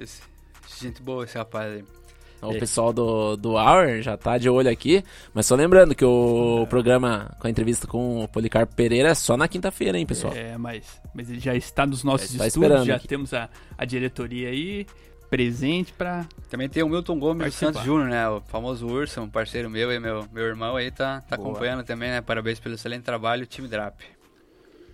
Gente 0.81 1.01
boa 1.01 1.25
esse 1.25 1.37
rapaz 1.37 1.73
aí. 1.73 1.83
O 2.41 2.57
pessoal 2.59 2.91
do, 2.91 3.35
do 3.35 3.51
Hour 3.51 4.01
já 4.01 4.17
tá 4.17 4.37
de 4.37 4.49
olho 4.49 4.69
aqui. 4.69 5.03
Mas 5.33 5.45
só 5.45 5.55
lembrando 5.55 5.93
que 5.93 6.03
o 6.03 6.65
programa 6.69 7.35
com 7.39 7.47
a 7.47 7.49
entrevista 7.49 7.87
com 7.87 8.23
o 8.23 8.27
Policarpo 8.27 8.75
Pereira 8.75 9.09
é 9.09 9.15
só 9.15 9.37
na 9.37 9.47
quinta-feira, 9.47 9.97
hein, 9.97 10.05
pessoal? 10.05 10.33
É, 10.33 10.57
mas, 10.57 11.01
mas 11.13 11.29
ele 11.29 11.39
já 11.39 11.55
está 11.55 11.85
nos 11.85 12.03
nossos 12.03 12.29
Já 12.31 12.47
está 12.47 12.47
estúdios, 12.47 12.85
já 12.85 12.95
aqui. 12.95 13.07
temos 13.07 13.33
a, 13.33 13.49
a 13.77 13.85
diretoria 13.85 14.49
aí 14.49 14.85
presente 15.29 15.93
pra. 15.93 16.25
Também 16.49 16.67
tem 16.67 16.83
o 16.83 16.89
Milton 16.89 17.17
Gomes 17.17 17.43
Participar. 17.43 17.73
Santos 17.73 17.83
Júnior, 17.85 18.09
né? 18.09 18.27
O 18.27 18.41
famoso 18.41 18.85
Urso, 18.85 19.21
um 19.21 19.29
parceiro 19.29 19.69
meu 19.69 19.89
e 19.91 19.99
meu, 19.99 20.27
meu 20.31 20.43
irmão 20.45 20.75
aí 20.75 20.91
tá, 20.91 21.21
tá 21.21 21.37
Boa. 21.37 21.49
acompanhando 21.49 21.83
também, 21.85 22.09
né? 22.09 22.21
Parabéns 22.21 22.59
pelo 22.59 22.75
excelente 22.75 23.03
trabalho, 23.03 23.45
time 23.45 23.67
Drap. 23.67 23.97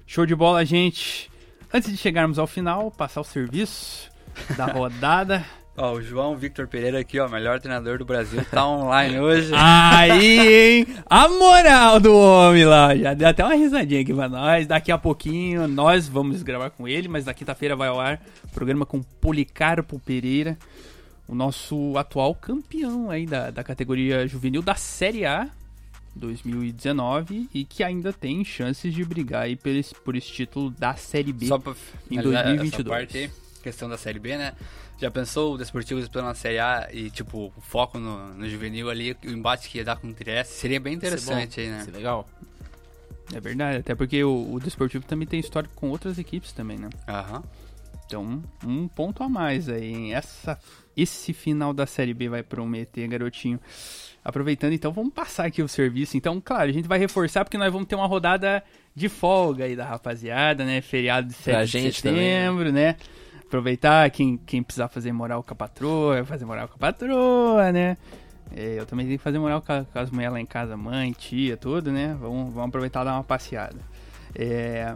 Show 0.05 0.25
de 0.25 0.35
bola, 0.35 0.63
gente. 0.63 1.29
Antes 1.73 1.91
de 1.91 1.97
chegarmos 1.97 2.37
ao 2.37 2.45
final, 2.47 2.91
passar 2.91 3.19
o 3.21 3.23
serviço 3.23 4.09
da 4.55 4.65
rodada. 4.71 5.43
Ó, 5.79 5.93
o 5.93 6.01
João 6.01 6.35
Victor 6.35 6.67
Pereira 6.67 6.99
aqui, 6.99 7.19
ó, 7.19 7.29
melhor 7.29 7.59
treinador 7.59 7.99
do 7.99 8.05
Brasil, 8.05 8.43
tá 8.49 8.67
online 8.67 9.19
hoje. 9.19 9.51
Aí, 9.53 10.79
hein? 10.79 10.87
A 11.05 11.29
moral 11.29 11.99
do 11.99 12.17
homem 12.17 12.65
lá. 12.65 12.95
Já 12.95 13.13
deu 13.13 13.27
até 13.27 13.45
uma 13.45 13.53
risadinha 13.53 14.01
aqui 14.01 14.11
pra 14.11 14.27
nós. 14.27 14.65
Daqui 14.65 14.91
a 14.91 14.97
pouquinho 14.97 15.67
nós 15.67 16.07
vamos 16.07 16.41
gravar 16.41 16.71
com 16.71 16.87
ele, 16.87 17.07
mas 17.07 17.25
na 17.25 17.33
quinta-feira 17.33 17.75
vai 17.75 17.89
ao 17.89 17.99
ar 17.99 18.19
programa 18.55 18.87
com 18.87 19.03
Policarpo 19.03 19.99
Pereira, 19.99 20.57
o 21.27 21.35
nosso 21.35 21.95
atual 21.95 22.33
campeão 22.33 23.11
aí 23.11 23.27
da, 23.27 23.51
da 23.51 23.63
categoria 23.63 24.25
juvenil 24.25 24.63
da 24.63 24.73
Série 24.73 25.27
A 25.27 25.47
2019 26.15 27.49
e 27.53 27.63
que 27.63 27.83
ainda 27.83 28.11
tem 28.11 28.43
chances 28.43 28.91
de 28.91 29.05
brigar 29.05 29.43
aí 29.43 29.55
por 29.55 29.69
esse, 29.69 29.93
por 29.93 30.15
esse 30.15 30.31
título 30.31 30.71
da 30.71 30.95
Série 30.95 31.31
B. 31.31 31.45
Só 31.45 31.59
pra 31.59 31.73
em 32.09 32.17
finalizar 32.17 32.43
2022. 32.45 32.79
essa 32.79 32.83
parte 32.83 33.47
questão 33.61 33.89
da 33.89 33.97
Série 33.97 34.19
B, 34.19 34.37
né? 34.37 34.53
Já 34.99 35.11
pensou 35.11 35.53
o 35.53 35.57
Desportivo 35.57 35.99
disputando 35.99 36.25
na 36.25 36.33
Série 36.33 36.57
A 36.59 36.89
e, 36.91 37.09
tipo, 37.11 37.53
o 37.55 37.61
foco 37.61 37.99
no, 37.99 38.33
no 38.33 38.49
juvenil 38.49 38.89
ali, 38.89 39.15
o 39.25 39.29
embate 39.29 39.69
que 39.69 39.77
ia 39.77 39.83
dar 39.85 39.95
com 39.97 40.07
o 40.07 40.13
Trieste, 40.13 40.53
seria 40.53 40.79
bem 40.79 40.95
interessante 40.95 41.59
aí, 41.59 41.67
né? 41.69 41.85
É 41.87 41.91
legal. 41.91 42.27
É 43.33 43.39
verdade, 43.39 43.77
até 43.79 43.93
porque 43.93 44.23
o, 44.23 44.53
o 44.53 44.59
Desportivo 44.59 45.05
também 45.05 45.27
tem 45.27 45.39
histórico 45.39 45.73
com 45.75 45.89
outras 45.89 46.17
equipes 46.17 46.51
também, 46.51 46.77
né? 46.77 46.89
Aham. 47.07 47.43
Então, 48.05 48.41
um 48.65 48.87
ponto 48.87 49.21
a 49.21 49.27
mais 49.29 49.67
aí. 49.67 49.93
hein? 49.93 50.13
Essa, 50.15 50.57
esse 50.95 51.33
final 51.33 51.73
da 51.73 51.85
Série 51.85 52.13
B 52.13 52.29
vai 52.29 52.41
prometer, 52.41 53.05
garotinho. 53.07 53.59
Aproveitando, 54.23 54.73
então, 54.73 54.91
vamos 54.91 55.13
passar 55.13 55.45
aqui 55.45 55.61
o 55.61 55.67
serviço. 55.67 56.17
Então, 56.17 56.41
claro, 56.43 56.69
a 56.69 56.73
gente 56.73 56.87
vai 56.87 56.97
reforçar 56.97 57.43
porque 57.45 57.57
nós 57.57 57.71
vamos 57.71 57.87
ter 57.87 57.95
uma 57.95 58.07
rodada 58.07 58.63
de 58.95 59.09
folga 59.09 59.65
aí 59.65 59.75
da 59.75 59.85
rapaziada, 59.85 60.65
né? 60.65 60.81
Feriado 60.81 61.27
de 61.27 61.33
7 61.33 61.43
Pra 61.53 61.65
de 61.65 61.71
gente 61.71 62.01
setembro, 62.01 62.71
né? 62.71 62.95
Aproveitar 63.47 64.09
quem, 64.11 64.37
quem 64.37 64.61
precisar 64.61 64.89
fazer 64.89 65.11
moral 65.13 65.41
com 65.41 65.53
a 65.53 65.55
patroa, 65.55 66.23
fazer 66.25 66.43
moral 66.45 66.67
com 66.67 66.75
a 66.75 66.77
patroa, 66.77 67.71
né? 67.71 67.97
É, 68.55 68.75
eu 68.79 68.85
também 68.85 69.05
tenho 69.05 69.17
que 69.17 69.23
fazer 69.23 69.39
moral 69.39 69.61
com, 69.61 69.71
a- 69.71 69.85
com 69.85 69.99
as 69.99 70.11
mulheres 70.11 70.33
lá 70.33 70.39
em 70.41 70.45
casa, 70.45 70.75
mãe, 70.77 71.11
tia, 71.13 71.55
tudo, 71.57 71.91
né? 71.91 72.15
Vamos, 72.19 72.53
vamos 72.53 72.69
aproveitar 72.69 73.01
e 73.01 73.05
dar 73.05 73.13
uma 73.13 73.23
passeada. 73.23 73.77
É, 74.35 74.93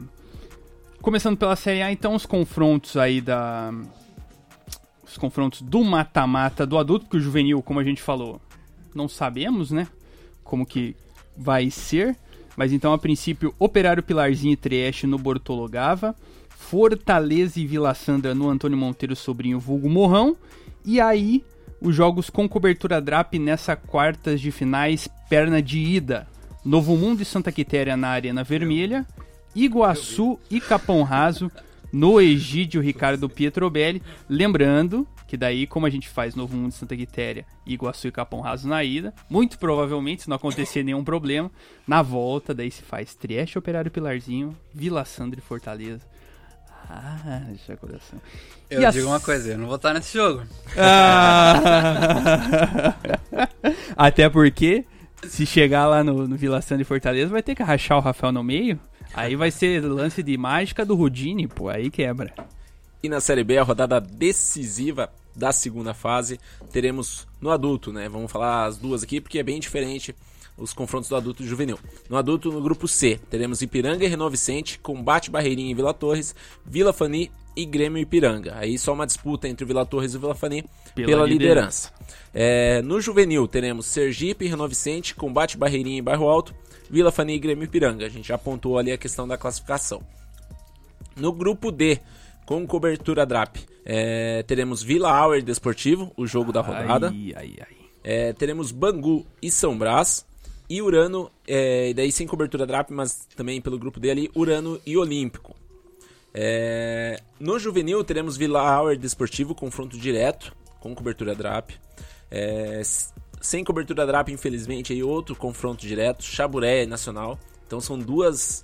Começando 1.01 1.35
pela 1.35 1.55
Série 1.55 1.81
A, 1.81 1.91
então, 1.91 2.13
os 2.13 2.25
confrontos 2.27 2.95
aí 2.95 3.19
da. 3.21 3.73
Os 5.03 5.17
confrontos 5.17 5.61
do 5.61 5.83
mata-mata 5.83 6.65
do 6.65 6.77
adulto, 6.77 7.05
porque 7.05 7.17
o 7.17 7.21
juvenil, 7.21 7.61
como 7.63 7.79
a 7.79 7.83
gente 7.83 8.01
falou, 8.01 8.39
não 8.93 9.09
sabemos, 9.09 9.71
né? 9.71 9.87
Como 10.43 10.65
que 10.65 10.95
vai 11.35 11.71
ser. 11.71 12.15
Mas 12.55 12.71
então, 12.71 12.93
a 12.93 12.97
princípio, 12.99 13.53
Operário 13.57 14.03
Pilarzinho 14.03 14.53
e 14.53 14.57
Trieste 14.57 15.07
no 15.07 15.17
Bortologava. 15.17 16.15
Fortaleza 16.61 17.59
e 17.59 17.65
Vila 17.65 17.93
Sandra 17.93 18.33
no 18.33 18.47
Antônio 18.47 18.77
Monteiro 18.77 19.15
Sobrinho 19.15 19.59
Vulgo 19.59 19.89
Morrão. 19.89 20.37
E 20.85 21.01
aí, 21.01 21.43
os 21.81 21.93
jogos 21.93 22.29
com 22.29 22.47
cobertura 22.47 23.01
DRAP 23.01 23.33
nessa 23.33 23.75
quartas 23.75 24.39
de 24.39 24.51
finais, 24.51 25.09
perna 25.29 25.61
de 25.61 25.79
ida. 25.79 26.27
Novo 26.63 26.95
Mundo 26.95 27.21
e 27.21 27.25
Santa 27.25 27.51
Quitéria 27.51 27.97
na 27.97 28.09
Arena 28.09 28.43
Vermelha. 28.43 29.05
Iguaçu 29.53 30.39
e 30.49 30.61
Capão 30.61 31.01
Raso 31.01 31.51
no 31.91 32.21
Egídio 32.21 32.79
Ricardo 32.79 33.27
Pietrobelli. 33.27 34.01
Lembrando 34.29 35.05
que 35.27 35.35
daí, 35.35 35.65
como 35.65 35.85
a 35.85 35.89
gente 35.89 36.07
faz 36.07 36.35
Novo 36.35 36.55
Mundo 36.55 36.71
e 36.71 36.75
Santa 36.75 36.95
Quitéria, 36.95 37.45
Iguaçu 37.65 38.07
e 38.07 38.11
Capão 38.11 38.39
Raso 38.39 38.67
na 38.67 38.83
ida, 38.83 39.13
muito 39.29 39.57
provavelmente, 39.57 40.23
se 40.23 40.29
não 40.29 40.35
acontecer 40.35 40.83
nenhum 40.83 41.03
problema, 41.03 41.49
na 41.87 42.01
volta 42.01 42.53
daí 42.53 42.69
se 42.69 42.83
faz 42.83 43.15
Trieste, 43.15 43.57
Operário 43.57 43.89
Pilarzinho, 43.89 44.55
Vila 44.73 45.03
Sandra 45.03 45.39
e 45.39 45.43
Fortaleza. 45.43 46.10
Ah, 46.89 47.41
já 47.67 47.77
coração. 47.77 48.19
Eu 48.69 48.81
E 48.81 48.85
a 48.85 48.91
digo 48.91 49.07
uma 49.07 49.19
coisa, 49.19 49.51
eu 49.51 49.57
não 49.57 49.67
vou 49.67 49.75
estar 49.75 49.93
nesse 49.93 50.17
jogo. 50.17 50.43
Ah. 50.77 51.55
Até 53.95 54.29
porque, 54.29 54.85
se 55.27 55.45
chegar 55.45 55.87
lá 55.87 56.03
no, 56.03 56.27
no 56.27 56.35
Vila 56.35 56.61
Sandra 56.61 56.81
e 56.81 56.85
Fortaleza, 56.85 57.31
vai 57.31 57.43
ter 57.43 57.55
que 57.55 57.63
rachar 57.63 57.97
o 57.97 58.01
Rafael 58.01 58.33
no 58.33 58.43
meio. 58.43 58.79
Aí 59.13 59.35
vai 59.35 59.51
ser 59.51 59.81
lance 59.83 60.23
de 60.23 60.37
mágica 60.37 60.85
do 60.85 60.95
Rudini, 60.95 61.47
pô, 61.47 61.69
aí 61.69 61.89
quebra. 61.89 62.33
E 63.03 63.09
na 63.09 63.19
Série 63.19 63.43
B, 63.43 63.57
a 63.57 63.63
rodada 63.63 63.99
decisiva 63.99 65.09
da 65.35 65.51
segunda 65.51 65.93
fase, 65.93 66.39
teremos 66.71 67.27
no 67.39 67.49
adulto, 67.49 67.91
né? 67.91 68.07
Vamos 68.07 68.31
falar 68.31 68.65
as 68.65 68.77
duas 68.77 69.03
aqui 69.03 69.19
porque 69.19 69.39
é 69.39 69.43
bem 69.43 69.59
diferente 69.59 70.15
os 70.61 70.73
confrontos 70.73 71.09
do 71.09 71.15
adulto 71.15 71.43
e 71.43 71.47
juvenil. 71.47 71.77
No 72.09 72.17
adulto, 72.17 72.51
no 72.51 72.61
grupo 72.61 72.87
C, 72.87 73.19
teremos 73.29 73.61
Ipiranga 73.61 74.05
e 74.05 74.07
Renault 74.07 74.31
Vicente, 74.31 74.79
Combate 74.79 75.31
Barreirinha 75.31 75.71
e 75.71 75.73
Vila 75.73 75.93
Torres, 75.93 76.35
Vila 76.65 76.93
Fani 76.93 77.31
e 77.55 77.65
Grêmio 77.65 78.01
Ipiranga. 78.01 78.55
Aí 78.55 78.77
só 78.77 78.93
uma 78.93 79.05
disputa 79.05 79.47
entre 79.47 79.65
Vila 79.65 79.85
Torres 79.85 80.13
e 80.13 80.17
Vila 80.17 80.35
Fani 80.35 80.63
Pela 80.95 81.07
pela, 81.07 81.25
liderança. 81.25 81.91
liderança. 81.91 82.17
É, 82.33 82.81
no 82.81 83.01
juvenil, 83.01 83.47
teremos 83.47 83.87
Sergipe 83.87 84.45
e 84.45 84.47
Renault 84.47 84.69
Vicente, 84.69 85.15
Combate 85.15 85.57
Barreirinha 85.57 85.97
e 85.97 86.01
Bairro 86.01 86.27
Alto, 86.27 86.53
Vila 86.89 87.11
Fani 87.11 87.33
e 87.33 87.39
Grêmio 87.39 87.65
Ipiranga. 87.65 88.05
A 88.05 88.09
gente 88.09 88.27
já 88.27 88.35
apontou 88.35 88.77
ali 88.77 88.91
a 88.91 88.97
questão 88.97 89.27
da 89.27 89.37
classificação. 89.37 90.01
No 91.15 91.31
grupo 91.31 91.71
D, 91.71 91.99
com 92.45 92.65
cobertura 92.65 93.25
DRAP, 93.25 93.57
é, 93.85 94.43
teremos 94.43 94.81
Vila 94.81 95.11
Auer 95.11 95.41
Desportivo, 95.41 96.11
o 96.15 96.25
jogo 96.27 96.51
da 96.51 96.61
rodada. 96.61 97.09
Ai, 97.09 97.33
ai, 97.35 97.55
ai. 97.59 97.75
É, 98.03 98.33
teremos 98.33 98.71
Bangu 98.71 99.25
e 99.41 99.51
São 99.51 99.77
Brás. 99.77 100.25
E 100.73 100.81
Urano, 100.81 101.29
é, 101.45 101.89
e 101.89 101.93
daí 101.93 102.11
sem 102.13 102.25
cobertura 102.25 102.65
DRAP, 102.65 102.91
mas 102.91 103.27
também 103.35 103.59
pelo 103.59 103.77
grupo 103.77 103.99
D 103.99 104.09
ali, 104.09 104.31
Urano 104.33 104.79
e 104.85 104.95
Olímpico. 104.95 105.53
É, 106.33 107.19
no 107.37 107.59
juvenil 107.59 108.01
teremos 108.05 108.37
Vila 108.37 108.61
Auer 108.61 108.97
Desportivo, 108.97 109.53
confronto 109.53 109.97
direto, 109.97 110.55
com 110.79 110.95
cobertura 110.95 111.35
DRAP. 111.35 111.71
É, 112.31 112.81
sem 113.41 113.65
cobertura 113.65 114.05
DRAP, 114.05 114.29
infelizmente, 114.29 114.93
aí 114.93 115.03
outro 115.03 115.35
confronto 115.35 115.85
direto, 115.85 116.23
Chaburé 116.23 116.83
e 116.83 116.87
Nacional. 116.87 117.37
Então 117.67 117.81
são 117.81 117.99
duas 117.99 118.63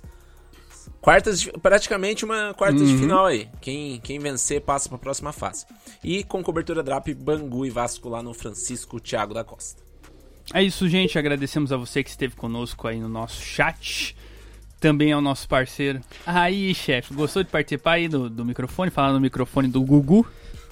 quartas, 1.02 1.40
de- 1.42 1.52
praticamente 1.52 2.24
uma 2.24 2.54
quarta 2.54 2.78
de 2.78 2.96
final 2.96 3.26
aí. 3.26 3.50
Quem, 3.60 4.00
quem 4.00 4.18
vencer 4.18 4.62
passa 4.62 4.88
para 4.88 4.96
a 4.96 5.00
próxima 5.00 5.30
fase. 5.32 5.66
E 6.02 6.24
com 6.24 6.42
cobertura 6.42 6.82
DRAP, 6.82 7.08
Bangu 7.14 7.66
e 7.66 7.70
Vasco 7.70 8.08
lá 8.08 8.22
no 8.22 8.32
Francisco 8.32 8.98
Thiago 8.98 9.34
da 9.34 9.44
Costa. 9.44 9.82
É 10.52 10.62
isso, 10.62 10.88
gente. 10.88 11.18
Agradecemos 11.18 11.72
a 11.72 11.76
você 11.76 12.02
que 12.02 12.10
esteve 12.10 12.34
conosco 12.34 12.88
aí 12.88 12.98
no 12.98 13.08
nosso 13.08 13.42
chat. 13.42 14.16
Também 14.80 15.12
ao 15.12 15.20
nosso 15.20 15.48
parceiro. 15.48 16.00
Aí, 16.24 16.72
chefe, 16.72 17.12
gostou 17.12 17.42
de 17.42 17.50
participar 17.50 17.94
aí 17.94 18.06
do, 18.06 18.30
do 18.30 18.44
microfone? 18.44 18.92
Falar 18.92 19.12
no 19.12 19.20
microfone 19.20 19.66
do 19.66 19.82
Gugu? 19.82 20.24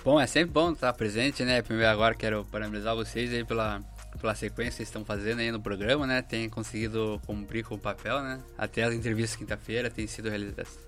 Bom, 0.05 0.21
é 0.21 0.27
sempre 0.29 0.53
bom 0.53 0.71
estar 0.71 0.93
presente, 0.93 1.43
né? 1.43 1.61
Primeiro 1.61 1.91
agora 1.91 2.15
quero 2.15 2.45
parabenizar 2.45 2.95
vocês 2.95 3.33
aí 3.33 3.45
pela, 3.45 3.81
pela 4.21 4.37
sequência 4.37 4.71
que 4.71 4.77
vocês 4.77 4.89
estão 4.89 5.05
fazendo 5.05 5.41
aí 5.41 5.51
no 5.51 5.61
programa, 5.61 6.07
né? 6.07 6.23
Tem 6.23 6.49
conseguido 6.49 7.21
cumprir 7.27 7.65
com 7.65 7.75
o 7.75 7.79
papel, 7.79 8.23
né? 8.23 8.39
Até 8.57 8.85
as 8.85 8.95
entrevistas 8.95 9.37
quinta-feira 9.37 9.91
têm 9.91 10.07
sido, 10.07 10.31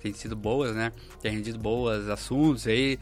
têm 0.00 0.12
sido 0.12 0.36
boas, 0.36 0.76
né? 0.76 0.92
Tem 1.20 1.32
rendido 1.32 1.58
boas 1.58 2.08
assuntos 2.08 2.68
aí. 2.68 2.96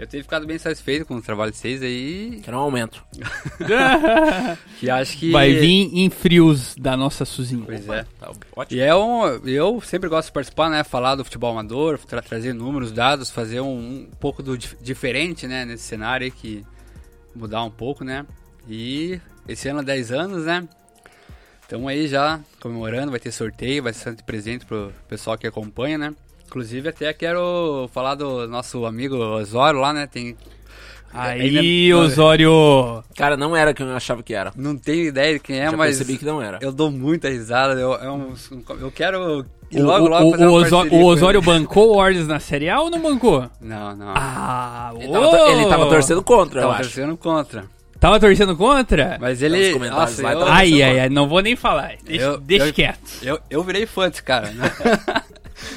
Eu 0.00 0.06
tenho 0.06 0.22
ficado 0.22 0.46
bem 0.46 0.56
satisfeito 0.56 1.04
com 1.04 1.16
o 1.16 1.20
trabalho 1.22 1.50
de 1.50 1.58
vocês 1.58 1.82
aí. 1.82 2.40
Quero 2.42 2.56
um 2.56 2.60
aumento. 2.60 3.04
Que 4.78 4.88
acho 4.88 5.18
que. 5.18 5.30
Vai 5.30 5.52
vir 5.52 5.90
em 5.92 6.08
frios 6.08 6.74
da 6.74 6.96
nossa 6.96 7.24
Suzinha. 7.26 7.64
Pois 7.66 7.86
é. 7.88 8.06
Tá 8.18 8.30
ótimo. 8.56 8.78
E 8.78 8.82
é 8.82 8.94
um, 8.94 9.26
eu 9.46 9.78
sempre 9.82 10.08
gosto 10.08 10.28
de 10.28 10.32
participar, 10.32 10.70
né? 10.70 10.82
Falar 10.82 11.16
do 11.16 11.24
futebol 11.24 11.50
amador, 11.52 11.98
tra- 11.98 12.22
trazer 12.22 12.54
números, 12.54 12.92
dados, 12.92 13.30
fazer 13.30 13.60
um, 13.60 13.76
um 13.78 14.10
pouco 14.18 14.42
do 14.42 14.56
dif- 14.56 14.76
diferente, 14.80 15.46
né? 15.46 15.64
Nesse 15.66 15.82
cenário 15.84 16.24
aí 16.24 16.30
que 16.30 16.64
mudar 17.34 17.62
um 17.62 17.70
pouco, 17.70 18.02
né? 18.02 18.24
E 18.68 19.20
esse 19.46 19.68
ano 19.68 19.80
é 19.80 19.84
10 19.84 20.12
anos, 20.12 20.44
né? 20.46 20.66
Então 21.66 21.86
aí 21.86 22.08
já 22.08 22.40
comemorando, 22.58 23.10
vai 23.10 23.20
ter 23.20 23.30
sorteio, 23.32 23.82
vai 23.82 23.92
ser 23.92 24.14
presente 24.22 24.64
pro 24.64 24.92
pessoal 25.08 25.36
que 25.36 25.46
acompanha, 25.46 25.98
né? 25.98 26.14
Inclusive 26.50 26.88
até 26.88 27.12
quero 27.12 27.88
falar 27.94 28.16
do 28.16 28.48
nosso 28.48 28.84
amigo 28.84 29.14
Osório 29.16 29.78
lá, 29.78 29.92
né? 29.92 30.08
Tem 30.10 30.36
Aí, 31.14 31.56
Ainda- 31.58 31.96
Osório. 31.98 33.04
Cara, 33.16 33.36
não 33.36 33.54
era 33.56 33.72
quem 33.72 33.86
eu 33.86 33.94
achava 33.96 34.20
que 34.20 34.34
era. 34.34 34.52
não 34.56 34.76
tenho 34.76 35.04
ideia 35.06 35.34
de 35.34 35.38
quem 35.40 35.60
é, 35.60 35.70
Já 35.70 35.76
mas 35.76 35.96
percebi 35.96 36.18
que 36.18 36.24
não 36.24 36.42
era. 36.42 36.58
eu 36.60 36.72
dou 36.72 36.90
muita 36.90 37.28
risada. 37.28 37.78
Eu, 37.80 37.94
é 37.94 38.10
um- 38.10 38.34
eu 38.80 38.90
quero 38.90 39.44
O, 39.72 39.82
logo, 39.82 40.08
logo 40.08 40.28
o- 40.28 40.30
fazer 40.32 40.44
o 40.44 40.48
uma 40.50 40.56
Osó- 40.58 40.76
parceria 40.82 40.98
o 40.98 41.06
Osório 41.08 41.42
bancou 41.42 41.92
o 41.92 41.96
Warriors 41.98 42.26
na 42.26 42.40
Série 42.40 42.68
A 42.68 42.80
ou 42.80 42.90
não 42.90 43.00
bancou? 43.00 43.48
Não, 43.60 43.94
não. 43.96 44.12
Ah, 44.14 44.92
Ele 44.98 45.12
tava, 45.12 45.50
ele 45.50 45.66
tava 45.68 45.86
torcendo 45.88 46.22
contra, 46.22 46.60
eu 46.60 46.62
Tava 46.68 46.74
acho. 46.80 46.82
torcendo 46.94 47.16
contra. 47.16 47.64
Tava 48.00 48.18
torcendo 48.20 48.56
contra? 48.56 49.18
Mas 49.20 49.42
ele. 49.42 49.78
Nossa, 49.78 50.22
lá, 50.22 50.32
eu, 50.32 50.38
Ai, 50.42 50.68
torcendo 50.70 50.82
ai, 50.84 51.00
ai, 51.00 51.08
não 51.08 51.28
vou 51.28 51.40
nem 51.42 51.54
falar. 51.54 51.92
Deixa, 52.04 52.24
Eu- 52.24 52.38
deixa 52.38 52.66
eu- 52.66 52.72
quieto. 52.72 53.10
eu, 53.22 53.38
eu 53.50 53.62
virei 53.62 53.84
fã 53.86 54.08
desse 54.08 54.22
cara, 54.22 54.48
né? 54.50 54.70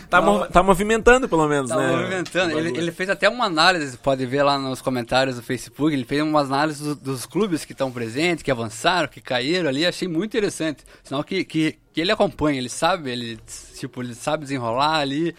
Tá, 0.10 0.22
mo- 0.22 0.46
tá 0.48 0.62
movimentando, 0.64 1.28
pelo 1.28 1.48
menos, 1.48 1.70
Tá 1.70 1.78
né? 1.78 1.92
movimentando. 1.96 2.56
o 2.56 2.60
Ele, 2.60 2.78
ele 2.78 2.92
fez 2.92 3.10
até 3.10 3.28
uma 3.30 3.46
análise, 3.46 3.98
pode 3.98 4.26
ver 4.26 4.44
lá 4.44 4.58
nos 4.58 4.82
comentários 4.82 5.36
do 5.36 5.44
Facebook, 5.44 5.94
ele 5.94 6.06
fez 6.06 6.22
umas 6.22 6.48
análises 6.52 6.82
do- 6.82 6.96
dos 6.96 7.26
clubes 7.26 7.66
que 7.66 7.72
estão 7.72 7.92
presentes, 7.92 8.44
que 8.44 8.52
avançaram, 8.52 9.08
que 9.08 9.20
caíram 9.22 9.70
ali, 9.70 9.86
achei 9.86 10.08
muito 10.08 10.26
interessante. 10.36 10.84
Sinal 11.04 11.24
que, 11.24 11.44
que, 11.44 11.76
que 11.94 12.02
ele 12.02 12.12
acompanha, 12.12 12.58
ele 12.60 12.70
sabe, 12.70 13.10
ele, 13.12 13.40
tipo, 13.80 14.02
ele 14.02 14.14
sabe 14.16 14.44
desenrolar 14.44 14.98
ali. 15.00 15.36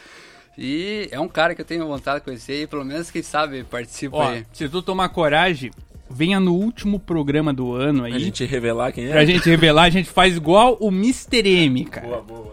E 0.57 1.09
é 1.11 1.19
um 1.19 1.27
cara 1.29 1.55
que 1.55 1.61
eu 1.61 1.65
tenho 1.65 1.87
vontade 1.87 2.21
de 2.21 2.25
conhecer 2.25 2.63
e 2.63 2.67
pelo 2.67 2.85
menos, 2.85 3.11
quem 3.11 3.23
sabe, 3.23 3.65
participa 3.65 4.17
Ó, 4.17 4.29
aí. 4.29 4.47
se 4.53 4.69
tu 4.69 4.81
tomar 4.83 5.09
coragem, 5.09 5.73
venha 6.09 6.39
no 6.39 6.55
último 6.55 7.01
programa 7.01 7.53
do 7.53 7.73
ano 7.75 8.05
aí. 8.05 8.13
A 8.15 8.19
gente 8.21 8.45
revelar 8.45 8.93
quem 8.93 9.07
é. 9.07 9.11
Pra 9.11 9.25
gente 9.25 9.49
revelar, 9.49 9.83
a 9.85 9.91
gente 9.91 10.09
faz 10.09 10.37
igual 10.37 10.77
o 10.81 10.89
Mr. 10.91 11.43
M, 11.65 11.85
cara. 11.87 12.07
Boa, 12.07 12.23
boa. 12.23 12.53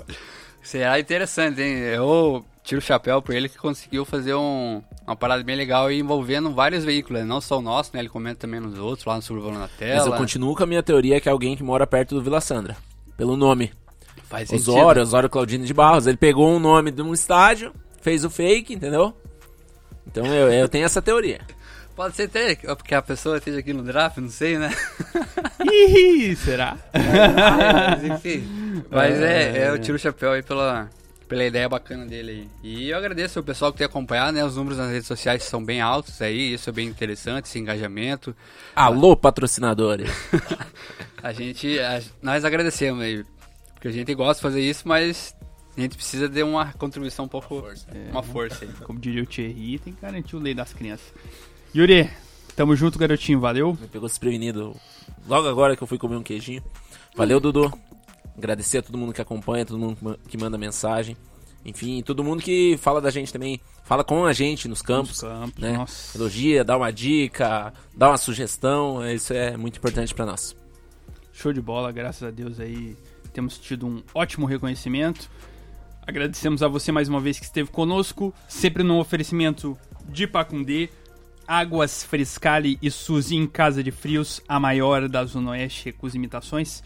Será 0.62 1.00
interessante, 1.00 1.62
hein? 1.62 1.78
Eu 1.80 2.46
tiro 2.64 2.80
o 2.80 2.84
chapéu 2.84 3.22
pra 3.22 3.36
ele 3.36 3.50
que 3.50 3.58
conseguiu 3.58 4.06
fazer 4.06 4.36
um, 4.36 4.82
uma 5.06 5.16
parada 5.16 5.44
bem 5.44 5.56
legal 5.56 5.92
e 5.92 6.00
envolvendo 6.00 6.54
vários 6.54 6.86
veículos, 6.86 7.22
né? 7.22 7.28
não 7.28 7.42
só 7.42 7.58
o 7.58 7.62
nosso, 7.62 7.92
né? 7.94 8.00
Ele 8.00 8.10
comenta 8.10 8.42
também 8.42 8.60
nos 8.60 8.78
outros, 8.78 9.06
lá 9.06 9.16
no 9.16 9.22
Sobrevoando 9.22 9.60
na 9.60 9.68
Tela. 9.68 9.98
Mas 9.98 10.06
eu 10.06 10.14
continuo 10.14 10.56
com 10.56 10.64
a 10.64 10.68
minha 10.68 10.84
teoria 10.84 11.20
que 11.20 11.28
é 11.28 11.32
alguém 11.32 11.56
que 11.56 11.64
mora 11.64 11.88
perto 11.88 12.16
do 12.16 12.22
Vila 12.22 12.40
Sandra. 12.40 12.78
Pelo 13.18 13.36
nome. 13.36 13.72
Faz 14.30 14.50
sentido. 14.50 14.72
Osório, 14.72 15.02
Osório 15.02 15.30
Claudino 15.30 15.66
de 15.66 15.74
Barros. 15.74 16.08
Ele 16.08 16.18
pegou 16.18 16.50
um 16.50 16.60
nome 16.60 16.92
de 16.92 17.02
um 17.02 17.14
estádio, 17.14 17.74
fez 18.02 18.24
o 18.24 18.30
fake, 18.30 18.74
entendeu? 18.74 19.14
Então 20.08 20.26
eu, 20.26 20.52
eu 20.52 20.70
tenho 20.70 20.86
essa 20.86 21.02
teoria. 21.02 21.42
Pode 22.02 22.16
ser 22.16 22.24
até 22.24 22.56
porque 22.56 22.96
a 22.96 23.02
pessoa 23.04 23.38
esteja 23.38 23.60
aqui 23.60 23.74
no 23.74 23.84
draft, 23.84 24.18
não 24.18 24.28
sei, 24.28 24.58
né? 24.58 24.76
Ih, 25.72 26.36
será? 26.36 26.76
Mas 26.92 28.04
enfim. 28.04 28.84
Mas 28.90 29.20
é, 29.22 29.60
é, 29.66 29.70
eu 29.70 29.78
tiro 29.78 29.98
o 29.98 30.00
chapéu 30.00 30.32
aí 30.32 30.42
pela, 30.42 30.90
pela 31.28 31.46
ideia 31.46 31.70
bacana 31.70 32.04
dele 32.08 32.32
aí. 32.32 32.50
E 32.64 32.90
eu 32.90 32.98
agradeço 32.98 33.40
o 33.40 33.44
pessoal 33.44 33.72
que 33.72 33.78
tem 33.78 33.86
acompanhado, 33.86 34.32
né? 34.32 34.44
Os 34.44 34.56
números 34.56 34.80
nas 34.80 34.90
redes 34.90 35.06
sociais 35.06 35.44
são 35.44 35.64
bem 35.64 35.80
altos 35.80 36.20
aí, 36.24 36.56
isso 36.56 36.68
é 36.72 36.74
bem 36.74 36.88
interessante, 36.88 37.46
esse 37.46 37.60
engajamento. 37.60 38.36
Alô, 38.76 39.16
patrocinadores. 39.16 40.10
A 41.22 41.32
gente, 41.32 41.78
a- 41.80 42.02
nós 42.20 42.44
agradecemos 42.44 43.04
aí, 43.04 43.24
porque 43.76 43.88
a 43.90 43.92
gente 43.92 44.12
gosta 44.16 44.38
de 44.38 44.42
fazer 44.42 44.62
isso, 44.62 44.88
mas 44.88 45.36
a 45.78 45.80
gente 45.80 45.96
precisa 45.96 46.28
de 46.28 46.42
uma 46.42 46.74
contribuição 46.74 47.26
um 47.26 47.28
pouco, 47.28 47.64
uma 48.10 48.24
força 48.24 48.66
aí. 48.66 48.72
Como 48.86 48.98
diria 48.98 49.22
o 49.22 49.26
Thierry, 49.28 49.78
tem 49.78 49.94
que 49.94 50.02
garantir 50.02 50.36
o 50.36 50.40
lei 50.40 50.56
das 50.56 50.74
crianças. 50.74 51.06
Yuri, 51.76 52.10
tamo 52.56 52.76
junto, 52.76 53.00
garotinho, 53.00 53.40
valeu. 53.40 53.78
Me 53.80 53.88
pegou 53.88 54.08
desprevenido 54.08 54.76
logo 55.28 55.48
agora 55.48 55.76
que 55.76 55.82
eu 55.84 55.88
fui 55.88 55.98
comer 55.98 56.16
um 56.18 56.24
queijinho. 56.24 56.62
Valeu, 57.16 57.40
Dudu. 57.40 57.72
Agradecer 58.38 58.80
a 58.80 58.82
todo 58.82 58.98
mundo 58.98 59.14
que 59.14 59.22
acompanha, 59.22 59.66
todo 59.66 59.78
mundo 59.80 59.96
que 59.96 60.04
ma- 60.04 60.18
que 60.30 60.38
manda 60.38 60.58
mensagem. 60.58 61.16
Enfim, 61.64 62.02
todo 62.02 62.24
mundo 62.24 62.42
que 62.42 62.76
fala 62.78 63.00
da 63.00 63.12
gente 63.12 63.32
também, 63.32 63.62
fala 63.84 64.04
com 64.04 64.26
a 64.26 64.34
gente 64.34 64.68
nos 64.68 64.82
campos. 64.82 65.22
Nos 65.22 65.32
campos, 65.32 65.62
né? 65.62 65.74
nossa. 65.78 66.18
Elogia, 66.18 66.64
dá 66.64 66.76
uma 66.76 66.92
dica, 66.92 67.72
dá 67.96 68.10
uma 68.10 68.18
sugestão. 68.18 69.06
Isso 69.10 69.34
é 69.34 69.56
muito 69.56 69.78
importante 69.78 70.14
pra 70.14 70.26
nós. 70.26 70.56
Show 71.32 71.54
de 71.54 71.62
bola, 71.62 71.92
graças 71.92 72.24
a 72.24 72.32
Deus 72.32 72.60
aí 72.60 72.98
temos 73.34 73.58
tido 73.58 73.88
um 73.88 74.04
ótimo 74.14 74.46
reconhecimento. 74.46 75.30
Agradecemos 76.06 76.62
a 76.64 76.68
você 76.68 76.92
mais 76.92 77.08
uma 77.08 77.20
vez 77.22 77.40
que 77.40 77.46
esteve 77.46 77.70
conosco, 77.70 78.34
sempre 78.48 78.84
no 78.84 79.00
oferecimento 79.00 79.78
de 80.10 80.26
Pacundê, 80.28 80.90
Águas 81.48 82.04
Frescali 82.04 82.78
e 82.82 82.90
Suzy 82.90 83.36
em 83.36 83.48
Casa 83.48 83.84
de 83.84 83.92
Frios, 83.92 84.42
a 84.48 84.60
maior 84.60 85.08
da 85.08 85.24
Zona 85.26 85.52
Oeste, 85.52 85.96
as 86.02 86.16
imitações. 86.16 86.84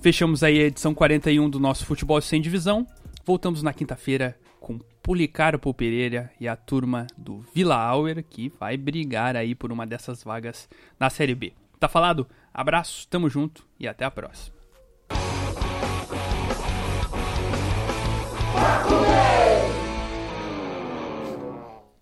Fechamos 0.00 0.42
aí 0.42 0.60
a 0.60 0.64
edição 0.64 0.94
41 0.94 1.50
do 1.50 1.58
nosso 1.58 1.84
Futebol 1.84 2.20
Sem 2.20 2.40
Divisão. 2.40 2.86
Voltamos 3.24 3.62
na 3.62 3.72
quinta-feira 3.72 4.38
com 4.60 4.78
Policarpo 5.02 5.72
Pereira 5.74 6.30
e 6.40 6.46
a 6.46 6.54
turma 6.54 7.06
do 7.16 7.44
Vila 7.54 7.76
Auer, 7.76 8.22
que 8.22 8.52
vai 8.60 8.76
brigar 8.76 9.36
aí 9.36 9.54
por 9.54 9.72
uma 9.72 9.86
dessas 9.86 10.22
vagas 10.22 10.68
na 11.00 11.10
Série 11.10 11.34
B. 11.34 11.52
Tá 11.80 11.88
falado? 11.88 12.26
Abraço, 12.52 13.06
tamo 13.08 13.28
junto 13.28 13.66
e 13.78 13.88
até 13.88 14.04
a 14.04 14.10
próxima. 14.10 14.56